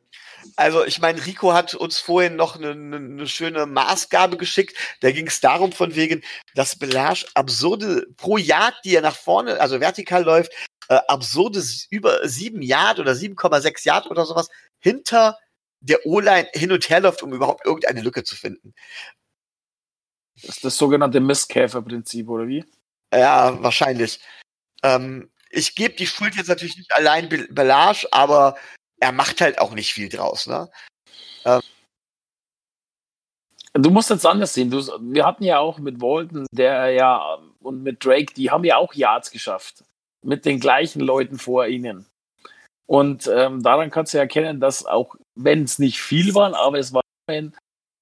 Also 0.56 0.84
ich 0.84 1.00
meine, 1.00 1.24
Rico 1.24 1.52
hat 1.52 1.74
uns 1.74 1.98
vorhin 1.98 2.36
noch 2.36 2.56
eine, 2.56 2.70
eine 2.70 3.26
schöne 3.26 3.66
Maßgabe 3.66 4.36
geschickt. 4.36 4.76
Da 5.00 5.10
ging 5.10 5.26
es 5.26 5.40
darum 5.40 5.72
von 5.72 5.94
wegen, 5.94 6.22
dass 6.54 6.76
Belage 6.76 7.26
absurde 7.34 8.06
pro 8.16 8.36
Yard, 8.36 8.74
die 8.84 8.94
er 8.94 9.02
nach 9.02 9.16
vorne, 9.16 9.60
also 9.60 9.80
vertikal 9.80 10.24
läuft, 10.24 10.52
äh, 10.88 11.00
absurde 11.08 11.62
über 11.90 12.28
sieben 12.28 12.62
Yard 12.62 12.98
oder 12.98 13.14
7,6 13.14 13.86
Yard 13.86 14.06
oder 14.10 14.26
sowas 14.26 14.48
hinter 14.80 15.38
der 15.80 16.04
O-Line 16.06 16.48
hin 16.52 16.72
und 16.72 16.88
her 16.88 17.00
läuft, 17.00 17.22
um 17.22 17.32
überhaupt 17.32 17.64
irgendeine 17.64 18.02
Lücke 18.02 18.22
zu 18.22 18.36
finden. 18.36 18.74
Das 20.34 20.56
ist 20.56 20.64
das 20.64 20.76
sogenannte 20.76 21.20
Mistkäferprinzip, 21.20 22.28
oder 22.28 22.48
wie? 22.48 22.64
Ja, 23.12 23.62
wahrscheinlich. 23.62 24.20
Ähm, 24.82 25.30
ich 25.50 25.74
gebe 25.74 25.94
die 25.94 26.06
Schuld 26.06 26.36
jetzt 26.36 26.48
natürlich 26.48 26.76
nicht 26.76 26.92
allein 26.92 27.28
Belage, 27.28 28.06
aber 28.12 28.56
er 29.00 29.12
macht 29.12 29.40
halt 29.40 29.58
auch 29.58 29.72
nicht 29.72 29.92
viel 29.92 30.08
draus. 30.08 30.46
Ne? 30.46 30.70
Ähm, 31.44 31.60
Du 33.72 33.90
musst 33.90 34.10
jetzt 34.10 34.26
anders 34.26 34.54
sehen. 34.54 34.70
Du, 34.70 34.78
wir 35.00 35.24
hatten 35.24 35.44
ja 35.44 35.58
auch 35.60 35.78
mit 35.78 36.00
Walton, 36.00 36.46
der 36.50 36.90
ja 36.90 37.38
und 37.60 37.82
mit 37.82 38.04
Drake, 38.04 38.34
die 38.34 38.50
haben 38.50 38.64
ja 38.64 38.76
auch 38.76 38.94
Yards 38.94 39.30
geschafft 39.30 39.84
mit 40.22 40.44
den 40.44 40.58
gleichen 40.58 41.00
Leuten 41.00 41.38
vor 41.38 41.66
ihnen. 41.66 42.06
Und 42.86 43.30
ähm, 43.32 43.62
daran 43.62 43.90
kannst 43.90 44.12
du 44.12 44.18
erkennen, 44.18 44.58
dass 44.60 44.84
auch 44.84 45.14
wenn 45.36 45.62
es 45.62 45.78
nicht 45.78 46.00
viel 46.00 46.34
waren, 46.34 46.54
aber 46.54 46.78
es 46.78 46.92
war, 46.92 47.02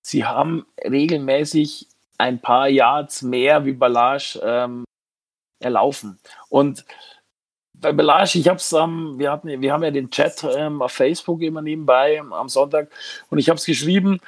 sie 0.02 0.24
haben 0.24 0.66
regelmäßig 0.82 1.86
ein 2.16 2.40
paar 2.40 2.68
Yards 2.68 3.20
mehr 3.20 3.66
wie 3.66 3.72
Ballage 3.72 4.40
ähm, 4.42 4.84
erlaufen. 5.60 6.18
Und 6.48 6.86
bei 7.80 7.92
Bellage, 7.92 8.38
ich 8.38 8.48
hab's 8.48 8.72
ähm, 8.72 9.18
wir 9.18 9.40
wir 9.42 9.72
haben 9.72 9.84
ja 9.84 9.90
den 9.90 10.10
Chat 10.10 10.44
ähm, 10.44 10.82
auf 10.82 10.92
Facebook 10.92 11.42
immer 11.42 11.62
nebenbei 11.62 12.16
ähm, 12.16 12.32
am 12.32 12.48
Sonntag 12.48 12.90
und 13.30 13.38
ich 13.38 13.48
habe 13.48 13.58
es 13.58 13.64
geschrieben. 13.64 14.20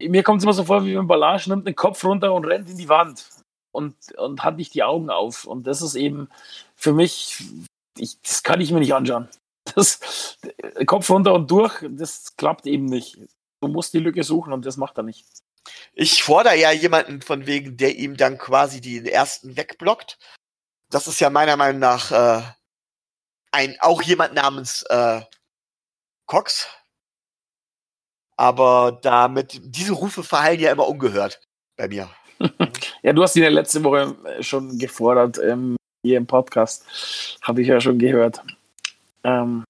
Mir 0.00 0.22
kommt 0.22 0.38
es 0.38 0.44
immer 0.44 0.52
so 0.52 0.64
vor, 0.64 0.84
wie 0.84 0.96
wenn 0.96 1.06
Ballage 1.06 1.48
nimmt 1.48 1.66
den 1.66 1.74
Kopf 1.76 2.04
runter 2.04 2.34
und 2.34 2.44
rennt 2.44 2.68
in 2.68 2.76
die 2.76 2.88
Wand 2.88 3.24
und, 3.72 3.94
und 4.18 4.42
hat 4.42 4.56
nicht 4.56 4.74
die 4.74 4.82
Augen 4.82 5.10
auf. 5.10 5.44
Und 5.44 5.66
das 5.66 5.82
ist 5.82 5.94
eben 5.94 6.28
für 6.74 6.92
mich, 6.92 7.42
ich, 7.96 8.20
das 8.22 8.42
kann 8.42 8.60
ich 8.60 8.72
mir 8.72 8.80
nicht 8.80 8.94
anschauen. 8.94 9.28
Das 9.74 10.38
Kopf 10.86 11.10
runter 11.10 11.34
und 11.34 11.50
durch, 11.50 11.84
das 11.90 12.36
klappt 12.36 12.66
eben 12.66 12.84
nicht. 12.84 13.18
Du 13.60 13.66
musst 13.66 13.92
die 13.94 13.98
Lücke 13.98 14.22
suchen 14.22 14.52
und 14.52 14.64
das 14.64 14.76
macht 14.76 14.96
er 14.96 15.02
nicht. 15.02 15.26
Ich 15.92 16.22
fordere 16.22 16.56
ja 16.56 16.70
jemanden 16.70 17.20
von 17.20 17.46
wegen, 17.46 17.76
der 17.76 17.96
ihm 17.96 18.16
dann 18.16 18.38
quasi 18.38 18.80
die 18.80 19.10
ersten 19.10 19.56
wegblockt. 19.56 20.18
Das 20.88 21.08
ist 21.08 21.18
ja 21.18 21.30
meiner 21.30 21.56
Meinung 21.56 21.80
nach 21.80 22.12
äh, 22.12 22.42
ein 23.56 23.76
auch 23.80 24.02
jemand 24.02 24.34
namens 24.34 24.82
äh, 24.90 25.22
Cox. 26.26 26.68
Aber 28.38 28.98
damit 29.02 29.60
diese 29.64 29.94
Rufe 29.94 30.22
verhallen 30.22 30.60
ja 30.60 30.70
immer 30.70 30.86
ungehört 30.86 31.40
bei 31.76 31.88
mir. 31.88 32.10
ja, 33.02 33.14
du 33.14 33.22
hast 33.22 33.34
ihn 33.36 33.44
ja 33.44 33.48
letzte 33.48 33.82
Woche 33.82 34.14
schon 34.40 34.78
gefordert. 34.78 35.38
Ähm, 35.38 35.76
hier 36.02 36.18
im 36.18 36.26
Podcast. 36.26 36.84
Habe 37.42 37.62
ich 37.62 37.68
ja 37.68 37.80
schon 37.80 37.98
gehört. 37.98 38.42
Ähm, 39.24 39.64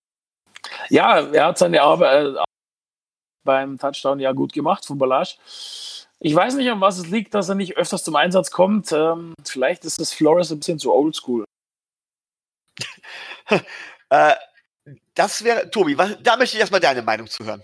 ja, 0.91 1.20
er 1.20 1.47
hat 1.47 1.59
seine 1.59 1.80
Arbeit 1.80 2.37
äh, 2.37 2.45
beim 3.45 3.78
Touchdown 3.78 4.18
ja 4.18 4.32
gut 4.32 4.53
gemacht 4.53 4.84
von 4.84 4.99
Ballage. 4.99 5.37
Ich 6.18 6.34
weiß 6.34 6.55
nicht, 6.57 6.70
an 6.70 6.80
was 6.80 6.99
es 6.99 7.09
liegt, 7.09 7.34
dass 7.34 7.49
er 7.49 7.55
nicht 7.55 7.76
öfters 7.76 8.03
zum 8.03 8.16
Einsatz 8.16 8.51
kommt. 8.51 8.91
Ähm, 8.93 9.34
vielleicht 9.45 9.84
ist 9.84 10.01
das 10.01 10.12
Flores 10.12 10.51
ein 10.51 10.59
bisschen 10.59 10.78
zu 10.78 10.93
oldschool. 10.93 11.45
äh, 14.11 14.34
das 15.14 15.42
wäre, 15.42 15.70
Tobi, 15.70 15.97
was, 15.97 16.16
da 16.22 16.36
möchte 16.36 16.57
ich 16.57 16.61
erstmal 16.61 16.80
deine 16.80 17.03
Meinung 17.03 17.26
zu 17.26 17.44
hören. 17.44 17.62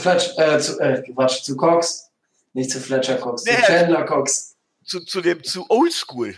Fletch, 0.00 0.38
äh, 0.38 0.58
zu, 0.58 0.78
äh, 0.80 1.02
Quatsch, 1.12 1.42
zu 1.42 1.56
Cox. 1.56 2.10
Nicht 2.54 2.70
zu 2.70 2.80
Fletcher 2.80 3.16
Cox, 3.16 3.44
nee, 3.44 3.54
zu 3.54 3.62
Chandler 3.62 4.04
Cox. 4.04 4.56
Zu, 4.84 5.00
zu 5.00 5.20
dem, 5.20 5.44
zu 5.44 5.66
Oldschool 5.68 6.34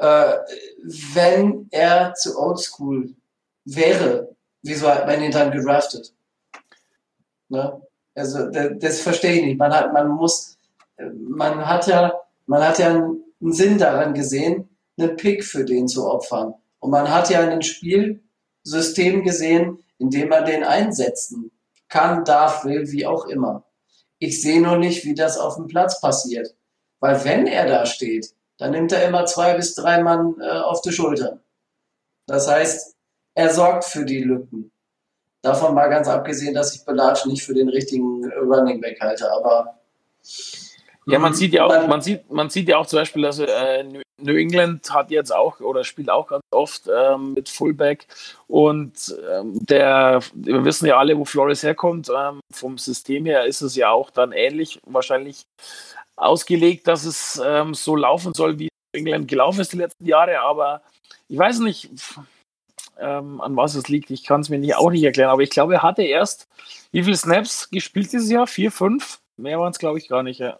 äh, 0.00 0.38
wenn 0.82 1.68
er 1.70 2.14
zu 2.14 2.38
oldschool 2.38 3.14
wäre, 3.64 4.34
wieso 4.62 4.88
hat 4.88 5.06
man 5.06 5.22
ihn 5.22 5.30
dann 5.30 5.50
gedraftet? 5.50 6.14
Ne? 7.48 7.80
Also 8.14 8.50
das, 8.50 8.70
das 8.78 9.00
verstehe 9.00 9.34
ich 9.34 9.44
nicht. 9.44 9.58
Man 9.58 9.72
hat, 9.72 9.92
man 9.92 10.08
muss, 10.08 10.56
man 10.96 11.66
hat 11.66 11.86
ja, 11.86 12.14
man 12.46 12.62
hat 12.62 12.78
ja 12.78 12.88
einen, 12.88 13.22
einen 13.40 13.52
Sinn 13.52 13.76
daran 13.76 14.14
gesehen, 14.14 14.69
einen 15.00 15.16
Pick 15.16 15.44
für 15.44 15.64
den 15.64 15.88
zu 15.88 16.06
opfern. 16.06 16.54
Und 16.78 16.90
man 16.90 17.10
hat 17.10 17.30
ja 17.30 17.40
ein 17.40 17.62
Spielsystem 17.62 19.22
gesehen, 19.22 19.78
in 19.98 20.10
dem 20.10 20.28
man 20.28 20.44
den 20.44 20.64
einsetzen 20.64 21.50
kann, 21.88 22.24
darf, 22.24 22.64
will, 22.64 22.90
wie 22.90 23.06
auch 23.06 23.26
immer. 23.26 23.64
Ich 24.18 24.40
sehe 24.40 24.60
nur 24.60 24.78
nicht, 24.78 25.04
wie 25.04 25.14
das 25.14 25.38
auf 25.38 25.56
dem 25.56 25.66
Platz 25.66 26.00
passiert. 26.00 26.54
Weil 27.00 27.24
wenn 27.24 27.46
er 27.46 27.66
da 27.66 27.86
steht, 27.86 28.34
dann 28.58 28.72
nimmt 28.72 28.92
er 28.92 29.06
immer 29.06 29.24
zwei 29.26 29.54
bis 29.54 29.74
drei 29.74 30.02
Mann 30.02 30.36
äh, 30.40 30.48
auf 30.48 30.82
die 30.82 30.92
Schulter. 30.92 31.40
Das 32.26 32.46
heißt, 32.46 32.94
er 33.34 33.52
sorgt 33.52 33.84
für 33.84 34.04
die 34.04 34.22
Lücken. 34.22 34.70
Davon 35.42 35.74
mal 35.74 35.88
ganz 35.88 36.06
abgesehen, 36.06 36.54
dass 36.54 36.74
ich 36.74 36.84
Belatsch 36.84 37.24
nicht 37.24 37.42
für 37.42 37.54
den 37.54 37.70
richtigen 37.70 38.30
Running 38.32 38.80
Back 38.80 39.00
halte, 39.00 39.32
aber 39.32 39.80
ja, 41.06 41.18
man 41.18 41.34
sieht 41.34 41.52
ja 41.52 41.64
auch, 41.64 41.86
man 41.86 42.02
sieht, 42.02 42.30
man 42.30 42.50
sieht 42.50 42.68
ja 42.68 42.78
auch 42.78 42.86
zum 42.86 42.98
Beispiel, 42.98 43.22
dass 43.22 43.38
äh, 43.38 43.84
New 44.18 44.34
England 44.34 44.92
hat 44.92 45.10
jetzt 45.10 45.34
auch 45.34 45.60
oder 45.60 45.82
spielt 45.84 46.10
auch 46.10 46.28
ganz 46.28 46.42
oft 46.50 46.88
ähm, 46.94 47.34
mit 47.34 47.48
Fullback 47.48 48.06
und 48.46 49.14
ähm, 49.30 49.58
der, 49.66 50.20
wir 50.34 50.64
wissen 50.64 50.86
ja 50.86 50.98
alle, 50.98 51.16
wo 51.16 51.24
Flores 51.24 51.62
herkommt. 51.62 52.10
Ähm, 52.14 52.40
vom 52.52 52.78
System 52.78 53.24
her 53.24 53.46
ist 53.46 53.62
es 53.62 53.76
ja 53.76 53.90
auch 53.90 54.10
dann 54.10 54.32
ähnlich 54.32 54.78
wahrscheinlich 54.86 55.44
ausgelegt, 56.16 56.86
dass 56.86 57.04
es 57.04 57.40
ähm, 57.44 57.74
so 57.74 57.96
laufen 57.96 58.34
soll, 58.34 58.58
wie 58.58 58.68
England 58.92 59.28
gelaufen 59.28 59.60
ist 59.60 59.72
die 59.72 59.78
letzten 59.78 60.06
Jahre. 60.06 60.40
Aber 60.40 60.82
ich 61.28 61.38
weiß 61.38 61.60
nicht, 61.60 61.90
ähm, 62.98 63.40
an 63.40 63.56
was 63.56 63.74
es 63.74 63.88
liegt. 63.88 64.10
Ich 64.10 64.24
kann 64.24 64.42
es 64.42 64.48
mir 64.48 64.58
nicht, 64.58 64.76
auch 64.76 64.90
nicht 64.90 65.02
erklären. 65.02 65.30
Aber 65.30 65.42
ich 65.42 65.50
glaube, 65.50 65.74
er 65.74 65.82
hatte 65.82 66.02
erst 66.02 66.48
wie 66.92 67.02
viele 67.02 67.16
Snaps 67.16 67.70
gespielt 67.70 68.12
dieses 68.12 68.30
Jahr? 68.30 68.46
Vier, 68.46 68.70
fünf? 68.70 69.20
Mehr 69.36 69.58
waren 69.58 69.70
es, 69.70 69.78
glaube 69.78 69.98
ich, 69.98 70.08
gar 70.08 70.22
nicht. 70.22 70.40
Ja. 70.40 70.58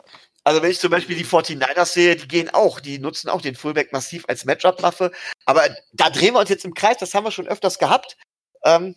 Also 0.51 0.63
wenn 0.63 0.73
ich 0.73 0.81
zum 0.81 0.91
Beispiel 0.91 1.15
die 1.15 1.25
49ers 1.25 1.93
sehe, 1.93 2.17
die 2.17 2.27
gehen 2.27 2.51
auch, 2.51 2.81
die 2.81 2.99
nutzen 2.99 3.29
auch 3.29 3.41
den 3.41 3.55
Fullback 3.55 3.93
massiv 3.93 4.25
als 4.27 4.45
Matchup-Waffe. 4.45 5.13
Aber 5.45 5.63
da 5.93 6.11
drehen 6.11 6.35
wir 6.35 6.41
uns 6.41 6.49
jetzt 6.49 6.65
im 6.65 6.75
Kreis, 6.75 6.97
das 6.99 7.15
haben 7.15 7.23
wir 7.23 7.31
schon 7.31 7.47
öfters 7.47 7.79
gehabt. 7.79 8.17
Ähm, 8.65 8.97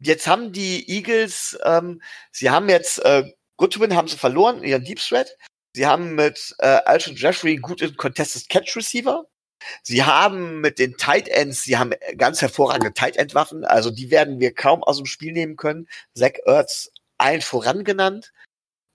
jetzt 0.00 0.26
haben 0.26 0.50
die 0.52 0.90
Eagles, 0.90 1.56
ähm, 1.64 2.02
sie 2.32 2.50
haben 2.50 2.68
jetzt 2.68 2.98
äh, 3.04 3.30
Goodwin 3.58 3.94
haben 3.94 4.08
sie 4.08 4.16
verloren, 4.16 4.64
ihren 4.64 4.82
Deep 4.82 4.98
Threat. 4.98 5.36
Sie 5.72 5.86
haben 5.86 6.16
mit 6.16 6.52
äh, 6.58 6.80
Alshon 6.84 7.14
Jeffrey 7.14 7.52
einen 7.52 7.62
guten 7.62 7.96
Contested 7.96 8.48
Catch 8.48 8.74
Receiver. 8.74 9.24
Sie 9.84 10.02
haben 10.02 10.60
mit 10.60 10.80
den 10.80 10.96
Tight 10.96 11.28
Ends, 11.28 11.62
sie 11.62 11.78
haben 11.78 11.94
ganz 12.16 12.42
hervorragende 12.42 12.92
Tight 12.92 13.16
End 13.16 13.36
Waffen, 13.36 13.64
also 13.64 13.92
die 13.92 14.10
werden 14.10 14.40
wir 14.40 14.52
kaum 14.52 14.82
aus 14.82 14.96
dem 14.96 15.06
Spiel 15.06 15.32
nehmen 15.32 15.54
können. 15.54 15.88
Zach 16.12 16.32
Ertz 16.44 16.90
allen 17.18 17.40
voran 17.40 17.84
genannt. 17.84 18.32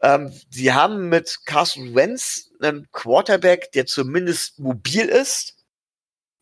Ähm, 0.04 0.32
sie 0.50 0.74
haben 0.74 1.10
mit 1.10 1.40
Carson 1.46 1.96
Wentz 1.96 2.52
einen 2.62 2.88
Quarterback, 2.92 3.72
der 3.72 3.86
zumindest 3.88 4.60
mobil 4.60 5.06
ist, 5.06 5.56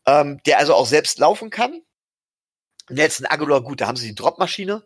ähm, 0.06 0.42
der 0.44 0.58
also 0.58 0.74
auch 0.74 0.86
selbst 0.86 1.18
laufen 1.18 1.48
kann. 1.50 1.80
Nelson 2.90 3.26
Aguilar, 3.26 3.62
gut, 3.62 3.80
da 3.80 3.86
haben 3.86 3.96
sie 3.96 4.08
die 4.08 4.14
Dropmaschine. 4.14 4.84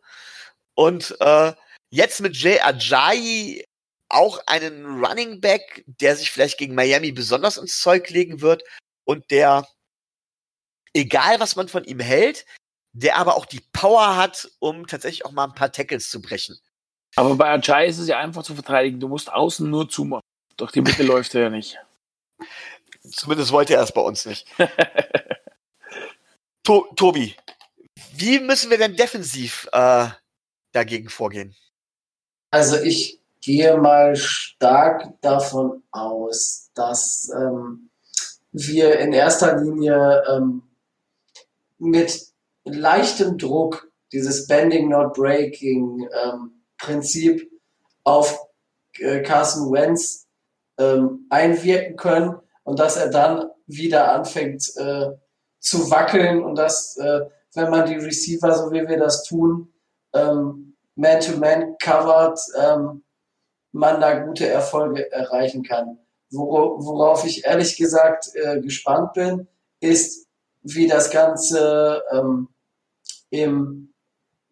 Und 0.75 1.17
äh, 1.21 1.55
Jetzt 1.91 2.21
mit 2.21 2.37
Jay 2.37 2.61
Ajayi 2.61 3.65
auch 4.09 4.41
einen 4.47 5.05
Running 5.05 5.41
Back, 5.41 5.85
der 5.87 6.17
sich 6.17 6.31
vielleicht 6.31 6.59
gegen 6.59 6.75
Miami 6.75 7.13
besonders 7.13 7.57
ins 7.57 7.81
Zeug 7.81 8.11
legen 8.11 8.41
wird 8.41 8.63
und 9.05 9.31
der, 9.31 9.67
egal 10.93 11.41
was 11.41 11.57
man 11.57 11.69
von 11.69 11.85
ihm 11.85 12.01
hält, 12.01 12.45
der 12.93 13.17
aber 13.17 13.37
auch 13.37 13.47
die 13.47 13.63
Power 13.73 14.17
hat, 14.17 14.51
um 14.59 14.87
tatsächlich 14.87 15.25
auch 15.25 15.33
mal 15.33 15.45
ein 15.45 15.55
paar 15.55 15.73
Tackles 15.73 16.11
zu 16.11 16.21
brechen. 16.21 16.59
Aber 17.17 17.35
bei 17.35 17.51
Ajay 17.51 17.89
ist 17.89 17.99
es 17.99 18.09
ja 18.09 18.19
einfach 18.19 18.43
zu 18.43 18.55
verteidigen. 18.55 19.01
Du 19.01 19.09
musst 19.09 19.33
außen 19.33 19.69
nur 19.69 19.89
zumachen. 19.89 20.23
Durch 20.57 20.73
die 20.73 20.83
Mitte 20.83 21.03
läuft 21.03 21.35
er 21.35 21.43
ja 21.43 21.51
nicht. 21.51 21.79
Zumindest 23.03 23.53
wollte 23.53 23.75
er 23.75 23.83
es 23.83 23.93
bei 23.93 24.03
uns 24.03 24.27
nicht. 24.27 24.47
to 26.63 26.87
Tobi, 26.97 27.35
wie 28.15 28.41
müssen 28.41 28.71
wir 28.71 28.79
denn 28.79 28.97
defensiv 28.97 29.69
äh, 29.73 30.09
dagegen 30.73 31.09
vorgehen? 31.09 31.55
Also 32.51 32.77
ich 32.77 33.21
gehe 33.41 33.77
mal 33.79 34.17
stark 34.17 35.21
davon 35.21 35.83
aus, 35.93 36.71
dass 36.75 37.31
ähm, 37.35 37.91
wir 38.53 38.99
in 38.99 39.13
erster 39.13 39.57
Linie 39.57 40.25
ähm, 40.29 40.63
mit 41.79 42.27
leichtem 42.65 43.39
Druck 43.39 43.91
dieses 44.13 44.47
Bending 44.47 44.89
Not 44.89 45.15
Breaking 45.15 46.09
ähm, 46.13 46.56
Prinzip 46.79 47.51
auf 48.05 48.47
äh, 48.99 49.23
Carson 49.23 49.73
Wentz 49.73 50.27
ähm, 50.79 51.27
einwirken 51.31 51.97
können 51.97 52.37
und 52.65 52.79
dass 52.79 52.97
er 52.97 53.11
dann 53.11 53.51
wieder 53.67 54.13
anfängt 54.13 54.63
äh, 54.77 55.13
zu 55.59 55.91
wackeln 55.91 56.45
und 56.45 56.57
dass, 56.57 56.97
äh, 56.97 57.21
wenn 57.55 57.71
man 57.71 57.87
die 57.87 57.97
Receiver, 57.97 58.53
so 58.55 58.71
wie 58.71 58.87
wir 58.87 58.99
das 58.99 59.25
tun, 59.25 59.73
ähm, 60.15 60.77
Man-to-Man 60.95 61.77
covert, 61.79 62.39
ähm, 62.59 63.03
man 63.73 64.01
da 64.01 64.21
gute 64.21 64.47
Erfolge 64.49 65.11
erreichen 65.13 65.63
kann. 65.63 65.99
Worauf 66.31 67.25
ich 67.25 67.45
ehrlich 67.45 67.77
gesagt 67.77 68.31
äh, 68.35 68.61
gespannt 68.61 69.13
bin, 69.13 69.49
ist, 69.81 70.27
wie 70.63 70.89
das 70.89 71.11
Ganze 71.11 72.03
ähm, 72.11 72.49
im 73.31 73.93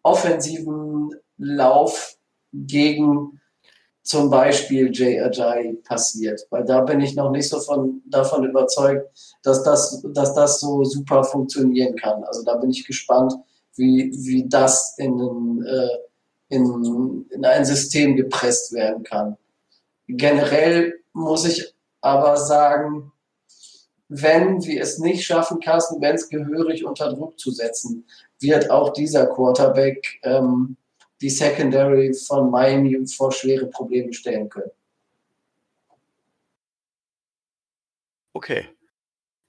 offensiven 0.03 1.11
Lauf 1.37 2.17
gegen 2.53 3.41
zum 4.05 4.29
Beispiel 4.29 4.91
Jay 4.93 5.19
Ajay 5.19 5.73
passiert. 5.83 6.45
Weil 6.51 6.63
da 6.63 6.81
bin 6.81 7.01
ich 7.01 7.15
noch 7.15 7.31
nicht 7.31 7.49
so 7.49 7.59
von, 7.59 8.01
davon 8.05 8.47
überzeugt, 8.47 9.09
dass 9.43 9.63
das, 9.63 10.05
dass 10.13 10.35
das 10.35 10.59
so 10.59 10.83
super 10.83 11.23
funktionieren 11.23 11.95
kann. 11.95 12.23
Also 12.23 12.43
da 12.43 12.55
bin 12.55 12.69
ich 12.69 12.85
gespannt, 12.85 13.33
wie, 13.75 14.11
wie 14.15 14.47
das 14.47 14.95
in, 14.97 15.65
äh, 15.65 16.55
in, 16.55 17.25
in 17.31 17.45
ein 17.45 17.65
System 17.65 18.15
gepresst 18.15 18.73
werden 18.73 19.03
kann. 19.03 19.37
Generell 20.07 20.93
muss 21.13 21.45
ich 21.45 21.73
aber 22.01 22.37
sagen, 22.37 23.11
wenn 24.07 24.63
wir 24.63 24.81
es 24.81 24.99
nicht 24.99 25.25
schaffen, 25.25 25.59
Carsten 25.59 25.99
Benz 25.99 26.29
gehörig 26.29 26.85
unter 26.85 27.11
Druck 27.11 27.39
zu 27.39 27.49
setzen, 27.49 28.05
wird 28.39 28.69
auch 28.69 28.93
dieser 28.93 29.25
Quarterback 29.25 30.19
ähm, 30.21 30.77
die 31.21 31.29
Secondary 31.29 32.13
von 32.13 32.51
Miami 32.51 33.05
vor 33.07 33.31
schwere 33.31 33.67
Probleme 33.67 34.13
stellen 34.13 34.49
können. 34.49 34.71
Okay. 38.33 38.67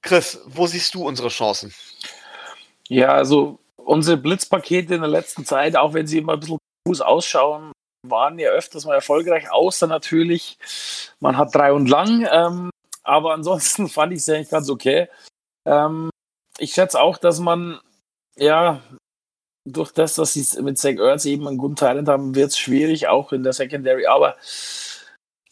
Chris, 0.03 0.41
wo 0.47 0.67
siehst 0.67 0.95
du 0.95 1.05
unsere 1.05 1.29
Chancen? 1.29 1.75
Ja, 2.89 3.13
also 3.15 3.59
unsere 3.77 4.17
Blitzpakete 4.17 4.95
in 4.95 5.01
der 5.01 5.11
letzten 5.11 5.45
Zeit, 5.45 5.77
auch 5.77 5.95
wenn 5.95 6.07
sie 6.07 6.19
immer 6.19 6.35
ein 6.35 6.41
bisschen 6.41 6.59
Fuß 6.87 7.01
ausschauen, 7.01 7.73
waren 8.03 8.39
ja 8.39 8.51
öfters 8.51 8.85
mal 8.85 8.95
erfolgreich, 8.95 9.51
außer 9.51 9.89
natürlich, 9.89 10.59
man 11.19 11.37
hat 11.37 11.55
drei 11.55 11.73
und 11.73 11.89
lang. 11.89 12.27
Ähm, 12.31 12.71
aber 13.03 13.35
ansonsten 13.35 13.89
fand 13.89 14.13
ich 14.13 14.21
es 14.21 14.29
eigentlich 14.29 14.51
ganz 14.51 14.71
okay. 14.71 15.09
Ähm, 15.65 16.11
ich 16.59 16.73
schätze 16.73 17.01
auch, 17.01 17.19
dass 17.19 17.41
man 17.41 17.81
ja 18.37 18.83
durch 19.67 19.93
das, 19.93 20.15
dass 20.15 20.33
sie 20.33 20.63
mit 20.63 20.79
Zach 20.79 20.97
Ertz 20.97 21.25
eben 21.25 21.47
einen 21.47 21.59
guten 21.59 21.77
Talent 21.77 22.09
haben, 22.09 22.35
wird 22.35 22.51
es 22.51 22.59
schwierig, 22.59 23.09
auch 23.09 23.33
in 23.33 23.43
der 23.43 23.53
Secondary. 23.53 24.07
Aber 24.07 24.37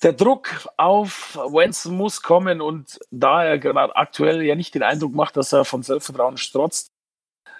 der 0.02 0.12
Druck 0.12 0.68
auf 0.76 1.36
Wentz 1.36 1.84
muss 1.86 2.22
kommen 2.22 2.60
und 2.60 2.98
da 3.10 3.44
er 3.44 3.58
gerade 3.58 3.96
aktuell 3.96 4.42
ja 4.42 4.54
nicht 4.54 4.74
den 4.74 4.82
Eindruck 4.82 5.14
macht, 5.14 5.36
dass 5.36 5.52
er 5.52 5.64
von 5.64 5.82
Selbstvertrauen 5.82 6.36
strotzt, 6.36 6.88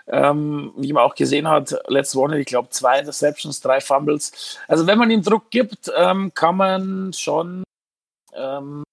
ähm, 0.06 0.72
wie 0.76 0.92
man 0.92 1.02
auch 1.02 1.14
gesehen 1.14 1.48
hat, 1.48 1.74
letzte 1.88 2.18
Woche, 2.18 2.38
ich 2.38 2.46
glaube, 2.46 2.68
zwei 2.68 3.00
Interceptions, 3.00 3.60
drei 3.60 3.80
Fumbles. 3.80 4.58
Also 4.68 4.86
wenn 4.86 4.98
man 4.98 5.10
ihm 5.10 5.22
Druck 5.22 5.50
gibt, 5.50 5.90
ähm, 5.96 6.32
kann 6.34 6.56
man 6.56 7.12
schon 7.14 7.64
ähm, 8.34 8.84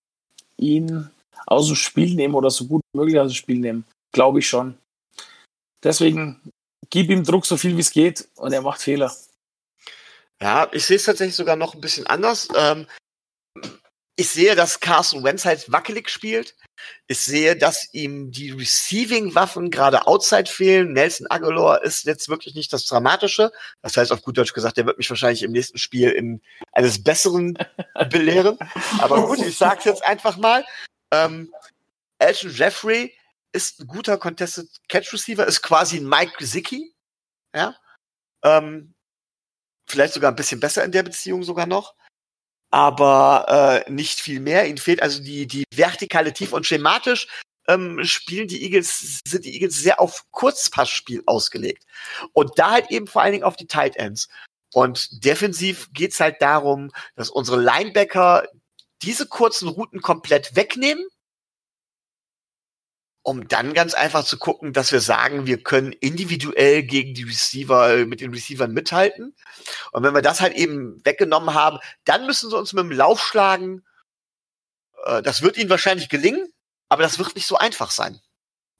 ihn 0.57 1.09
aus 1.45 1.67
dem 1.67 1.75
Spiel 1.75 2.15
nehmen 2.15 2.33
oder 2.33 2.49
so 2.49 2.65
gut 2.65 2.81
wie 2.93 2.99
möglich 2.99 3.19
aus 3.19 3.31
dem 3.31 3.35
Spiel 3.35 3.59
nehmen. 3.59 3.85
Glaube 4.13 4.39
ich 4.39 4.47
schon. 4.47 4.77
Deswegen 5.83 6.39
gib 6.91 7.09
ihm 7.09 7.23
Druck 7.23 7.47
so 7.47 7.57
viel 7.57 7.75
wie 7.75 7.81
es 7.81 7.91
geht 7.91 8.27
und 8.35 8.53
er 8.53 8.61
macht 8.61 8.81
Fehler. 8.81 9.11
Ja, 10.39 10.69
ich 10.71 10.85
sehe 10.85 10.97
es 10.97 11.05
tatsächlich 11.05 11.35
sogar 11.35 11.55
noch 11.55 11.73
ein 11.73 11.81
bisschen 11.81 12.05
anders. 12.05 12.47
Ähm, 12.55 12.87
ich 14.15 14.29
sehe, 14.29 14.55
dass 14.55 14.79
Carson 14.79 15.23
Wentz 15.23 15.45
halt 15.45 15.71
wackelig 15.71 16.09
spielt. 16.09 16.55
Ich 17.07 17.19
sehe, 17.19 17.55
dass 17.55 17.93
ihm 17.93 18.31
die 18.31 18.51
Receiving-Waffen 18.51 19.71
gerade 19.71 20.05
outside 20.05 20.49
fehlen. 20.49 20.93
Nelson 20.93 21.27
Aguilar 21.29 21.83
ist 21.83 22.05
jetzt 22.05 22.27
wirklich 22.27 22.53
nicht 22.53 22.73
das 22.73 22.85
Dramatische. 22.85 23.51
Das 23.81 23.97
heißt, 23.97 24.11
auf 24.11 24.21
gut 24.21 24.37
Deutsch 24.37 24.53
gesagt, 24.53 24.77
der 24.77 24.85
wird 24.85 24.97
mich 24.97 25.09
wahrscheinlich 25.09 25.43
im 25.43 25.51
nächsten 25.51 25.77
Spiel 25.77 26.09
in 26.09 26.41
eines 26.71 27.03
Besseren 27.03 27.57
belehren. 28.09 28.57
Aber 28.99 29.25
gut, 29.25 29.39
ich 29.39 29.57
sag's 29.57 29.85
jetzt 29.85 30.03
einfach 30.03 30.37
mal. 30.37 30.65
Ähm, 31.11 31.53
Elton 32.19 32.51
Jeffrey 32.53 33.13
ist 33.51 33.79
ein 33.79 33.87
guter 33.87 34.17
Contested 34.17 34.69
Catch 34.87 35.13
Receiver, 35.13 35.45
ist 35.45 35.61
quasi 35.61 35.97
ein 35.97 36.07
Mike 36.07 36.33
Gesicki. 36.37 36.93
Ja. 37.55 37.75
Ähm, 38.43 38.93
vielleicht 39.89 40.13
sogar 40.13 40.31
ein 40.31 40.35
bisschen 40.35 40.59
besser 40.59 40.83
in 40.83 40.91
der 40.91 41.03
Beziehung 41.03 41.43
sogar 41.43 41.65
noch. 41.65 41.95
Aber 42.71 43.83
äh, 43.85 43.91
nicht 43.91 44.19
viel 44.21 44.39
mehr. 44.39 44.67
Ihnen 44.67 44.77
fehlt 44.77 45.01
also 45.01 45.21
die, 45.21 45.45
die 45.45 45.65
vertikale 45.73 46.33
Tiefe 46.33 46.55
und 46.55 46.65
schematisch 46.65 47.27
ähm, 47.67 48.03
spielen 48.03 48.47
die 48.47 48.63
Eagles, 48.63 49.19
sind 49.25 49.45
die 49.45 49.53
Eagles 49.53 49.75
sehr 49.75 49.99
auf 49.99 50.25
Kurzpassspiel 50.31 51.23
ausgelegt. 51.25 51.85
Und 52.33 52.57
da 52.57 52.71
halt 52.71 52.89
eben 52.89 53.07
vor 53.07 53.21
allen 53.21 53.33
Dingen 53.33 53.43
auf 53.43 53.57
die 53.57 53.67
Tight 53.67 53.97
Ends. 53.97 54.29
Und 54.73 55.25
defensiv 55.25 55.89
geht's 55.91 56.19
halt 56.19 56.41
darum, 56.41 56.91
dass 57.15 57.29
unsere 57.29 57.61
Linebacker 57.61 58.47
diese 59.01 59.27
kurzen 59.27 59.67
Routen 59.67 60.01
komplett 60.01 60.55
wegnehmen 60.55 61.05
um 63.23 63.47
dann 63.47 63.73
ganz 63.73 63.93
einfach 63.93 64.25
zu 64.25 64.37
gucken, 64.37 64.73
dass 64.73 64.91
wir 64.91 64.99
sagen, 64.99 65.45
wir 65.45 65.61
können 65.61 65.91
individuell 65.91 66.83
gegen 66.83 67.13
die 67.13 67.23
Receiver, 67.23 67.93
äh, 67.93 68.05
mit 68.05 68.21
den 68.21 68.33
Receivern 68.33 68.71
mithalten. 68.71 69.35
Und 69.91 70.03
wenn 70.03 70.15
wir 70.15 70.23
das 70.23 70.41
halt 70.41 70.53
eben 70.53 71.03
weggenommen 71.05 71.53
haben, 71.53 71.77
dann 72.03 72.25
müssen 72.25 72.49
sie 72.49 72.57
uns 72.57 72.73
mit 72.73 72.83
dem 72.83 72.91
Lauf 72.91 73.21
schlagen. 73.21 73.83
Äh, 75.05 75.21
das 75.21 75.43
wird 75.43 75.57
ihnen 75.57 75.69
wahrscheinlich 75.69 76.09
gelingen, 76.09 76.51
aber 76.89 77.03
das 77.03 77.19
wird 77.19 77.35
nicht 77.35 77.47
so 77.47 77.57
einfach 77.57 77.91
sein. 77.91 78.19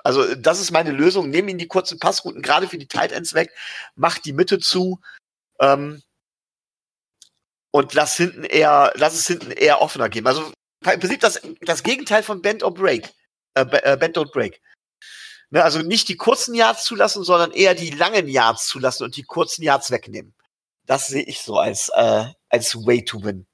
Also 0.03 0.34
das 0.34 0.59
ist 0.59 0.72
meine 0.72 0.91
Lösung. 0.91 1.30
Nehmen 1.30 1.49
ihnen 1.49 1.59
die 1.59 1.68
kurzen 1.68 1.99
Passrouten 1.99 2.41
gerade 2.41 2.68
für 2.68 2.80
die 2.80 2.88
Tight 2.88 3.11
Ends 3.11 3.35
weg, 3.35 3.51
macht 3.95 4.26
die 4.26 4.34
Mitte 4.34 4.57
zu 4.59 4.99
ähm, 5.59 6.01
und 7.69 7.93
lass 7.93 8.18
hinten 8.18 8.43
eher, 8.43 8.91
lass 8.95 9.13
es 9.13 9.27
hinten 9.27 9.51
eher 9.51 9.81
offener 9.81 10.09
geben. 10.09 10.26
Also 10.26 10.51
im 10.84 10.99
Prinzip 10.99 11.19
das, 11.19 11.41
das 11.61 11.84
Gegenteil 11.84 12.23
von 12.23 12.41
Bend 12.41 12.63
or 12.63 12.73
Break 12.73 13.13
äh, 13.53 13.65
äh, 13.84 13.98
Bend 13.98 14.18
Don't 14.18 14.32
Break. 14.32 14.61
Ne, 15.49 15.64
also 15.64 15.80
nicht 15.80 16.07
die 16.07 16.15
kurzen 16.15 16.56
Yards 16.56 16.86
zulassen, 16.86 17.23
sondern 17.23 17.52
eher 17.52 17.76
die 17.76 17.90
langen 17.90 18.28
Yards 18.28 18.68
zulassen 18.68 19.03
und 19.03 19.18
die 19.18 19.23
kurzen 19.23 19.64
Yards 19.64 19.91
wegnehmen. 19.91 20.34
Das 20.86 21.07
sehe 21.07 21.23
ich 21.23 21.41
so 21.41 21.57
als, 21.57 21.90
äh, 21.95 22.26
als 22.49 22.76
Way 22.76 23.06
to 23.06 23.23
win. 23.23 23.45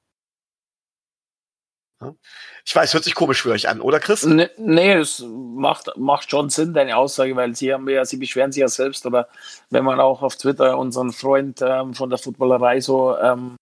Ich 2.64 2.76
weiß, 2.76 2.94
hört 2.94 3.04
sich 3.04 3.16
komisch 3.16 3.42
für 3.42 3.52
euch 3.52 3.68
an, 3.68 3.82
oder 3.82 4.00
Chris? 4.00 4.24
Nee, 4.24 4.50
nee, 4.58 4.94
es 4.94 5.24
macht, 5.28 5.90
macht 5.98 6.30
schon 6.30 6.50
Sinn, 6.52 6.76
deine 6.76 6.96
Aussage, 6.96 7.36
weil 7.36 7.56
sie 7.56 7.74
haben 7.74 7.90
ja, 7.90 8.06
sie 8.06 8.18
beschweren 8.18 8.52
sich 8.52 8.62
ja 8.62 8.68
selbst, 8.68 9.06
oder 9.08 9.28
wenn 9.72 9.84
man 9.84 10.00
auch 10.00 10.22
auf 10.22 10.36
Twitter 10.36 10.78
unseren 10.78 11.12
Freund 11.12 11.60
ähm, 11.64 11.96
von 11.96 12.12
der 12.12 12.20
Footballerei 12.20 12.82
so 12.82 13.18
ähm, 13.18 13.56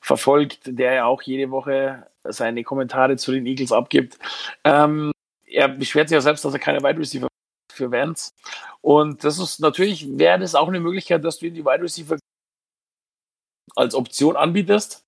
verfolgt, 0.00 0.60
der 0.64 0.94
ja 0.94 1.04
auch 1.04 1.20
jede 1.20 1.50
Woche 1.50 2.06
seine 2.24 2.64
Kommentare 2.64 3.16
zu 3.16 3.32
den 3.32 3.44
Eagles 3.44 3.72
abgibt, 3.72 4.18
ähm, 4.64 5.12
er 5.56 5.68
beschwert 5.68 6.08
sich 6.08 6.14
ja 6.14 6.20
selbst, 6.20 6.44
dass 6.44 6.52
er 6.52 6.60
keine 6.60 6.82
Wide 6.82 6.98
Receiver 6.98 7.28
für 7.72 7.90
Vans. 7.90 8.34
Und 8.82 9.24
das 9.24 9.38
ist 9.38 9.58
natürlich, 9.58 10.06
wäre 10.18 10.38
das 10.38 10.54
auch 10.54 10.68
eine 10.68 10.80
Möglichkeit, 10.80 11.24
dass 11.24 11.38
du 11.38 11.46
ihn 11.46 11.54
die 11.54 11.64
Wide 11.64 11.82
Receiver 11.82 12.18
als 13.74 13.94
Option 13.94 14.36
anbietest 14.36 15.02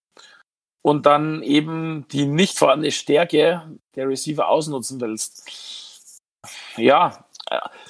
und 0.82 1.06
dann 1.06 1.42
eben 1.42 2.06
die 2.08 2.26
nicht 2.26 2.58
vorhandene 2.58 2.92
Stärke 2.92 3.78
der 3.94 4.08
Receiver 4.08 4.48
ausnutzen 4.48 5.00
willst. 5.00 6.20
Ja, 6.76 7.26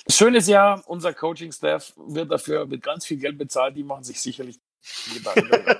das 0.04 0.16
Schöne 0.16 0.38
ist 0.38 0.48
ja, 0.48 0.82
unser 0.86 1.14
Coaching-Staff 1.14 1.94
wird 1.96 2.30
dafür 2.30 2.66
mit 2.66 2.82
ganz 2.82 3.06
viel 3.06 3.18
Geld 3.18 3.38
bezahlt, 3.38 3.76
die 3.76 3.84
machen 3.84 4.04
sich 4.04 4.20
sicherlich 4.20 4.58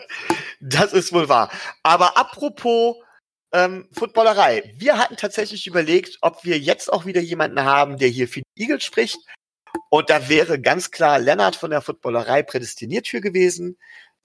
Das 0.61 0.93
ist 0.93 1.13
wohl 1.13 1.29
wahr. 1.29 1.51
Aber 1.83 2.17
apropos 2.17 2.97
ähm, 3.53 3.89
Footballerei. 3.93 4.73
Wir 4.77 4.99
hatten 4.99 5.17
tatsächlich 5.17 5.67
überlegt, 5.67 6.19
ob 6.21 6.45
wir 6.45 6.59
jetzt 6.59 6.93
auch 6.93 7.07
wieder 7.07 7.21
jemanden 7.21 7.63
haben, 7.65 7.99
der 7.99 8.09
hier 8.09 8.29
für 8.29 8.41
die 8.41 8.63
Eagles 8.63 8.85
spricht. 8.85 9.19
Und 9.91 10.11
da 10.11 10.29
wäre 10.29 10.61
ganz 10.61 10.91
klar 10.91 11.19
Lennart 11.19 11.57
von 11.57 11.71
der 11.71 11.83
Footballerei 11.83 12.43
prädestiniert 12.43 13.09
für 13.09 13.21
gewesen. 13.21 13.79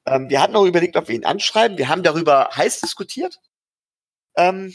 Ähm, 0.06 0.30
wir 0.30 0.42
hatten 0.42 0.56
auch 0.56 0.66
überlegt, 0.66 0.98
ob 0.98 1.08
wir 1.08 1.16
ihn 1.16 1.26
anschreiben. 1.26 1.78
Wir 1.78 1.90
haben 1.90 2.04
darüber 2.04 2.50
heiß 2.56 2.82
diskutiert. 2.82 3.40
Ähm, 4.36 4.74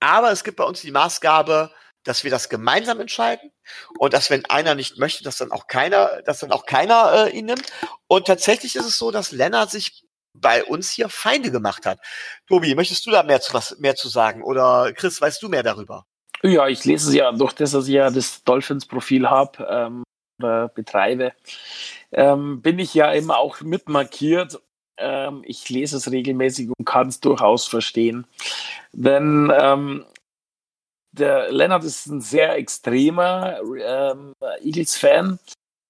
aber 0.00 0.30
es 0.30 0.44
gibt 0.44 0.56
bei 0.56 0.64
uns 0.64 0.80
die 0.80 0.90
Maßgabe, 0.90 1.70
dass 2.04 2.24
wir 2.24 2.30
das 2.30 2.48
gemeinsam 2.48 3.00
entscheiden 3.00 3.52
und 3.98 4.14
dass 4.14 4.30
wenn 4.30 4.46
einer 4.46 4.74
nicht 4.74 4.98
möchte, 4.98 5.22
dass 5.22 5.36
dann 5.36 5.52
auch 5.52 5.66
keiner, 5.66 6.22
dass 6.22 6.38
dann 6.38 6.52
auch 6.52 6.64
keiner 6.64 7.26
äh, 7.26 7.36
ihn 7.36 7.46
nimmt. 7.46 7.70
Und 8.06 8.26
tatsächlich 8.26 8.76
ist 8.76 8.86
es 8.86 8.96
so, 8.96 9.10
dass 9.10 9.32
Lennart 9.32 9.70
sich 9.70 10.04
bei 10.32 10.64
uns 10.64 10.90
hier 10.90 11.08
Feinde 11.08 11.50
gemacht 11.50 11.86
hat. 11.86 11.98
Tobi, 12.46 12.74
möchtest 12.74 13.06
du 13.06 13.10
da 13.10 13.22
mehr 13.22 13.40
zu 13.40 13.54
was 13.54 13.78
mehr 13.78 13.96
zu 13.96 14.08
sagen 14.08 14.42
oder 14.42 14.92
Chris, 14.94 15.20
weißt 15.20 15.42
du 15.42 15.48
mehr 15.48 15.62
darüber? 15.62 16.06
Ja, 16.42 16.68
ich 16.68 16.84
lese 16.84 17.08
es 17.08 17.14
ja 17.14 17.32
durch 17.32 17.52
das, 17.52 17.72
dass 17.72 17.86
ich 17.86 17.94
ja 17.94 18.10
das 18.10 18.44
Dolphins-Profil 18.44 19.28
habe 19.28 19.66
ähm, 19.68 20.04
oder 20.38 20.68
betreibe, 20.68 21.32
ähm, 22.12 22.62
bin 22.62 22.78
ich 22.78 22.94
ja 22.94 23.12
immer 23.12 23.38
auch 23.38 23.60
mitmarkiert. 23.60 24.58
Ähm, 24.96 25.42
ich 25.44 25.68
lese 25.68 25.98
es 25.98 26.10
regelmäßig 26.10 26.70
und 26.76 26.84
kann 26.86 27.08
es 27.08 27.20
durchaus 27.20 27.66
verstehen. 27.66 28.26
Denn 28.92 29.52
ähm, 29.54 30.06
der 31.12 31.50
Lennart 31.52 31.84
ist 31.84 32.06
ein 32.06 32.20
sehr 32.20 32.56
extremer 32.56 33.60
ähm, 33.60 34.32
Eagles-Fan 34.62 35.38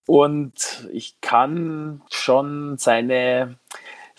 und 0.07 0.89
ich 0.93 1.21
kann 1.21 2.03
schon 2.11 2.79
seine, 2.79 3.59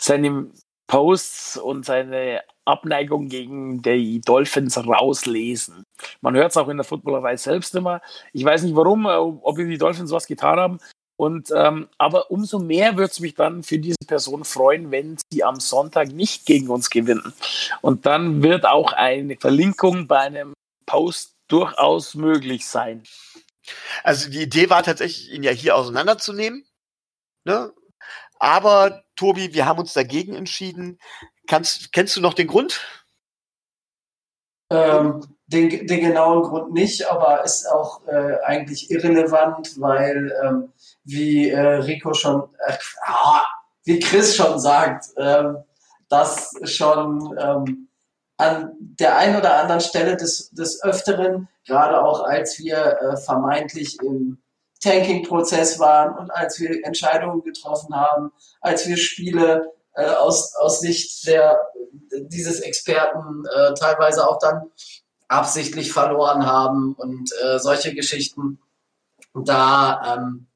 seine 0.02 0.50
Posts 0.88 1.58
und 1.58 1.86
seine 1.86 2.42
Abneigung 2.64 3.28
gegen 3.28 3.82
die 3.82 4.20
Dolphins 4.20 4.76
rauslesen. 4.76 5.84
Man 6.20 6.34
hört 6.34 6.50
es 6.50 6.56
auch 6.56 6.68
in 6.68 6.76
der 6.76 6.84
Footballerei 6.84 7.36
selbst 7.36 7.74
immer. 7.74 8.00
Ich 8.32 8.44
weiß 8.44 8.62
nicht 8.62 8.76
warum, 8.76 9.06
äh, 9.06 9.16
ob 9.16 9.56
die 9.56 9.78
Dolphins 9.78 10.10
was 10.10 10.26
getan 10.26 10.58
haben. 10.58 10.78
Und 11.16 11.52
ähm, 11.54 11.88
aber 11.98 12.30
umso 12.30 12.58
mehr 12.58 12.96
würde 12.96 13.12
es 13.12 13.20
mich 13.20 13.34
dann 13.34 13.62
für 13.62 13.78
diese 13.78 13.96
Person 14.06 14.44
freuen, 14.44 14.90
wenn 14.90 15.18
sie 15.30 15.44
am 15.44 15.60
Sonntag 15.60 16.08
nicht 16.08 16.46
gegen 16.46 16.68
uns 16.68 16.90
gewinnen. 16.90 17.32
Und 17.80 18.06
dann 18.06 18.42
wird 18.42 18.66
auch 18.66 18.92
eine 18.92 19.36
Verlinkung 19.36 20.08
bei 20.08 20.18
einem 20.18 20.52
Post 20.86 21.36
durchaus 21.48 22.14
möglich 22.14 22.66
sein. 22.66 23.04
Also 24.02 24.30
die 24.30 24.42
Idee 24.42 24.68
war 24.68 24.82
tatsächlich, 24.82 25.32
ihn 25.32 25.44
ja 25.44 25.52
hier 25.52 25.76
auseinanderzunehmen. 25.76 26.64
Ne? 27.44 27.72
Aber 28.42 29.04
Tobi, 29.14 29.54
wir 29.54 29.66
haben 29.66 29.78
uns 29.78 29.92
dagegen 29.92 30.34
entschieden. 30.34 30.98
Kannst, 31.46 31.92
kennst 31.92 32.16
du 32.16 32.20
noch 32.20 32.34
den 32.34 32.48
Grund? 32.48 32.80
Ähm, 34.68 35.24
den, 35.46 35.86
den, 35.86 36.00
genauen 36.00 36.42
Grund 36.42 36.72
nicht, 36.72 37.08
aber 37.08 37.44
ist 37.44 37.70
auch 37.70 38.04
äh, 38.08 38.40
eigentlich 38.42 38.90
irrelevant, 38.90 39.80
weil 39.80 40.34
ähm, 40.44 40.72
wie 41.04 41.50
äh, 41.50 41.60
Rico 41.60 42.14
schon, 42.14 42.48
äh, 42.66 42.76
wie 43.84 44.00
Chris 44.00 44.34
schon 44.34 44.58
sagt, 44.58 45.04
ähm, 45.18 45.58
dass 46.08 46.52
schon 46.64 47.38
ähm, 47.38 47.88
an 48.38 48.72
der 48.80 49.18
einen 49.18 49.36
oder 49.36 49.60
anderen 49.60 49.80
Stelle 49.80 50.16
des, 50.16 50.50
des 50.50 50.82
Öfteren, 50.82 51.48
gerade 51.64 52.02
auch 52.02 52.24
als 52.24 52.58
wir 52.58 52.76
äh, 52.76 53.16
vermeintlich 53.18 54.00
im 54.02 54.42
Tanking-Prozess 54.82 55.78
waren 55.78 56.18
und 56.18 56.30
als 56.30 56.60
wir 56.60 56.84
Entscheidungen 56.84 57.42
getroffen 57.42 57.94
haben, 57.94 58.32
als 58.60 58.86
wir 58.86 58.96
Spiele 58.96 59.72
äh, 59.94 60.06
aus, 60.06 60.54
aus 60.56 60.80
Sicht 60.80 61.26
der, 61.26 61.60
dieses 62.12 62.60
Experten 62.60 63.44
äh, 63.46 63.74
teilweise 63.74 64.28
auch 64.28 64.38
dann 64.38 64.70
absichtlich 65.28 65.92
verloren 65.92 66.46
haben 66.46 66.94
und 66.94 67.30
äh, 67.42 67.58
solche 67.58 67.94
Geschichten. 67.94 68.58
Da, 69.34 70.18
ähm, 70.18 70.46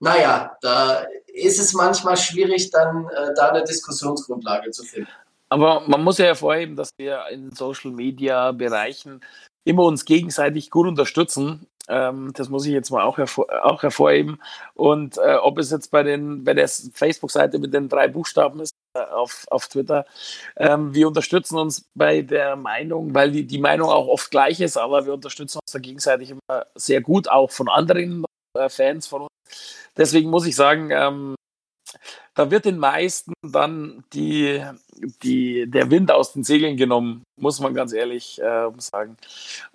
naja, 0.00 0.56
da 0.62 1.04
ist 1.26 1.58
es 1.58 1.74
manchmal 1.74 2.16
schwierig, 2.16 2.70
dann 2.70 3.08
äh, 3.08 3.34
da 3.36 3.50
eine 3.50 3.64
Diskussionsgrundlage 3.64 4.70
zu 4.70 4.84
finden. 4.84 5.10
Aber 5.50 5.80
man 5.86 6.02
muss 6.02 6.18
ja 6.18 6.26
hervorheben, 6.26 6.76
dass 6.76 6.90
wir 6.96 7.26
in 7.30 7.52
Social 7.54 7.90
Media 7.90 8.52
Bereichen 8.52 9.20
immer 9.64 9.84
uns 9.84 10.04
gegenseitig 10.04 10.70
gut 10.70 10.86
unterstützen. 10.86 11.66
Ähm, 11.88 12.32
das 12.34 12.48
muss 12.48 12.64
ich 12.66 12.72
jetzt 12.72 12.90
mal 12.90 13.02
auch, 13.02 13.18
hervor, 13.18 13.46
auch 13.62 13.82
hervorheben. 13.82 14.40
Und 14.74 15.18
äh, 15.18 15.36
ob 15.36 15.58
es 15.58 15.70
jetzt 15.70 15.90
bei, 15.90 16.02
den, 16.02 16.44
bei 16.44 16.54
der 16.54 16.68
Facebook-Seite 16.68 17.58
mit 17.58 17.74
den 17.74 17.88
drei 17.88 18.08
Buchstaben 18.08 18.60
ist, 18.60 18.74
äh, 18.94 19.00
auf, 19.00 19.44
auf 19.50 19.68
Twitter, 19.68 20.06
ähm, 20.56 20.94
wir 20.94 21.06
unterstützen 21.08 21.58
uns 21.58 21.86
bei 21.94 22.22
der 22.22 22.56
Meinung, 22.56 23.14
weil 23.14 23.30
die, 23.30 23.46
die 23.46 23.58
Meinung 23.58 23.90
auch 23.90 24.08
oft 24.08 24.30
gleich 24.30 24.60
ist, 24.60 24.76
aber 24.76 25.04
wir 25.04 25.12
unterstützen 25.12 25.58
uns 25.62 25.72
da 25.72 25.78
gegenseitig 25.78 26.30
immer 26.30 26.66
sehr 26.74 27.00
gut, 27.02 27.28
auch 27.28 27.50
von 27.50 27.68
anderen 27.68 28.24
äh, 28.56 28.68
Fans 28.68 29.06
von 29.06 29.22
uns. 29.22 29.30
Deswegen 29.96 30.30
muss 30.30 30.46
ich 30.46 30.56
sagen, 30.56 30.90
ähm, 30.90 31.34
da 32.34 32.50
wird 32.50 32.64
den 32.64 32.78
meisten 32.78 33.32
dann 33.42 34.04
die, 34.12 34.62
die, 35.22 35.70
der 35.70 35.90
Wind 35.90 36.10
aus 36.10 36.32
den 36.32 36.44
Segeln 36.44 36.76
genommen, 36.76 37.24
muss 37.36 37.60
man 37.60 37.74
ganz 37.74 37.92
ehrlich 37.92 38.40
äh, 38.40 38.70
sagen. 38.78 39.16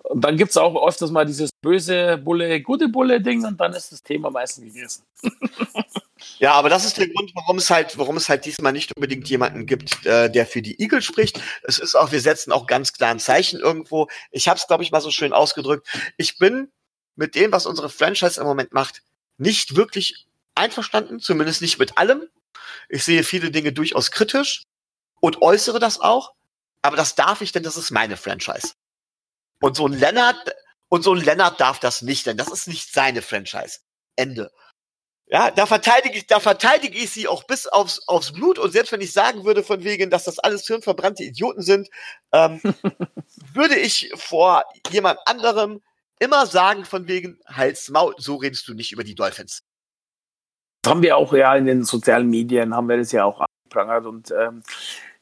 Und 0.02 0.22
dann 0.22 0.36
gibt 0.36 0.50
es 0.50 0.56
auch 0.56 0.86
öfters 0.86 1.10
mal 1.10 1.26
dieses 1.26 1.50
böse 1.62 2.18
Bulle, 2.18 2.60
gute 2.60 2.88
Bulle-Ding 2.88 3.44
und 3.44 3.60
dann 3.60 3.72
ist 3.72 3.92
das 3.92 4.02
Thema 4.02 4.30
meistens 4.30 4.64
gegessen. 4.72 5.04
Ja, 6.38 6.52
aber 6.52 6.68
das 6.68 6.84
ist 6.84 6.98
der 6.98 7.08
Grund, 7.08 7.32
warum 7.34 7.58
es 7.58 7.70
halt, 7.70 7.98
warum 7.98 8.16
es 8.16 8.28
halt 8.28 8.44
diesmal 8.44 8.72
nicht 8.72 8.94
unbedingt 8.96 9.28
jemanden 9.28 9.66
gibt, 9.66 10.04
äh, 10.06 10.30
der 10.30 10.46
für 10.46 10.62
die 10.62 10.80
Eagle 10.80 11.02
spricht. 11.02 11.40
Es 11.62 11.78
ist 11.78 11.94
auch, 11.94 12.12
wir 12.12 12.20
setzen 12.20 12.52
auch 12.52 12.66
ganz 12.66 12.92
klar 12.92 13.10
ein 13.10 13.18
Zeichen 13.18 13.60
irgendwo. 13.60 14.08
Ich 14.30 14.48
habe 14.48 14.58
es, 14.58 14.66
glaube 14.66 14.82
ich, 14.82 14.90
mal 14.90 15.00
so 15.00 15.10
schön 15.10 15.32
ausgedrückt. 15.32 15.86
Ich 16.16 16.38
bin 16.38 16.70
mit 17.16 17.34
dem, 17.34 17.52
was 17.52 17.66
unsere 17.66 17.88
Franchise 17.88 18.40
im 18.40 18.46
Moment 18.46 18.72
macht, 18.72 19.02
nicht 19.36 19.76
wirklich 19.76 20.26
einverstanden, 20.60 21.20
zumindest 21.20 21.62
nicht 21.62 21.78
mit 21.78 21.98
allem. 21.98 22.28
Ich 22.88 23.04
sehe 23.04 23.24
viele 23.24 23.50
Dinge 23.50 23.72
durchaus 23.72 24.10
kritisch 24.10 24.62
und 25.20 25.42
äußere 25.42 25.78
das 25.78 26.00
auch, 26.00 26.32
aber 26.82 26.96
das 26.96 27.14
darf 27.14 27.40
ich, 27.40 27.52
denn 27.52 27.62
das 27.62 27.76
ist 27.76 27.90
meine 27.90 28.16
Franchise. 28.16 28.74
Und 29.60 29.76
so 29.76 29.86
ein 29.86 29.92
Lennart, 29.92 30.54
und 30.88 31.02
so 31.02 31.14
ein 31.14 31.22
Lennart 31.22 31.60
darf 31.60 31.78
das 31.80 32.02
nicht, 32.02 32.26
denn 32.26 32.36
das 32.36 32.48
ist 32.48 32.68
nicht 32.68 32.92
seine 32.92 33.22
Franchise. 33.22 33.80
Ende. 34.16 34.50
Ja, 35.26 35.52
da 35.52 35.64
verteidige 35.64 36.18
ich, 36.18 36.26
da 36.26 36.40
verteidige 36.40 36.98
ich 36.98 37.10
sie 37.10 37.28
auch 37.28 37.44
bis 37.44 37.68
aufs, 37.68 38.00
aufs 38.08 38.32
Blut. 38.32 38.58
Und 38.58 38.72
selbst 38.72 38.90
wenn 38.90 39.00
ich 39.00 39.12
sagen 39.12 39.44
würde, 39.44 39.62
von 39.62 39.84
wegen, 39.84 40.10
dass 40.10 40.24
das 40.24 40.40
alles 40.40 40.66
hirnverbrannte 40.66 41.22
Idioten 41.22 41.62
sind, 41.62 41.88
ähm, 42.32 42.60
würde 43.54 43.76
ich 43.76 44.10
vor 44.16 44.64
jemand 44.90 45.20
anderem 45.26 45.82
immer 46.18 46.46
sagen, 46.46 46.84
von 46.84 47.06
wegen, 47.06 47.38
Hals, 47.46 47.88
Maul, 47.90 48.14
so 48.18 48.36
redest 48.36 48.66
du 48.66 48.74
nicht 48.74 48.90
über 48.90 49.04
die 49.04 49.14
Dolphins. 49.14 49.62
Das 50.82 50.90
haben 50.90 51.02
wir 51.02 51.16
auch 51.16 51.32
ja 51.32 51.54
in 51.56 51.66
den 51.66 51.84
sozialen 51.84 52.30
Medien, 52.30 52.74
haben 52.74 52.88
wir 52.88 52.96
das 52.96 53.12
ja 53.12 53.24
auch 53.24 53.40
angeprangert 53.40 54.06
und 54.06 54.34
ähm, 54.38 54.62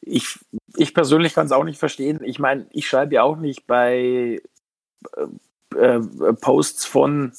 ich, 0.00 0.38
ich 0.76 0.94
persönlich 0.94 1.34
kann 1.34 1.46
es 1.46 1.52
auch 1.52 1.64
nicht 1.64 1.78
verstehen. 1.78 2.20
Ich 2.22 2.38
meine, 2.38 2.66
ich 2.70 2.88
schreibe 2.88 3.14
ja 3.14 3.22
auch 3.24 3.36
nicht 3.36 3.66
bei 3.66 4.40
äh, 5.16 5.76
äh, 5.76 6.00
Posts 6.40 6.86
von 6.86 7.32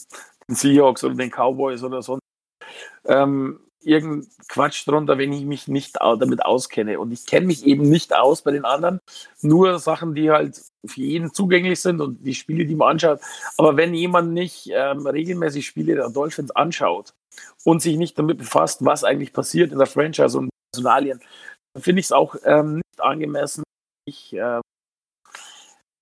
den 0.47 0.55
Seahawks 0.55 1.03
oder 1.03 1.15
den 1.15 1.31
Cowboys 1.31 1.83
oder 1.83 2.01
so 2.01 2.19
ähm, 3.05 3.59
irgendein 3.81 4.27
Quatsch 4.49 4.87
drunter, 4.87 5.17
wenn 5.17 5.31
ich 5.33 5.45
mich 5.45 5.67
nicht 5.67 5.97
damit 6.01 6.45
auskenne. 6.45 6.99
Und 6.99 7.11
ich 7.11 7.25
kenne 7.25 7.47
mich 7.47 7.65
eben 7.65 7.83
nicht 7.83 8.13
aus 8.13 8.41
bei 8.41 8.51
den 8.51 8.65
anderen. 8.65 8.99
Nur 9.41 9.79
Sachen, 9.79 10.15
die 10.15 10.31
halt 10.31 10.61
für 10.85 11.01
jeden 11.01 11.33
zugänglich 11.33 11.79
sind 11.79 12.01
und 12.01 12.25
die 12.25 12.35
Spiele, 12.35 12.65
die 12.65 12.75
man 12.75 12.91
anschaut. 12.91 13.21
Aber 13.57 13.77
wenn 13.77 13.93
jemand 13.93 14.33
nicht 14.33 14.69
ähm, 14.73 15.07
regelmäßig 15.07 15.65
Spiele 15.65 15.95
der 15.95 16.09
Dolphins 16.09 16.51
anschaut 16.51 17.13
und 17.63 17.81
sich 17.81 17.97
nicht 17.97 18.17
damit 18.17 18.37
befasst, 18.37 18.83
was 18.85 19.03
eigentlich 19.03 19.33
passiert 19.33 19.71
in 19.71 19.77
der 19.77 19.87
Franchise 19.87 20.37
und 20.37 20.49
Personalien, 20.71 21.19
dann 21.73 21.83
finde 21.83 21.99
ich 21.99 22.07
es 22.07 22.11
auch 22.11 22.35
ähm, 22.43 22.75
nicht 22.75 23.01
angemessen, 23.01 23.63
sich 24.07 24.33
äh, 24.33 24.61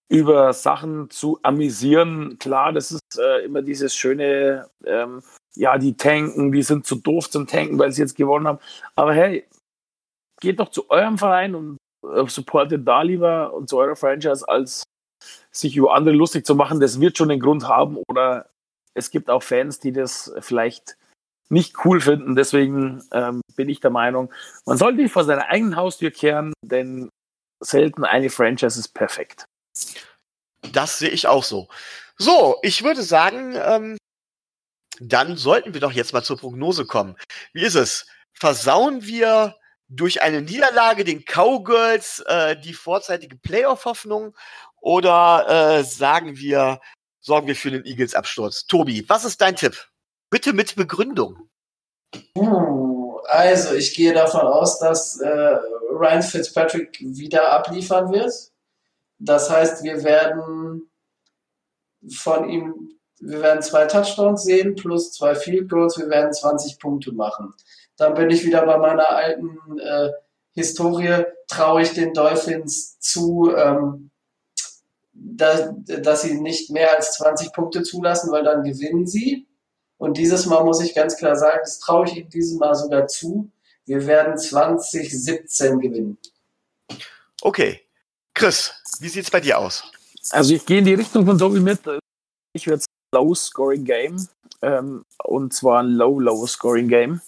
über 0.10 0.54
Sachen 0.54 1.10
zu 1.10 1.40
amüsieren. 1.44 2.38
Klar, 2.40 2.74
das 2.74 2.92
ist 2.92 3.20
äh, 3.20 3.46
immer 3.46 3.62
dieses 3.62 3.96
schöne, 3.96 4.70
ähm, 4.86 5.22
ja, 5.56 5.78
die 5.78 5.96
tanken, 5.96 6.52
die 6.52 6.64
sind 6.64 6.86
zu 6.86 6.96
doof 6.96 7.30
zum 7.30 7.48
Tanken, 7.48 7.78
weil 7.78 7.92
sie 7.92 8.02
jetzt 8.02 8.16
gewonnen 8.16 8.48
haben. 8.48 8.60
Aber 8.96 9.14
hey, 9.14 9.48
geht 10.40 10.60
doch 10.60 10.70
zu 10.70 10.90
eurem 10.90 11.18
Verein 11.18 11.56
und 11.56 11.78
äh, 12.06 12.28
supportet 12.28 12.88
da 12.88 13.02
lieber 13.02 13.54
und 13.54 13.70
zu 13.70 13.78
eurer 13.78 13.96
Franchise, 13.96 14.48
als 14.48 14.84
sich 15.52 15.76
über 15.76 15.94
andere 15.94 16.16
lustig 16.16 16.46
zu 16.46 16.56
machen. 16.56 16.80
Das 16.80 17.02
wird 17.02 17.18
schon 17.18 17.30
den 17.30 17.40
Grund 17.40 17.68
haben. 17.68 17.98
Oder 18.08 18.50
es 18.94 19.12
gibt 19.12 19.30
auch 19.30 19.44
Fans, 19.44 19.80
die 19.80 19.92
das 19.92 20.34
vielleicht 20.40 20.98
nicht 21.50 21.86
cool 21.86 22.02
finden. 22.02 22.36
Deswegen 22.36 23.04
ähm, 23.12 23.42
bin 23.56 23.70
ich 23.70 23.80
der 23.80 23.92
Meinung, 23.92 24.34
man 24.66 24.78
sollte 24.78 25.02
nicht 25.02 25.12
vor 25.12 25.24
seiner 25.24 25.48
eigenen 25.48 25.76
Haustür 25.76 26.12
kehren, 26.12 26.54
denn 26.62 27.10
selten 27.60 28.04
eine 28.04 28.30
Franchise 28.30 28.80
ist 28.80 28.90
perfekt. 28.90 29.46
Das 30.72 31.00
sehe 31.00 31.10
ich 31.10 31.28
auch 31.28 31.44
so. 31.44 31.68
So, 32.18 32.58
ich 32.62 32.84
würde 32.84 33.04
sagen, 33.04 33.56
ähm, 33.56 33.98
dann 35.00 35.38
sollten 35.38 35.74
wir 35.74 35.82
doch 35.82 35.92
jetzt 35.92 36.14
mal 36.14 36.24
zur 36.24 36.38
Prognose 36.38 36.86
kommen. 36.86 37.16
Wie 37.54 37.64
ist 37.64 37.76
es? 37.76 38.08
Versauen 38.34 39.06
wir 39.06 39.56
durch 39.90 40.22
eine 40.22 40.42
Niederlage 40.42 41.04
den 41.04 41.24
Cowgirls 41.24 42.20
äh, 42.28 42.60
die 42.60 42.74
vorzeitige 42.74 43.38
Playoff-Hoffnung 43.38 44.36
oder 44.82 45.80
äh, 45.80 45.84
sagen 45.84 46.38
wir, 46.38 46.82
sorgen 47.22 47.48
wir 47.48 47.56
für 47.56 47.72
den 47.72 47.86
Eagles-Absturz? 47.86 48.66
Tobi, 48.66 49.08
was 49.08 49.26
ist 49.26 49.42
dein 49.42 49.56
Tipp? 49.56 49.88
Bitte 50.30 50.54
mit 50.54 50.76
Begründung. 50.76 51.50
Also, 53.26 53.76
ich 53.76 53.96
gehe 53.96 54.14
davon 54.14 54.42
aus, 54.42 54.80
dass 54.80 55.20
äh, 55.20 55.58
Ryan 55.92 56.22
Fitzpatrick 56.22 56.98
wieder 57.00 57.52
abliefern 57.52 58.12
wird. 58.12 58.34
Das 59.20 59.50
heißt, 59.50 59.84
wir 59.84 60.04
werden 60.04 60.90
von 62.10 62.50
ihm, 62.50 63.00
wir 63.20 63.42
werden 63.42 63.62
zwei 63.62 63.86
Touchdowns 63.86 64.44
sehen 64.44 64.76
plus 64.76 65.14
zwei 65.14 65.34
Field 65.34 65.70
Goals, 65.70 65.98
wir 65.98 66.10
werden 66.10 66.32
20 66.32 66.80
Punkte 66.80 67.12
machen. 67.12 67.54
Dann 67.96 68.14
bin 68.14 68.30
ich 68.30 68.46
wieder 68.46 68.66
bei 68.66 68.78
meiner 68.78 69.10
alten 69.10 69.80
äh, 69.80 70.12
Historie, 70.52 71.24
traue 71.48 71.82
ich 71.82 71.94
den 71.94 72.14
Dolphins 72.14 73.00
zu, 73.00 73.54
ähm, 73.56 74.12
da, 75.14 75.72
dass 75.72 76.22
sie 76.22 76.40
nicht 76.40 76.70
mehr 76.70 76.96
als 76.96 77.14
20 77.14 77.54
Punkte 77.54 77.84
zulassen, 77.84 78.32
weil 78.32 78.44
dann 78.44 78.64
gewinnen 78.64 79.08
sie. 79.08 79.47
Und 79.98 80.18
dieses 80.18 80.46
Mal 80.46 80.64
muss 80.64 80.82
ich 80.82 80.94
ganz 80.94 81.18
klar 81.18 81.36
sagen, 81.36 81.60
das 81.62 81.80
traue 81.80 82.06
ich 82.06 82.16
ihnen 82.18 82.30
dieses 82.30 82.58
Mal 82.58 82.76
sogar 82.76 83.08
zu. 83.08 83.50
Wir 83.86 84.06
werden 84.06 84.38
2017 84.38 85.80
gewinnen. 85.80 86.18
Okay. 87.42 87.82
Chris, 88.34 88.72
wie 89.00 89.10
sieht 89.10 89.24
es 89.24 89.32
bei 89.32 89.40
dir 89.40 89.58
aus? 89.58 89.84
Also 90.32 90.54
ich 90.54 90.66
gehe 90.66 90.80
in 90.80 90.86
die 90.86 90.94
Richtung 90.94 91.26
von 91.26 91.38
Tobi 91.38 91.60
mit. 91.60 91.80
Ich 92.54 92.68
werde 92.68 92.84
Low-Scoring 93.14 93.84
Game. 93.84 94.28
Ähm, 94.62 95.06
und 95.24 95.54
zwar 95.54 95.82
ein 95.82 95.92
Low-Low-Scoring-Game. 95.94 97.22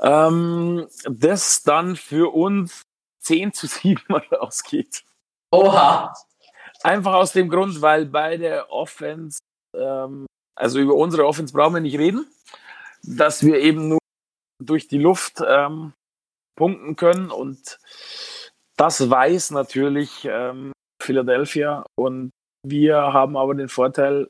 Ähm, 0.00 0.86
das 1.04 1.62
dann 1.62 1.96
für 1.96 2.32
uns 2.34 2.82
10 3.20 3.52
zu 3.52 3.66
7 3.66 4.02
ausgeht. 4.38 5.04
Oha! 5.50 6.14
Einfach 6.82 7.14
aus 7.14 7.32
dem 7.32 7.48
Grund, 7.48 7.80
weil 7.80 8.06
beide 8.06 8.70
Offense, 8.70 9.38
ähm, 9.74 10.26
also 10.56 10.80
über 10.80 10.94
unsere 10.94 11.26
Offense 11.26 11.52
brauchen 11.52 11.74
wir 11.74 11.80
nicht 11.80 11.98
reden, 11.98 12.26
dass 13.02 13.44
wir 13.44 13.60
eben 13.60 13.88
nur 13.88 13.98
durch 14.62 14.88
die 14.88 14.98
Luft 14.98 15.42
ähm, 15.46 15.92
punkten 16.56 16.96
können 16.96 17.30
und 17.30 17.78
das 18.76 19.08
weiß 19.08 19.52
natürlich 19.52 20.26
ähm, 20.28 20.72
Philadelphia 21.00 21.84
und 21.94 22.30
wir 22.66 22.96
haben 22.96 23.36
aber 23.36 23.54
den 23.54 23.68
Vorteil, 23.68 24.28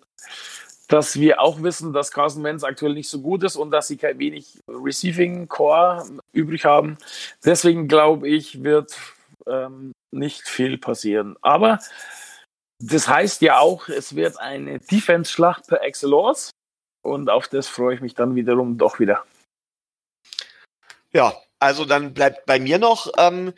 dass 0.89 1.19
wir 1.19 1.41
auch 1.41 1.63
wissen, 1.63 1.93
dass 1.93 2.13
Carson 2.13 2.45
Wentz 2.45 2.63
aktuell 2.63 2.93
nicht 2.93 3.09
so 3.09 3.21
gut 3.21 3.43
ist 3.43 3.57
und 3.57 3.71
dass 3.71 3.89
sie 3.89 3.97
kein 3.97 4.19
wenig 4.19 4.61
Receiving 4.69 5.49
Core 5.49 6.05
übrig 6.33 6.65
haben. 6.65 6.99
Deswegen 7.45 7.89
glaube 7.89 8.29
ich, 8.29 8.63
wird 8.63 8.97
ähm, 9.47 9.93
nicht 10.13 10.43
viel 10.43 10.79
passieren. 10.79 11.37
Aber 11.41 11.81
das 12.79 13.09
heißt 13.09 13.41
ja 13.43 13.59
auch, 13.59 13.89
es 13.89 14.15
wird 14.15 14.39
eine 14.39 14.79
Defense-Schlacht 14.79 15.67
per 15.67 15.83
Excellence 15.83 16.51
und 17.03 17.31
auf 17.31 17.49
das 17.49 17.69
freue 17.69 17.95
ich 17.95 18.01
mich 18.01 18.15
dann 18.15 18.35
wiederum 18.35 18.79
doch 18.79 18.99
wieder. 18.99 19.25
Ja, 21.13 21.35
also 21.59 21.85
dann 21.85 22.13
bleibt 22.13 22.45
bei 22.47 22.59
mir 22.59 22.79
noch, 22.79 23.11
ähm, 23.17 23.55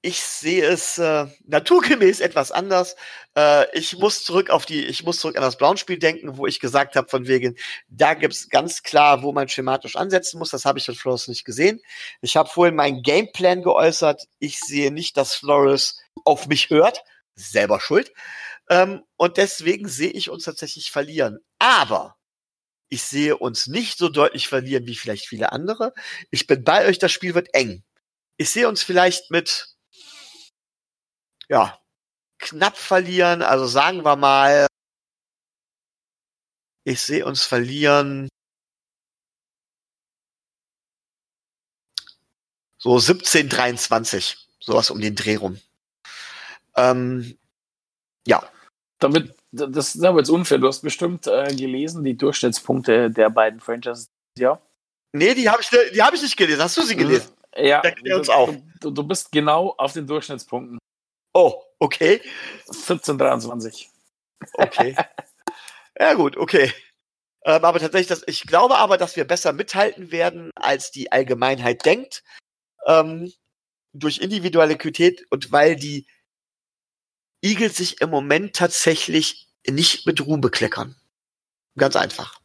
ich 0.00 0.20
sehe 0.20 0.64
es 0.64 0.98
äh, 0.98 1.26
naturgemäß 1.46 2.20
etwas 2.20 2.52
anders. 2.52 2.94
Äh, 3.36 3.66
ich 3.76 3.98
muss 3.98 4.22
zurück 4.22 4.48
auf 4.48 4.64
die, 4.64 4.84
ich 4.84 5.04
muss 5.04 5.18
zurück 5.18 5.36
an 5.36 5.42
das 5.42 5.58
Brown-Spiel 5.58 5.98
denken, 5.98 6.36
wo 6.36 6.46
ich 6.46 6.60
gesagt 6.60 6.94
habe, 6.94 7.08
von 7.08 7.26
wegen, 7.26 7.56
da 7.88 8.14
gibt's 8.14 8.48
ganz 8.48 8.84
klar, 8.84 9.22
wo 9.22 9.32
man 9.32 9.48
schematisch 9.48 9.96
ansetzen 9.96 10.38
muss. 10.38 10.50
Das 10.50 10.64
habe 10.64 10.78
ich 10.78 10.86
von 10.86 10.94
Flores 10.94 11.26
nicht 11.26 11.44
gesehen. 11.44 11.80
Ich 12.20 12.36
habe 12.36 12.48
vorhin 12.48 12.76
meinen 12.76 13.02
Gameplan 13.02 13.62
geäußert. 13.62 14.28
Ich 14.38 14.60
sehe 14.60 14.92
nicht, 14.92 15.16
dass 15.16 15.34
Flores 15.34 15.98
auf 16.24 16.46
mich 16.46 16.70
hört. 16.70 17.02
Selber 17.38 17.80
schuld. 17.80 18.12
Ähm, 18.70 19.04
und 19.16 19.36
deswegen 19.36 19.88
sehe 19.88 20.10
ich 20.10 20.30
uns 20.30 20.44
tatsächlich 20.44 20.90
verlieren. 20.90 21.38
Aber 21.58 22.16
ich 22.90 23.02
sehe 23.02 23.36
uns 23.36 23.66
nicht 23.66 23.98
so 23.98 24.08
deutlich 24.08 24.48
verlieren 24.48 24.86
wie 24.86 24.96
vielleicht 24.96 25.26
viele 25.26 25.52
andere. 25.52 25.94
Ich 26.30 26.46
bin 26.46 26.64
bei 26.64 26.86
euch, 26.86 26.98
das 26.98 27.12
Spiel 27.12 27.34
wird 27.34 27.54
eng. 27.54 27.84
Ich 28.38 28.50
sehe 28.50 28.68
uns 28.68 28.82
vielleicht 28.82 29.30
mit 29.30 29.68
ja, 31.48 31.78
knapp 32.38 32.76
verlieren. 32.76 33.42
Also 33.42 33.66
sagen 33.66 34.04
wir 34.04 34.16
mal, 34.16 34.66
ich 36.84 37.00
sehe 37.02 37.24
uns 37.26 37.44
verlieren 37.44 38.28
so 42.78 42.98
17, 42.98 43.48
23, 43.48 44.36
sowas 44.60 44.90
um 44.90 45.00
den 45.00 45.14
Dreh 45.14 45.36
rum. 45.36 45.60
Ähm, 46.78 47.36
ja. 48.26 48.42
Damit, 48.98 49.34
das 49.52 49.94
ist 49.94 50.04
aber 50.04 50.18
jetzt 50.18 50.30
unfair. 50.30 50.58
Du 50.58 50.66
hast 50.66 50.80
bestimmt 50.80 51.26
äh, 51.26 51.54
gelesen, 51.54 52.04
die 52.04 52.16
Durchschnittspunkte 52.16 53.10
der 53.10 53.30
beiden 53.30 53.60
Franchises, 53.60 54.10
ja? 54.36 54.60
Nee, 55.12 55.34
die 55.34 55.48
habe 55.48 55.62
ich, 55.62 55.68
die 55.68 56.02
hab 56.02 56.14
ich 56.14 56.22
nicht 56.22 56.36
gelesen. 56.36 56.62
Hast 56.62 56.76
du 56.76 56.82
sie 56.82 56.96
gelesen? 56.96 57.32
Ja, 57.56 57.82
uns 58.14 58.28
auf. 58.28 58.54
Du, 58.80 58.90
du 58.90 59.02
bist 59.02 59.32
genau 59.32 59.74
auf 59.78 59.92
den 59.92 60.06
Durchschnittspunkten. 60.06 60.78
Oh, 61.32 61.62
okay. 61.78 62.20
1423. 62.66 63.90
Okay. 64.54 64.94
ja, 65.98 66.14
gut, 66.14 66.36
okay. 66.36 66.72
Ähm, 67.44 67.64
aber 67.64 67.78
tatsächlich, 67.78 68.08
das, 68.08 68.22
ich 68.26 68.42
glaube 68.46 68.76
aber, 68.76 68.98
dass 68.98 69.16
wir 69.16 69.24
besser 69.24 69.52
mithalten 69.52 70.12
werden, 70.12 70.50
als 70.54 70.90
die 70.90 71.10
Allgemeinheit 71.10 71.84
denkt. 71.84 72.22
Ähm, 72.86 73.32
durch 73.92 74.18
Individualität 74.18 75.26
und 75.30 75.50
weil 75.50 75.76
die 75.76 76.06
Eagles 77.42 77.76
sich 77.76 78.00
im 78.00 78.10
Moment 78.10 78.56
tatsächlich 78.56 79.48
nicht 79.66 80.06
mit 80.06 80.24
Ruhm 80.24 80.40
bekleckern. 80.40 80.96
Ganz 81.76 81.96
einfach. 81.96 82.40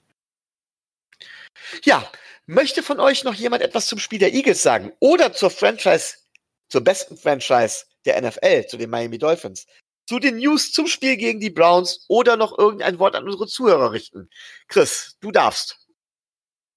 Ja, 1.84 2.10
möchte 2.46 2.84
von 2.84 3.00
euch 3.00 3.24
noch 3.24 3.34
jemand 3.34 3.64
etwas 3.64 3.88
zum 3.88 4.00
Spiel 4.00 4.20
der 4.20 4.34
Eagles 4.34 4.62
sagen 4.62 4.92
oder 5.00 5.34
zur 5.34 5.50
Franchise, 5.50 6.18
zur 6.70 6.82
besten 6.82 7.18
Franchise 7.18 7.86
der 8.06 8.22
NFL, 8.22 8.68
zu 8.68 8.78
den 8.78 8.90
Miami 8.90 9.18
Dolphins, 9.18 9.66
zu 10.08 10.20
den 10.20 10.38
News 10.38 10.72
zum 10.72 10.88
Spiel 10.88 11.18
gegen 11.18 11.40
die 11.40 11.50
Browns 11.50 12.06
oder 12.10 12.38
noch 12.38 12.58
irgendein 12.58 13.00
Wort 13.00 13.16
an 13.16 13.26
unsere 13.26 13.48
Zuhörer 13.48 13.92
richten. 13.92 14.30
Chris, 14.68 15.18
du 15.22 15.32
darfst. 15.32 15.80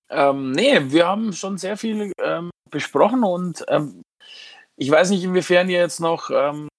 Ähm, 0.08 0.52
nee, 0.52 0.78
wir 0.92 1.06
haben 1.06 1.32
schon 1.32 1.58
sehr 1.58 1.76
viel 1.76 2.12
ähm, 2.22 2.50
besprochen 2.70 3.24
und 3.24 3.64
ähm, 3.68 4.02
ich 4.76 4.90
weiß 4.90 5.10
nicht, 5.10 5.24
inwiefern 5.24 5.68
ihr 5.68 5.80
jetzt 5.80 6.00
noch 6.00 6.30
ähm, 6.30 6.68
äh, 6.68 6.75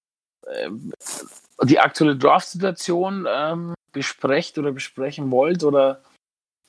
die 1.62 1.78
aktuelle 1.78 2.16
Draft-Situation 2.16 3.26
ähm, 3.28 3.74
besprecht 3.92 4.58
oder 4.58 4.72
besprechen 4.72 5.30
wollt 5.30 5.64
oder 5.64 6.02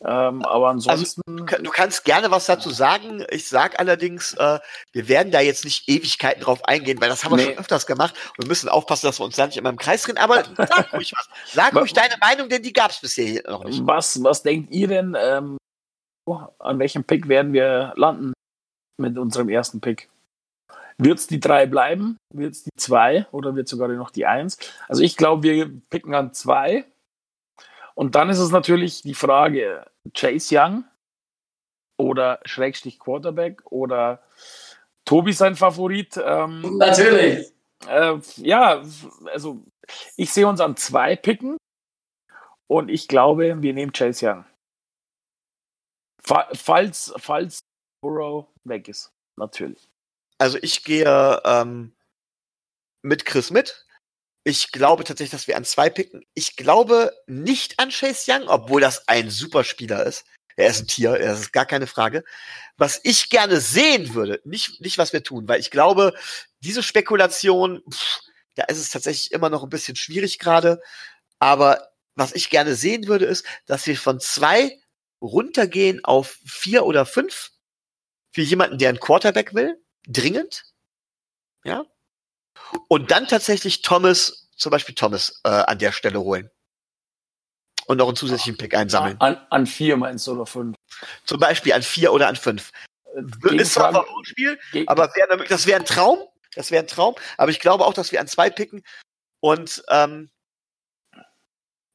ähm, 0.01 0.43
aber 0.43 0.69
also, 0.69 0.89
ansonsten. 0.89 1.21
Also, 1.27 1.61
du 1.61 1.71
kannst 1.71 2.05
gerne 2.05 2.31
was 2.31 2.45
dazu 2.45 2.69
sagen. 2.69 3.25
Ich 3.31 3.49
sag 3.49 3.79
allerdings, 3.79 4.33
äh, 4.33 4.59
wir 4.93 5.07
werden 5.09 5.31
da 5.31 5.41
jetzt 5.41 5.65
nicht 5.65 5.89
Ewigkeiten 5.89 6.41
drauf 6.41 6.63
eingehen, 6.63 7.01
weil 7.01 7.09
das 7.09 7.25
haben 7.25 7.33
wir 7.33 7.37
nee. 7.37 7.51
schon 7.51 7.57
öfters 7.57 7.85
gemacht. 7.85 8.15
Wir 8.37 8.47
müssen 8.47 8.69
aufpassen, 8.69 9.07
dass 9.07 9.19
wir 9.19 9.25
uns 9.25 9.35
da 9.35 9.45
nicht 9.45 9.57
immer 9.57 9.69
im 9.69 9.77
Kreis 9.77 10.03
drehen. 10.03 10.17
Aber 10.17 10.45
sag 10.55 10.93
ruhig 10.93 11.13
was. 11.15 11.29
Sag 11.53 11.75
ruhig 11.75 11.91
deine 11.91 12.15
Meinung, 12.21 12.47
denn 12.47 12.63
die 12.63 12.71
gab 12.71 12.91
es 12.91 13.01
bisher 13.01 13.43
noch 13.49 13.65
nicht. 13.65 13.85
Was, 13.85 14.23
was 14.23 14.41
denkt 14.41 14.71
ihr 14.71 14.87
denn? 14.87 15.17
Ähm, 15.19 15.57
an 16.59 16.79
welchem 16.79 17.03
Pick 17.03 17.27
werden 17.27 17.51
wir 17.51 17.93
landen 17.97 18.33
mit 18.97 19.17
unserem 19.17 19.49
ersten 19.49 19.81
Pick? 19.81 20.09
Wird 21.01 21.19
es 21.19 21.27
die 21.27 21.39
drei 21.39 21.65
bleiben? 21.65 22.17
Wird 22.33 22.53
es 22.53 22.63
die 22.63 22.71
zwei 22.77 23.25
oder 23.31 23.55
wird 23.55 23.69
sogar 23.69 23.87
noch 23.87 24.11
die 24.11 24.25
eins? 24.25 24.57
Also 24.89 25.01
ich 25.01 25.15
glaube, 25.15 25.43
wir 25.43 25.71
picken 25.89 26.13
an 26.13 26.33
zwei 26.33 26.85
und 27.95 28.15
dann 28.15 28.29
ist 28.29 28.39
es 28.39 28.51
natürlich 28.51 29.01
die 29.01 29.13
Frage, 29.13 29.89
Chase 30.13 30.57
Young 30.57 30.83
oder 31.97 32.41
Schrägstich 32.43 32.99
Quarterback 32.99 33.61
oder 33.71 34.21
Tobi 35.05 35.31
sein 35.31 35.55
Favorit. 35.55 36.19
Ähm, 36.21 36.77
natürlich. 36.77 37.51
Äh, 37.87 38.19
ja, 38.35 38.83
also 39.31 39.63
ich 40.17 40.33
sehe 40.33 40.47
uns 40.47 40.59
an 40.59 40.75
zwei 40.75 41.15
picken 41.15 41.57
und 42.67 42.89
ich 42.89 43.07
glaube, 43.07 43.61
wir 43.61 43.73
nehmen 43.73 43.93
Chase 43.93 44.29
Young. 44.29 44.45
Falls, 46.21 47.13
falls 47.17 47.59
Burrow 48.01 48.47
weg 48.65 48.89
ist, 48.89 49.11
natürlich. 49.37 49.88
Also 50.39 50.57
ich 50.61 50.83
gehe 50.83 51.41
ähm, 51.45 51.93
mit 53.03 53.25
Chris 53.25 53.51
mit. 53.51 53.85
Ich 54.43 54.71
glaube 54.71 55.03
tatsächlich, 55.03 55.31
dass 55.31 55.47
wir 55.47 55.57
an 55.57 55.65
zwei 55.65 55.89
picken. 55.89 56.25
Ich 56.33 56.55
glaube 56.55 57.13
nicht 57.27 57.79
an 57.79 57.89
Chase 57.89 58.31
Young, 58.31 58.47
obwohl 58.47 58.81
das 58.81 59.07
ein 59.07 59.29
super 59.29 59.63
Spieler 59.63 60.05
ist. 60.05 60.25
Er 60.55 60.69
ist 60.69 60.81
ein 60.81 60.87
Tier, 60.87 61.17
das 61.17 61.39
ist 61.39 61.53
gar 61.53 61.65
keine 61.65 61.87
Frage. 61.87 62.23
Was 62.77 62.99
ich 63.03 63.29
gerne 63.29 63.61
sehen 63.61 64.13
würde, 64.13 64.41
nicht, 64.43 64.81
nicht 64.81 64.97
was 64.97 65.13
wir 65.13 65.23
tun, 65.23 65.47
weil 65.47 65.59
ich 65.59 65.71
glaube, 65.71 66.13
diese 66.61 66.83
Spekulation, 66.83 67.81
pff, 67.89 68.19
da 68.55 68.63
ist 68.65 68.77
es 68.77 68.89
tatsächlich 68.89 69.31
immer 69.31 69.49
noch 69.49 69.63
ein 69.63 69.69
bisschen 69.69 69.95
schwierig 69.95 70.39
gerade. 70.39 70.81
Aber 71.39 71.89
was 72.15 72.33
ich 72.33 72.49
gerne 72.49 72.75
sehen 72.75 73.07
würde, 73.07 73.25
ist, 73.25 73.45
dass 73.67 73.87
wir 73.87 73.95
von 73.97 74.19
zwei 74.19 74.77
runtergehen 75.21 76.03
auf 76.03 76.39
vier 76.45 76.85
oder 76.85 77.05
fünf 77.05 77.51
für 78.33 78.41
jemanden, 78.41 78.77
der 78.77 78.89
einen 78.89 78.99
Quarterback 78.99 79.53
will, 79.53 79.81
dringend. 80.09 80.65
Ja. 81.63 81.85
Und 82.87 83.11
dann 83.11 83.27
tatsächlich 83.27 83.81
Thomas, 83.81 84.49
zum 84.55 84.71
Beispiel 84.71 84.95
Thomas, 84.95 85.39
äh, 85.43 85.49
an 85.49 85.79
der 85.79 85.91
Stelle 85.91 86.19
holen. 86.19 86.49
Und 87.85 87.97
noch 87.97 88.07
einen 88.07 88.15
zusätzlichen 88.15 88.57
Pick 88.57 88.75
einsammeln. 88.75 89.19
An, 89.19 89.37
an 89.49 89.65
vier 89.65 89.97
meinst 89.97 90.27
du 90.27 90.33
oder 90.33 90.45
fünf? 90.45 90.75
Zum 91.25 91.39
Beispiel 91.39 91.73
an 91.73 91.81
vier 91.81 92.13
oder 92.13 92.27
an 92.27 92.35
fünf. 92.35 92.71
Ist 93.49 93.73
zwar 93.73 93.95
ein 93.95 94.25
Spiel, 94.25 94.59
aber 94.85 95.07
wär, 95.15 95.45
das 95.47 95.65
wäre 95.65 95.79
ein 95.79 95.85
Traum. 95.85 96.19
Das 96.53 96.69
wäre 96.69 96.83
ein 96.83 96.87
Traum. 96.87 97.15
Aber 97.37 97.49
ich 97.49 97.59
glaube 97.59 97.85
auch, 97.85 97.93
dass 97.93 98.11
wir 98.11 98.19
an 98.19 98.27
zwei 98.27 98.49
picken. 98.51 98.83
Und 99.39 99.83
ähm, 99.89 100.29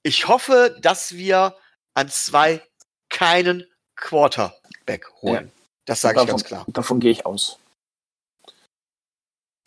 ich 0.02 0.26
hoffe, 0.26 0.76
dass 0.80 1.14
wir 1.14 1.56
an 1.94 2.08
zwei 2.08 2.60
keinen 3.08 3.64
Quarterback 3.94 5.08
holen. 5.22 5.46
Ja. 5.46 5.62
Das 5.84 6.00
sage 6.00 6.20
ich 6.20 6.26
ganz 6.26 6.44
klar. 6.44 6.64
Davon 6.68 6.98
gehe 6.98 7.12
ich 7.12 7.24
aus. 7.26 7.60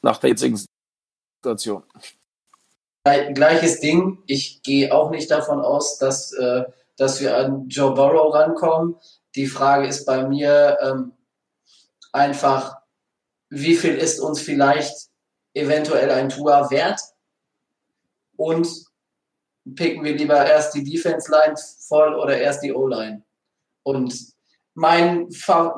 Nach 0.01 0.17
der 0.17 0.31
jetzigen 0.31 0.59
Situation. 1.41 1.83
Gleiches 3.33 3.79
Ding. 3.79 4.21
Ich 4.27 4.61
gehe 4.63 4.93
auch 4.93 5.11
nicht 5.11 5.31
davon 5.31 5.61
aus, 5.61 5.97
dass, 5.97 6.33
äh, 6.33 6.65
dass 6.97 7.21
wir 7.21 7.37
an 7.37 7.69
Joe 7.69 7.93
Burrow 7.93 8.33
rankommen. 8.33 8.95
Die 9.35 9.47
Frage 9.47 9.87
ist 9.87 10.05
bei 10.05 10.27
mir 10.27 10.77
ähm, 10.81 11.13
einfach, 12.11 12.77
wie 13.49 13.75
viel 13.75 13.95
ist 13.95 14.19
uns 14.19 14.41
vielleicht 14.41 15.09
eventuell 15.53 16.11
ein 16.11 16.29
Tour 16.29 16.69
wert? 16.69 16.99
Und 18.35 18.67
picken 19.75 20.03
wir 20.03 20.15
lieber 20.15 20.45
erst 20.45 20.75
die 20.75 20.83
Defense 20.83 21.31
Line 21.31 21.55
voll 21.87 22.13
oder 22.15 22.37
erst 22.37 22.63
die 22.63 22.73
O-Line? 22.73 23.23
Und 23.83 24.33
mein, 24.73 25.29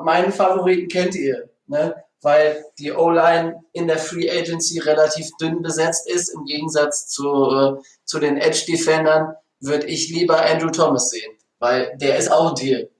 meinen 0.02 0.32
Favoriten 0.32 0.88
kennt 0.88 1.14
ihr, 1.14 1.50
ne? 1.66 2.04
Weil 2.22 2.64
die 2.78 2.92
O-Line 2.92 3.62
in 3.72 3.86
der 3.86 3.98
Free 3.98 4.30
Agency 4.30 4.78
relativ 4.80 5.28
dünn 5.40 5.62
besetzt 5.62 6.08
ist. 6.08 6.28
Im 6.34 6.44
Gegensatz 6.44 7.08
zu, 7.08 7.50
äh, 7.50 7.82
zu 8.04 8.18
den 8.18 8.36
Edge-Defendern 8.36 9.34
würde 9.60 9.86
ich 9.86 10.10
lieber 10.10 10.44
Andrew 10.44 10.70
Thomas 10.70 11.10
sehen, 11.10 11.32
weil 11.58 11.96
der 11.98 12.18
ist 12.18 12.30
auch 12.30 12.50
ein 12.50 12.54
Deal. 12.54 12.90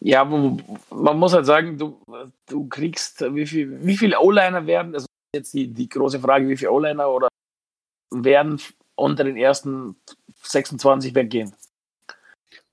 Ja, 0.00 0.24
man 0.24 0.62
muss 0.90 1.34
halt 1.34 1.46
sagen, 1.46 1.76
du, 1.76 2.00
du 2.46 2.68
kriegst, 2.68 3.20
wie 3.34 3.46
viel, 3.46 3.84
wie 3.84 3.96
viele 3.96 4.20
O-Liner 4.20 4.66
werden, 4.66 4.92
das 4.92 5.02
ist 5.02 5.08
jetzt 5.34 5.54
die, 5.54 5.68
die 5.68 5.88
große 5.88 6.20
Frage, 6.20 6.48
wie 6.48 6.56
viele 6.56 6.70
O-Liner 6.70 7.10
oder 7.10 7.28
werden 8.10 8.60
unter 8.94 9.24
den 9.24 9.36
ersten 9.36 9.96
26 10.42 11.14
weggehen? 11.14 11.52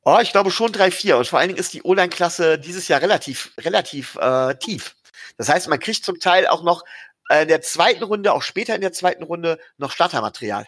Oh, 0.07 0.19
ich 0.22 0.32
glaube 0.32 0.52
schon 0.52 0.72
drei, 0.72 0.91
vier. 0.91 1.18
Und 1.18 1.27
vor 1.27 1.40
allen 1.40 1.48
Dingen 1.48 1.60
ist 1.60 1.73
die 1.73 1.82
O-Line-Klasse 1.82 2.60
dieses 2.60 2.88
Jahr 2.88 3.02
relativ, 3.02 3.52
relativ 3.60 4.15
äh, 4.18 4.53
tief. 4.56 4.95
Das 5.38 5.49
heißt, 5.49 5.68
man 5.68 5.80
kriegt 5.80 6.06
zum 6.06 6.19
Teil 6.19 6.45
auch 6.45 6.61
noch 6.61 6.84
äh, 7.30 7.41
in 7.41 7.48
der 7.48 7.61
zweiten 7.61 8.03
Runde, 8.03 8.32
auch 8.32 8.44
später 8.44 8.76
in 8.76 8.82
der 8.82 8.94
zweiten 8.94 9.23
Runde, 9.23 9.57
noch 9.77 9.90
Startermaterial. 9.90 10.68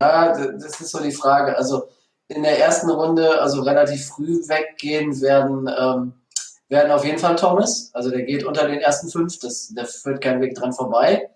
Ja, 0.00 0.32
das 0.32 0.80
ist 0.80 0.90
so 0.90 1.00
die 1.02 1.10
Frage. 1.10 1.56
Also 1.56 1.88
in 2.28 2.44
der 2.44 2.60
ersten 2.60 2.88
Runde, 2.88 3.40
also 3.42 3.62
relativ 3.62 4.06
früh 4.06 4.38
weggehen, 4.48 5.20
werden, 5.20 5.68
ähm, 5.76 6.12
werden 6.68 6.92
auf 6.92 7.04
jeden 7.04 7.18
Fall 7.18 7.34
Thomas. 7.34 7.90
Also 7.94 8.10
der 8.10 8.22
geht 8.22 8.44
unter 8.44 8.68
den 8.68 8.78
ersten 8.78 9.10
fünf, 9.10 9.40
das, 9.40 9.74
der 9.74 9.86
führt 9.86 10.22
kein 10.22 10.40
Weg 10.40 10.54
dran 10.54 10.72
vorbei. 10.72 11.28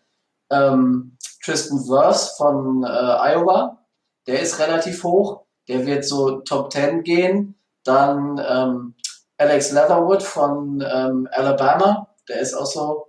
Ähm, 0.50 1.16
Tristan 1.42 1.88
Wirfs 1.88 2.36
von 2.36 2.84
äh, 2.84 2.86
Iowa, 2.86 3.84
der 4.28 4.40
ist 4.40 4.60
relativ 4.60 5.02
hoch 5.02 5.44
der 5.68 5.86
wird 5.86 6.04
so 6.04 6.40
Top 6.40 6.72
10 6.72 7.02
gehen. 7.02 7.58
Dann 7.84 8.40
ähm, 8.46 8.94
Alex 9.36 9.72
Leatherwood 9.72 10.22
von 10.22 10.82
ähm, 10.86 11.28
Alabama, 11.32 12.08
der 12.28 12.40
ist 12.40 12.54
auch 12.54 12.66
so 12.66 13.06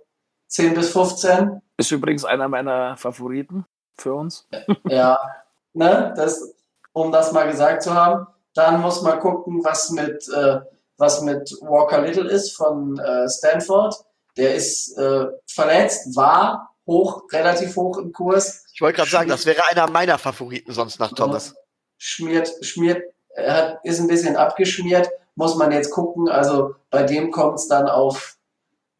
10 0.48 0.74
bis 0.74 0.90
15. 0.90 1.60
Ist 1.78 1.90
übrigens 1.90 2.24
einer 2.24 2.48
meiner 2.48 2.96
Favoriten 2.96 3.64
für 3.96 4.14
uns. 4.14 4.46
ja, 4.88 5.18
ne, 5.72 6.12
das, 6.16 6.54
um 6.92 7.12
das 7.12 7.32
mal 7.32 7.50
gesagt 7.50 7.82
zu 7.82 7.94
haben. 7.94 8.26
Dann 8.54 8.80
muss 8.80 9.02
man 9.02 9.20
gucken, 9.20 9.62
was 9.64 9.90
mit, 9.90 10.28
äh, 10.28 10.60
was 10.96 11.20
mit 11.22 11.50
Walker 11.60 12.00
Little 12.00 12.30
ist 12.30 12.56
von 12.56 12.98
äh, 12.98 13.28
Stanford. 13.28 13.94
Der 14.36 14.54
ist 14.54 14.96
äh, 14.98 15.26
verletzt, 15.46 16.16
war 16.16 16.74
hoch, 16.86 17.24
relativ 17.32 17.76
hoch 17.76 17.98
im 17.98 18.12
Kurs. 18.12 18.64
Ich 18.74 18.80
wollte 18.80 18.96
gerade 18.96 19.10
sagen, 19.10 19.28
das 19.28 19.46
wäre 19.46 19.62
einer 19.70 19.90
meiner 19.90 20.18
Favoriten 20.18 20.72
sonst 20.72 20.98
nach 20.98 21.12
Thomas 21.12 21.54
schmiert, 21.98 22.52
schmiert, 22.62 23.02
er 23.34 23.80
ist 23.84 24.00
ein 24.00 24.08
bisschen 24.08 24.36
abgeschmiert, 24.36 25.10
muss 25.34 25.56
man 25.56 25.72
jetzt 25.72 25.90
gucken. 25.90 26.28
Also 26.28 26.74
bei 26.90 27.02
dem 27.02 27.30
kommt 27.30 27.58
es 27.58 27.68
dann 27.68 27.88
auf 27.88 28.36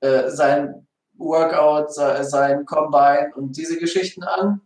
äh, 0.00 0.28
sein 0.28 0.86
Workout, 1.16 1.92
sein 1.92 2.66
Combine 2.66 3.32
und 3.34 3.56
diese 3.56 3.78
Geschichten 3.78 4.22
an. 4.22 4.60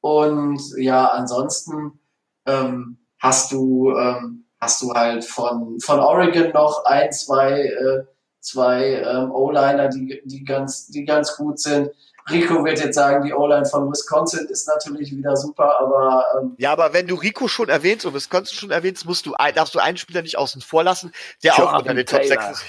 Und 0.00 0.60
ja, 0.76 1.06
ansonsten 1.06 2.00
ähm, 2.44 2.98
hast 3.18 3.52
du 3.52 3.96
ähm, 3.96 4.46
hast 4.60 4.82
du 4.82 4.92
halt 4.92 5.24
von, 5.24 5.78
von 5.80 6.00
Oregon 6.00 6.50
noch 6.52 6.84
ein, 6.84 7.12
zwei, 7.12 7.62
äh, 7.62 8.04
zwei 8.40 9.02
ähm, 9.02 9.30
O-Liner, 9.30 9.88
die, 9.88 10.22
die, 10.24 10.44
ganz, 10.44 10.86
die 10.88 11.04
ganz 11.04 11.36
gut 11.36 11.60
sind. 11.60 11.90
Rico 12.30 12.64
wird 12.64 12.80
jetzt 12.80 12.96
sagen, 12.96 13.24
die 13.24 13.32
O-Line 13.32 13.66
von 13.66 13.90
Wisconsin 13.90 14.46
ist 14.46 14.66
natürlich 14.66 15.14
wieder 15.16 15.36
super, 15.36 15.78
aber. 15.78 16.24
Ähm 16.40 16.54
ja, 16.58 16.72
aber 16.72 16.92
wenn 16.92 17.06
du 17.06 17.14
Rico 17.14 17.46
schon 17.46 17.68
erwähnst 17.68 18.04
und 18.04 18.14
Wisconsin 18.14 18.56
schon 18.56 18.70
erwähnst, 18.70 19.06
musst 19.06 19.26
du, 19.26 19.34
darfst 19.54 19.74
du 19.74 19.78
einen 19.78 19.96
Spieler 19.96 20.22
nicht 20.22 20.36
außen 20.36 20.60
vor 20.60 20.82
lassen, 20.82 21.12
der 21.44 21.54
auch 21.54 21.78
unter 21.78 21.94
den 21.94 22.06
Top 22.06 22.24
6, 22.24 22.64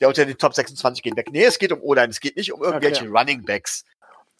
der 0.00 0.08
unter 0.08 0.24
den 0.24 0.38
Top 0.38 0.54
26 0.54 1.02
geht 1.02 1.16
weg. 1.16 1.28
Nee, 1.30 1.44
es 1.44 1.58
geht 1.58 1.72
um 1.72 1.80
O-Line, 1.82 2.08
es 2.08 2.20
geht 2.20 2.36
nicht 2.36 2.52
um 2.52 2.62
irgendwelche 2.62 3.04
okay. 3.04 3.18
Running 3.18 3.44
Backs. 3.44 3.84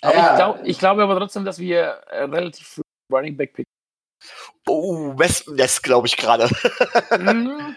Aber 0.03 0.15
ja. 0.17 0.31
ich, 0.31 0.37
glaub, 0.37 0.61
ich 0.65 0.79
glaube 0.79 1.03
aber 1.03 1.17
trotzdem, 1.19 1.45
dass 1.45 1.59
wir 1.59 2.01
äh, 2.09 2.25
relativ 2.25 2.67
früh 2.67 2.83
Running 3.13 3.37
Back 3.37 3.55
picken. 3.55 3.71
Oh, 4.67 5.17
Wespennest, 5.17 5.83
glaube 5.83 6.07
ich 6.07 6.17
gerade. 6.17 6.49
Mhm. 7.19 7.77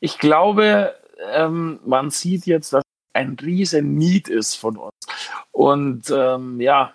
ich 0.00 0.18
glaube, 0.18 0.94
ähm, 1.32 1.80
man 1.84 2.10
sieht 2.10 2.46
jetzt, 2.46 2.72
dass 2.72 2.82
ein 3.12 3.36
riesen 3.40 3.94
Need 3.94 4.28
ist 4.28 4.54
von 4.54 4.76
uns. 4.76 4.92
Und 5.52 6.10
ähm, 6.10 6.60
ja, 6.60 6.94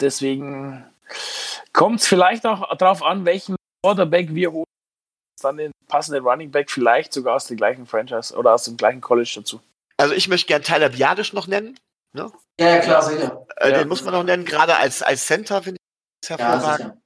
deswegen 0.00 0.84
kommt 1.72 2.00
es 2.00 2.06
vielleicht 2.06 2.46
auch 2.46 2.76
darauf 2.76 3.02
an, 3.02 3.24
welchen 3.24 3.56
Quarterback 3.82 4.34
wir 4.34 4.52
holen. 4.52 4.64
Dann 5.42 5.56
den 5.56 5.72
passenden 5.88 6.24
Running 6.24 6.50
Back 6.50 6.70
vielleicht 6.70 7.12
sogar 7.12 7.36
aus 7.36 7.46
dem 7.46 7.56
gleichen 7.56 7.86
Franchise 7.86 8.34
oder 8.34 8.54
aus 8.54 8.64
dem 8.64 8.76
gleichen 8.76 9.00
College 9.00 9.32
dazu. 9.36 9.60
Also 9.96 10.14
ich 10.14 10.28
möchte 10.28 10.46
gern 10.46 10.62
Tyler 10.62 10.90
Biadisch 10.90 11.32
noch 11.32 11.46
nennen. 11.46 11.78
Ne? 12.12 12.30
Ja, 12.58 12.78
klar, 12.80 13.02
sicher. 13.02 13.46
Äh, 13.56 13.70
ja. 13.70 13.78
Den 13.78 13.88
muss 13.88 14.02
man 14.02 14.14
noch 14.14 14.24
nennen, 14.24 14.44
gerade 14.44 14.76
als, 14.76 15.02
als 15.02 15.26
Center 15.26 15.62
finde 15.62 15.76
ich 15.76 16.28
das 16.28 16.38
hervorragend. 16.38 16.94
Ja, 16.94 16.96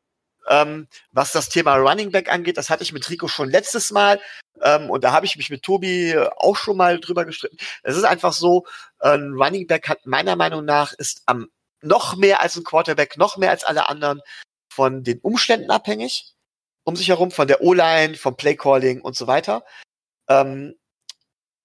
ähm, 0.48 0.88
was 1.12 1.32
das 1.32 1.48
Thema 1.48 1.76
Running 1.76 2.10
Back 2.10 2.30
angeht, 2.32 2.56
das 2.56 2.70
hatte 2.70 2.82
ich 2.82 2.92
mit 2.92 3.08
Rico 3.10 3.28
schon 3.28 3.50
letztes 3.50 3.90
Mal. 3.90 4.20
Ähm, 4.62 4.90
und 4.90 5.04
da 5.04 5.12
habe 5.12 5.26
ich 5.26 5.36
mich 5.36 5.50
mit 5.50 5.62
Tobi 5.62 6.16
auch 6.36 6.56
schon 6.56 6.76
mal 6.76 7.00
drüber 7.00 7.24
gestritten. 7.24 7.56
Es 7.82 7.96
ist 7.96 8.04
einfach 8.04 8.32
so, 8.32 8.64
ein 8.98 9.32
Running 9.34 9.66
Back 9.66 9.88
hat 9.88 10.06
meiner 10.06 10.36
Meinung 10.36 10.64
nach 10.64 10.92
ist 10.92 11.22
am 11.26 11.48
noch 11.82 12.16
mehr 12.16 12.40
als 12.40 12.56
ein 12.56 12.64
Quarterback, 12.64 13.18
noch 13.18 13.36
mehr 13.36 13.50
als 13.50 13.64
alle 13.64 13.88
anderen 13.88 14.22
von 14.70 15.04
den 15.04 15.18
Umständen 15.20 15.70
abhängig 15.70 16.34
um 16.84 16.96
sich 16.96 17.08
herum, 17.08 17.30
von 17.30 17.48
der 17.48 17.62
O-Line, 17.62 18.14
vom 18.14 18.36
Playcalling 18.36 19.00
und 19.00 19.16
so 19.16 19.26
weiter. 19.26 19.64
Ähm, 20.28 20.74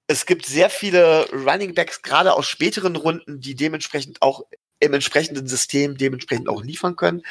es 0.07 0.25
gibt 0.25 0.45
sehr 0.45 0.69
viele 0.69 1.29
Running 1.31 1.75
Backs, 1.75 2.01
gerade 2.01 2.33
aus 2.33 2.47
späteren 2.47 2.95
Runden, 2.95 3.39
die 3.39 3.53
dementsprechend 3.53 4.21
auch 4.21 4.43
im 4.79 4.93
entsprechenden 4.93 5.47
System 5.47 5.97
dementsprechend 5.97 6.49
auch 6.49 6.63
liefern 6.63 6.95
können. 6.95 7.23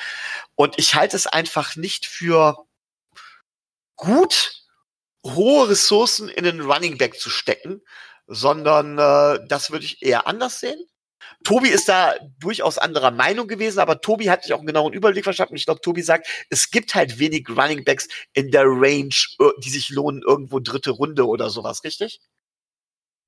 Und 0.54 0.78
ich 0.78 0.94
halte 0.94 1.16
es 1.16 1.26
einfach 1.26 1.76
nicht 1.76 2.06
für 2.06 2.64
gut, 3.96 4.64
hohe 5.24 5.68
Ressourcen 5.68 6.28
in 6.28 6.46
einen 6.46 6.60
Running 6.60 6.98
Back 6.98 7.18
zu 7.18 7.30
stecken, 7.30 7.82
sondern 8.26 8.98
äh, 8.98 9.44
das 9.48 9.70
würde 9.70 9.84
ich 9.84 10.02
eher 10.02 10.26
anders 10.26 10.60
sehen. 10.60 10.78
Tobi 11.44 11.68
ist 11.68 11.88
da 11.88 12.14
durchaus 12.38 12.78
anderer 12.78 13.10
Meinung 13.10 13.48
gewesen, 13.48 13.78
aber 13.78 14.00
Tobi 14.00 14.30
hat 14.30 14.42
sich 14.42 14.52
auch 14.52 14.58
einen 14.58 14.66
genauen 14.66 14.92
Überblick 14.92 15.24
verschafft. 15.24 15.50
Und 15.50 15.56
ich 15.56 15.66
glaube, 15.66 15.80
Tobi 15.80 16.02
sagt, 16.02 16.28
es 16.50 16.70
gibt 16.70 16.94
halt 16.94 17.18
wenig 17.18 17.48
Running 17.48 17.84
Backs 17.84 18.08
in 18.32 18.50
der 18.50 18.64
Range, 18.64 19.14
äh, 19.40 19.50
die 19.58 19.70
sich 19.70 19.90
lohnen, 19.90 20.22
irgendwo 20.22 20.60
dritte 20.60 20.90
Runde 20.90 21.26
oder 21.26 21.50
sowas, 21.50 21.84
richtig? 21.84 22.20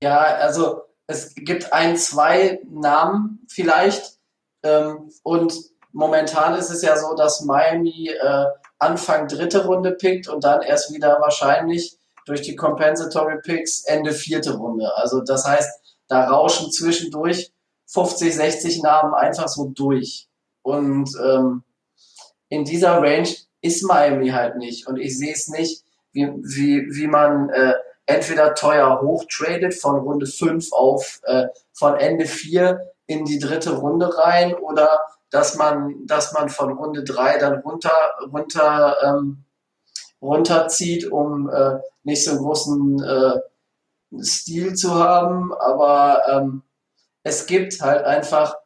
Ja, 0.03 0.19
also 0.19 0.81
es 1.07 1.33
gibt 1.35 1.73
ein, 1.73 1.97
zwei 1.97 2.61
Namen 2.69 3.45
vielleicht. 3.47 4.17
Ähm, 4.63 5.11
und 5.23 5.53
momentan 5.91 6.55
ist 6.55 6.69
es 6.69 6.81
ja 6.81 6.97
so, 6.97 7.15
dass 7.15 7.41
Miami 7.41 8.09
äh, 8.09 8.45
Anfang 8.79 9.27
dritte 9.27 9.65
Runde 9.65 9.91
pickt 9.91 10.27
und 10.27 10.43
dann 10.43 10.61
erst 10.61 10.93
wieder 10.93 11.19
wahrscheinlich 11.19 11.97
durch 12.25 12.41
die 12.41 12.55
Compensatory 12.55 13.41
Picks 13.41 13.83
Ende 13.85 14.11
vierte 14.11 14.55
Runde. 14.55 14.95
Also 14.95 15.21
das 15.21 15.45
heißt, 15.45 15.69
da 16.07 16.29
rauschen 16.29 16.71
zwischendurch 16.71 17.51
50, 17.87 18.35
60 18.35 18.83
Namen 18.83 19.13
einfach 19.13 19.47
so 19.47 19.65
durch. 19.65 20.27
Und 20.61 21.09
ähm, 21.23 21.63
in 22.49 22.63
dieser 22.63 23.01
Range 23.01 23.29
ist 23.61 23.83
Miami 23.83 24.29
halt 24.29 24.57
nicht. 24.57 24.87
Und 24.87 24.97
ich 24.97 25.17
sehe 25.17 25.33
es 25.33 25.47
nicht, 25.47 25.83
wie, 26.11 26.27
wie, 26.27 26.87
wie 26.91 27.07
man 27.07 27.49
äh, 27.49 27.73
entweder 28.11 28.53
teuer 28.53 29.01
hochtradet 29.01 29.73
von 29.73 29.99
Runde 29.99 30.25
5 30.25 30.71
auf 30.71 31.21
äh, 31.23 31.47
von 31.73 31.95
Ende 31.95 32.25
4 32.25 32.79
in 33.07 33.25
die 33.25 33.39
dritte 33.39 33.71
Runde 33.77 34.17
rein 34.17 34.53
oder 34.53 34.99
dass 35.29 35.55
man, 35.55 36.05
dass 36.05 36.33
man 36.33 36.49
von 36.49 36.73
Runde 36.73 37.03
3 37.03 37.37
dann 37.37 37.59
runter, 37.61 37.93
runter, 38.31 38.97
ähm, 39.03 39.45
runterzieht, 40.21 41.09
um 41.09 41.49
äh, 41.49 41.79
nicht 42.03 42.23
so 42.23 42.31
einen 42.31 42.39
großen 42.39 43.03
äh, 43.03 44.21
Stil 44.21 44.73
zu 44.75 44.95
haben. 44.95 45.53
Aber 45.53 46.21
ähm, 46.29 46.63
es 47.23 47.45
gibt 47.45 47.81
halt 47.81 48.05
einfach 48.05 48.57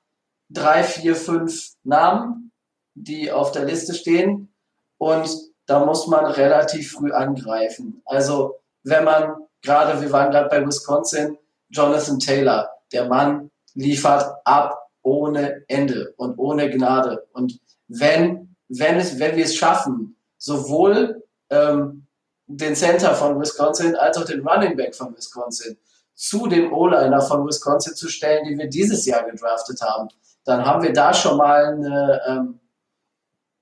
drei, 0.49 0.83
vier, 0.83 1.15
fünf 1.15 1.73
Namen, 1.83 2.51
die 2.95 3.31
auf 3.31 3.51
der 3.51 3.65
Liste 3.65 3.93
stehen 3.93 4.53
und 4.97 5.29
da 5.65 5.83
muss 5.85 6.07
man 6.07 6.25
relativ 6.25 6.93
früh 6.93 7.11
angreifen. 7.11 8.01
Also 8.05 8.59
wenn 8.85 9.03
man 9.03 9.35
gerade, 9.61 9.99
wir 10.01 10.11
waren 10.11 10.31
gerade 10.31 10.49
bei 10.49 10.65
Wisconsin, 10.65 11.37
Jonathan 11.69 12.19
Taylor, 12.19 12.69
der 12.93 13.05
Mann 13.05 13.51
liefert 13.73 14.25
ab 14.45 14.89
ohne 15.01 15.63
Ende 15.67 16.13
und 16.17 16.37
ohne 16.37 16.69
Gnade. 16.69 17.27
Und 17.33 17.59
wenn, 17.87 18.55
wenn, 18.69 18.97
es, 18.97 19.19
wenn 19.19 19.35
wir 19.35 19.45
es 19.45 19.55
schaffen, 19.55 20.15
sowohl 20.37 21.23
ähm, 21.49 22.07
den 22.47 22.75
Center 22.75 23.15
von 23.15 23.39
Wisconsin 23.39 23.95
als 23.95 24.17
auch 24.17 24.25
den 24.25 24.47
Running 24.47 24.77
Back 24.77 24.95
von 24.95 25.15
Wisconsin 25.15 25.77
zu 26.13 26.47
dem 26.47 26.71
O-Liner 26.71 27.21
von 27.21 27.45
Wisconsin 27.45 27.95
zu 27.95 28.07
stellen, 28.07 28.45
die 28.47 28.57
wir 28.57 28.67
dieses 28.67 29.05
Jahr 29.05 29.29
gedraftet 29.29 29.81
haben, 29.81 30.07
dann 30.45 30.63
haben 30.63 30.83
wir 30.83 30.93
da 30.93 31.13
schon 31.13 31.37
mal 31.37 31.73
eine, 31.73 32.21
ähm, 32.27 32.59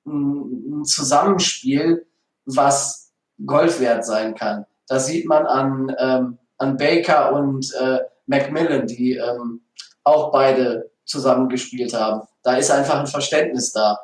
ein 0.05 0.83
Zusammenspiel, 0.83 2.05
was 2.45 3.13
Gold 3.45 3.79
wert 3.79 4.05
sein 4.05 4.35
kann. 4.35 4.65
Das 4.87 5.07
sieht 5.07 5.25
man 5.25 5.45
an, 5.45 5.95
ähm, 5.99 6.37
an 6.57 6.77
Baker 6.77 7.33
und 7.33 7.73
äh, 7.79 7.99
Macmillan, 8.25 8.87
die 8.87 9.15
ähm, 9.15 9.61
auch 10.03 10.31
beide 10.31 10.91
zusammengespielt 11.05 11.93
haben. 11.93 12.27
Da 12.43 12.55
ist 12.55 12.71
einfach 12.71 12.99
ein 12.99 13.07
Verständnis 13.07 13.71
da. 13.71 13.99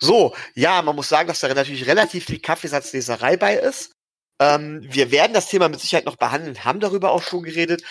So, 0.00 0.34
ja, 0.54 0.80
man 0.82 0.94
muss 0.94 1.08
sagen, 1.08 1.26
dass 1.28 1.40
da 1.40 1.52
natürlich 1.52 1.86
relativ 1.86 2.26
viel 2.26 2.40
Kaffeesatzleserei 2.40 3.36
bei 3.36 3.54
ist. 3.54 3.92
Ähm, 4.40 4.80
wir 4.84 5.10
werden 5.10 5.32
das 5.32 5.48
Thema 5.48 5.68
mit 5.68 5.80
Sicherheit 5.80 6.04
noch 6.04 6.16
behandeln, 6.16 6.64
haben 6.64 6.78
darüber 6.78 7.10
auch 7.10 7.22
schon 7.22 7.42
geredet. 7.42 7.82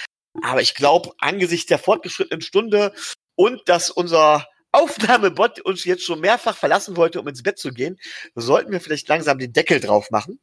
Aber 0.42 0.62
ich 0.62 0.76
glaube, 0.76 1.12
angesichts 1.20 1.68
der 1.68 1.80
fortgeschrittenen 1.80 2.42
Stunde 2.42 2.94
und 3.38 3.62
dass 3.70 3.90
unser 3.90 4.46
Aufnahmebot 4.74 5.62
uns 5.62 5.86
jetzt 5.86 6.04
schon 6.04 6.20
mehrfach 6.20 6.58
verlassen 6.58 6.98
wollte, 6.98 7.22
um 7.22 7.28
ins 7.30 7.42
Bett 7.42 7.58
zu 7.58 7.72
gehen, 7.72 7.98
sollten 8.36 8.74
wir 8.74 8.82
vielleicht 8.82 9.08
langsam 9.08 9.40
den 9.40 9.54
Deckel 9.54 9.80
drauf 9.80 10.12
machen. 10.12 10.42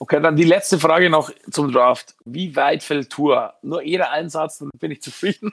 Okay, 0.00 0.20
dann 0.20 0.34
die 0.34 0.44
letzte 0.44 0.80
Frage 0.80 1.10
noch 1.10 1.30
zum 1.52 1.70
Draft. 1.70 2.16
Wie 2.24 2.56
weit 2.56 2.82
fällt 2.82 3.10
Tour? 3.10 3.54
Nur 3.62 3.82
jeder 3.82 4.10
Einsatz, 4.10 4.58
dann 4.58 4.70
bin 4.78 4.90
ich 4.90 5.02
zufrieden. 5.02 5.52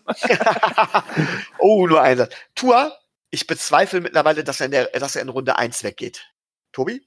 oh, 1.60 1.86
nur 1.86 2.02
ein 2.02 2.18
Satz. 2.18 2.34
Tour 2.56 2.98
ich 3.30 3.48
bezweifle 3.48 4.02
mittlerweile, 4.02 4.44
dass 4.44 4.60
er 4.60 4.68
in, 4.68 4.72
der, 4.72 4.86
dass 4.88 5.16
er 5.16 5.22
in 5.22 5.30
Runde 5.30 5.58
1 5.58 5.84
weggeht. 5.84 6.26
Tobi? 6.72 7.06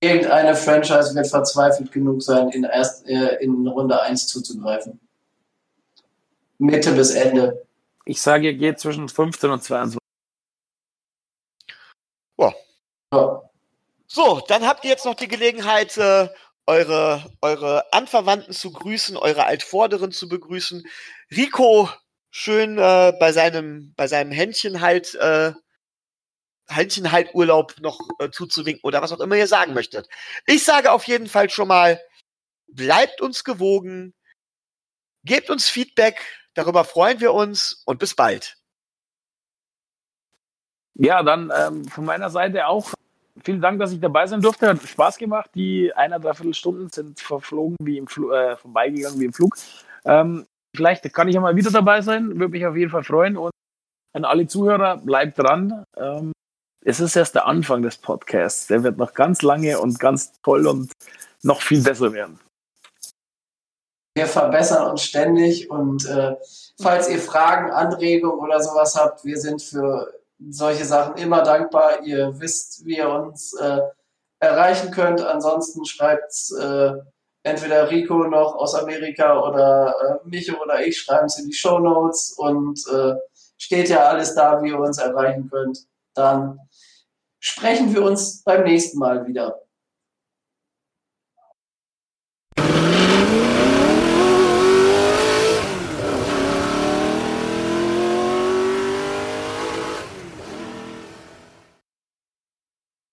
Irgendeine 0.00 0.54
Franchise 0.54 1.14
wird 1.14 1.28
verzweifelt 1.28 1.90
genug 1.92 2.22
sein, 2.22 2.50
in, 2.50 2.64
erst, 2.64 3.08
äh, 3.08 3.36
in 3.36 3.66
Runde 3.66 4.00
1 4.02 4.26
zuzugreifen. 4.26 5.00
Mitte 6.58 6.92
bis 6.92 7.12
Ende. 7.12 7.66
Ich 8.04 8.20
sage, 8.20 8.48
er 8.48 8.54
geht 8.54 8.78
zwischen 8.78 9.08
15 9.08 9.50
und 9.50 9.62
22. 9.62 9.98
Wow. 12.36 12.54
Ja. 13.12 13.50
So, 14.06 14.40
dann 14.48 14.66
habt 14.66 14.84
ihr 14.84 14.90
jetzt 14.90 15.06
noch 15.06 15.14
die 15.14 15.28
Gelegenheit, 15.28 15.96
äh, 15.96 16.28
eure, 16.66 17.32
eure 17.40 17.92
Anverwandten 17.92 18.52
zu 18.52 18.72
grüßen, 18.72 19.16
eure 19.16 19.44
Altvorderen 19.44 20.12
zu 20.12 20.28
begrüßen. 20.28 20.86
Rico 21.30 21.88
schön 22.30 22.78
äh, 22.78 23.12
bei 23.20 23.32
seinem 23.32 23.94
bei 23.96 24.08
seinem 24.08 24.32
Händchen 24.32 24.80
halt 24.80 25.14
äh, 25.14 25.52
Händchen 26.68 27.12
halt 27.12 27.34
Urlaub 27.34 27.74
noch 27.80 28.00
äh, 28.18 28.30
zuzuwinken 28.30 28.82
oder 28.84 29.02
was 29.02 29.12
auch 29.12 29.20
immer 29.20 29.36
ihr 29.36 29.46
sagen 29.46 29.74
möchtet. 29.74 30.08
Ich 30.46 30.64
sage 30.64 30.92
auf 30.92 31.04
jeden 31.04 31.28
Fall 31.28 31.50
schon 31.50 31.68
mal, 31.68 32.00
bleibt 32.66 33.20
uns 33.20 33.44
gewogen, 33.44 34.14
gebt 35.24 35.50
uns 35.50 35.68
Feedback, 35.68 36.20
darüber 36.54 36.84
freuen 36.84 37.20
wir 37.20 37.32
uns 37.32 37.82
und 37.84 37.98
bis 37.98 38.14
bald. 38.14 38.56
Ja, 40.94 41.22
dann 41.22 41.52
ähm, 41.56 41.84
von 41.86 42.04
meiner 42.04 42.30
Seite 42.30 42.66
auch 42.66 42.92
vielen 43.42 43.60
Dank, 43.60 43.80
dass 43.80 43.92
ich 43.92 44.00
dabei 44.00 44.26
sein 44.26 44.40
durfte. 44.40 44.68
Hat 44.68 44.82
Spaß 44.82 45.18
gemacht. 45.18 45.50
Die 45.54 45.92
eineinhalb 45.92 46.54
Stunden 46.54 46.88
sind 46.88 47.20
verflogen 47.20 47.76
wie 47.80 47.98
im 47.98 48.06
Flug, 48.06 48.32
äh, 48.32 48.56
vorbeigegangen 48.56 49.18
wie 49.20 49.24
im 49.24 49.32
Flug. 49.32 49.56
Ähm, 50.04 50.46
Vielleicht 50.74 51.12
kann 51.12 51.28
ich 51.28 51.36
ja 51.36 51.40
mal 51.40 51.54
wieder 51.54 51.70
dabei 51.70 52.02
sein, 52.02 52.28
würde 52.30 52.48
mich 52.48 52.66
auf 52.66 52.76
jeden 52.76 52.90
Fall 52.90 53.04
freuen. 53.04 53.36
Und 53.36 53.52
an 54.12 54.24
alle 54.24 54.46
Zuhörer, 54.46 54.98
bleibt 54.98 55.38
dran. 55.38 55.84
Ähm, 55.96 56.32
es 56.84 57.00
ist 57.00 57.16
erst 57.16 57.36
der 57.36 57.46
Anfang 57.46 57.82
des 57.82 57.96
Podcasts. 57.96 58.66
Der 58.66 58.82
wird 58.82 58.98
noch 58.98 59.14
ganz 59.14 59.42
lange 59.42 59.78
und 59.78 59.98
ganz 60.00 60.32
toll 60.42 60.66
und 60.66 60.92
noch 61.42 61.62
viel 61.62 61.82
besser 61.82 62.12
werden. 62.12 62.40
Wir 64.16 64.26
verbessern 64.26 64.90
uns 64.90 65.02
ständig 65.02 65.70
und 65.70 66.06
äh, 66.06 66.36
falls 66.80 67.08
ihr 67.08 67.18
Fragen, 67.18 67.72
Anregungen 67.72 68.38
oder 68.38 68.60
sowas 68.62 68.94
habt, 68.94 69.24
wir 69.24 69.38
sind 69.38 69.60
für 69.60 70.12
solche 70.50 70.84
Sachen 70.84 71.16
immer 71.16 71.42
dankbar. 71.42 72.02
Ihr 72.04 72.38
wisst, 72.38 72.86
wie 72.86 72.98
ihr 72.98 73.08
uns 73.08 73.54
äh, 73.54 73.80
erreichen 74.38 74.92
könnt. 74.92 75.20
Ansonsten 75.20 75.84
schreibt 75.84 76.32
äh, 76.60 76.92
entweder 77.42 77.90
Rico 77.90 78.24
noch 78.28 78.54
aus 78.54 78.76
Amerika 78.76 79.42
oder 79.42 80.20
äh, 80.24 80.28
mich 80.28 80.56
oder 80.60 80.86
ich 80.86 80.98
schreiben 81.00 81.26
es 81.26 81.38
in 81.40 81.46
die 81.46 81.52
Show 81.52 81.80
Notes 81.80 82.34
und 82.36 82.80
äh, 82.92 83.14
steht 83.58 83.88
ja 83.88 84.04
alles 84.04 84.36
da, 84.36 84.62
wie 84.62 84.68
ihr 84.68 84.78
uns 84.78 84.98
erreichen 84.98 85.50
könnt. 85.50 85.86
Dann 86.14 86.60
sprechen 87.40 87.92
wir 87.92 88.02
uns 88.02 88.44
beim 88.44 88.62
nächsten 88.62 88.98
Mal 88.98 89.26
wieder. 89.26 89.60